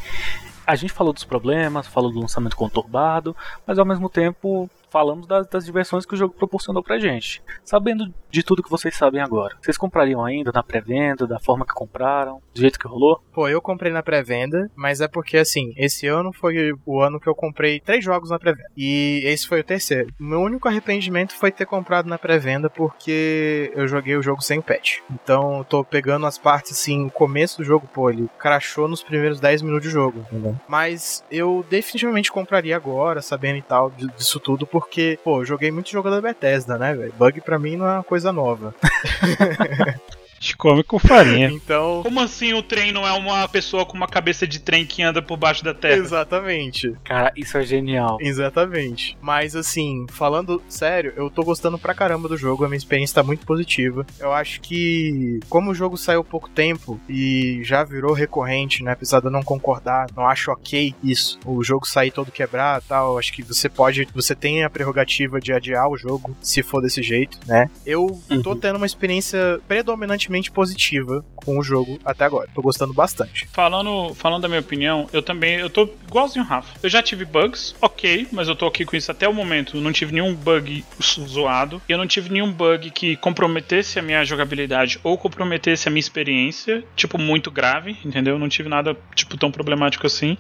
A 0.67 0.77
gente 0.77 0.93
falou 0.93 1.13
dos 1.13 1.25
problemas, 1.25 1.87
falou 1.87 2.11
do 2.11 2.21
lançamento 2.21 2.57
conturbado, 2.57 3.37
mas 3.67 3.79
ao 3.79 3.85
mesmo 3.85 4.09
tempo 4.09 4.71
falamos 4.95 5.27
das, 5.27 5.49
das 5.49 5.65
diversões 5.65 6.07
que 6.07 6.15
o 6.15 6.17
jogo 6.17 6.35
proporcionou 6.35 6.81
pra 6.81 7.01
gente. 7.01 7.43
Sabendo 7.65 8.15
de 8.31 8.45
tudo 8.45 8.63
que 8.63 8.71
vocês 8.71 8.95
sabem 8.95 9.21
agora, 9.21 9.57
vocês 9.61 9.77
comprariam 9.77 10.25
ainda 10.25 10.53
na 10.55 10.63
pré-venda, 10.63 11.27
da 11.27 11.41
forma 11.41 11.67
que 11.67 11.75
compraram, 11.75 12.41
do 12.55 12.61
jeito 12.61 12.79
que 12.79 12.87
rolou? 12.87 13.21
Pô, 13.33 13.49
eu 13.49 13.61
comprei 13.61 13.91
na 13.91 14.05
pré-venda, 14.05 14.71
mas 14.77 15.01
é 15.01 15.09
porque 15.09 15.37
assim, 15.37 15.75
esse 15.77 16.07
ano 16.07 16.33
foi 16.33 16.73
o 16.87 17.01
ano 17.01 17.19
que 17.19 17.29
eu 17.29 17.35
comprei 17.35 17.81
três 17.81 18.05
jogos 18.05 18.31
na 18.31 18.39
pré-venda. 18.39 18.69
E 18.77 19.23
esse 19.25 19.49
foi 19.49 19.61
o 19.61 19.65
terceiro. 19.65 20.13
O 20.21 20.25
meu 20.25 20.41
único 20.41 20.69
arrependimento 20.69 21.35
foi 21.35 21.51
ter 21.51 21.67
comprado 21.67 22.09
na 22.09 22.17
pré-venda 22.17 22.71
porque 22.71 23.73
eu 23.75 23.89
joguei 23.89 24.17
o 24.17 24.23
jogo 24.23 24.43
sem 24.43 24.61
patch. 24.61 25.01
Então 25.11 25.59
eu 25.59 25.65
tô 25.65 25.83
pegando 25.83 26.25
as 26.27 26.39
partes 26.39 26.71
assim, 26.73 27.07
o 27.07 27.11
começo 27.11 27.59
do 27.59 27.65
jogo, 27.65 27.89
pô, 27.93 28.11
ele 28.11 28.29
crashou 28.39 28.87
nos 28.87 29.03
primeiros 29.03 29.41
10 29.41 29.63
minutos 29.63 29.89
de 29.89 29.93
jogo. 29.93 30.21
entendeu? 30.21 30.55
Mas 30.69 31.25
eu 31.31 31.67
definitivamente 31.69 32.31
compraria 32.31 32.77
agora, 32.77 33.21
sabendo 33.21 33.59
e 33.59 33.63
tal 33.63 33.91
disso 33.91 34.39
tudo, 34.39 34.67
porque, 34.67 34.84
pô, 35.23 35.41
eu 35.41 35.45
joguei 35.45 35.71
muito 35.71 35.91
jogo 35.91 36.11
da 36.11 36.21
Bethesda, 36.21 36.79
né, 36.79 36.95
velho? 36.95 37.13
Bug 37.19 37.41
pra 37.41 37.59
mim 37.59 37.77
não 37.77 37.87
é 37.87 37.95
uma 37.95 38.05
coisa 38.05 38.33
nova. 38.33 38.75
A 40.45 40.47
gente 40.47 40.57
come 40.59 40.85
com 40.85 40.99
farinha. 40.99 41.51
Então. 41.55 42.03
Como 42.03 42.21
assim 42.21 42.53
o 42.53 42.63
trem 42.63 42.93
não 42.93 43.07
é 43.07 43.13
uma 43.13 43.49
pessoa 43.49 43.87
com 43.87 43.97
uma 43.97 44.07
cabeça 44.07 44.47
de 44.47 44.59
trem 44.61 44.85
que 44.85 45.03
anda 45.03 45.23
por 45.23 45.37
baixo 45.39 45.65
da 45.65 45.73
terra? 45.73 45.97
Exatamente. 45.97 46.93
Cara, 47.03 47.33
isso 47.35 47.57
é 47.57 47.63
genial. 47.65 48.19
Exatamente. 48.21 49.17
Mas 49.23 49.57
assim, 49.57 50.05
falando 50.11 50.63
sério, 50.69 51.13
eu 51.17 51.31
tô 51.31 51.43
gostando 51.43 51.79
pra 51.79 51.95
caramba 51.95 52.29
do 52.29 52.37
jogo, 52.37 52.65
a 52.65 52.69
minha 52.69 52.77
experiência 52.77 53.15
tá 53.15 53.23
muito 53.23 53.47
positiva. 53.47 54.05
Eu 54.19 54.33
acho 54.33 54.61
que, 54.61 55.41
como 55.49 55.71
o 55.71 55.75
jogo 55.75 55.97
saiu 55.97 56.21
há 56.21 56.25
pouco 56.25 56.51
tempo 56.51 57.01
e 57.09 57.61
já 57.63 57.83
virou 57.85 58.13
recorrente, 58.13 58.83
né? 58.83 58.93
Apesar 58.93 59.21
de 59.21 59.27
eu 59.27 59.31
não 59.31 59.43
concordar, 59.43 60.07
não 60.15 60.27
acho 60.29 60.51
ok 60.51 60.95
isso. 61.03 61.39
O 61.47 61.63
jogo 61.65 61.87
sair 61.87 62.11
todo 62.11 62.31
quebrado 62.33 62.85
e 62.85 62.89
tal. 62.89 63.19
Acho 63.19 63.33
que 63.33 63.43
você 63.43 63.69
pode. 63.69 64.07
Você 64.15 64.35
tem 64.35 64.65
a 64.65 64.69
prerrogativa 64.71 65.41
de 65.41 65.53
adiar 65.53 65.89
o 65.89 65.97
jogo, 65.97 66.37
se 66.43 66.63
for 66.63 66.83
desse 66.83 67.03
jeito, 67.03 67.39
né? 67.47 67.71
Eu 67.87 68.21
tô 68.43 68.51
Uhum. 68.51 68.59
tendo 68.59 68.77
uma 68.77 68.87
experiência 68.87 69.61
predominantemente 69.67 70.34
surpreendentemente 70.35 70.51
positiva 70.51 71.25
com 71.37 71.59
o 71.59 71.63
jogo 71.63 71.99
até 72.05 72.25
agora. 72.25 72.49
Tô 72.55 72.63
gostando 72.63 72.93
bastante. 72.93 73.47
Falando, 73.53 74.15
falando 74.15 74.43
da 74.43 74.49
minha 74.49 74.61
opinião, 74.61 75.09
eu 75.13 75.23
também, 75.23 75.57
eu 75.57 75.71
tô 75.71 75.89
igualzinho 76.09 76.45
o 76.45 76.49
Rafa. 76.49 76.79
Eu 76.83 76.89
já 76.89 77.03
tive 77.03 77.25
bugs, 77.25 77.75
ok, 77.81 78.27
mas 78.33 78.49
eu 78.49 78.57
tô 78.57 78.67
aqui 78.67 78.85
com 78.85 78.97
isso 78.97 79.11
até 79.11 79.29
o 79.29 79.35
momento. 79.35 79.81
Não 79.81 79.93
tive 79.93 80.13
nenhum 80.13 80.35
bug 80.35 80.85
zoado. 81.01 81.81
Eu 81.89 81.99
não 81.99 82.07
tive 82.07 82.31
nenhum 82.31 82.51
bug 82.51 82.91
que 82.91 83.17
comprometesse 83.17 83.99
a 83.99 84.03
minha 84.03 84.25
jogabilidade 84.25 84.99
ou 85.03 85.17
comprometesse 85.17 85.89
a 85.89 85.91
minha 85.91 86.01
experiência, 86.01 86.83
tipo, 86.97 87.19
muito 87.19 87.51
grave, 87.51 87.97
entendeu? 88.05 88.39
Não 88.39 88.49
tive 88.49 88.69
nada, 88.69 88.97
tipo, 89.15 89.37
tão 89.37 89.51
problemático 89.51 90.07
assim. 90.07 90.37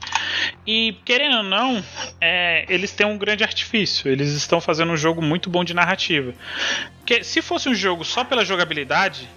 E, 0.66 0.96
querendo 1.04 1.38
ou 1.38 1.42
não, 1.42 1.84
é, 2.20 2.64
eles 2.68 2.92
têm 2.92 3.06
um 3.06 3.18
grande 3.18 3.44
artifício. 3.44 4.10
Eles 4.10 4.30
estão 4.30 4.60
fazendo 4.60 4.92
um 4.92 4.96
jogo 4.96 5.20
muito 5.20 5.50
bom 5.50 5.62
de 5.62 5.74
narrativa. 5.74 6.32
Porque 6.98 7.22
se 7.22 7.42
fosse 7.42 7.68
um 7.68 7.74
jogo 7.74 8.02
só 8.02 8.24
pela 8.24 8.46
jogabilidade, 8.46 9.28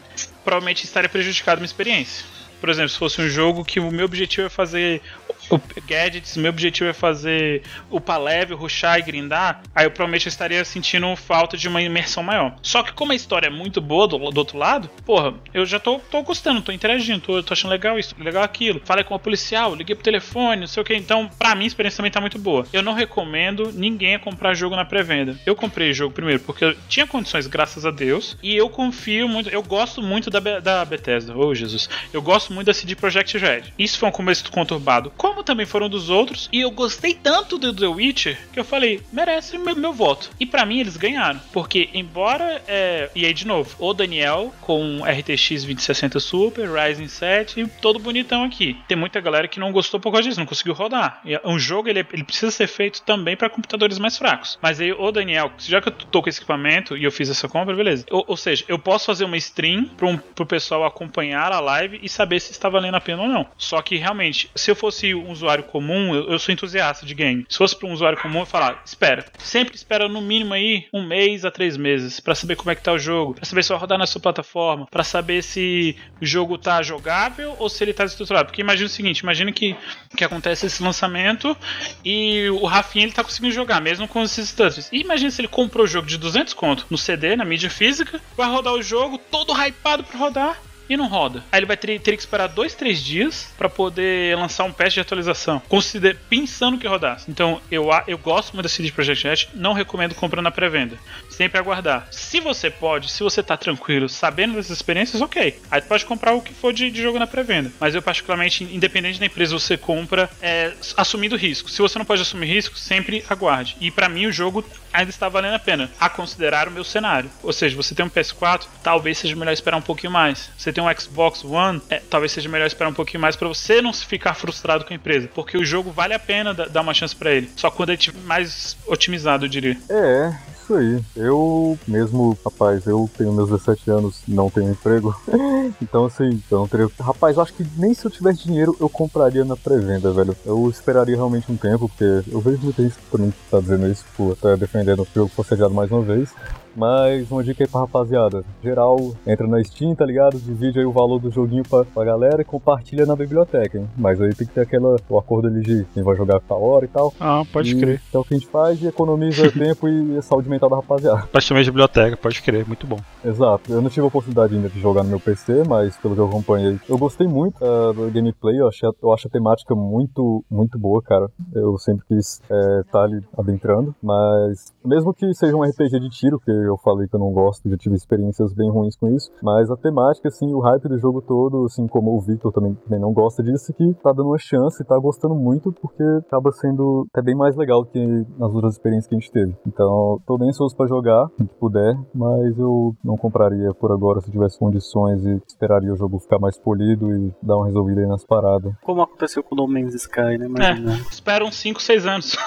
provavelmente 0.44 0.86
estaria 0.86 1.10
prejudicado 1.10 1.60
minha 1.60 1.66
experiência. 1.66 2.26
Por 2.60 2.70
exemplo, 2.70 2.90
se 2.90 2.98
fosse 2.98 3.22
um 3.22 3.30
jogo 3.30 3.64
que 3.64 3.80
o 3.80 3.92
meu 3.92 4.06
objetivo 4.06 4.48
é 4.48 4.50
fazer 4.50 5.02
o 5.50 5.60
gadgets, 5.88 6.38
meu 6.38 6.50
objetivo 6.50 6.90
é 6.90 6.94
fazer 6.94 7.64
upar 7.90 8.22
level, 8.22 8.58
rushar 8.58 9.00
e 9.00 9.02
grindar, 9.02 9.62
aí 9.74 9.86
eu 9.86 9.92
provavelmente 9.92 10.28
estaria 10.28 10.64
sentindo 10.66 11.16
falta 11.16 11.58
de 11.58 11.68
uma 11.68 11.82
imersão 11.82 12.24
maior. 12.24 12.56
Só 12.62 12.84
que 12.84 12.94
como 12.94 13.12
a 13.12 13.16
história 13.16 13.48
é 13.48 13.50
muito 13.50 13.80
boa 13.80 14.08
do, 14.08 14.18
do 14.18 14.38
outro 14.38 14.58
lado, 14.58 14.90
porra, 15.06 15.34
eu 15.54 15.66
já 15.66 15.80
tô, 15.80 16.00
tô 16.00 16.22
gostando, 16.24 16.62
tô 16.62 16.72
interagindo, 16.72 17.22
tô, 17.22 17.44
tô 17.44 17.54
achando 17.54 17.72
legal 17.72 17.98
isso, 17.98 18.16
legal 18.20 18.44
aquilo. 18.44 18.82
Falei 18.84 19.04
com 19.04 19.16
o 19.16 19.20
policial, 19.20 19.76
liguei 19.76 19.96
pro 19.96 20.04
telefone, 20.04 20.62
não 20.62 20.68
sei 20.68 20.82
o 20.82 20.86
que. 20.86 20.96
Então, 20.96 21.30
pra 21.38 21.56
mim, 21.56 21.64
a 21.64 21.68
experiência 21.68 21.98
também 21.98 22.12
tá 22.12 22.22
muito 22.22 22.40
boa. 22.40 22.66
Eu 22.74 22.82
não 22.82 22.94
recomendo 22.94 23.72
ninguém 23.74 24.20
comprar 24.20 24.54
jogo 24.54 24.76
na 24.76 24.86
pré-venda. 24.86 25.38
Eu 25.46 25.56
comprei 25.56 25.94
jogo 25.94 26.14
primeiro 26.14 26.42
porque 26.42 26.66
eu 26.66 26.76
tinha 26.88 27.08
condições, 27.08 27.48
graças 27.48 27.86
a 27.86 27.92
Deus, 27.92 28.38
e 28.42 28.56
eu 28.56 28.70
confio 28.70 29.28
muito, 29.28 29.50
eu 29.50 29.64
gosto 29.64 30.02
muito 30.02 30.30
da, 30.30 30.40
da 30.60 30.86
Bethesda. 30.86 31.36
Ô, 31.36 31.48
oh, 31.48 31.56
Jesus. 31.56 31.90
Eu 32.14 32.22
gosto 32.22 32.54
muito 32.54 32.68
da 32.68 32.74
CD 32.74 32.96
Projekt 32.96 33.38
Red. 33.38 33.64
Isso 33.78 33.98
foi 33.98 34.10
um 34.10 34.12
começo 34.12 34.50
conturbado. 34.52 35.12
Como 35.18 35.37
também 35.44 35.66
foram 35.66 35.90
dos 35.90 36.10
outros, 36.10 36.50
e 36.52 36.62
eu 36.62 36.72
gostei 36.72 37.14
tanto 37.14 37.58
do 37.58 37.74
The 37.74 37.88
Witcher 37.88 38.38
que 38.52 38.60
eu 38.60 38.66
falei, 38.66 39.02
merece 39.12 39.58
meu, 39.58 39.76
meu 39.76 39.94
voto. 39.94 40.30
E 40.40 40.46
para 40.46 40.66
mim 40.66 40.80
eles 40.80 40.98
ganharam, 40.98 41.40
porque 41.52 41.90
embora 41.94 42.62
é, 42.68 43.10
e 43.16 43.26
aí 43.26 43.34
de 43.34 43.46
novo, 43.46 43.76
o 43.80 43.94
Daniel 43.94 44.54
com 44.62 45.02
RTX 45.04 45.64
2060 45.64 46.20
Super, 46.20 46.70
Ryzen 46.70 47.08
7, 47.08 47.68
todo 47.82 48.00
bonitão 48.00 48.44
aqui. 48.44 48.78
Tem 48.88 48.98
muita 48.98 49.20
galera 49.20 49.48
que 49.48 49.60
não 49.60 49.72
gostou 49.72 50.00
por 50.00 50.12
causa 50.12 50.28
disso, 50.28 50.40
não 50.40 50.48
conseguiu 50.48 50.74
rodar. 50.74 51.22
E 51.26 51.40
um 51.44 51.60
jogo 51.60 51.90
ele, 51.90 52.06
ele 52.12 52.24
precisa 52.24 52.52
ser 52.52 52.68
feito 52.68 53.02
também 53.02 53.36
para 53.36 53.50
computadores 53.50 54.00
mais 54.00 54.18
fracos. 54.18 54.58
Mas 54.62 54.80
aí 54.80 54.92
o 54.92 55.12
Daniel, 55.12 55.52
já 55.60 55.82
que 55.82 55.90
eu 55.90 55.94
tô 55.94 56.22
com 56.22 56.30
esse 56.30 56.40
equipamento 56.40 56.98
e 56.98 57.04
eu 57.04 57.12
fiz 57.12 57.30
essa 57.30 57.48
compra, 57.48 57.76
beleza. 57.76 58.06
Ou, 58.10 58.26
ou 58.28 58.38
seja, 58.38 58.64
eu 58.68 58.80
posso 58.80 59.06
fazer 59.06 59.26
uma 59.26 59.38
stream 59.38 59.90
um, 60.02 60.18
pro 60.18 60.46
pessoal 60.46 60.86
acompanhar 60.86 61.52
a 61.52 61.60
live 61.60 62.00
e 62.02 62.10
saber 62.10 62.40
se 62.40 62.52
está 62.52 62.70
valendo 62.70 62.96
a 62.96 63.02
pena 63.02 63.22
ou 63.22 63.28
não. 63.28 63.48
Só 63.58 63.82
que 63.82 63.98
realmente, 63.98 64.50
se 64.56 64.72
eu 64.72 64.76
fosse 64.76 65.14
usuário 65.32 65.64
comum, 65.64 66.14
eu, 66.14 66.32
eu 66.32 66.40
sou 66.40 66.54
entusiasta 66.54 67.06
de 67.06 67.14
game. 67.14 67.46
Se 67.50 67.58
fosse 67.58 67.76
para 67.76 67.88
um 67.88 67.94
usuário 67.94 68.20
comum, 68.22 68.40
eu 68.40 68.46
falar, 68.46 68.82
espera. 68.86 69.26
Sempre 69.38 69.76
espera 69.76 70.08
no 70.08 70.22
mínimo 70.22 70.54
aí 70.54 70.86
um 70.94 71.06
mês 71.06 71.46
a 71.46 71.52
três 71.52 71.78
meses 71.78 72.20
para 72.20 72.36
saber 72.36 72.56
como 72.56 72.72
é 72.72 72.76
que 72.76 72.82
tá 72.82 72.94
o 72.94 73.00
jogo, 73.00 73.34
para 73.34 73.46
saber 73.46 73.64
se 73.64 73.70
vai 73.70 73.78
rodar 73.78 73.98
na 73.98 74.08
sua 74.08 74.22
plataforma, 74.22 74.88
para 74.90 75.04
saber 75.04 75.44
se 75.44 75.96
o 76.22 76.26
jogo 76.26 76.58
tá 76.58 76.82
jogável 76.82 77.56
ou 77.60 77.70
se 77.70 77.84
ele 77.84 77.94
tá 77.94 78.06
estruturado. 78.06 78.48
Porque 78.48 78.62
imagina 78.62 78.88
o 78.88 78.90
seguinte, 78.90 79.20
imagina 79.20 79.52
que, 79.52 79.76
que 80.16 80.24
acontece 80.24 80.66
esse 80.66 80.82
lançamento 80.82 81.56
e 82.04 82.50
o 82.50 82.66
Rafinha 82.66 83.06
ele 83.06 83.14
tá 83.14 83.24
conseguindo 83.24 83.54
jogar, 83.54 83.82
mesmo 83.82 84.08
com 84.08 84.24
esses 84.24 84.52
touches. 84.52 84.90
E 84.92 85.02
imagina 85.02 85.32
se 85.32 85.42
ele 85.42 85.48
comprou 85.48 85.86
o 85.86 85.88
jogo 85.88 86.08
de 86.08 86.18
200 86.18 86.54
conto 86.54 86.86
no 86.90 86.98
CD, 86.98 87.36
na 87.36 87.46
mídia 87.46 87.70
física, 87.70 88.20
vai 88.36 88.50
rodar 88.50 88.74
o 88.74 88.82
jogo 88.82 89.18
todo 89.18 89.54
hypado 89.54 90.04
para 90.04 90.18
rodar 90.18 90.67
e 90.90 90.98
não 90.98 91.08
roda. 91.08 91.44
Aí 91.52 91.60
ele 91.60 91.66
vai 91.66 91.78
ter, 91.78 92.00
ter 92.00 92.16
que 92.16 92.22
esperar 92.22 92.48
dois, 92.48 92.74
três 92.76 93.04
dias 93.04 93.54
para 93.58 93.70
poder 93.70 94.38
lançar 94.38 94.64
um 94.64 94.72
patch 94.72 94.94
de 94.94 95.00
atualização, 95.00 95.62
consider, 95.68 96.18
pensando 96.30 96.78
que 96.78 96.88
rodasse. 96.88 97.30
Então 97.30 97.62
eu, 97.72 97.90
eu 98.08 98.18
gosto 98.18 98.54
muito 98.54 98.64
da 98.64 98.70
CD 98.70 98.92
Projekt 98.92 99.28
Red, 99.28 99.48
não 99.54 99.74
recomendo 99.74 100.16
comprar 100.16 100.42
na 100.42 100.52
pré-venda. 100.52 100.98
Sempre 101.30 101.60
aguardar. 101.60 102.08
Se 102.12 102.40
você 102.40 102.70
pode, 102.70 103.12
se 103.12 103.24
você 103.24 103.44
tá 103.44 103.56
tranquilo, 103.56 104.10
sabendo 104.10 104.56
dessas 104.56 104.72
experiências, 104.72 105.22
ok. 105.22 105.60
Aí 105.70 105.82
pode 105.82 106.06
comprar 106.06 106.34
o 106.34 106.42
que 106.42 106.54
for 106.54 106.74
de, 106.74 106.90
de 106.90 107.02
jogo 107.02 107.20
na 107.20 107.28
pré-venda. 107.28 107.72
Mas 107.80 107.94
eu, 107.94 108.02
particularmente, 108.02 108.64
independente 108.64 109.20
da 109.20 109.26
empresa, 109.26 109.58
você 109.58 109.78
compra 109.78 110.30
é, 110.42 110.74
assumindo 110.96 111.36
risco. 111.36 111.70
Se 111.70 111.82
você 111.82 111.98
não 111.98 112.06
pode 112.06 112.22
assumir 112.22 112.48
risco, 112.48 112.78
sempre 112.78 113.24
aguarde. 113.30 113.78
E 113.80 113.92
para 113.92 114.10
mim 114.10 114.26
o 114.26 114.32
jogo 114.32 114.66
ainda 114.92 115.10
está 115.10 115.30
valendo 115.30 115.56
a 115.56 115.60
pena, 115.60 115.92
a 116.00 116.10
considerar 116.10 116.68
o 116.68 116.72
meu 116.72 116.84
cenário. 116.84 117.30
Ou 117.44 117.54
seja, 117.54 117.76
você 117.76 117.94
tem 117.94 118.06
um 118.06 118.10
PS4, 118.10 118.66
talvez 118.84 119.18
seja 119.18 119.36
melhor 119.36 119.52
esperar 119.52 119.78
um 119.78 119.82
pouquinho 119.82 120.12
mais. 120.12 120.50
Você 120.58 120.72
tem 120.78 120.84
um 120.84 121.00
Xbox 121.00 121.44
One, 121.44 121.82
é, 121.90 122.00
talvez 122.08 122.32
seja 122.32 122.48
melhor 122.48 122.68
esperar 122.68 122.92
um 122.92 122.94
pouquinho 122.94 123.20
mais 123.20 123.36
para 123.36 123.48
você 123.48 123.82
não 123.82 123.92
ficar 123.92 124.36
frustrado 124.36 124.86
com 124.86 124.94
a 124.94 124.96
empresa, 124.96 125.28
porque 125.34 125.58
o 125.58 125.66
jogo 125.66 125.92
vale 125.92 126.14
a 126.14 126.20
pena 126.20 126.54
dar 126.54 126.82
uma 126.82 126.94
chance 126.94 127.16
para 127.16 127.32
ele. 127.32 127.50
Só 127.56 127.72
quando 127.72 127.90
ele 127.90 127.98
estiver 127.98 128.22
mais 128.22 128.78
otimizado, 128.86 129.46
eu 129.46 129.50
diria. 129.50 129.76
É, 129.90 130.38
isso 130.62 130.76
aí. 130.76 131.02
Eu 131.16 131.80
mesmo, 131.88 132.38
rapaz, 132.46 132.86
eu 132.86 133.10
tenho 133.18 133.34
meus 133.34 133.50
17 133.50 133.90
anos, 133.90 134.22
não 134.28 134.52
tenho 134.52 134.70
emprego. 134.70 135.20
então, 135.82 136.06
assim, 136.06 136.44
eu 136.52 136.60
não 136.60 136.68
teria. 136.68 136.88
Rapaz, 137.00 137.38
eu 137.38 137.42
acho 137.42 137.54
que 137.54 137.66
nem 137.76 137.96
se 137.96 138.06
eu 138.06 138.12
tivesse 138.12 138.44
dinheiro 138.44 138.78
eu 138.80 138.88
compraria 138.88 139.44
na 139.44 139.58
pré-venda, 139.58 140.12
velho. 140.12 140.38
Eu 140.46 140.70
esperaria 140.70 141.16
realmente 141.16 141.52
um 141.52 141.58
tempo, 141.58 141.90
porque 141.90 142.30
eu 142.32 142.40
vejo 142.40 142.60
muita 142.62 142.84
gente 142.84 142.96
também 143.12 143.34
tá 143.50 143.60
dizendo 143.60 143.88
isso, 143.88 144.04
tipo, 144.04 144.34
até 144.34 144.56
defendendo 144.56 145.02
o 145.02 145.08
jogo 145.16 145.32
adiado 145.50 145.74
mais 145.74 145.90
uma 145.90 146.04
vez. 146.04 146.30
Mas 146.78 147.32
uma 147.32 147.44
dica 147.44 147.64
aí 147.64 147.68
pra 147.68 147.82
rapaziada. 147.82 148.46
Geral, 148.64 148.98
entra 149.26 149.48
na 149.48 149.64
Steam, 149.64 149.96
tá 149.96 150.06
ligado? 150.06 150.38
Divide 150.38 150.78
aí 150.78 150.86
o 150.86 150.92
valor 150.92 151.20
do 151.20 151.32
joguinho 151.32 151.64
pra, 151.68 151.84
pra 151.84 152.06
galera 152.06 152.44
e 152.44 152.46
compartilha 152.46 153.04
na 153.04 153.16
biblioteca, 153.16 153.80
hein? 153.80 153.90
Mas 153.98 154.22
aí 154.22 154.34
tem 154.36 154.46
que 154.46 154.54
ter 154.54 154.62
aquela, 154.62 154.96
o 155.10 155.18
acordo 155.18 155.48
ali 155.48 155.62
de 155.62 155.86
quem 155.92 156.04
vai 156.04 156.16
jogar 156.16 156.40
a 156.48 156.54
hora 156.54 156.86
e 156.86 156.88
tal. 156.88 157.12
Ah, 157.20 157.42
pode 157.52 157.76
e, 157.76 157.80
crer. 157.80 158.02
É 158.14 158.18
o 158.18 158.24
que 158.24 158.36
a 158.36 158.38
gente 158.38 158.48
faz 158.50 158.80
e 158.82 158.86
economiza 158.86 159.50
tempo 159.52 159.88
e 159.88 160.22
saúde 160.22 160.48
mental 160.48 160.70
da 160.70 160.76
rapaziada. 160.76 161.28
Praticamente 161.32 161.72
biblioteca, 161.72 162.16
pode 162.16 162.42
crer, 162.44 162.68
muito 162.68 162.86
bom. 162.86 163.00
Exato. 163.26 163.74
Eu 163.74 163.82
não 163.82 163.90
tive 163.90 164.04
a 164.04 164.08
oportunidade 164.08 164.56
ainda 164.56 164.70
de 164.70 164.80
jogar 164.80 165.02
no 165.02 165.10
meu 165.10 165.20
PC, 165.20 165.64
mas 165.68 165.98
pelo 165.98 166.14
que 166.14 166.22
eu 166.22 166.28
acompanhei, 166.28 166.80
eu 166.88 166.98
gostei 166.98 167.28
muito 167.28 167.58
uh, 167.64 167.92
do 167.92 168.12
gameplay, 168.12 168.60
eu, 168.60 168.68
achei, 168.68 168.88
eu 169.02 169.12
acho 169.12 169.28
a 169.28 169.32
temática 169.32 169.74
muito, 169.74 170.46
muito 170.50 170.78
boa, 170.78 171.02
cara. 171.02 171.28
Eu 171.56 171.76
sempre 171.80 172.06
quis 172.06 172.40
estar 172.40 172.56
é, 172.56 172.84
tá 172.92 173.02
ali 173.02 173.20
adentrando, 173.36 173.96
mas 174.02 174.74
mesmo 174.86 175.12
que 175.12 175.34
seja 175.34 175.56
um 175.56 175.64
RPG 175.64 176.00
de 176.00 176.10
tiro, 176.10 176.40
que 176.40 176.67
eu 176.68 176.78
falei 176.78 177.08
que 177.08 177.16
eu 177.16 177.20
não 177.20 177.32
gosto, 177.32 177.70
já 177.70 177.78
tive 177.78 177.96
experiências 177.96 178.54
bem 178.54 178.70
ruins 178.70 178.96
com 178.96 179.10
isso, 179.10 179.32
mas 179.42 179.70
a 179.70 179.78
temática, 179.78 180.28
assim, 180.28 180.54
o 180.54 180.60
hype 180.60 180.88
do 180.88 180.98
jogo 180.98 181.22
todo, 181.22 181.66
assim, 181.66 181.88
como 181.88 182.16
o 182.16 182.22
Victor 182.22 182.52
também, 182.52 182.74
também 182.84 183.00
não 183.00 183.14
gosta 183.14 183.44
disso, 183.44 183.74
que 183.74 183.94
tá 184.04 184.12
dando 184.12 184.30
uma 184.30 184.38
chance 184.38 184.82
e 184.82 184.86
tá 184.86 184.98
gostando 184.98 185.36
muito, 185.36 185.72
porque 185.72 186.04
acaba 186.28 186.52
sendo 186.52 187.08
até 187.12 187.22
bem 187.22 187.36
mais 187.36 187.56
legal 187.56 187.86
que 187.86 188.00
nas 188.38 188.54
outras 188.54 188.74
experiências 188.74 189.08
que 189.08 189.16
a 189.16 189.20
gente 189.20 189.32
teve. 189.32 189.56
Então, 189.66 190.20
tô 190.26 190.38
bem 190.38 190.50
ansioso 190.50 190.76
pra 190.76 190.88
jogar, 190.88 191.28
se 191.38 191.46
puder, 191.60 191.98
mas 192.14 192.58
eu 192.58 192.96
não 193.04 193.18
compraria 193.18 193.74
por 193.74 193.92
agora 193.92 194.22
se 194.22 194.32
tivesse 194.32 194.60
condições 194.60 195.26
e 195.26 195.42
esperaria 195.48 195.92
o 195.92 195.96
jogo 195.96 196.20
ficar 196.20 196.40
mais 196.40 196.58
polido 196.58 197.12
e 197.12 197.34
dar 197.42 197.58
uma 197.58 197.66
resolvida 197.66 198.02
aí 198.02 198.08
nas 198.08 198.26
paradas. 198.26 198.74
Como 198.84 199.02
aconteceu 199.02 199.44
com 199.44 199.56
o 199.56 199.58
No 199.58 199.68
Man's 199.68 199.94
Sky, 199.94 200.38
né? 200.38 200.46
Imagina. 200.46 200.94
É, 200.94 200.96
espera 201.12 201.46
uns 201.46 201.56
5, 201.56 201.82
6 201.82 202.06
anos. 202.06 202.38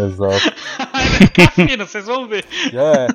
Exato. 0.00 0.56
Vai 0.92 1.04
ficar 1.26 1.50
fino, 1.52 1.86
vocês 1.86 2.06
vão 2.06 2.28
ver. 2.28 2.44
É. 2.72 3.06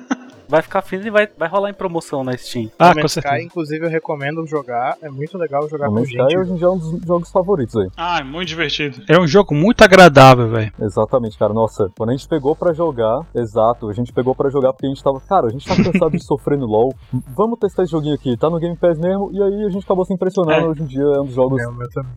Vai 0.48 0.62
ficar 0.62 0.82
fino 0.82 1.06
e 1.06 1.10
vai, 1.10 1.28
vai 1.36 1.48
rolar 1.48 1.70
em 1.70 1.74
promoção 1.74 2.24
na 2.24 2.36
Steam. 2.36 2.70
Ah, 2.78 2.94
com 2.94 3.04
Sky, 3.06 3.42
inclusive, 3.44 3.84
eu 3.84 3.90
recomendo 3.90 4.46
jogar. 4.46 4.96
É 5.02 5.10
muito 5.10 5.36
legal 5.36 5.68
jogar 5.68 5.88
com 5.88 6.00
Sky 6.00 6.16
gente. 6.16 6.38
hoje 6.38 6.52
em 6.52 6.56
dia 6.56 6.66
é 6.66 6.70
um 6.70 6.78
dos 6.78 7.06
jogos 7.06 7.30
favoritos 7.30 7.76
aí. 7.76 7.88
Ah, 7.96 8.18
é 8.20 8.24
muito 8.24 8.48
divertido. 8.48 9.02
É 9.08 9.18
um 9.18 9.26
jogo 9.26 9.54
muito 9.54 9.82
agradável, 9.82 10.48
velho. 10.48 10.72
Exatamente, 10.80 11.36
cara. 11.38 11.52
Nossa, 11.52 11.90
quando 11.96 12.10
a 12.10 12.12
gente 12.12 12.26
pegou 12.26 12.56
pra 12.56 12.72
jogar, 12.72 13.20
exato, 13.34 13.88
a 13.90 13.92
gente 13.92 14.12
pegou 14.12 14.34
pra 14.34 14.48
jogar 14.48 14.72
porque 14.72 14.86
a 14.86 14.88
gente 14.88 15.02
tava, 15.02 15.20
cara, 15.20 15.48
a 15.48 15.50
gente 15.50 15.66
tá 15.66 15.76
cansado 15.76 16.10
de 16.12 16.22
sofrer 16.24 16.56
no 16.56 16.66
LoL. 16.66 16.94
Vamos 17.36 17.58
testar 17.58 17.82
esse 17.82 17.92
joguinho 17.92 18.14
aqui, 18.14 18.36
tá 18.36 18.48
no 18.48 18.58
Game 18.58 18.76
Pass 18.76 18.98
mesmo, 18.98 19.30
e 19.32 19.42
aí 19.42 19.64
a 19.64 19.70
gente 19.70 19.84
acabou 19.84 20.04
se 20.04 20.14
impressionando. 20.14 20.66
É. 20.66 20.68
Hoje 20.68 20.82
em 20.82 20.86
dia 20.86 21.02
é 21.02 21.20
um 21.20 21.26
dos 21.26 21.34
jogos 21.34 21.62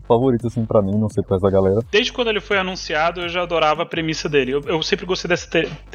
favoritos, 0.08 0.46
assim, 0.46 0.64
pra 0.64 0.80
mim, 0.80 0.96
não 0.96 1.08
sei 1.08 1.22
pra 1.22 1.36
essa 1.36 1.50
galera. 1.50 1.80
Desde 1.90 2.12
quando 2.12 2.28
ele 2.28 2.40
foi 2.40 2.58
anunciado, 2.58 3.20
eu 3.20 3.28
já 3.28 3.42
adorava 3.42 3.82
a 3.82 3.86
premissa 3.86 4.28
dele. 4.28 4.52
Eu, 4.52 4.60
eu 4.62 4.82
sempre 4.82 5.04
gostei 5.04 5.28
dessa 5.28 5.48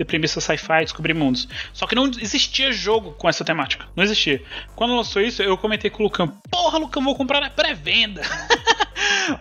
premissa 0.05 0.39
sci-fi, 0.39 0.83
descobrir 0.83 1.13
mundos. 1.13 1.47
Só 1.73 1.87
que 1.87 1.95
não 1.95 2.09
existia 2.27 2.71
jogo 2.71 3.11
com 3.13 3.27
essa 3.29 3.43
temática. 3.45 3.85
Não 3.95 4.03
existia. 4.03 4.41
Quando 4.75 4.95
lançou 4.95 5.21
isso, 5.21 5.41
eu 5.41 5.57
comentei 5.57 5.89
com 5.89 6.03
o 6.03 6.05
Lucão: 6.05 6.27
Porra, 6.49 6.77
Lucão, 6.77 7.03
vou 7.03 7.15
comprar 7.15 7.39
na 7.41 7.49
pré-venda. 7.49 8.21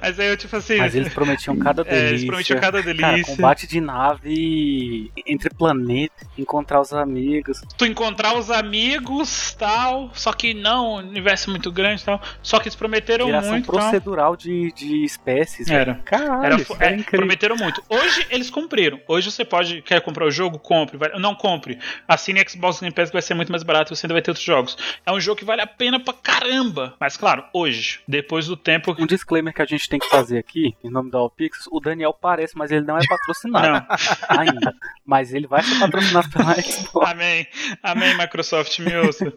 Mas 0.01 0.19
aí 0.19 0.29
eu, 0.29 0.37
tipo 0.37 0.55
assim. 0.57 0.77
Mas 0.77 0.95
eles 0.95 1.13
prometiam 1.13 1.57
cada 1.59 1.83
delícia. 1.85 1.97
É, 2.07 2.09
eles 2.11 2.25
prometiam 2.25 2.61
cada 2.61 2.83
Cara, 2.83 2.95
delícia. 2.95 3.35
combate 3.35 3.67
de 3.67 3.81
nave 3.81 5.11
entre 5.27 5.49
planetas, 5.51 6.29
encontrar 6.37 6.81
os 6.81 6.93
amigos. 6.93 7.63
tu 7.77 7.87
encontrar 7.87 8.37
os 8.37 8.51
amigos 8.51 9.53
tal, 9.59 10.11
só 10.13 10.33
que 10.33 10.53
não, 10.53 10.97
universo 10.97 11.49
é 11.49 11.51
muito 11.53 11.73
grande 11.73 12.05
tal. 12.05 12.21
Só 12.43 12.59
que 12.59 12.69
eles 12.69 12.77
prometeram 12.77 13.27
Geração 13.27 13.53
muito. 13.53 13.71
tal. 13.71 13.81
procedural 13.81 14.37
de, 14.37 14.73
de 14.73 15.05
espécies. 15.05 15.69
Era. 15.69 15.93
velho. 15.95 16.05
Caralho, 16.05 16.45
Era, 16.45 16.57
isso 16.57 16.77
é, 16.79 16.91
incrível. 16.93 17.21
prometeram 17.21 17.57
muito. 17.57 17.83
Hoje 17.89 18.27
eles 18.31 18.51
cumpriram. 18.51 19.01
Hoje 19.09 19.31
você 19.31 19.45
pode. 19.45 19.83
Quer 19.83 20.01
comprar 20.03 20.27
o 20.27 20.31
jogo? 20.31 20.59
Compre. 20.59 20.99
Não 21.19 21.35
compre. 21.35 21.79
Assine 22.07 22.45
Xbox 22.47 22.76
Game 22.83 22.95
Pass 22.95 23.11
que 23.11 23.15
vai 23.15 23.23
ser 23.23 23.35
muito 23.35 23.51
mais 23.51 23.63
barato 23.63 23.93
e 23.93 23.97
você 23.97 24.07
ainda 24.07 24.15
vai 24.15 24.23
ter 24.23 24.31
outros 24.31 24.45
jogos. 24.47 24.77
É 25.05 25.13
um 25.13 25.21
jogo 25.21 25.39
que 25.39 25.45
vale 25.45 25.61
a 25.63 25.67
pena 25.67 25.99
pra 26.01 26.15
caramba. 26.15 26.95
Mas 27.01 27.17
claro, 27.17 27.45
hoje, 27.53 28.01
depois 28.07 28.47
do 28.47 28.57
tempo. 28.57 28.95
Um 28.99 29.07
disclaimer 29.07 29.53
que 29.55 29.63
a 29.63 29.67
gente 29.67 29.89
tem 29.89 29.99
que 29.99 30.09
fazer 30.09 30.39
aqui, 30.39 30.75
em 30.83 30.91
nome 30.91 31.11
da 31.11 31.19
Alpix, 31.19 31.67
o 31.71 31.81
Daniel 31.81 32.13
parece, 32.13 32.57
mas 32.57 32.71
ele 32.71 32.85
não 32.85 32.97
é 32.97 33.01
patrocinado 33.09 33.69
Não. 33.69 33.87
ainda. 34.41 34.75
Mas 35.05 35.33
ele 35.33 35.47
vai 35.47 35.63
ser 35.63 35.79
patrocinado 35.79 36.31
pela 36.31 36.55
Xbox. 36.63 37.11
Amém. 37.11 37.47
Amém, 37.83 38.17
Microsoft, 38.17 38.79
me 38.81 38.95
ouça. 38.97 39.33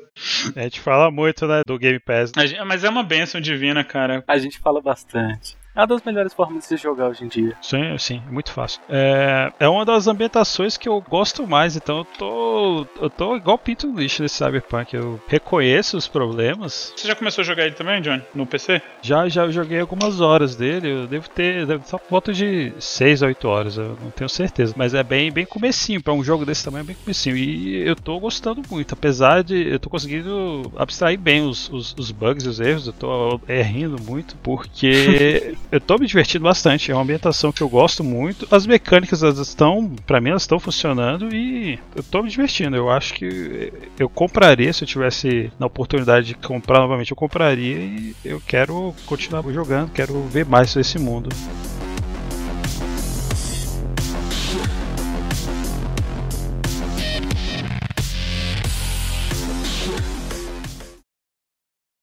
A 0.56 0.62
gente 0.62 0.80
fala 0.80 1.12
muito, 1.12 1.48
né, 1.48 1.62
do 1.66 1.78
Game 1.78 2.00
Pass. 2.00 2.32
Gente- 2.38 2.64
Mas 2.66 2.84
é 2.84 2.90
uma 2.90 3.04
bênção 3.04 3.40
divina, 3.42 3.84
cara. 3.84 4.24
A 4.28 4.38
gente 4.38 4.58
fala 4.60 4.82
bastante. 4.82 5.58
É 5.76 5.80
uma 5.82 5.88
das 5.88 6.02
melhores 6.04 6.34
formas 6.34 6.60
de 6.60 6.66
se 6.66 6.78
jogar 6.78 7.10
hoje 7.10 7.24
em 7.24 7.28
dia. 7.28 7.56
Sim, 7.62 7.98
sim, 7.98 8.22
é 8.28 8.32
muito 8.32 8.52
fácil. 8.52 8.82
É, 8.90 9.52
é 9.60 9.70
uma 9.70 9.86
das 9.86 10.08
ambientações 10.08 10.78
que 10.78 10.90
eu 10.90 11.00
gosto 11.02 11.48
mais, 11.48 11.76
então 11.76 12.00
eu 12.00 12.06
tô, 12.06 12.88
eu 13.02 13.10
tô 13.10 13.36
igual 13.36 13.58
pinto 13.58 13.88
no 13.88 14.00
lixo 14.00 14.22
nesse 14.22 14.36
Cyberpunk. 14.36 14.96
Eu 14.96 15.22
reconheço 15.28 15.96
os 15.96 16.08
problemas. 16.08 16.94
Você 16.96 17.08
já 17.08 17.16
começou 17.16 17.44
a 17.44 17.46
jogar 17.46 17.66
ele 17.66 17.76
também, 17.76 18.02
Johnny? 18.02 18.24
No 18.34 18.46
PC? 18.46 18.82
Já, 19.02 19.30
já 19.30 19.50
joguei 19.50 19.80
algumas 19.80 20.20
horas 20.22 20.56
dele, 20.56 20.90
eu 20.90 21.08
devo 21.08 21.30
ter 21.30 21.66
devo 21.66 21.84
só 21.86 21.98
por 21.98 22.10
volta 22.10 22.34
de 22.34 22.74
6 22.80 23.24
a 23.24 23.28
8 23.28 23.48
horas, 23.48 23.78
eu 23.78 23.98
não 24.02 24.12
tenho 24.12 24.30
certeza. 24.30 24.74
Mas 24.76 24.94
é 24.94 25.04
bem, 25.04 25.32
bem 25.32 25.46
comecinho, 25.46 26.02
pra 26.02 26.14
um 26.14 26.24
jogo 26.24 26.46
desse 26.46 26.66
tamanho 26.66 26.84
é 26.84 26.88
bem 26.88 26.96
comecinho. 26.96 27.38
E 27.38 27.88
eu 27.88 27.96
tô 27.96 28.20
gostando 28.20 28.62
muito, 28.70 28.94
apesar 28.94 29.44
de 29.44 29.70
eu 29.70 29.80
tô 29.80 29.90
conseguindo 29.90 30.72
abstrair 30.76 31.20
bem 31.20 31.48
os, 31.48 31.70
os, 31.70 31.96
os 31.98 32.12
bugs 32.12 32.46
e 32.46 32.50
os 32.50 32.60
erros, 32.60 32.88
eu 32.88 32.94
tô 32.94 33.40
é, 33.48 33.62
rindo 33.62 34.02
muito, 34.02 34.36
porque 34.38 35.56
eu 35.72 35.80
tô 35.80 35.98
me 35.98 36.08
divertindo 36.08 36.44
bastante. 36.44 36.92
É 36.92 36.94
uma 36.94 37.04
ambientação 37.04 37.52
que 37.52 37.62
eu 37.62 37.70
gosto 37.70 38.04
muito. 38.04 38.48
As 38.52 38.66
mecânicas 38.66 39.24
elas 39.24 39.38
estão, 39.38 39.90
pra 40.06 40.20
mim, 40.20 40.30
elas 40.30 40.44
estão 40.44 40.60
funcionando 40.60 41.34
e 41.34 41.80
eu 41.96 42.04
tô 42.04 42.24
me 42.24 42.30
divertindo. 42.30 42.76
Eu 42.76 42.90
acho 42.90 43.14
que 43.14 43.72
eu 43.98 44.10
compraria 44.10 44.72
se 44.74 44.84
eu 44.84 44.88
tivesse 44.88 45.52
na 45.60 45.68
oportunidade 45.68 46.28
de 46.28 46.36
comprar 46.36 46.80
novamente, 46.80 47.12
eu 47.12 47.18
compraria 47.18 47.78
e 47.78 48.16
eu 48.24 48.42
quero 48.46 48.94
continuar 49.06 49.44
jogando, 49.52 49.92
quero 49.92 50.22
ver 50.24 50.46
mais 50.46 50.74
desse 50.74 50.98
mundo. 50.98 51.30